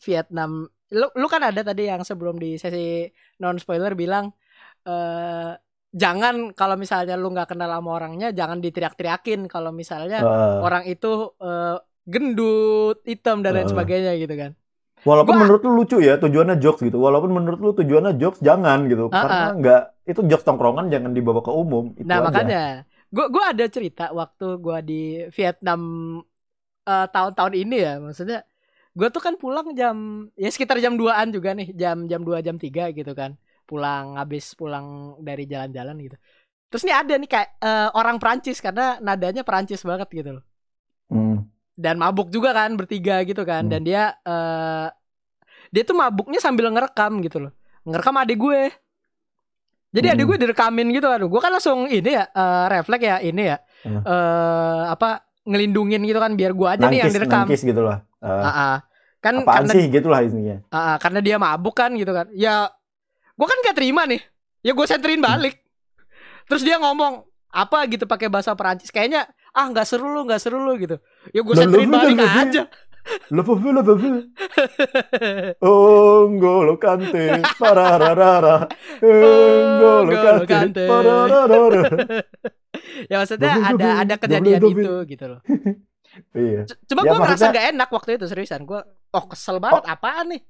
Vietnam, 0.00 0.66
lu 0.90 1.06
lu 1.12 1.26
kan 1.28 1.40
ada 1.44 1.60
tadi 1.62 1.86
yang 1.86 2.02
sebelum 2.02 2.36
di 2.36 2.56
sesi 2.56 3.06
non 3.38 3.56
spoiler 3.56 3.92
bilang 3.92 4.32
eh 4.82 5.52
jangan 5.92 6.34
kalau 6.58 6.76
misalnya 6.82 7.14
lu 7.20 7.26
nggak 7.34 7.48
kenal 7.52 7.68
sama 7.68 7.90
orangnya 7.98 8.26
jangan 8.38 8.58
diteriak-teriakin 8.64 9.40
kalau 9.52 9.70
misalnya 9.80 10.16
Heeh. 10.24 10.54
orang 10.64 10.84
itu 10.92 11.06
eh, 11.44 11.76
gendut, 12.12 12.96
hitam 13.10 13.36
dan 13.44 13.52
lain 13.54 13.64
Heeh. 13.66 13.72
sebagainya 13.72 14.12
gitu 14.22 14.34
kan. 14.42 14.50
Walaupun 15.02 15.34
Gua- 15.34 15.42
menurut 15.42 15.60
lu 15.66 15.70
lucu 15.78 15.96
ya 15.98 16.14
tujuannya 16.22 16.56
jokes 16.62 16.80
gitu. 16.86 16.98
Walaupun 17.06 17.30
menurut 17.36 17.58
lu 17.64 17.70
tujuannya 17.78 18.12
jokes 18.22 18.38
jangan 18.48 18.78
gitu. 18.90 19.10
Ah, 19.10 19.22
Karena 19.22 19.44
nggak 19.60 19.80
itu 20.10 20.20
jokes 20.30 20.44
tongkrongan 20.46 20.86
jangan 20.94 21.10
dibawa 21.16 21.40
ke 21.46 21.50
umum. 21.62 21.84
Itu 21.98 22.06
Nah 22.08 22.18
aja. 22.18 22.26
makanya 22.26 22.58
gue 23.12 23.26
gua 23.34 23.44
ada 23.52 23.64
cerita 23.68 24.02
waktu 24.20 24.44
gua 24.64 24.78
di 24.80 25.26
Vietnam 25.36 25.80
eh, 26.88 27.06
tahun-tahun 27.14 27.54
ini 27.62 27.74
ya 27.86 27.92
maksudnya 28.04 28.38
gue 28.98 29.08
tuh 29.14 29.22
kan 29.26 29.34
pulang 29.42 29.68
jam 29.80 29.96
ya 30.42 30.48
sekitar 30.54 30.76
jam 30.84 30.94
2an 31.00 31.28
juga 31.36 31.50
nih 31.58 31.68
jam 31.82 31.96
jam 32.10 32.20
2 32.28 32.38
jam 32.46 32.56
3 32.64 32.82
gitu 32.98 33.12
kan 33.20 33.30
pulang 33.72 34.14
habis 34.14 34.52
pulang 34.52 34.86
dari 35.18 35.48
jalan-jalan 35.48 35.96
gitu 35.98 36.16
terus 36.68 36.84
nih 36.84 36.92
ada 36.94 37.14
nih 37.16 37.26
kayak 37.26 37.48
eh, 37.56 37.88
orang 37.92 38.16
Perancis 38.16 38.60
karena 38.60 39.00
nadanya 39.00 39.40
Perancis 39.40 39.80
banget 39.80 40.08
gitu 40.10 40.30
loh 40.36 40.44
Hmm. 41.08 41.44
dan 41.74 41.96
mabuk 41.96 42.28
juga 42.28 42.52
kan 42.52 42.72
bertiga 42.72 43.20
gitu 43.22 43.40
kan 43.42 43.64
Hmm. 43.64 43.72
dan 43.72 43.80
dia 43.80 44.02
eh 44.22 44.88
dia 45.68 45.82
tuh 45.82 45.92
mabuknya 45.92 46.36
sambil 46.36 46.68
ngerekam 46.68 47.20
gitu 47.20 47.38
loh 47.38 47.52
ngerekam 47.84 48.16
adik 48.18 48.36
gue 48.38 48.62
jadi 49.90 50.06
adik 50.10 50.24
Hmm. 50.24 50.30
gue 50.32 50.38
direkamin 50.40 50.88
gitu 50.90 51.04
aduh 51.06 51.28
gue 51.28 51.36
kan 51.38 51.48
langsung 51.48 51.84
ini 51.86 52.10
ya 52.12 52.24
eh, 52.26 52.64
refleks 52.70 53.00
ya 53.02 53.16
ini 53.20 53.42
ya 53.46 53.56
Hmm. 53.82 54.00
eh 54.00 54.82
apa 54.88 55.08
ngelindungin 55.42 56.00
gitu 56.02 56.16
kan 56.16 56.32
biar 56.32 56.54
gue 56.54 56.68
aja 56.70 56.84
nih 56.86 57.02
yang 57.02 57.10
Nangkis, 57.10 57.16
direkam 57.18 57.38
nangkis 57.44 57.62
gitu 57.62 57.82
lah. 57.82 57.98
Eh, 58.22 58.30
Ah, 58.30 58.46
ah. 58.46 58.76
kan 59.18 59.34
apaan 59.36 59.66
karena 59.66 59.72
sih 59.74 59.82
gitulah 59.88 60.20
intinya. 60.22 60.56
ah, 60.70 60.78
ah, 60.78 60.96
karena 60.96 61.18
dia 61.18 61.36
mabuk 61.36 61.74
kan 61.74 61.90
gitu 61.92 62.10
kan 62.10 62.30
ya 62.32 62.70
gue 63.42 63.48
kan 63.50 63.58
gak 63.66 63.74
terima 63.74 64.06
nih. 64.06 64.22
Ya 64.62 64.70
gue 64.70 64.86
senterin 64.86 65.18
balik. 65.18 65.58
Terus 66.46 66.62
dia 66.62 66.78
ngomong 66.78 67.26
apa 67.50 67.90
gitu 67.90 68.06
pakai 68.06 68.30
bahasa 68.30 68.54
Perancis? 68.54 68.94
Kayaknya 68.94 69.26
ah 69.50 69.66
nggak 69.66 69.82
seru 69.82 70.14
lu 70.14 70.22
nggak 70.22 70.38
seru 70.38 70.62
lu 70.62 70.78
gitu. 70.78 71.02
Ya 71.34 71.42
gue 71.42 71.54
senterin 71.58 71.90
balik 71.90 72.22
aja. 72.22 72.70
Le 73.34 73.42
pauvre, 73.42 73.74
le 73.74 73.82
pauvre. 73.82 74.30
Ongolo 75.58 76.78
kante, 76.78 77.42
parararara. 77.58 78.70
Ongolo 79.02 80.46
kante, 80.46 80.86
parararara. 80.86 81.82
ya 83.10 83.18
maksudnya 83.18 83.58
ada 83.58 83.88
ada 84.06 84.14
kejadian 84.22 84.62
itu 84.62 84.94
gitu 85.10 85.24
loh. 85.26 85.42
Iya. 86.36 86.68
Cuma 86.84 87.08
Ya, 87.08 87.16
gue 87.16 87.18
ngerasa 87.24 87.46
gak 87.56 87.66
enak 87.72 87.88
waktu 87.88 88.20
itu 88.20 88.28
seriusan. 88.28 88.68
Gue 88.68 88.84
oh 89.16 89.24
kesel 89.32 89.56
banget 89.56 89.88
apaan 89.88 90.36
nih 90.36 90.44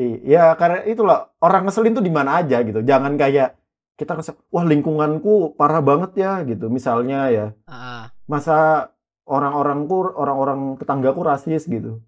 Iya, 0.00 0.56
karena 0.56 0.88
itulah 0.88 1.36
orang 1.44 1.68
ngeselin 1.68 1.92
tuh 1.92 2.04
di 2.04 2.12
mana 2.12 2.40
aja 2.40 2.64
gitu. 2.64 2.80
Jangan 2.80 3.20
kayak 3.20 3.60
kita 4.00 4.16
kesel, 4.16 4.40
wah 4.48 4.64
lingkunganku 4.64 5.60
parah 5.60 5.84
banget 5.84 6.16
ya 6.16 6.40
gitu. 6.48 6.72
Misalnya 6.72 7.28
ya, 7.28 7.46
ah, 7.68 8.08
masa 8.24 8.88
orang-orangku, 9.28 10.16
orang-orang 10.16 10.80
tetanggaku 10.80 11.20
rasis 11.20 11.68
gitu. 11.68 12.00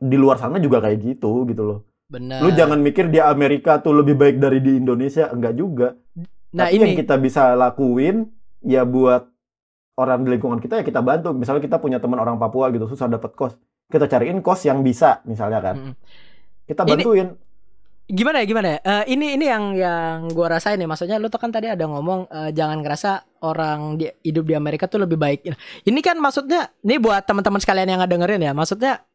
Di 0.00 0.16
luar 0.16 0.40
sana 0.40 0.56
juga 0.56 0.80
kayak 0.80 0.98
gitu 1.04 1.44
gitu 1.44 1.62
loh. 1.62 1.80
bener 2.10 2.42
Lu 2.42 2.50
jangan 2.50 2.80
mikir 2.80 3.06
di 3.12 3.20
Amerika 3.22 3.78
tuh 3.78 4.00
lebih 4.00 4.16
baik 4.16 4.40
dari 4.40 4.64
di 4.64 4.80
Indonesia, 4.80 5.28
enggak 5.28 5.54
juga. 5.54 5.94
nah 6.50 6.66
Tapi 6.66 6.80
yang 6.80 6.96
ini 6.96 6.98
kita 6.98 7.20
bisa 7.20 7.54
lakuin 7.54 8.26
ya 8.64 8.82
buat 8.82 9.30
orang 9.94 10.24
di 10.24 10.34
lingkungan 10.34 10.58
kita 10.58 10.80
ya 10.80 10.84
kita 10.88 11.04
bantu. 11.04 11.36
Misalnya 11.36 11.60
kita 11.60 11.76
punya 11.76 12.00
teman 12.00 12.18
orang 12.18 12.40
Papua 12.40 12.72
gitu 12.72 12.88
susah 12.88 13.06
dapat 13.12 13.36
kos, 13.36 13.54
kita 13.92 14.08
cariin 14.08 14.40
kos 14.40 14.64
yang 14.64 14.80
bisa 14.80 15.20
misalnya 15.28 15.60
kan. 15.60 15.76
Mm. 15.76 15.94
Kita 16.70 16.82
Ini- 16.84 16.94
bantuin. 16.96 17.28
gimana 18.08 18.42
ya 18.42 18.46
gimana 18.46 18.68
ya 18.68 18.78
Eh, 18.80 19.04
ini 19.08 19.34
ini 19.34 19.44
yang 19.44 19.64
yang 19.72 20.14
gua 20.30 20.50
rasain 20.52 20.74
nih 20.74 20.86
maksudnya 20.86 21.14
lu 21.16 21.26
tuh 21.26 21.38
kan 21.38 21.46
tadi 21.48 21.66
ada 21.66 21.82
ngomong 21.84 22.26
eh, 22.26 22.50
jangan 22.50 22.78
ngerasa 22.78 23.10
orang 23.40 23.94
di, 23.96 24.10
hidup 24.20 24.44
di 24.44 24.54
Amerika 24.54 24.86
tuh 24.86 24.98
lebih 24.98 25.14
baik 25.14 25.46
ini 25.84 26.00
kan 26.00 26.14
maksudnya 26.16 26.74
ini 26.80 26.98
buat 26.98 27.22
teman-teman 27.22 27.58
sekalian 27.58 27.86
yang 27.86 28.00
ngedengerin 28.00 28.38
ya 28.40 28.50
maksudnya 28.50 29.06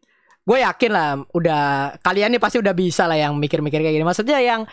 gue 0.42 0.58
yakin 0.58 0.92
lah 0.92 1.08
udah 1.30 1.64
kalian 2.00 2.32
nih 2.32 2.40
pasti 2.40 2.56
udah 2.56 2.72
bisa 2.72 3.04
lah 3.04 3.18
yang 3.18 3.36
mikir-mikir 3.36 3.80
kayak 3.80 3.96
gini 3.96 4.06
maksudnya 4.06 4.40
yang 4.40 4.64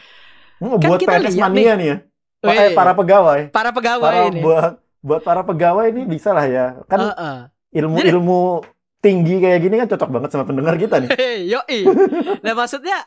Hmm, 0.59 0.79
Kan 0.79 0.87
buat 0.87 1.01
kita 1.01 1.19
PNS 1.19 1.35
lihat 1.35 1.43
mania 1.45 1.73
nih 1.75 1.87
ya. 1.89 1.97
Weh, 2.41 2.55
eh, 2.55 2.71
para 2.71 2.93
pegawai. 2.93 3.41
para 3.51 3.71
pegawai 3.71 4.07
Para 4.15 4.27
ini 4.29 4.39
buat 4.39 4.73
buat 5.01 5.21
para 5.21 5.43
pegawai 5.43 5.91
ini 5.91 6.07
bisa 6.07 6.31
lah 6.31 6.47
ya. 6.47 6.67
Kan 6.87 7.11
Heeh. 7.11 7.37
ilmu-ilmu 7.75 8.63
tinggi 9.03 9.43
kayak 9.43 9.59
gini 9.67 9.75
kan 9.83 9.89
cocok 9.91 10.11
banget 10.15 10.31
sama 10.31 10.45
pendengar 10.47 10.75
kita 10.79 11.03
nih. 11.03 11.11
Hei, 11.11 11.39
yoi. 11.53 11.79
Nah 12.41 12.55
maksudnya 12.55 13.03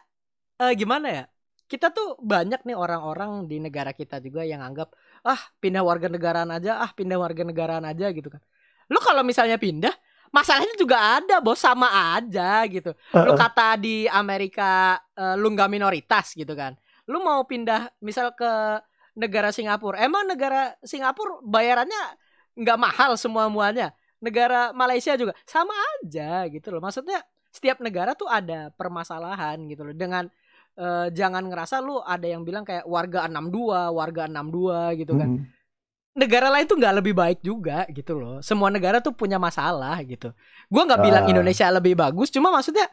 eh, 0.59 0.75
gimana 0.75 1.07
ya? 1.07 1.23
Kita 1.65 1.89
tuh 1.89 2.19
banyak 2.21 2.61
nih 2.61 2.77
orang-orang 2.77 3.49
di 3.49 3.57
negara 3.57 3.89
kita 3.89 4.21
juga 4.21 4.45
yang 4.45 4.61
anggap 4.61 4.93
ah 5.25 5.39
pindah 5.57 5.81
warga 5.81 6.11
negaraan 6.11 6.53
aja, 6.53 6.77
ah 6.83 6.91
pindah 6.93 7.17
warga 7.17 7.41
negaraan 7.41 7.87
aja 7.87 8.11
gitu 8.13 8.29
kan. 8.29 8.43
Lu 8.91 9.01
kalau 9.01 9.25
misalnya 9.25 9.57
pindah, 9.57 9.89
masalahnya 10.29 10.77
juga 10.77 11.17
ada, 11.17 11.41
bos 11.41 11.57
sama 11.57 11.89
aja 12.13 12.61
gitu. 12.69 12.93
Lu 13.17 13.33
kata 13.33 13.81
di 13.81 14.05
Amerika 14.05 14.99
eh, 15.15 15.33
lu 15.39 15.49
nggak 15.55 15.71
minoritas 15.71 16.37
gitu 16.37 16.53
kan. 16.53 16.77
Lu 17.09 17.23
mau 17.23 17.41
pindah 17.47 17.89
misal 18.03 18.35
ke 18.37 18.51
negara 19.15 19.49
Singapura, 19.49 20.03
emang 20.03 20.27
negara 20.27 20.75
Singapura 20.83 21.39
bayarannya 21.41 22.19
nggak 22.59 22.77
mahal 22.77 23.17
semua 23.17 23.47
muanya. 23.49 23.95
Negara 24.23 24.71
Malaysia 24.71 25.13
juga 25.15 25.35
sama 25.43 25.73
aja 25.99 26.45
gitu 26.47 26.71
loh. 26.71 26.81
Maksudnya 26.83 27.19
setiap 27.51 27.79
negara 27.79 28.15
tuh 28.15 28.27
ada 28.27 28.71
permasalahan 28.75 29.59
gitu 29.67 29.87
loh. 29.87 29.95
Dengan 29.95 30.27
eh, 30.75 31.07
jangan 31.11 31.47
ngerasa 31.47 31.79
lu 31.79 32.03
ada 32.03 32.27
yang 32.27 32.43
bilang 32.43 32.67
kayak 32.67 32.83
warga 32.83 33.27
62, 33.27 33.95
warga 33.95 34.23
62 34.27 34.99
gitu 34.99 35.13
kan. 35.15 35.29
Mm. 35.39 35.43
Negara 36.15 36.47
lain 36.47 36.63
tuh 36.63 36.79
nggak 36.79 36.95
lebih 37.03 37.13
baik 37.15 37.39
juga 37.43 37.83
gitu 37.91 38.15
loh. 38.15 38.39
Semua 38.39 38.71
negara 38.71 39.03
tuh 39.03 39.11
punya 39.11 39.35
masalah 39.35 39.99
gitu. 40.03 40.31
Gua 40.71 40.87
nggak 40.87 41.03
bilang 41.03 41.23
Ah. 41.27 41.31
Indonesia 41.31 41.67
lebih 41.71 41.95
bagus, 41.99 42.31
cuma 42.31 42.51
maksudnya 42.55 42.87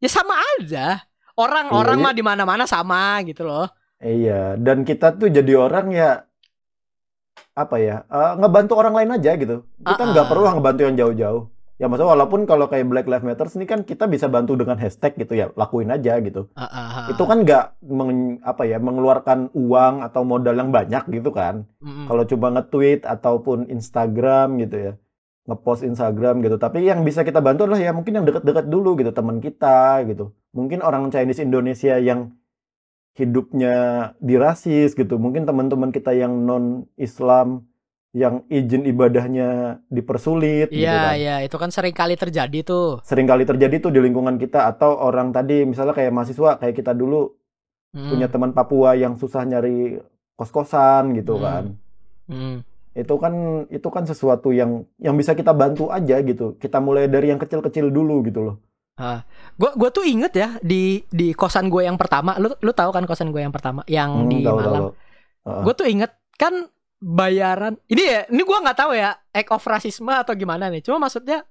ya 0.00 0.08
sama 0.08 0.36
aja. 0.60 1.00
Orang-orang 1.32 1.96
Iya, 1.96 2.04
mah 2.04 2.12
di 2.12 2.20
mana-mana 2.20 2.64
sama 2.68 3.24
gitu 3.24 3.48
loh. 3.48 3.72
Iya, 4.04 4.60
dan 4.60 4.84
kita 4.84 5.16
tuh 5.16 5.32
jadi 5.32 5.52
orang 5.56 5.88
ya 5.96 6.28
apa 7.52 7.76
ya 7.76 7.96
eh, 8.06 8.32
ngebantu 8.36 8.72
orang 8.74 8.94
lain 8.94 9.10
aja 9.12 9.32
gitu 9.34 9.56
kita 9.78 10.02
nggak 10.02 10.18
Ah, 10.18 10.26
ah. 10.26 10.30
perlu 10.30 10.44
ngebantu 10.48 10.82
yang 10.82 10.96
jauh-jauh 10.96 11.42
ya 11.76 11.90
maksudnya 11.90 12.14
walaupun 12.14 12.46
kalau 12.46 12.66
kayak 12.66 12.86
Black 12.86 13.06
Lives 13.06 13.26
Matter 13.26 13.50
ini 13.52 13.66
kan 13.66 13.82
kita 13.82 14.06
bisa 14.06 14.26
bantu 14.26 14.54
dengan 14.54 14.78
hashtag 14.78 15.18
gitu 15.18 15.34
ya 15.34 15.50
lakuin 15.52 15.90
aja 15.90 16.16
gitu 16.18 16.46
ah, 16.54 16.62
ah. 16.62 17.06
itu 17.10 17.22
kan 17.22 17.42
nggak 17.42 17.64
meng- 17.82 18.38
apa 18.40 18.62
ya 18.64 18.78
mengeluarkan 18.78 19.50
uang 19.50 19.94
atau 20.00 20.22
modal 20.22 20.54
yang 20.54 20.70
banyak 20.70 21.02
gitu 21.10 21.30
kan 21.30 21.66
Mm-mm. 21.78 22.06
kalau 22.06 22.22
cuma 22.22 22.50
nge-tweet 22.50 23.02
ataupun 23.02 23.66
Instagram 23.66 24.62
gitu 24.62 24.76
ya 24.78 24.92
ngepost 25.42 25.82
Instagram 25.82 26.38
gitu 26.40 26.54
tapi 26.54 26.86
yang 26.86 27.02
bisa 27.02 27.26
kita 27.26 27.42
bantu 27.42 27.66
adalah 27.66 27.82
ya 27.82 27.90
mungkin 27.90 28.14
yang 28.14 28.24
dekat-dekat 28.24 28.70
dulu 28.70 28.94
gitu 28.94 29.10
teman 29.10 29.42
kita 29.42 30.06
gitu 30.06 30.30
mungkin 30.54 30.80
orang 30.80 31.10
Chinese 31.10 31.42
Indonesia 31.42 31.98
yang 31.98 32.30
hidupnya 33.12 33.74
dirasis 34.18 34.92
gitu. 34.92 35.16
Mungkin 35.16 35.44
teman-teman 35.44 35.90
kita 35.90 36.12
yang 36.12 36.32
non 36.42 36.88
Islam 36.96 37.68
yang 38.12 38.44
izin 38.46 38.84
ibadahnya 38.84 39.80
dipersulit 39.88 40.68
gitu 40.68 40.84
Iya, 40.84 40.92
kan. 40.92 41.14
iya, 41.16 41.36
itu 41.40 41.56
kan 41.56 41.72
sering 41.72 41.96
kali 41.96 42.12
terjadi 42.12 42.60
tuh. 42.60 43.00
sering 43.00 43.24
kali 43.24 43.48
terjadi 43.48 43.80
tuh 43.80 43.88
di 43.88 44.00
lingkungan 44.00 44.36
kita. 44.36 44.68
Atau 44.68 44.92
orang 44.92 45.32
tadi 45.32 45.64
misalnya 45.64 45.92
kayak 45.92 46.12
mahasiswa 46.12 46.56
kayak 46.56 46.76
kita 46.76 46.92
dulu 46.92 47.32
Mm, 47.92 48.08
punya 48.08 48.24
teman 48.24 48.56
Papua 48.56 48.96
yang 48.96 49.20
susah 49.20 49.44
nyari 49.44 50.00
kos-kosan 50.32 51.12
gitu 51.12 51.36
Hmm. 51.36 51.44
kan. 51.44 51.64
Mm. 52.24 52.56
itu 52.92 53.14
kan 53.16 53.34
itu 53.68 53.88
kan 53.88 54.04
sesuatu 54.04 54.48
yang 54.48 54.84
yang 54.96 55.12
bisa 55.12 55.32
kita 55.32 55.52
bantu 55.52 55.88
aja 55.88 56.16
gitu. 56.20 56.56
Kita 56.56 56.80
mulai 56.80 57.04
dari 57.06 57.28
yang 57.28 57.36
kecil-kecil 57.36 57.88
dulu 57.88 58.24
gitu 58.24 58.40
loh 58.42 58.56
Gue 59.56 59.70
gue 59.74 59.90
tuh 59.90 60.04
inget 60.04 60.32
ya 60.36 60.48
di 60.60 61.00
di 61.08 61.32
kosan 61.32 61.72
gue 61.72 61.88
yang 61.88 61.96
pertama, 61.96 62.36
lu 62.36 62.52
lu 62.60 62.72
tahu 62.76 62.92
kan 62.92 63.04
kosan 63.08 63.32
gue 63.32 63.40
yang 63.40 63.52
pertama 63.54 63.80
yang 63.88 64.26
Hmm, 64.26 64.30
di 64.30 64.38
tahu, 64.44 64.56
Malang. 64.60 64.84
Heeh. 65.42 65.60
Gue 65.64 65.74
tuh 65.74 65.86
inget 65.88 66.12
kan 66.36 66.54
bayaran 67.02 67.74
ini 67.90 68.02
ya, 68.04 68.20
ini 68.30 68.42
gue 68.44 68.58
nggak 68.62 68.78
tahu 68.78 68.92
ya 68.94 69.10
act 69.34 69.50
of 69.50 69.64
rasisme 69.64 70.12
atau 70.12 70.36
gimana 70.36 70.68
nih. 70.70 70.84
Cuma 70.84 71.02
maksudnya 71.02 71.42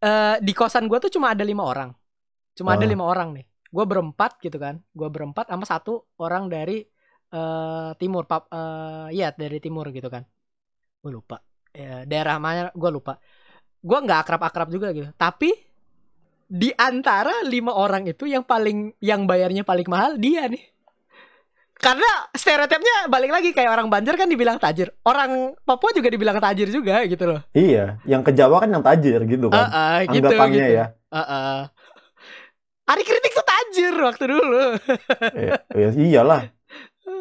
eh 0.00 0.36
di 0.40 0.52
kosan 0.56 0.88
gue 0.88 0.98
tuh 0.98 1.12
cuma 1.12 1.36
ada 1.36 1.44
lima 1.44 1.60
orang, 1.62 1.92
cuma 2.56 2.74
ada 2.74 2.88
Ah. 2.88 2.90
lima 2.90 3.04
orang 3.04 3.36
nih. 3.36 3.44
Gue 3.70 3.84
berempat 3.86 4.40
gitu 4.42 4.58
kan, 4.58 4.80
gue 4.90 5.08
berempat 5.12 5.46
sama 5.46 5.62
satu 5.68 6.08
orang 6.18 6.48
dari 6.50 6.82
eh 7.30 7.90
timur, 8.00 8.26
pap, 8.26 8.50
eh 8.50 9.06
iya 9.14 9.30
dari 9.30 9.60
timur 9.62 9.86
gitu 9.94 10.08
kan. 10.10 10.24
Gue 11.04 11.12
lupa 11.14 11.38
Ya, 11.70 12.02
daerah 12.02 12.42
mana, 12.42 12.74
gue 12.74 12.90
lupa. 12.90 13.22
Gue 13.78 13.98
nggak 14.02 14.26
akrab-akrab 14.26 14.74
juga 14.74 14.90
gitu, 14.90 15.06
tapi 15.14 15.54
di 16.50 16.74
antara 16.74 17.46
lima 17.46 17.70
orang 17.70 18.10
itu 18.10 18.26
yang 18.26 18.42
paling 18.42 18.90
yang 18.98 19.22
bayarnya 19.30 19.62
paling 19.62 19.86
mahal 19.86 20.18
dia 20.18 20.50
nih. 20.50 20.66
Karena 21.80 22.04
stereotipnya 22.36 23.08
balik 23.08 23.32
lagi 23.32 23.56
kayak 23.56 23.72
orang 23.72 23.88
Banjar 23.88 24.12
kan 24.20 24.28
dibilang 24.28 24.60
tajir, 24.60 24.92
orang 25.00 25.56
Papua 25.64 25.96
juga 25.96 26.12
dibilang 26.12 26.36
tajir 26.36 26.68
juga 26.68 27.00
gitu 27.08 27.24
loh. 27.24 27.40
iya 27.56 27.96
yang 28.04 28.20
ke 28.20 28.36
Jawa 28.36 28.60
kan 28.60 28.68
yang 28.68 28.84
tajir 28.84 29.24
gitu 29.24 29.48
kan 29.48 29.64
Heeh, 29.64 30.12
gitu 30.12 30.28
anggapannya 30.28 30.66
gitu. 30.68 30.76
ya 30.76 30.84
Heeh. 31.08 31.58
Ari 32.84 33.02
Kritik 33.06 33.32
tuh 33.32 33.46
tajir 33.46 33.94
waktu 33.96 34.24
dulu. 34.28 34.64
ya, 35.38 35.54
ya 35.72 35.88
iyalah 35.94 36.42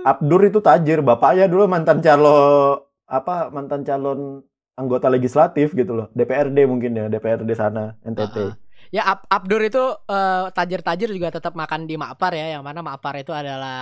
Abdur 0.04 0.44
itu 0.44 0.60
tajir 0.60 1.00
bapaknya 1.06 1.48
dulu 1.48 1.70
mantan 1.72 2.04
calon 2.04 2.84
apa 3.08 3.48
mantan 3.56 3.88
calon 3.88 4.44
anggota 4.76 5.08
legislatif 5.08 5.72
gitu 5.72 5.96
loh 5.96 6.08
DPRD 6.12 6.68
mungkin 6.68 7.00
ya 7.00 7.06
DPRD 7.08 7.48
sana 7.56 7.96
NTT 8.04 8.36
Heeh. 8.36 8.52
Ya 8.90 9.06
Ab- 9.06 9.30
Abdur 9.30 9.62
itu 9.62 9.78
eh, 10.04 10.46
tajir-tajir 10.50 11.10
juga 11.10 11.30
tetap 11.30 11.54
makan 11.54 11.86
di 11.86 11.94
Makpar 11.94 12.34
ya, 12.34 12.58
yang 12.58 12.64
mana 12.64 12.82
Makpar 12.82 13.18
itu 13.18 13.30
adalah 13.30 13.78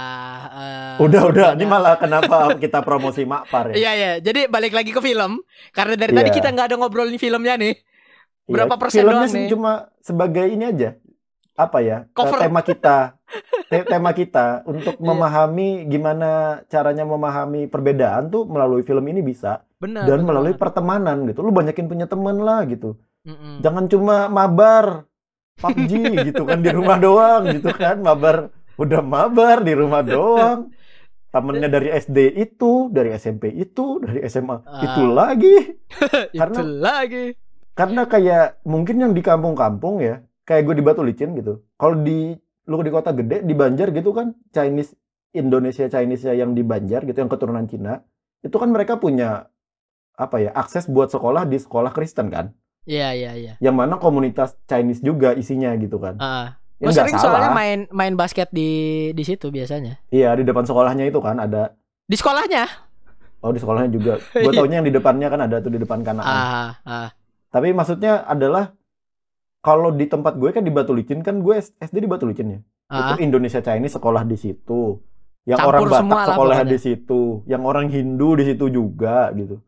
eh, 0.52 0.96
udah 1.00 1.22
udah 1.26 1.48
ini 1.56 1.64
malah 1.64 1.96
kenapa 1.96 2.38
kita 2.64 2.80
promosi 2.82 3.24
Makpar 3.24 3.72
ya 3.72 3.76
Iya 3.78 3.92
iya, 3.94 4.12
jadi 4.20 4.48
balik 4.48 4.74
lagi 4.74 4.92
ke 4.92 5.00
film 5.00 5.40
karena 5.72 5.96
dari 5.96 6.12
Iya. 6.12 6.20
tadi 6.20 6.30
kita 6.34 6.48
nggak 6.50 6.68
ada 6.68 6.76
ngobrolin 6.76 7.16
filmnya 7.16 7.56
nih. 7.56 7.74
Iya, 7.74 8.52
berapa 8.52 8.76
persen 8.76 9.00
filmnya 9.02 9.16
doang 9.24 9.34
nih? 9.34 9.48
cuma 9.48 9.72
sebagai 10.00 10.46
ini 10.46 10.64
aja 10.66 10.90
apa 11.54 11.80
ya 11.80 11.98
eh, 12.00 12.12
Cover. 12.12 12.38
tema 12.38 12.62
kita 12.62 12.98
Te- 13.72 13.84
tema 13.84 14.12
kita 14.12 14.64
untuk 14.64 14.96
Iya. 14.96 15.04
memahami 15.04 15.70
gimana 15.86 16.30
caranya 16.68 17.04
memahami 17.04 17.66
perbedaan 17.66 18.28
tuh 18.28 18.44
melalui 18.44 18.84
film 18.84 19.04
ini 19.06 19.20
bisa 19.22 19.64
Benar. 19.78 20.04
dan 20.04 20.20
benar 20.20 20.28
melalui 20.28 20.52
banget. 20.52 20.64
pertemanan 20.64 21.18
gitu 21.26 21.40
lu 21.42 21.52
banyakin 21.52 21.88
punya 21.88 22.06
teman 22.06 22.38
lah 22.38 22.64
gitu 22.64 22.96
Mm-mm. 23.28 23.60
jangan 23.60 23.86
cuma 23.86 24.26
mabar 24.28 25.04
PUBG 25.58 25.92
gitu 26.32 26.44
kan 26.44 26.60
di 26.60 26.72
rumah 26.72 26.96
doang 26.96 27.52
gitu 27.52 27.70
kan 27.70 28.00
mabar 28.00 28.50
udah 28.76 29.02
mabar 29.02 29.62
di 29.62 29.74
rumah 29.74 30.00
doang 30.02 30.72
temennya 31.28 31.68
dari 31.68 31.92
SD 31.92 32.18
itu 32.34 32.88
dari 32.88 33.12
SMP 33.12 33.52
itu 33.52 34.00
dari 34.00 34.24
SMA 34.26 34.64
Ah. 34.64 34.82
itu 34.82 35.02
lagi 35.06 35.56
Itu 36.32 36.40
karena- 36.40 36.64
lagi. 36.64 37.26
karena 37.74 38.02
kayak 38.06 38.46
mungkin 38.64 38.96
yang 38.98 39.12
di 39.12 39.20
kampung-kampung 39.20 40.00
ya 40.00 40.16
kayak 40.42 40.64
gue 40.64 40.76
di 40.76 40.84
Batu 40.84 41.04
Licin 41.04 41.36
gitu 41.36 41.62
kalau 41.76 42.00
di 42.00 42.34
lu 42.64 42.80
di 42.80 42.90
kota 42.90 43.12
gede 43.12 43.42
di 43.42 43.54
Banjar 43.54 43.92
gitu 43.92 44.12
kan 44.12 44.34
Chinese 44.50 44.96
Indonesia 45.32 45.86
Chinese 45.86 46.32
yang 46.32 46.52
di 46.52 46.64
Banjar 46.64 47.04
gitu 47.04 47.16
yang 47.16 47.28
keturunan 47.28 47.68
Cina 47.68 48.02
itu 48.40 48.56
kan 48.56 48.68
mereka 48.68 48.96
punya 48.96 49.52
apa 50.14 50.38
ya 50.40 50.52
akses 50.52 50.88
buat 50.88 51.08
sekolah 51.08 51.46
di 51.46 51.58
sekolah 51.58 51.92
Kristen 51.92 52.28
kan 52.28 52.50
Iya 52.88 53.12
iya 53.12 53.32
iya. 53.36 53.54
yang 53.60 53.76
mana 53.76 53.96
komunitas 53.96 54.56
Chinese 54.64 55.00
juga 55.00 55.32
isinya 55.34 55.76
gitu 55.76 56.00
kan 56.00 56.16
Ah, 56.18 56.56
ya 56.76 56.88
gue 56.88 56.90
nggak 56.90 57.04
sering 57.04 57.18
salah 57.18 57.32
soalnya 57.38 57.52
main 57.52 57.80
main 57.92 58.14
basket 58.14 58.48
di 58.50 58.70
di 59.12 59.24
situ 59.24 59.50
biasanya. 59.50 60.00
iya 60.08 60.32
di 60.32 60.42
depan 60.42 60.64
sekolahnya 60.64 61.04
itu 61.04 61.20
kan 61.20 61.36
ada 61.38 61.76
Di 62.02 62.16
sekolahnya. 62.16 62.64
oh 63.38 63.52
di 63.52 63.60
sekolahnya 63.60 63.92
juga 63.92 64.24
gue 64.34 64.52
taunya 64.52 64.80
yang 64.80 64.88
di 64.88 64.96
depannya 64.96 65.28
kan 65.28 65.40
ada 65.42 65.60
tuh 65.60 65.68
di 65.68 65.78
depan 65.78 66.00
kanan 66.02 66.24
Ah, 66.24 66.80
ah. 66.82 67.10
tapi 67.50 67.70
maksudnya 67.70 68.24
adalah 68.24 68.72
kalau 69.60 69.92
di 69.92 70.06
tempat 70.06 70.34
gue 70.34 70.50
kan 70.50 70.64
di 70.64 70.72
Batu 70.72 70.92
Licin 70.92 71.20
kan 71.20 71.38
gue 71.38 71.56
SD 71.60 71.98
di 71.98 72.08
Batu 72.08 72.24
Licin 72.24 72.48
ya 72.50 72.60
ah. 72.88 73.14
itu 73.14 73.22
Indonesia 73.22 73.60
Chinese 73.60 73.94
sekolah 73.94 74.24
di 74.24 74.38
situ 74.38 74.96
yang 75.44 75.60
Campur 75.60 75.76
orang 75.78 75.84
Batak 75.86 76.04
sekolah 76.24 76.36
pokoknya. 76.56 76.64
di 76.66 76.78
situ 76.78 77.22
yang 77.46 77.64
orang 77.64 77.88
Hindu 77.88 78.36
di 78.36 78.44
situ 78.46 78.66
juga 78.70 79.32
gitu 79.34 79.60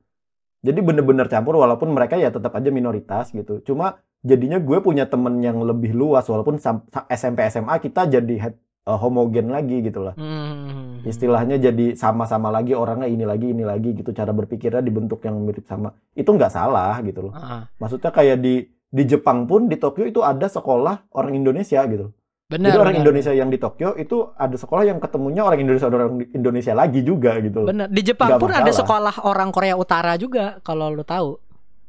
jadi 0.59 0.79
bener-bener 0.83 1.31
campur 1.31 1.55
walaupun 1.55 1.91
mereka 1.95 2.19
ya 2.19 2.29
tetap 2.29 2.51
aja 2.51 2.67
minoritas 2.67 3.31
gitu. 3.31 3.63
Cuma 3.63 4.03
jadinya 4.19 4.59
gue 4.59 4.77
punya 4.83 5.07
temen 5.07 5.39
yang 5.39 5.63
lebih 5.63 5.95
luas 5.95 6.27
walaupun 6.27 6.59
SMP 7.07 7.47
SMA 7.47 7.79
kita 7.79 8.11
jadi 8.11 8.35
head- 8.35 8.59
eh, 8.59 8.97
homogen 8.99 9.51
lagi 9.51 9.79
gitu 9.83 10.03
lah. 10.03 10.15
Hmm. 10.19 10.99
istilahnya 10.99 11.55
jadi 11.55 11.95
sama-sama 11.95 12.51
lagi 12.51 12.75
orangnya 12.75 13.07
ini 13.07 13.23
lagi 13.23 13.55
ini 13.55 13.63
lagi 13.63 13.95
gitu. 13.95 14.11
Cara 14.11 14.35
berpikirnya 14.35 14.83
dibentuk 14.83 15.23
yang 15.23 15.39
mirip 15.39 15.63
sama. 15.63 15.95
Itu 16.11 16.35
nggak 16.35 16.51
salah 16.51 16.99
gitu 17.07 17.31
loh. 17.31 17.33
Ah, 17.33 17.39
ah. 17.39 17.61
maksudnya 17.79 18.11
kayak 18.11 18.43
di 18.43 18.67
di 18.89 19.03
Jepang 19.07 19.47
pun 19.47 19.71
di 19.71 19.79
Tokyo 19.79 20.03
itu 20.03 20.19
ada 20.19 20.51
sekolah 20.51 21.07
orang 21.15 21.39
Indonesia 21.39 21.79
gitu 21.87 22.11
Benar. 22.49 22.65
jadi 22.65 22.79
orang 22.79 22.91
benar. 22.91 23.03
Indonesia 23.05 23.31
yang 23.31 23.47
di 23.47 23.57
Tokyo 23.57 23.93
itu 23.93 24.17
ada 24.33 24.57
sekolah 24.57 24.81
yang 24.83 24.97
ketemunya 24.97 25.45
orang 25.45 25.61
Indonesia 25.61 25.85
orang 25.85 26.17
Indonesia 26.33 26.73
lagi 26.73 27.05
juga 27.05 27.37
gitu 27.37 27.61
loh. 27.61 27.69
Benar. 27.69 27.87
Di 27.87 28.01
Jepang 28.01 28.25
Nggak 28.27 28.41
pun 28.41 28.49
ada 28.49 28.61
masalah. 28.63 28.79
sekolah 28.81 29.15
orang 29.23 29.49
Korea 29.49 29.75
Utara 29.77 30.13
juga 30.15 30.57
kalau 30.59 30.89
lu 30.89 31.05
tahu. 31.05 31.37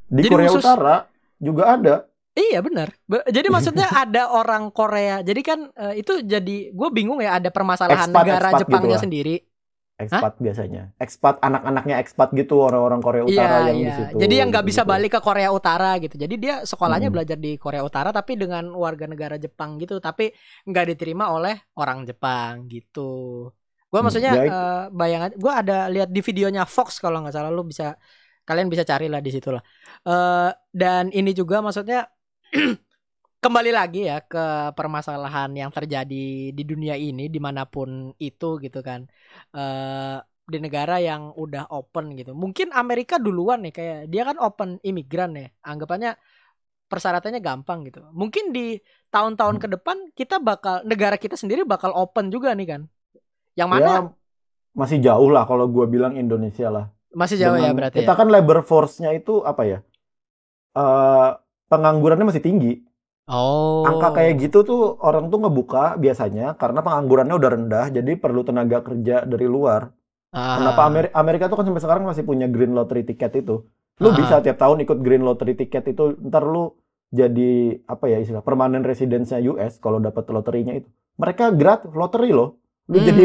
Di 0.06 0.20
Jadi 0.20 0.28
Korea 0.28 0.48
khusus- 0.48 0.60
Utara 0.62 0.96
juga 1.38 1.62
ada. 1.70 1.94
Iya 2.30 2.60
benar. 2.60 2.92
Be- 3.02 3.24
Jadi 3.26 3.48
maksudnya 3.56 3.88
ada 3.90 4.28
orang 4.28 4.68
Korea. 4.68 5.24
Jadi 5.24 5.40
kan 5.40 5.72
eh, 5.72 5.94
itu 5.96 6.20
jadi 6.20 6.56
gue 6.68 6.88
bingung 6.90 7.18
ya 7.18 7.34
ada 7.34 7.48
permasalahan 7.48 8.06
Expat- 8.06 8.20
negara 8.20 8.48
expat 8.50 8.60
Jepangnya 8.60 8.84
gitu 8.84 8.94
lah. 8.94 9.02
sendiri. 9.02 9.36
Expat 10.00 10.32
biasanya. 10.40 10.80
Expat 10.96 11.34
anak-anaknya 11.44 11.94
expat 12.02 12.28
gitu 12.32 12.54
orang-orang 12.64 13.00
Korea 13.04 13.24
Utara 13.28 13.56
Iya 13.60 13.68
yang 13.68 13.78
di 13.84 13.84
iya. 13.84 13.96
situ. 13.98 14.14
Jadi 14.16 14.34
yang 14.40 14.48
nggak 14.48 14.66
bisa 14.70 14.82
gitu. 14.82 14.90
balik 14.92 15.10
ke 15.16 15.20
Korea 15.20 15.50
Utara 15.52 15.90
gitu. 16.00 16.14
Jadi 16.16 16.34
dia 16.40 16.54
sekolahnya 16.64 17.08
Mm. 17.08 17.14
belajar 17.14 17.36
di 17.36 17.50
Korea 17.60 17.82
Utara 17.84 18.08
tapi 18.10 18.32
dengan 18.40 18.64
warga 18.72 19.04
negara 19.04 19.36
Jepang 19.36 19.76
gitu. 19.82 20.00
Tapi 20.00 20.32
nggak 20.68 20.84
diterima 20.96 21.24
oleh 21.36 21.54
orang 21.76 22.08
Jepang 22.08 22.64
gitu. 22.72 23.00
Gue 23.90 23.98
Hmm, 23.98 24.06
maksudnya 24.06 24.32
ya, 24.32 24.42
eh, 24.46 24.82
bayangan. 24.94 25.30
Gue 25.36 25.52
ada 25.52 25.74
lihat 25.92 26.08
di 26.16 26.20
videonya 26.22 26.62
Fox 26.64 26.96
kalau 27.02 27.20
nggak 27.22 27.34
salah 27.36 27.50
lu 27.52 27.62
bisa 27.66 27.84
kalian 28.48 28.68
bisa 28.72 28.84
cari 28.90 29.06
lah 29.12 29.20
di 29.22 29.30
situ 29.34 29.48
lah. 29.54 29.62
Eh, 30.06 30.50
dan 30.72 31.04
ini 31.12 31.30
juga 31.36 31.60
maksudnya 31.64 32.06
kembali 33.40 33.70
lagi 33.72 34.04
ya 34.04 34.20
ke 34.20 34.76
permasalahan 34.76 35.48
yang 35.56 35.72
terjadi 35.72 36.52
di 36.52 36.62
dunia 36.64 36.92
ini 36.94 37.32
di 37.32 37.40
mana 37.40 37.64
pun 37.64 38.12
itu 38.20 38.60
gitu 38.60 38.84
kan 38.84 39.08
eh 39.56 40.16
di 40.50 40.58
negara 40.58 40.98
yang 40.98 41.30
udah 41.38 41.70
open 41.70 42.12
gitu 42.18 42.34
mungkin 42.34 42.74
Amerika 42.74 43.16
duluan 43.22 43.62
nih 43.64 43.72
kayak 43.72 43.98
dia 44.12 44.22
kan 44.26 44.36
open 44.42 44.76
imigran 44.82 45.30
ya 45.38 45.46
anggapannya 45.62 46.18
persyaratannya 46.90 47.38
gampang 47.40 47.86
gitu 47.86 48.02
mungkin 48.10 48.50
di 48.50 48.76
tahun-tahun 49.14 49.56
ke 49.62 49.66
depan 49.78 49.96
kita 50.12 50.42
bakal 50.42 50.82
negara 50.84 51.14
kita 51.16 51.38
sendiri 51.38 51.62
bakal 51.64 51.94
open 51.94 52.28
juga 52.34 52.50
nih 52.52 52.66
kan 52.76 52.82
yang 53.56 53.70
mana 53.70 53.88
Ya, 53.88 54.00
masih 54.74 54.98
jauh 55.02 55.30
lah 55.30 55.46
kalau 55.46 55.66
gua 55.70 55.86
bilang 55.86 56.14
Indonesia 56.18 56.68
lah. 56.70 56.84
masih 57.14 57.38
jauh 57.42 57.56
ya 57.58 57.70
Dengan- 57.70 57.78
berarti 57.78 57.96
Kita 58.02 58.12
ya? 58.14 58.18
kan 58.18 58.28
labor 58.30 58.58
force-nya 58.62 59.10
itu 59.14 59.42
apa 59.42 59.62
ya? 59.66 59.78
Eh 60.78 61.30
penganggurannya 61.66 62.26
masih 62.26 62.42
tinggi. 62.42 62.89
Oh 63.30 63.86
Angka 63.86 64.10
kayak 64.12 64.42
gitu 64.42 64.66
tuh 64.66 64.98
orang 65.00 65.30
tuh 65.30 65.38
ngebuka 65.40 65.94
biasanya 65.96 66.58
karena 66.58 66.82
penganggurannya 66.82 67.34
udah 67.38 67.50
rendah, 67.54 67.86
jadi 67.94 68.12
perlu 68.18 68.42
tenaga 68.42 68.82
kerja 68.82 69.22
dari 69.22 69.46
luar. 69.46 69.94
Ah. 70.30 70.58
Kenapa 70.58 70.80
Ameri- 70.86 71.14
Amerika 71.14 71.46
tuh 71.46 71.58
kan 71.58 71.66
sampai 71.66 71.82
sekarang 71.82 72.02
masih 72.06 72.22
punya 72.26 72.46
green 72.50 72.74
lottery 72.74 73.02
ticket 73.02 73.34
itu. 73.38 73.66
Lu 74.02 74.08
Ah. 74.10 74.16
bisa 74.18 74.42
tiap 74.42 74.58
tahun 74.58 74.82
ikut 74.82 74.98
green 75.00 75.22
lottery 75.22 75.54
ticket 75.54 75.86
itu, 75.86 76.18
ntar 76.22 76.42
lu 76.42 76.74
jadi 77.10 77.82
apa 77.90 78.06
ya 78.06 78.22
istilah 78.22 78.42
permanent 78.42 78.86
residence-nya 78.86 79.42
US 79.50 79.82
kalau 79.82 79.98
dapat 79.98 80.26
loterinya 80.30 80.74
itu. 80.74 80.86
Mereka 81.18 81.50
gratis 81.58 81.90
lottery 81.90 82.30
loh. 82.30 82.58
Lu 82.86 82.98
Hmm. 83.02 83.06
jadi 83.06 83.22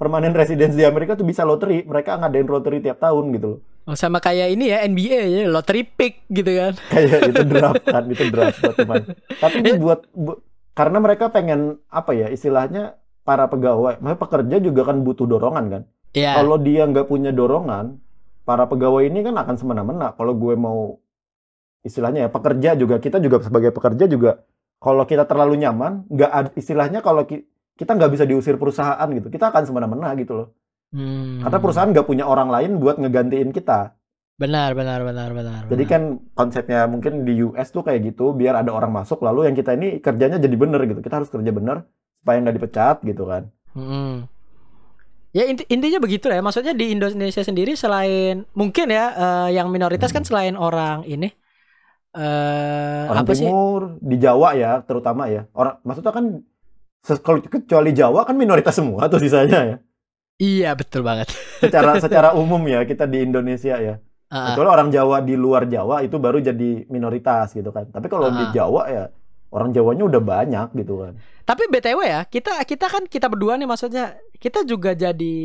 permanent 0.00 0.32
residence 0.32 0.72
di 0.72 0.84
Amerika 0.88 1.12
tuh 1.12 1.28
bisa 1.28 1.44
lottery. 1.44 1.84
Mereka 1.84 2.16
ngadain 2.16 2.48
lottery 2.48 2.80
tiap 2.80 2.98
tahun 2.98 3.36
gitu 3.36 3.46
loh. 3.56 3.60
Oh, 3.88 3.96
sama 3.96 4.20
kayak 4.20 4.54
ini 4.54 4.70
ya 4.70 4.84
NBA 4.84 5.20
ya, 5.26 5.42
lottery 5.48 5.82
pick 5.82 6.28
gitu 6.28 6.52
kan. 6.52 6.72
Kayak 6.92 7.32
itu 7.32 7.42
draft 7.48 7.82
kan, 7.82 8.04
itu 8.06 8.24
draft 8.28 8.56
buat 8.60 8.76
pemain. 8.76 9.04
Tapi 9.40 9.56
ini 9.64 9.72
buat, 9.80 10.00
bu- 10.12 10.40
karena 10.76 10.98
mereka 11.00 11.32
pengen 11.32 11.80
apa 11.88 12.12
ya 12.12 12.28
istilahnya 12.28 13.00
para 13.24 13.48
pegawai, 13.48 13.98
maksudnya 13.98 14.20
pekerja 14.20 14.56
juga 14.60 14.82
kan 14.84 15.00
butuh 15.00 15.26
dorongan 15.26 15.64
kan. 15.68 15.82
Iya. 16.12 16.38
Kalau 16.38 16.56
dia 16.60 16.86
nggak 16.86 17.08
punya 17.08 17.32
dorongan, 17.32 17.98
para 18.44 18.68
pegawai 18.68 19.06
ini 19.06 19.24
kan 19.24 19.34
akan 19.34 19.56
semena-mena. 19.56 20.12
Kalau 20.14 20.36
gue 20.36 20.54
mau 20.54 21.00
istilahnya 21.80 22.28
ya 22.28 22.30
pekerja 22.30 22.76
juga 22.76 23.00
kita 23.00 23.16
juga 23.18 23.40
sebagai 23.40 23.72
pekerja 23.72 24.04
juga 24.04 24.44
kalau 24.76 25.04
kita 25.04 25.24
terlalu 25.24 25.60
nyaman, 25.60 26.04
nggak 26.08 26.56
istilahnya 26.56 27.00
kalau 27.00 27.24
ki- 27.24 27.44
kita 27.76 27.96
nggak 27.96 28.12
bisa 28.12 28.24
diusir 28.28 28.56
perusahaan 28.56 29.08
gitu, 29.12 29.28
kita 29.28 29.48
akan 29.52 29.62
semena-mena 29.64 30.12
gitu 30.16 30.32
loh. 30.36 30.48
Hmm. 30.90 31.38
Karena 31.46 31.58
perusahaan 31.62 31.90
nggak 31.94 32.06
punya 32.06 32.26
orang 32.26 32.50
lain 32.50 32.82
buat 32.82 32.98
ngegantiin 32.98 33.54
kita. 33.54 33.94
Benar, 34.40 34.72
benar, 34.72 35.04
benar, 35.04 35.30
benar. 35.36 35.62
Jadi 35.68 35.84
benar. 35.84 35.92
kan 35.92 36.02
konsepnya 36.32 36.80
mungkin 36.88 37.22
di 37.28 37.44
US 37.44 37.70
tuh 37.70 37.84
kayak 37.84 38.10
gitu, 38.10 38.32
biar 38.32 38.58
ada 38.58 38.72
orang 38.72 38.90
masuk 38.90 39.20
lalu 39.20 39.46
yang 39.46 39.54
kita 39.54 39.76
ini 39.76 40.00
kerjanya 40.00 40.40
jadi 40.40 40.56
bener 40.56 40.80
gitu. 40.88 41.00
Kita 41.04 41.20
harus 41.22 41.30
kerja 41.30 41.50
bener 41.52 41.84
supaya 42.20 42.36
nggak 42.40 42.56
dipecat 42.56 42.96
gitu 43.04 43.28
kan. 43.28 43.42
Mm. 43.76 44.26
Ya 45.30 45.46
inti- 45.46 45.68
intinya 45.70 46.02
begitu 46.02 46.26
lah 46.26 46.40
ya. 46.40 46.42
Maksudnya 46.42 46.74
di 46.74 46.90
Indonesia 46.90 47.42
sendiri 47.46 47.78
selain 47.78 48.48
mungkin 48.56 48.90
ya 48.90 49.06
eh, 49.14 49.48
yang 49.54 49.70
minoritas 49.70 50.10
kan 50.10 50.26
selain 50.26 50.58
orang 50.58 51.06
ini 51.06 51.30
eh 52.10 53.06
Orang 53.06 53.22
apa 53.22 53.32
sih? 53.38 53.46
timur 53.46 53.94
di 54.02 54.16
Jawa 54.18 54.58
ya 54.58 54.82
terutama 54.82 55.30
ya. 55.30 55.46
Orang 55.54 55.78
maksudnya 55.86 56.10
kan 56.10 56.24
kalau 57.22 57.38
kecuali 57.44 57.94
Jawa 57.94 58.26
kan 58.26 58.34
minoritas 58.34 58.74
semua 58.74 59.06
tuh 59.06 59.22
sisanya 59.22 59.60
ya. 59.62 59.76
Iya, 60.40 60.72
betul 60.72 61.04
banget. 61.04 61.28
Secara 61.60 61.92
secara 62.04 62.28
umum 62.32 62.64
ya 62.64 62.82
kita 62.82 63.04
di 63.04 63.20
Indonesia 63.20 63.76
ya. 63.76 64.00
Ah, 64.30 64.54
Kecuali 64.54 64.70
orang 64.70 64.88
Jawa 64.88 65.20
di 65.20 65.34
luar 65.34 65.66
Jawa 65.66 66.00
itu 66.00 66.16
baru 66.16 66.40
jadi 66.40 66.86
minoritas 66.88 67.52
gitu 67.52 67.68
kan. 67.68 67.90
Tapi 67.90 68.06
kalau 68.06 68.30
di 68.30 68.44
Ah. 68.46 68.52
Jawa 68.54 68.82
ya 68.88 69.04
orang 69.50 69.74
Jawanya 69.74 70.06
udah 70.06 70.22
banyak 70.22 70.68
gitu 70.78 71.02
kan. 71.02 71.12
Tapi 71.42 71.66
BTW 71.66 71.98
ya, 72.06 72.22
kita 72.24 72.62
kita 72.62 72.86
kan 72.86 73.04
kita 73.04 73.26
berdua 73.26 73.58
nih 73.58 73.66
maksudnya 73.66 74.14
kita 74.38 74.62
juga 74.62 74.94
jadi 74.94 75.38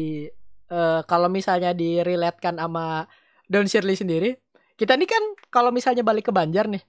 eh, 0.69 0.99
kalau 1.03 1.27
misalnya 1.27 1.73
direlatekan 1.73 2.61
sama 2.61 3.09
Don 3.49 3.65
Shirley 3.65 3.97
sendiri, 3.97 4.37
kita 4.77 4.93
nih 4.93 5.09
kan 5.09 5.23
kalau 5.49 5.73
misalnya 5.73 6.05
balik 6.05 6.29
ke 6.29 6.33
Banjar 6.33 6.69
nih, 6.69 6.85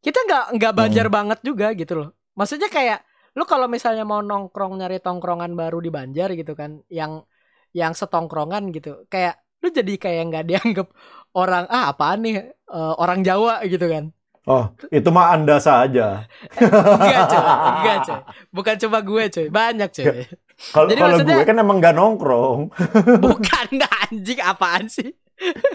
kita 0.00 0.20
nggak 0.20 0.44
nggak 0.60 0.72
Banjar 0.76 1.06
banget 1.08 1.38
juga 1.40 1.72
gitu 1.72 1.96
loh. 1.96 2.08
Maksudnya 2.36 2.68
kayak 2.68 3.00
lu 3.36 3.44
kalau 3.44 3.68
misalnya 3.68 4.02
mau 4.02 4.24
nongkrong 4.24 4.80
nyari 4.80 4.98
tongkrongan 4.98 5.52
baru 5.52 5.78
di 5.78 5.92
Banjar 5.92 6.32
gitu 6.32 6.56
kan, 6.56 6.80
yang 6.88 7.22
yang 7.70 7.92
setongkrongan 7.92 8.72
gitu, 8.72 9.04
kayak 9.06 9.36
lu 9.60 9.68
jadi 9.68 9.94
kayak 10.00 10.22
nggak 10.32 10.44
dianggap 10.48 10.88
orang 11.36 11.68
ah 11.68 11.92
apaan 11.92 12.24
nih 12.24 12.36
eh, 12.48 12.94
orang 12.96 13.20
Jawa 13.20 13.60
gitu 13.68 13.84
kan. 13.86 14.10
Oh, 14.46 14.70
itu 14.94 15.10
mah 15.10 15.34
Anda 15.34 15.58
saja. 15.58 16.22
Enggak 16.54 17.22
coy, 17.26 17.42
enggak 17.42 17.98
coy. 18.06 18.20
Bukan 18.54 18.74
cuma 18.78 18.98
gue 19.02 19.22
coy, 19.26 19.46
banyak 19.50 19.90
coy. 19.90 20.22
Kalau 20.70 20.86
Jadi 20.86 21.00
kalau 21.02 21.16
maksudnya- 21.18 21.36
gue 21.42 21.44
kan 21.50 21.56
emang 21.58 21.76
nggak 21.82 21.94
nongkrong. 21.98 22.60
Bukan 23.26 23.66
anjing 24.06 24.40
apaan 24.40 24.86
sih? 24.86 25.10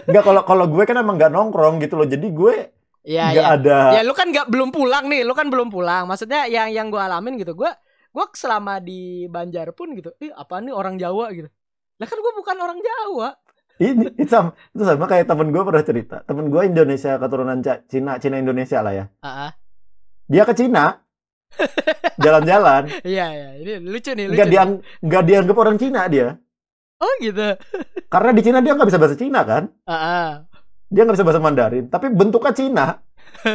Enggak 0.08 0.24
kalau 0.24 0.42
kalau 0.48 0.64
gue 0.72 0.82
kan 0.88 0.96
emang 0.96 1.20
nggak 1.20 1.30
nongkrong 1.30 1.84
gitu 1.84 2.00
loh. 2.00 2.08
Jadi 2.08 2.26
gue 2.32 2.54
Ya 3.02 3.34
nggak 3.34 3.46
ya. 3.46 3.54
ada 3.58 3.78
Ya 3.98 4.00
lu 4.06 4.14
kan 4.14 4.30
nggak 4.30 4.46
belum 4.46 4.70
pulang 4.70 5.10
nih, 5.10 5.26
lu 5.26 5.34
kan 5.34 5.50
belum 5.50 5.74
pulang. 5.74 6.06
Maksudnya 6.06 6.46
yang 6.46 6.70
yang 6.70 6.86
gue 6.86 7.02
alamin 7.02 7.34
gitu, 7.34 7.58
gue 7.58 7.70
gue 8.12 8.24
selama 8.38 8.78
di 8.78 9.26
Banjar 9.26 9.74
pun 9.74 9.90
gitu, 9.98 10.14
ih 10.22 10.30
apa 10.30 10.62
nih 10.62 10.70
orang 10.70 11.00
Jawa 11.00 11.34
gitu. 11.34 11.50
Lah 11.98 12.06
kan 12.06 12.18
gue 12.18 12.32
bukan 12.34 12.56
orang 12.62 12.78
Jawa. 12.78 13.30
ini 13.82 14.14
itu 14.14 14.30
sama, 14.30 14.54
itu 14.70 14.84
sama 14.84 15.04
kayak 15.10 15.26
temen 15.26 15.50
gue 15.50 15.62
pernah 15.66 15.82
cerita. 15.82 16.16
Temen 16.22 16.46
gue 16.52 16.62
Indonesia 16.62 17.18
keturunan 17.18 17.58
Cina, 17.90 18.12
Cina 18.22 18.36
Indonesia 18.38 18.78
lah 18.78 18.92
ya. 18.94 19.04
Ah, 19.24 19.50
ah. 19.50 19.52
Dia 20.30 20.46
ke 20.46 20.54
Cina. 20.54 21.02
Jalan-jalan. 22.24 22.88
iya 23.02 23.26
iya, 23.34 23.48
ini 23.58 23.72
lucu 23.82 24.14
nih, 24.14 24.30
lucu. 24.30 24.36
Nggak 24.38 24.48
diang 24.48 24.70
nggak 25.02 25.22
dianggap 25.26 25.56
orang 25.58 25.76
Cina 25.80 26.06
dia. 26.06 26.38
Oh 27.02 27.12
gitu. 27.18 27.58
Karena 28.06 28.30
di 28.30 28.42
Cina 28.46 28.62
dia 28.62 28.78
nggak 28.78 28.88
bisa 28.88 29.00
bahasa 29.02 29.18
Cina 29.18 29.42
kan. 29.42 29.66
Ah. 29.90 30.46
Dia 30.92 31.02
nggak 31.02 31.16
bisa 31.16 31.24
bahasa 31.24 31.40
Mandarin. 31.40 31.88
Tapi 31.88 32.06
bentuknya 32.08 32.52
Cina. 32.52 32.86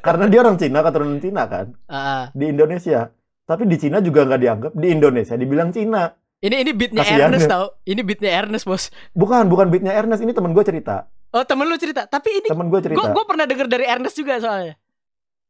Karena 0.00 0.24
dia 0.26 0.40
orang 0.40 0.56
Cina, 0.56 0.80
keturunan 0.80 1.20
Cina 1.20 1.44
kan. 1.44 1.66
Ah. 1.86 2.32
Di 2.32 2.48
Indonesia. 2.48 3.12
Tapi 3.44 3.66
di 3.66 3.76
Cina 3.76 4.00
juga 4.00 4.24
nggak 4.24 4.40
dianggap. 4.40 4.72
Di 4.72 4.88
Indonesia 4.88 5.34
dibilang 5.34 5.70
Cina. 5.70 6.08
Ini 6.40 6.56
ini 6.58 6.72
beatnya 6.72 7.04
Kasihan 7.04 7.28
Ernest 7.28 7.44
ya. 7.44 7.52
tau. 7.52 7.66
Ini 7.84 8.00
beatnya 8.00 8.30
Ernest 8.32 8.64
bos. 8.64 8.88
Bukan, 9.12 9.44
bukan 9.46 9.68
beatnya 9.68 9.92
Ernest. 9.92 10.24
Ini 10.24 10.32
temen 10.32 10.50
gue 10.50 10.64
cerita. 10.64 11.04
Oh 11.30 11.44
temen 11.44 11.62
lu 11.62 11.76
cerita. 11.76 12.08
Tapi 12.08 12.28
ini 12.34 12.48
Temen 12.48 12.66
gue 12.66 12.80
cerita. 12.80 12.96
gue 12.96 13.24
pernah 13.28 13.44
denger 13.44 13.68
dari 13.68 13.84
Ernest 13.84 14.16
juga 14.16 14.40
soalnya. 14.40 14.74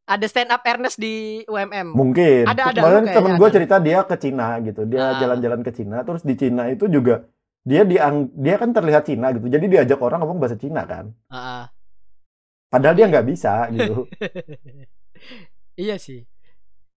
Ada 0.02 0.26
stand 0.26 0.50
up 0.50 0.66
Ernest 0.66 0.98
di 0.98 1.46
UMM. 1.46 1.94
Mungkin. 1.94 2.42
Ada- 2.42 2.74
ada, 2.74 2.80
Kemarin 2.82 3.04
temen 3.06 3.32
gue 3.38 3.48
cerita 3.48 3.78
dia 3.78 4.02
ke 4.02 4.16
Cina 4.18 4.58
gitu. 4.58 4.82
Dia 4.82 5.14
Ah. 5.14 5.18
jalan-jalan 5.22 5.62
ke 5.62 5.70
Cina. 5.70 6.02
Terus 6.02 6.20
di 6.20 6.34
Cina 6.34 6.66
itu 6.66 6.90
juga 6.90 7.22
dia 7.60 7.84
diang 7.84 8.32
dia 8.32 8.56
kan 8.56 8.72
terlihat 8.72 9.04
Cina 9.04 9.32
gitu. 9.36 9.46
Jadi 9.48 9.66
diajak 9.68 10.00
orang 10.00 10.24
ngomong 10.24 10.40
bahasa 10.40 10.56
Cina 10.56 10.84
kan. 10.88 11.12
Ah. 11.28 11.68
Padahal 12.70 12.94
dia 12.96 13.06
nggak 13.10 13.26
bisa 13.26 13.66
gitu. 13.74 14.06
iya 15.84 15.98
sih. 16.00 16.24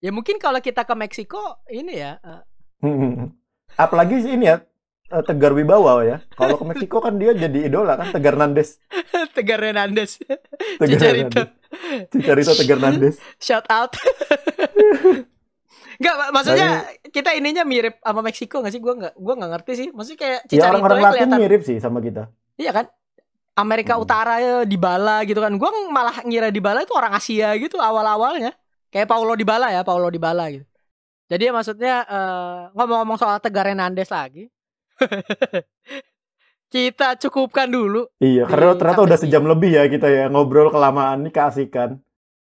Ya 0.02 0.10
mungkin 0.10 0.42
kalau 0.42 0.60
kita 0.60 0.86
ke 0.86 0.94
Meksiko 0.98 1.62
ini 1.70 2.02
ya. 2.02 2.18
eh, 2.22 2.42
Apalagi 3.84 4.22
sih 4.22 4.36
ini 4.36 4.52
ya 4.52 4.62
eh, 5.10 5.24
Tegar 5.26 5.56
Wibawa 5.58 6.04
ya. 6.06 6.18
Kalau 6.36 6.60
ke 6.60 6.66
Meksiko 6.68 7.02
kan 7.02 7.18
dia 7.18 7.34
jadi 7.34 7.72
idola 7.72 7.98
kan 7.98 8.14
Tegar 8.14 8.38
Nandes. 8.38 8.78
Tegar 9.38 9.64
Hernandez. 9.64 10.22
Tegar 10.78 10.88
Cicarito. 10.92 11.42
Nandes. 11.42 12.10
Cicarito 12.12 12.52
Tegar 12.54 12.80
Nandes. 12.84 13.16
Shout 13.40 13.66
out. 13.72 13.98
Enggak, 16.02 16.16
mak- 16.18 16.32
maksudnya 16.34 16.68
kita 17.06 17.30
ininya 17.32 17.62
mirip 17.62 18.02
sama 18.02 18.20
Meksiko 18.20 18.60
gak 18.60 18.74
sih? 18.74 18.82
Gua 18.82 18.94
nggak 18.96 19.14
gua 19.16 19.34
nggak 19.38 19.52
ngerti 19.54 19.72
sih. 19.76 19.88
Maksudnya 19.92 20.20
kayak 20.20 20.40
Ya 20.42 20.48
Cicarito 20.50 20.66
orang-orang 20.74 20.98
Latin 21.00 21.14
kelihatan. 21.14 21.40
mirip 21.40 21.62
sih 21.62 21.78
sama 21.78 22.00
kita. 22.00 22.24
Iya 22.56 22.72
kan? 22.72 22.86
Amerika 23.54 23.94
Hmm. 23.94 24.02
Utara 24.02 24.36
ya 24.38 24.56
di 24.64 24.76
Bala 24.76 25.22
gitu 25.22 25.38
kan. 25.38 25.54
Gua 25.56 25.70
malah 25.88 26.18
ngira 26.22 26.50
di 26.50 26.58
Bala 26.58 26.82
itu 26.82 26.92
orang 26.92 27.14
Asia 27.14 27.54
gitu 27.56 27.78
awal-awalnya. 27.78 28.58
Kayak 28.90 29.08
Paulo 29.08 29.34
di 29.34 29.46
Bala 29.46 29.70
ya, 29.70 29.82
Paulo 29.82 30.08
di 30.08 30.18
Bala 30.18 30.50
gitu. 30.50 30.66
Jadi 31.28 31.44
ya 31.46 31.54
maksudnya 31.54 31.96
eh, 32.04 32.60
ngomong-ngomong 32.74 33.16
soal 33.16 33.38
Tegar 33.38 33.64
Hernandez 33.64 34.10
lagi. 34.10 34.50
kita 36.72 37.18
cukupkan 37.18 37.68
dulu 37.68 38.08
Iya, 38.18 38.48
karena 38.48 38.74
ternyata 38.74 39.04
udah 39.04 39.18
sejam 39.18 39.44
lebih 39.44 39.76
ya 39.76 39.84
kita 39.86 40.08
ya 40.08 40.26
ngobrol 40.28 40.72
kelamaan 40.72 41.24
nih 41.24 41.34
keasikan. 41.34 42.00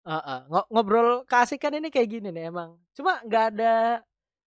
Heeh, 0.05 0.39
ngo- 0.47 0.69
ngobrol 0.69 1.09
keasikan 1.25 1.73
ini 1.75 1.89
kayak 1.89 2.09
gini 2.11 2.29
nih 2.29 2.53
emang. 2.53 2.77
Cuma 2.93 3.25
nggak 3.25 3.45
ada 3.57 3.73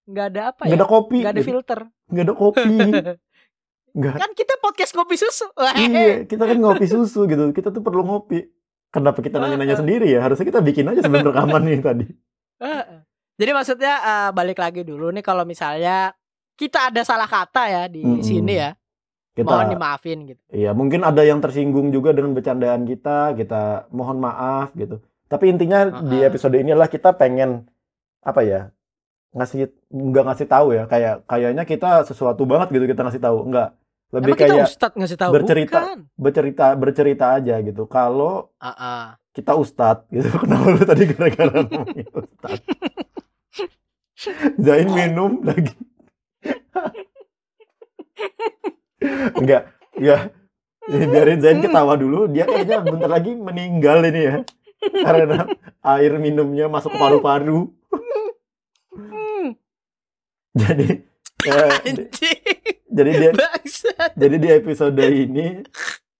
nggak 0.05 0.25
ada 0.31 0.41
apa 0.53 0.61
Nggak 0.63 0.77
ya? 0.77 0.79
ada 0.79 0.87
kopi. 0.87 1.17
Nggak 1.19 1.33
ada 1.33 1.43
filter. 1.43 1.79
Nggak 2.07 2.23
ada 2.23 2.35
kopi. 2.35 2.73
Nggak. 3.97 4.13
Kan 4.13 4.31
kita 4.37 4.53
podcast 4.61 4.93
kopi 4.93 5.15
susu. 5.17 5.49
Iya, 5.57 6.29
kita 6.29 6.43
kan 6.45 6.57
ngopi 6.61 6.85
susu 6.85 7.25
gitu. 7.25 7.49
Kita 7.49 7.73
tuh 7.73 7.81
perlu 7.81 8.05
ngopi. 8.05 8.45
Kenapa 8.87 9.19
kita 9.19 9.41
nanya-nanya 9.41 9.73
Heeh. 9.73 9.81
sendiri 9.81 10.07
ya? 10.07 10.21
Harusnya 10.21 10.45
kita 10.45 10.61
bikin 10.61 10.85
aja 10.85 11.01
sebelum 11.01 11.33
rekaman 11.33 11.65
nih 11.65 11.81
tadi. 11.81 12.05
Heeh. 12.61 13.01
Jadi 13.37 13.51
maksudnya 13.51 13.93
eh, 13.97 14.29
balik 14.31 14.61
lagi 14.61 14.85
dulu 14.85 15.09
nih 15.09 15.25
kalau 15.25 15.41
misalnya 15.43 16.13
kita 16.53 16.93
ada 16.93 17.01
salah 17.01 17.25
kata 17.25 17.63
ya 17.65 17.83
di 17.89 18.05
Mm-mm. 18.05 18.21
sini 18.21 18.53
ya. 18.55 18.77
Kita 19.33 19.49
Mohon 19.49 19.69
dimaafin 19.73 20.17
gitu. 20.25 20.41
Iya, 20.49 20.73
mungkin 20.73 21.01
ada 21.01 21.21
yang 21.21 21.37
tersinggung 21.37 21.89
juga 21.89 22.09
dengan 22.09 22.33
bercandaan 22.33 22.85
kita. 22.85 23.33
Kita 23.33 23.89
mohon 23.89 24.17
maaf 24.17 24.73
gitu. 24.73 24.97
Tapi 25.27 25.47
intinya 25.47 26.01
di 26.01 26.17
Heeh. 26.17 26.25
episode 26.25 26.55
ini 26.55 26.71
adalah 26.71 26.87
kita 26.87 27.13
pengen 27.13 27.67
apa 28.21 28.41
ya? 28.41 28.71
ngasih 29.27 29.69
nggak 29.91 30.23
ngasih 30.25 30.47
tahu 30.47 30.71
ya 30.71 30.85
kayak 30.85 31.21
kayaknya 31.25 31.61
kita 31.61 32.01
sesuatu 32.01 32.43
banget 32.43 32.71
gitu 32.71 32.87
kita 32.87 33.03
ngasih 33.03 33.19
tahu 33.19 33.43
enggak 33.43 33.75
lebih 34.09 34.25
Emang 34.25 34.39
kita 34.39 34.49
kayak 34.49 34.65
ustad 34.65 34.91
ngasih 34.95 35.17
tahu 35.19 35.31
bercerita. 35.31 35.77
bukan? 35.77 35.99
bercerita 36.15 36.65
bercerita 36.73 37.25
aja 37.35 37.55
gitu 37.59 37.83
kalau 37.85 38.49
Ah, 38.57 38.71
ah. 38.71 39.05
kita 39.29 39.53
ustad 39.53 40.07
gitu 40.09 40.31
kenapa 40.41 40.65
lu 40.71 40.81
tadi 40.81 41.03
gara-gara 41.05 41.53
ngomongin 41.59 42.07
ustad 42.09 42.59
Zain 44.57 44.87
minum 44.89 45.43
lagi 45.43 45.75
enggak 49.37 49.61
ya 49.93 50.17
biarin 50.87 51.39
Zain 51.39 51.59
ketawa 51.59 51.93
dulu 51.93 52.25
dia 52.25 52.43
kayaknya 52.43 52.81
bentar 52.81 53.09
lagi 53.11 53.31
meninggal 53.35 54.01
ini 54.03 54.21
ya 54.23 54.35
karena 54.89 55.47
air 55.81 56.13
minumnya 56.17 56.67
masuk 56.67 56.91
ke 56.91 56.97
paru-paru 56.97 57.71
Hmm, 58.89 59.53
jadi 60.51 61.05
eh. 61.45 61.69
Jadi 62.87 63.11
dia 63.13 63.29
Bangsat. 63.29 64.09
jadi 64.17 64.35
di 64.35 64.49
episode 64.49 64.97
ini 64.97 65.61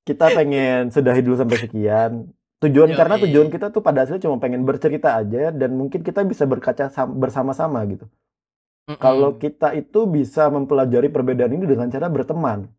kita 0.04 0.30
pengen 0.30 0.94
sudahi 0.94 1.26
dulu 1.26 1.36
sampai 1.36 1.58
sekian. 1.58 2.30
Tujuan 2.58 2.90
Yoi. 2.90 2.98
karena 2.98 3.16
tujuan 3.18 3.50
kita 3.50 3.70
tuh 3.70 3.82
pada 3.82 4.06
asalnya 4.06 4.26
cuma 4.26 4.38
pengen 4.38 4.62
bercerita 4.62 5.14
aja 5.16 5.50
dan 5.50 5.74
mungkin 5.74 6.02
kita 6.02 6.22
bisa 6.22 6.46
berkaca 6.46 6.90
sam- 6.90 7.18
bersama-sama 7.18 7.82
gitu. 7.86 8.06
Mm-mm. 8.86 8.98
Kalau 8.98 9.36
kita 9.36 9.74
itu 9.74 10.06
bisa 10.06 10.48
mempelajari 10.48 11.10
perbedaan 11.10 11.54
ini 11.54 11.66
dengan 11.66 11.90
cara 11.90 12.06
berteman. 12.08 12.70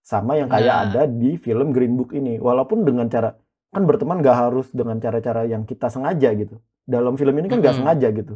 Sama 0.00 0.34
yang 0.34 0.46
kayak 0.46 0.66
Nah. 0.70 0.82
ada 0.86 1.02
di 1.04 1.34
film 1.36 1.70
Green 1.70 1.94
Book 1.94 2.10
ini. 2.10 2.38
Walaupun 2.38 2.82
dengan 2.82 3.06
cara 3.06 3.34
kan 3.74 3.82
berteman 3.88 4.18
gak 4.22 4.36
harus 4.42 4.66
dengan 4.74 4.96
cara-cara 5.04 5.46
yang 5.46 5.62
kita 5.70 5.86
sengaja 5.94 6.30
gitu. 6.34 6.58
Dalam 6.86 7.14
film 7.20 7.34
ini 7.38 7.46
kan 7.50 7.58
gak 7.62 7.74
Mm-mm. 7.74 7.78
sengaja 7.78 8.08
gitu. 8.14 8.34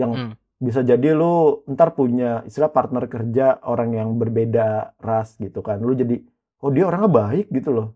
Yang 0.00 0.12
Mm. 0.16 0.32
bisa 0.66 0.80
jadi 0.86 1.08
lu 1.12 1.62
ntar 1.68 1.92
punya 1.98 2.42
istilah 2.48 2.70
partner 2.72 3.04
kerja 3.14 3.60
orang 3.66 3.90
yang 3.98 4.08
berbeda 4.20 4.96
ras 5.02 5.36
gitu 5.36 5.60
kan. 5.66 5.78
Lu 5.82 5.92
jadi 5.98 6.16
oh 6.62 6.70
dia 6.74 6.84
orangnya 6.88 7.10
baik 7.10 7.46
gitu 7.52 7.70
loh. 7.76 7.88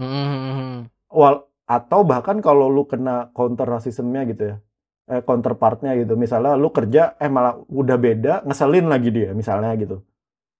Mm-mm. 0.00 0.88
Wal 1.10 1.36
atau 1.70 2.00
bahkan 2.02 2.42
kalau 2.42 2.66
lu 2.66 2.82
kena 2.90 3.30
counter 3.36 3.66
rasismenya 3.68 4.22
gitu 4.30 4.42
ya. 4.50 4.56
Eh 5.10 5.22
counterpartnya 5.26 5.90
gitu. 6.00 6.14
Misalnya 6.18 6.54
lu 6.58 6.68
kerja 6.74 7.14
eh 7.22 7.30
malah 7.30 7.54
udah 7.80 7.96
beda, 8.06 8.32
ngeselin 8.46 8.86
lagi 8.92 9.08
dia 9.16 9.30
misalnya 9.40 9.70
gitu. 9.82 10.02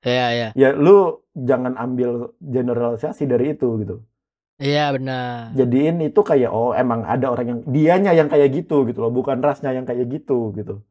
Iya, 0.04 0.26
iya. 0.36 0.48
Ya 0.56 0.68
lu 0.72 1.20
jangan 1.36 1.76
ambil 1.76 2.10
generalisasi 2.40 3.22
dari 3.28 3.52
itu 3.54 3.66
gitu. 3.84 3.96
Iya, 4.60 4.92
benar. 4.92 5.56
Jadiin 5.56 6.04
itu 6.04 6.20
kayak 6.20 6.50
oh 6.52 6.76
emang 6.76 7.00
ada 7.08 7.32
orang 7.32 7.46
yang 7.48 7.60
dianya 7.64 8.12
yang 8.12 8.28
kayak 8.28 8.52
gitu 8.52 8.84
gitu 8.84 9.00
loh, 9.00 9.08
bukan 9.08 9.40
rasnya 9.40 9.72
yang 9.72 9.88
kayak 9.88 10.04
gitu 10.12 10.52
gitu. 10.52 10.84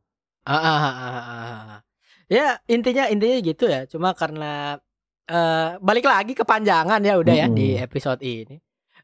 Ah, 0.43 0.57
ah, 0.57 0.79
ah, 0.81 0.95
ah, 0.97 1.13
ah, 1.13 1.23
ah. 1.29 1.79
Ya, 2.25 2.57
intinya 2.65 3.05
intinya 3.13 3.37
gitu 3.45 3.69
ya. 3.69 3.85
Cuma 3.85 4.17
karena 4.17 4.81
eh 5.29 5.77
balik 5.77 6.09
lagi 6.09 6.33
kepanjangan 6.33 6.99
ya 7.05 7.13
udah 7.21 7.35
ya 7.45 7.47
di 7.47 7.77
episode 7.77 8.19
ini. 8.25 8.57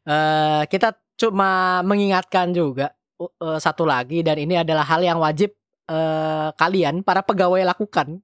eh 0.06 0.62
kita 0.70 0.94
cuma 1.18 1.82
mengingatkan 1.82 2.54
juga 2.54 2.94
uh, 3.18 3.26
eh, 3.26 3.58
satu 3.58 3.82
lagi 3.86 4.22
dan 4.22 4.38
ini 4.38 4.54
adalah 4.62 4.86
hal 4.86 5.02
yang 5.02 5.18
wajib 5.18 5.50
eh 5.86 6.48
kalian 6.58 7.02
para 7.06 7.22
pegawai 7.22 7.62
lakukan 7.66 8.22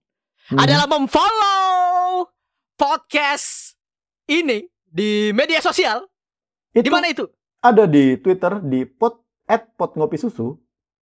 Hmm. 0.51 0.59
adalah 0.59 0.91
memfollow 0.91 2.27
podcast 2.75 3.79
ini 4.27 4.67
di 4.83 5.31
media 5.31 5.63
sosial. 5.63 6.12
Itu 6.73 6.89
Di 6.89 6.91
mana 6.91 7.07
itu? 7.07 7.29
ada 7.61 7.85
di 7.85 8.17
Twitter 8.17 8.59
di 8.61 8.83
pot 8.83 9.21
at 9.45 9.71
pot 9.73 9.93
ngopi 9.93 10.17
susu 10.17 10.57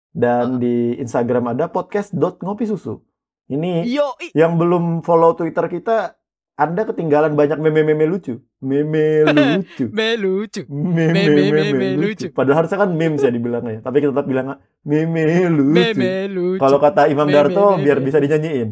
dan 0.10 0.56
Ah. 0.56 0.58
di 0.58 0.96
Instagram 0.98 1.52
ada 1.52 1.68
podcast.ngopisusu. 1.68 3.04
Ini 3.48 3.86
Yo, 3.86 4.16
i- 4.20 4.32
yang 4.34 4.56
belum 4.56 5.00
follow 5.02 5.32
Twitter 5.32 5.68
kita, 5.68 6.16
Anda 6.56 6.84
ketinggalan 6.84 7.38
banyak 7.38 7.62
meme-meme 7.62 8.04
lucu. 8.04 8.42
Meme 8.60 9.22
lucu. 9.30 9.94
me 9.94 10.18
lucu. 10.18 10.66
Meme, 10.66 11.14
Meme, 11.14 11.42
meme, 11.46 11.62
meme 11.70 11.88
lucu. 11.96 12.34
Padahal 12.34 12.66
harusnya 12.66 12.82
kan 12.82 12.90
memes 12.92 13.22
ya 13.22 13.30
dibilangnya. 13.30 13.80
Tapi 13.80 14.02
kita 14.02 14.10
tetap 14.10 14.26
bilang 14.26 14.58
meme 14.82 15.22
lucu. 15.48 15.78
Meme 15.94 16.26
lucu. 16.28 16.58
Kalau 16.58 16.82
kata 16.82 17.06
Imam 17.08 17.30
Meme, 17.30 17.36
Darto 17.38 17.78
meme. 17.78 17.84
biar 17.86 17.98
bisa 18.02 18.18
dinyanyiin. 18.18 18.70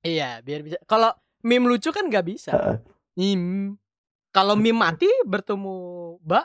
Iya, 0.00 0.42
biar 0.42 0.60
bisa. 0.60 0.76
Kalau 0.84 1.14
meme 1.40 1.70
lucu 1.70 1.88
kan 1.88 2.10
nggak 2.10 2.26
bisa. 2.26 2.50
Heeh. 2.50 2.76
Meme. 3.14 3.78
Kalau 4.38 4.54
meme 4.54 4.78
mati 4.78 5.10
bertemu 5.26 5.74
Mbak, 6.22 6.44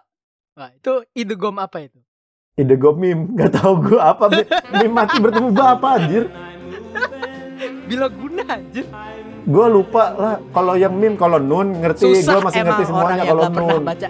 wah 0.58 0.70
itu 0.74 1.06
ide 1.14 1.38
gom 1.38 1.62
apa 1.62 1.78
itu? 1.86 2.02
Ide 2.58 2.74
gue 2.74 2.90
meme, 2.90 3.38
nggak 3.38 3.54
tahu 3.54 3.86
gue 3.86 4.02
apa 4.02 4.34
meme 4.74 4.90
mati 4.98 5.22
bertemu 5.22 5.54
bapak 5.54 5.92
anjir. 6.02 6.26
Bila 7.86 8.10
guna 8.10 8.42
anjir. 8.50 8.90
Gue 9.46 9.66
lupa 9.70 10.10
lah. 10.18 10.36
Kalau 10.42 10.74
yang 10.74 10.98
meme, 10.98 11.22
kalau 11.22 11.38
nun 11.38 11.86
ngerti, 11.86 12.18
gue 12.18 12.42
masih 12.42 12.66
ngerti 12.66 12.82
orang 12.82 12.90
semuanya 12.90 13.22
yang 13.22 13.30
kalau 13.30 13.44
nun. 13.54 13.86
baca. 13.86 14.08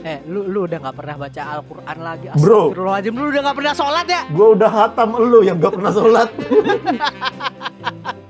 Eh, 0.00 0.18
lu 0.24 0.40
lu 0.48 0.64
udah 0.64 0.78
nggak 0.80 0.96
pernah 0.96 1.16
baca 1.20 1.40
Al-Qur'an 1.60 1.98
lagi. 2.00 2.26
Bro. 2.40 2.72
Astagfirullahaladzim, 2.72 3.12
lu 3.20 3.24
udah 3.28 3.40
nggak 3.44 3.56
pernah 3.60 3.74
sholat 3.76 4.06
ya? 4.08 4.22
Gue 4.32 4.48
udah 4.56 4.70
hatam 4.72 5.08
elu 5.20 5.38
yang 5.44 5.60
gak 5.60 5.76
pernah 5.76 5.92
sholat. 5.92 6.28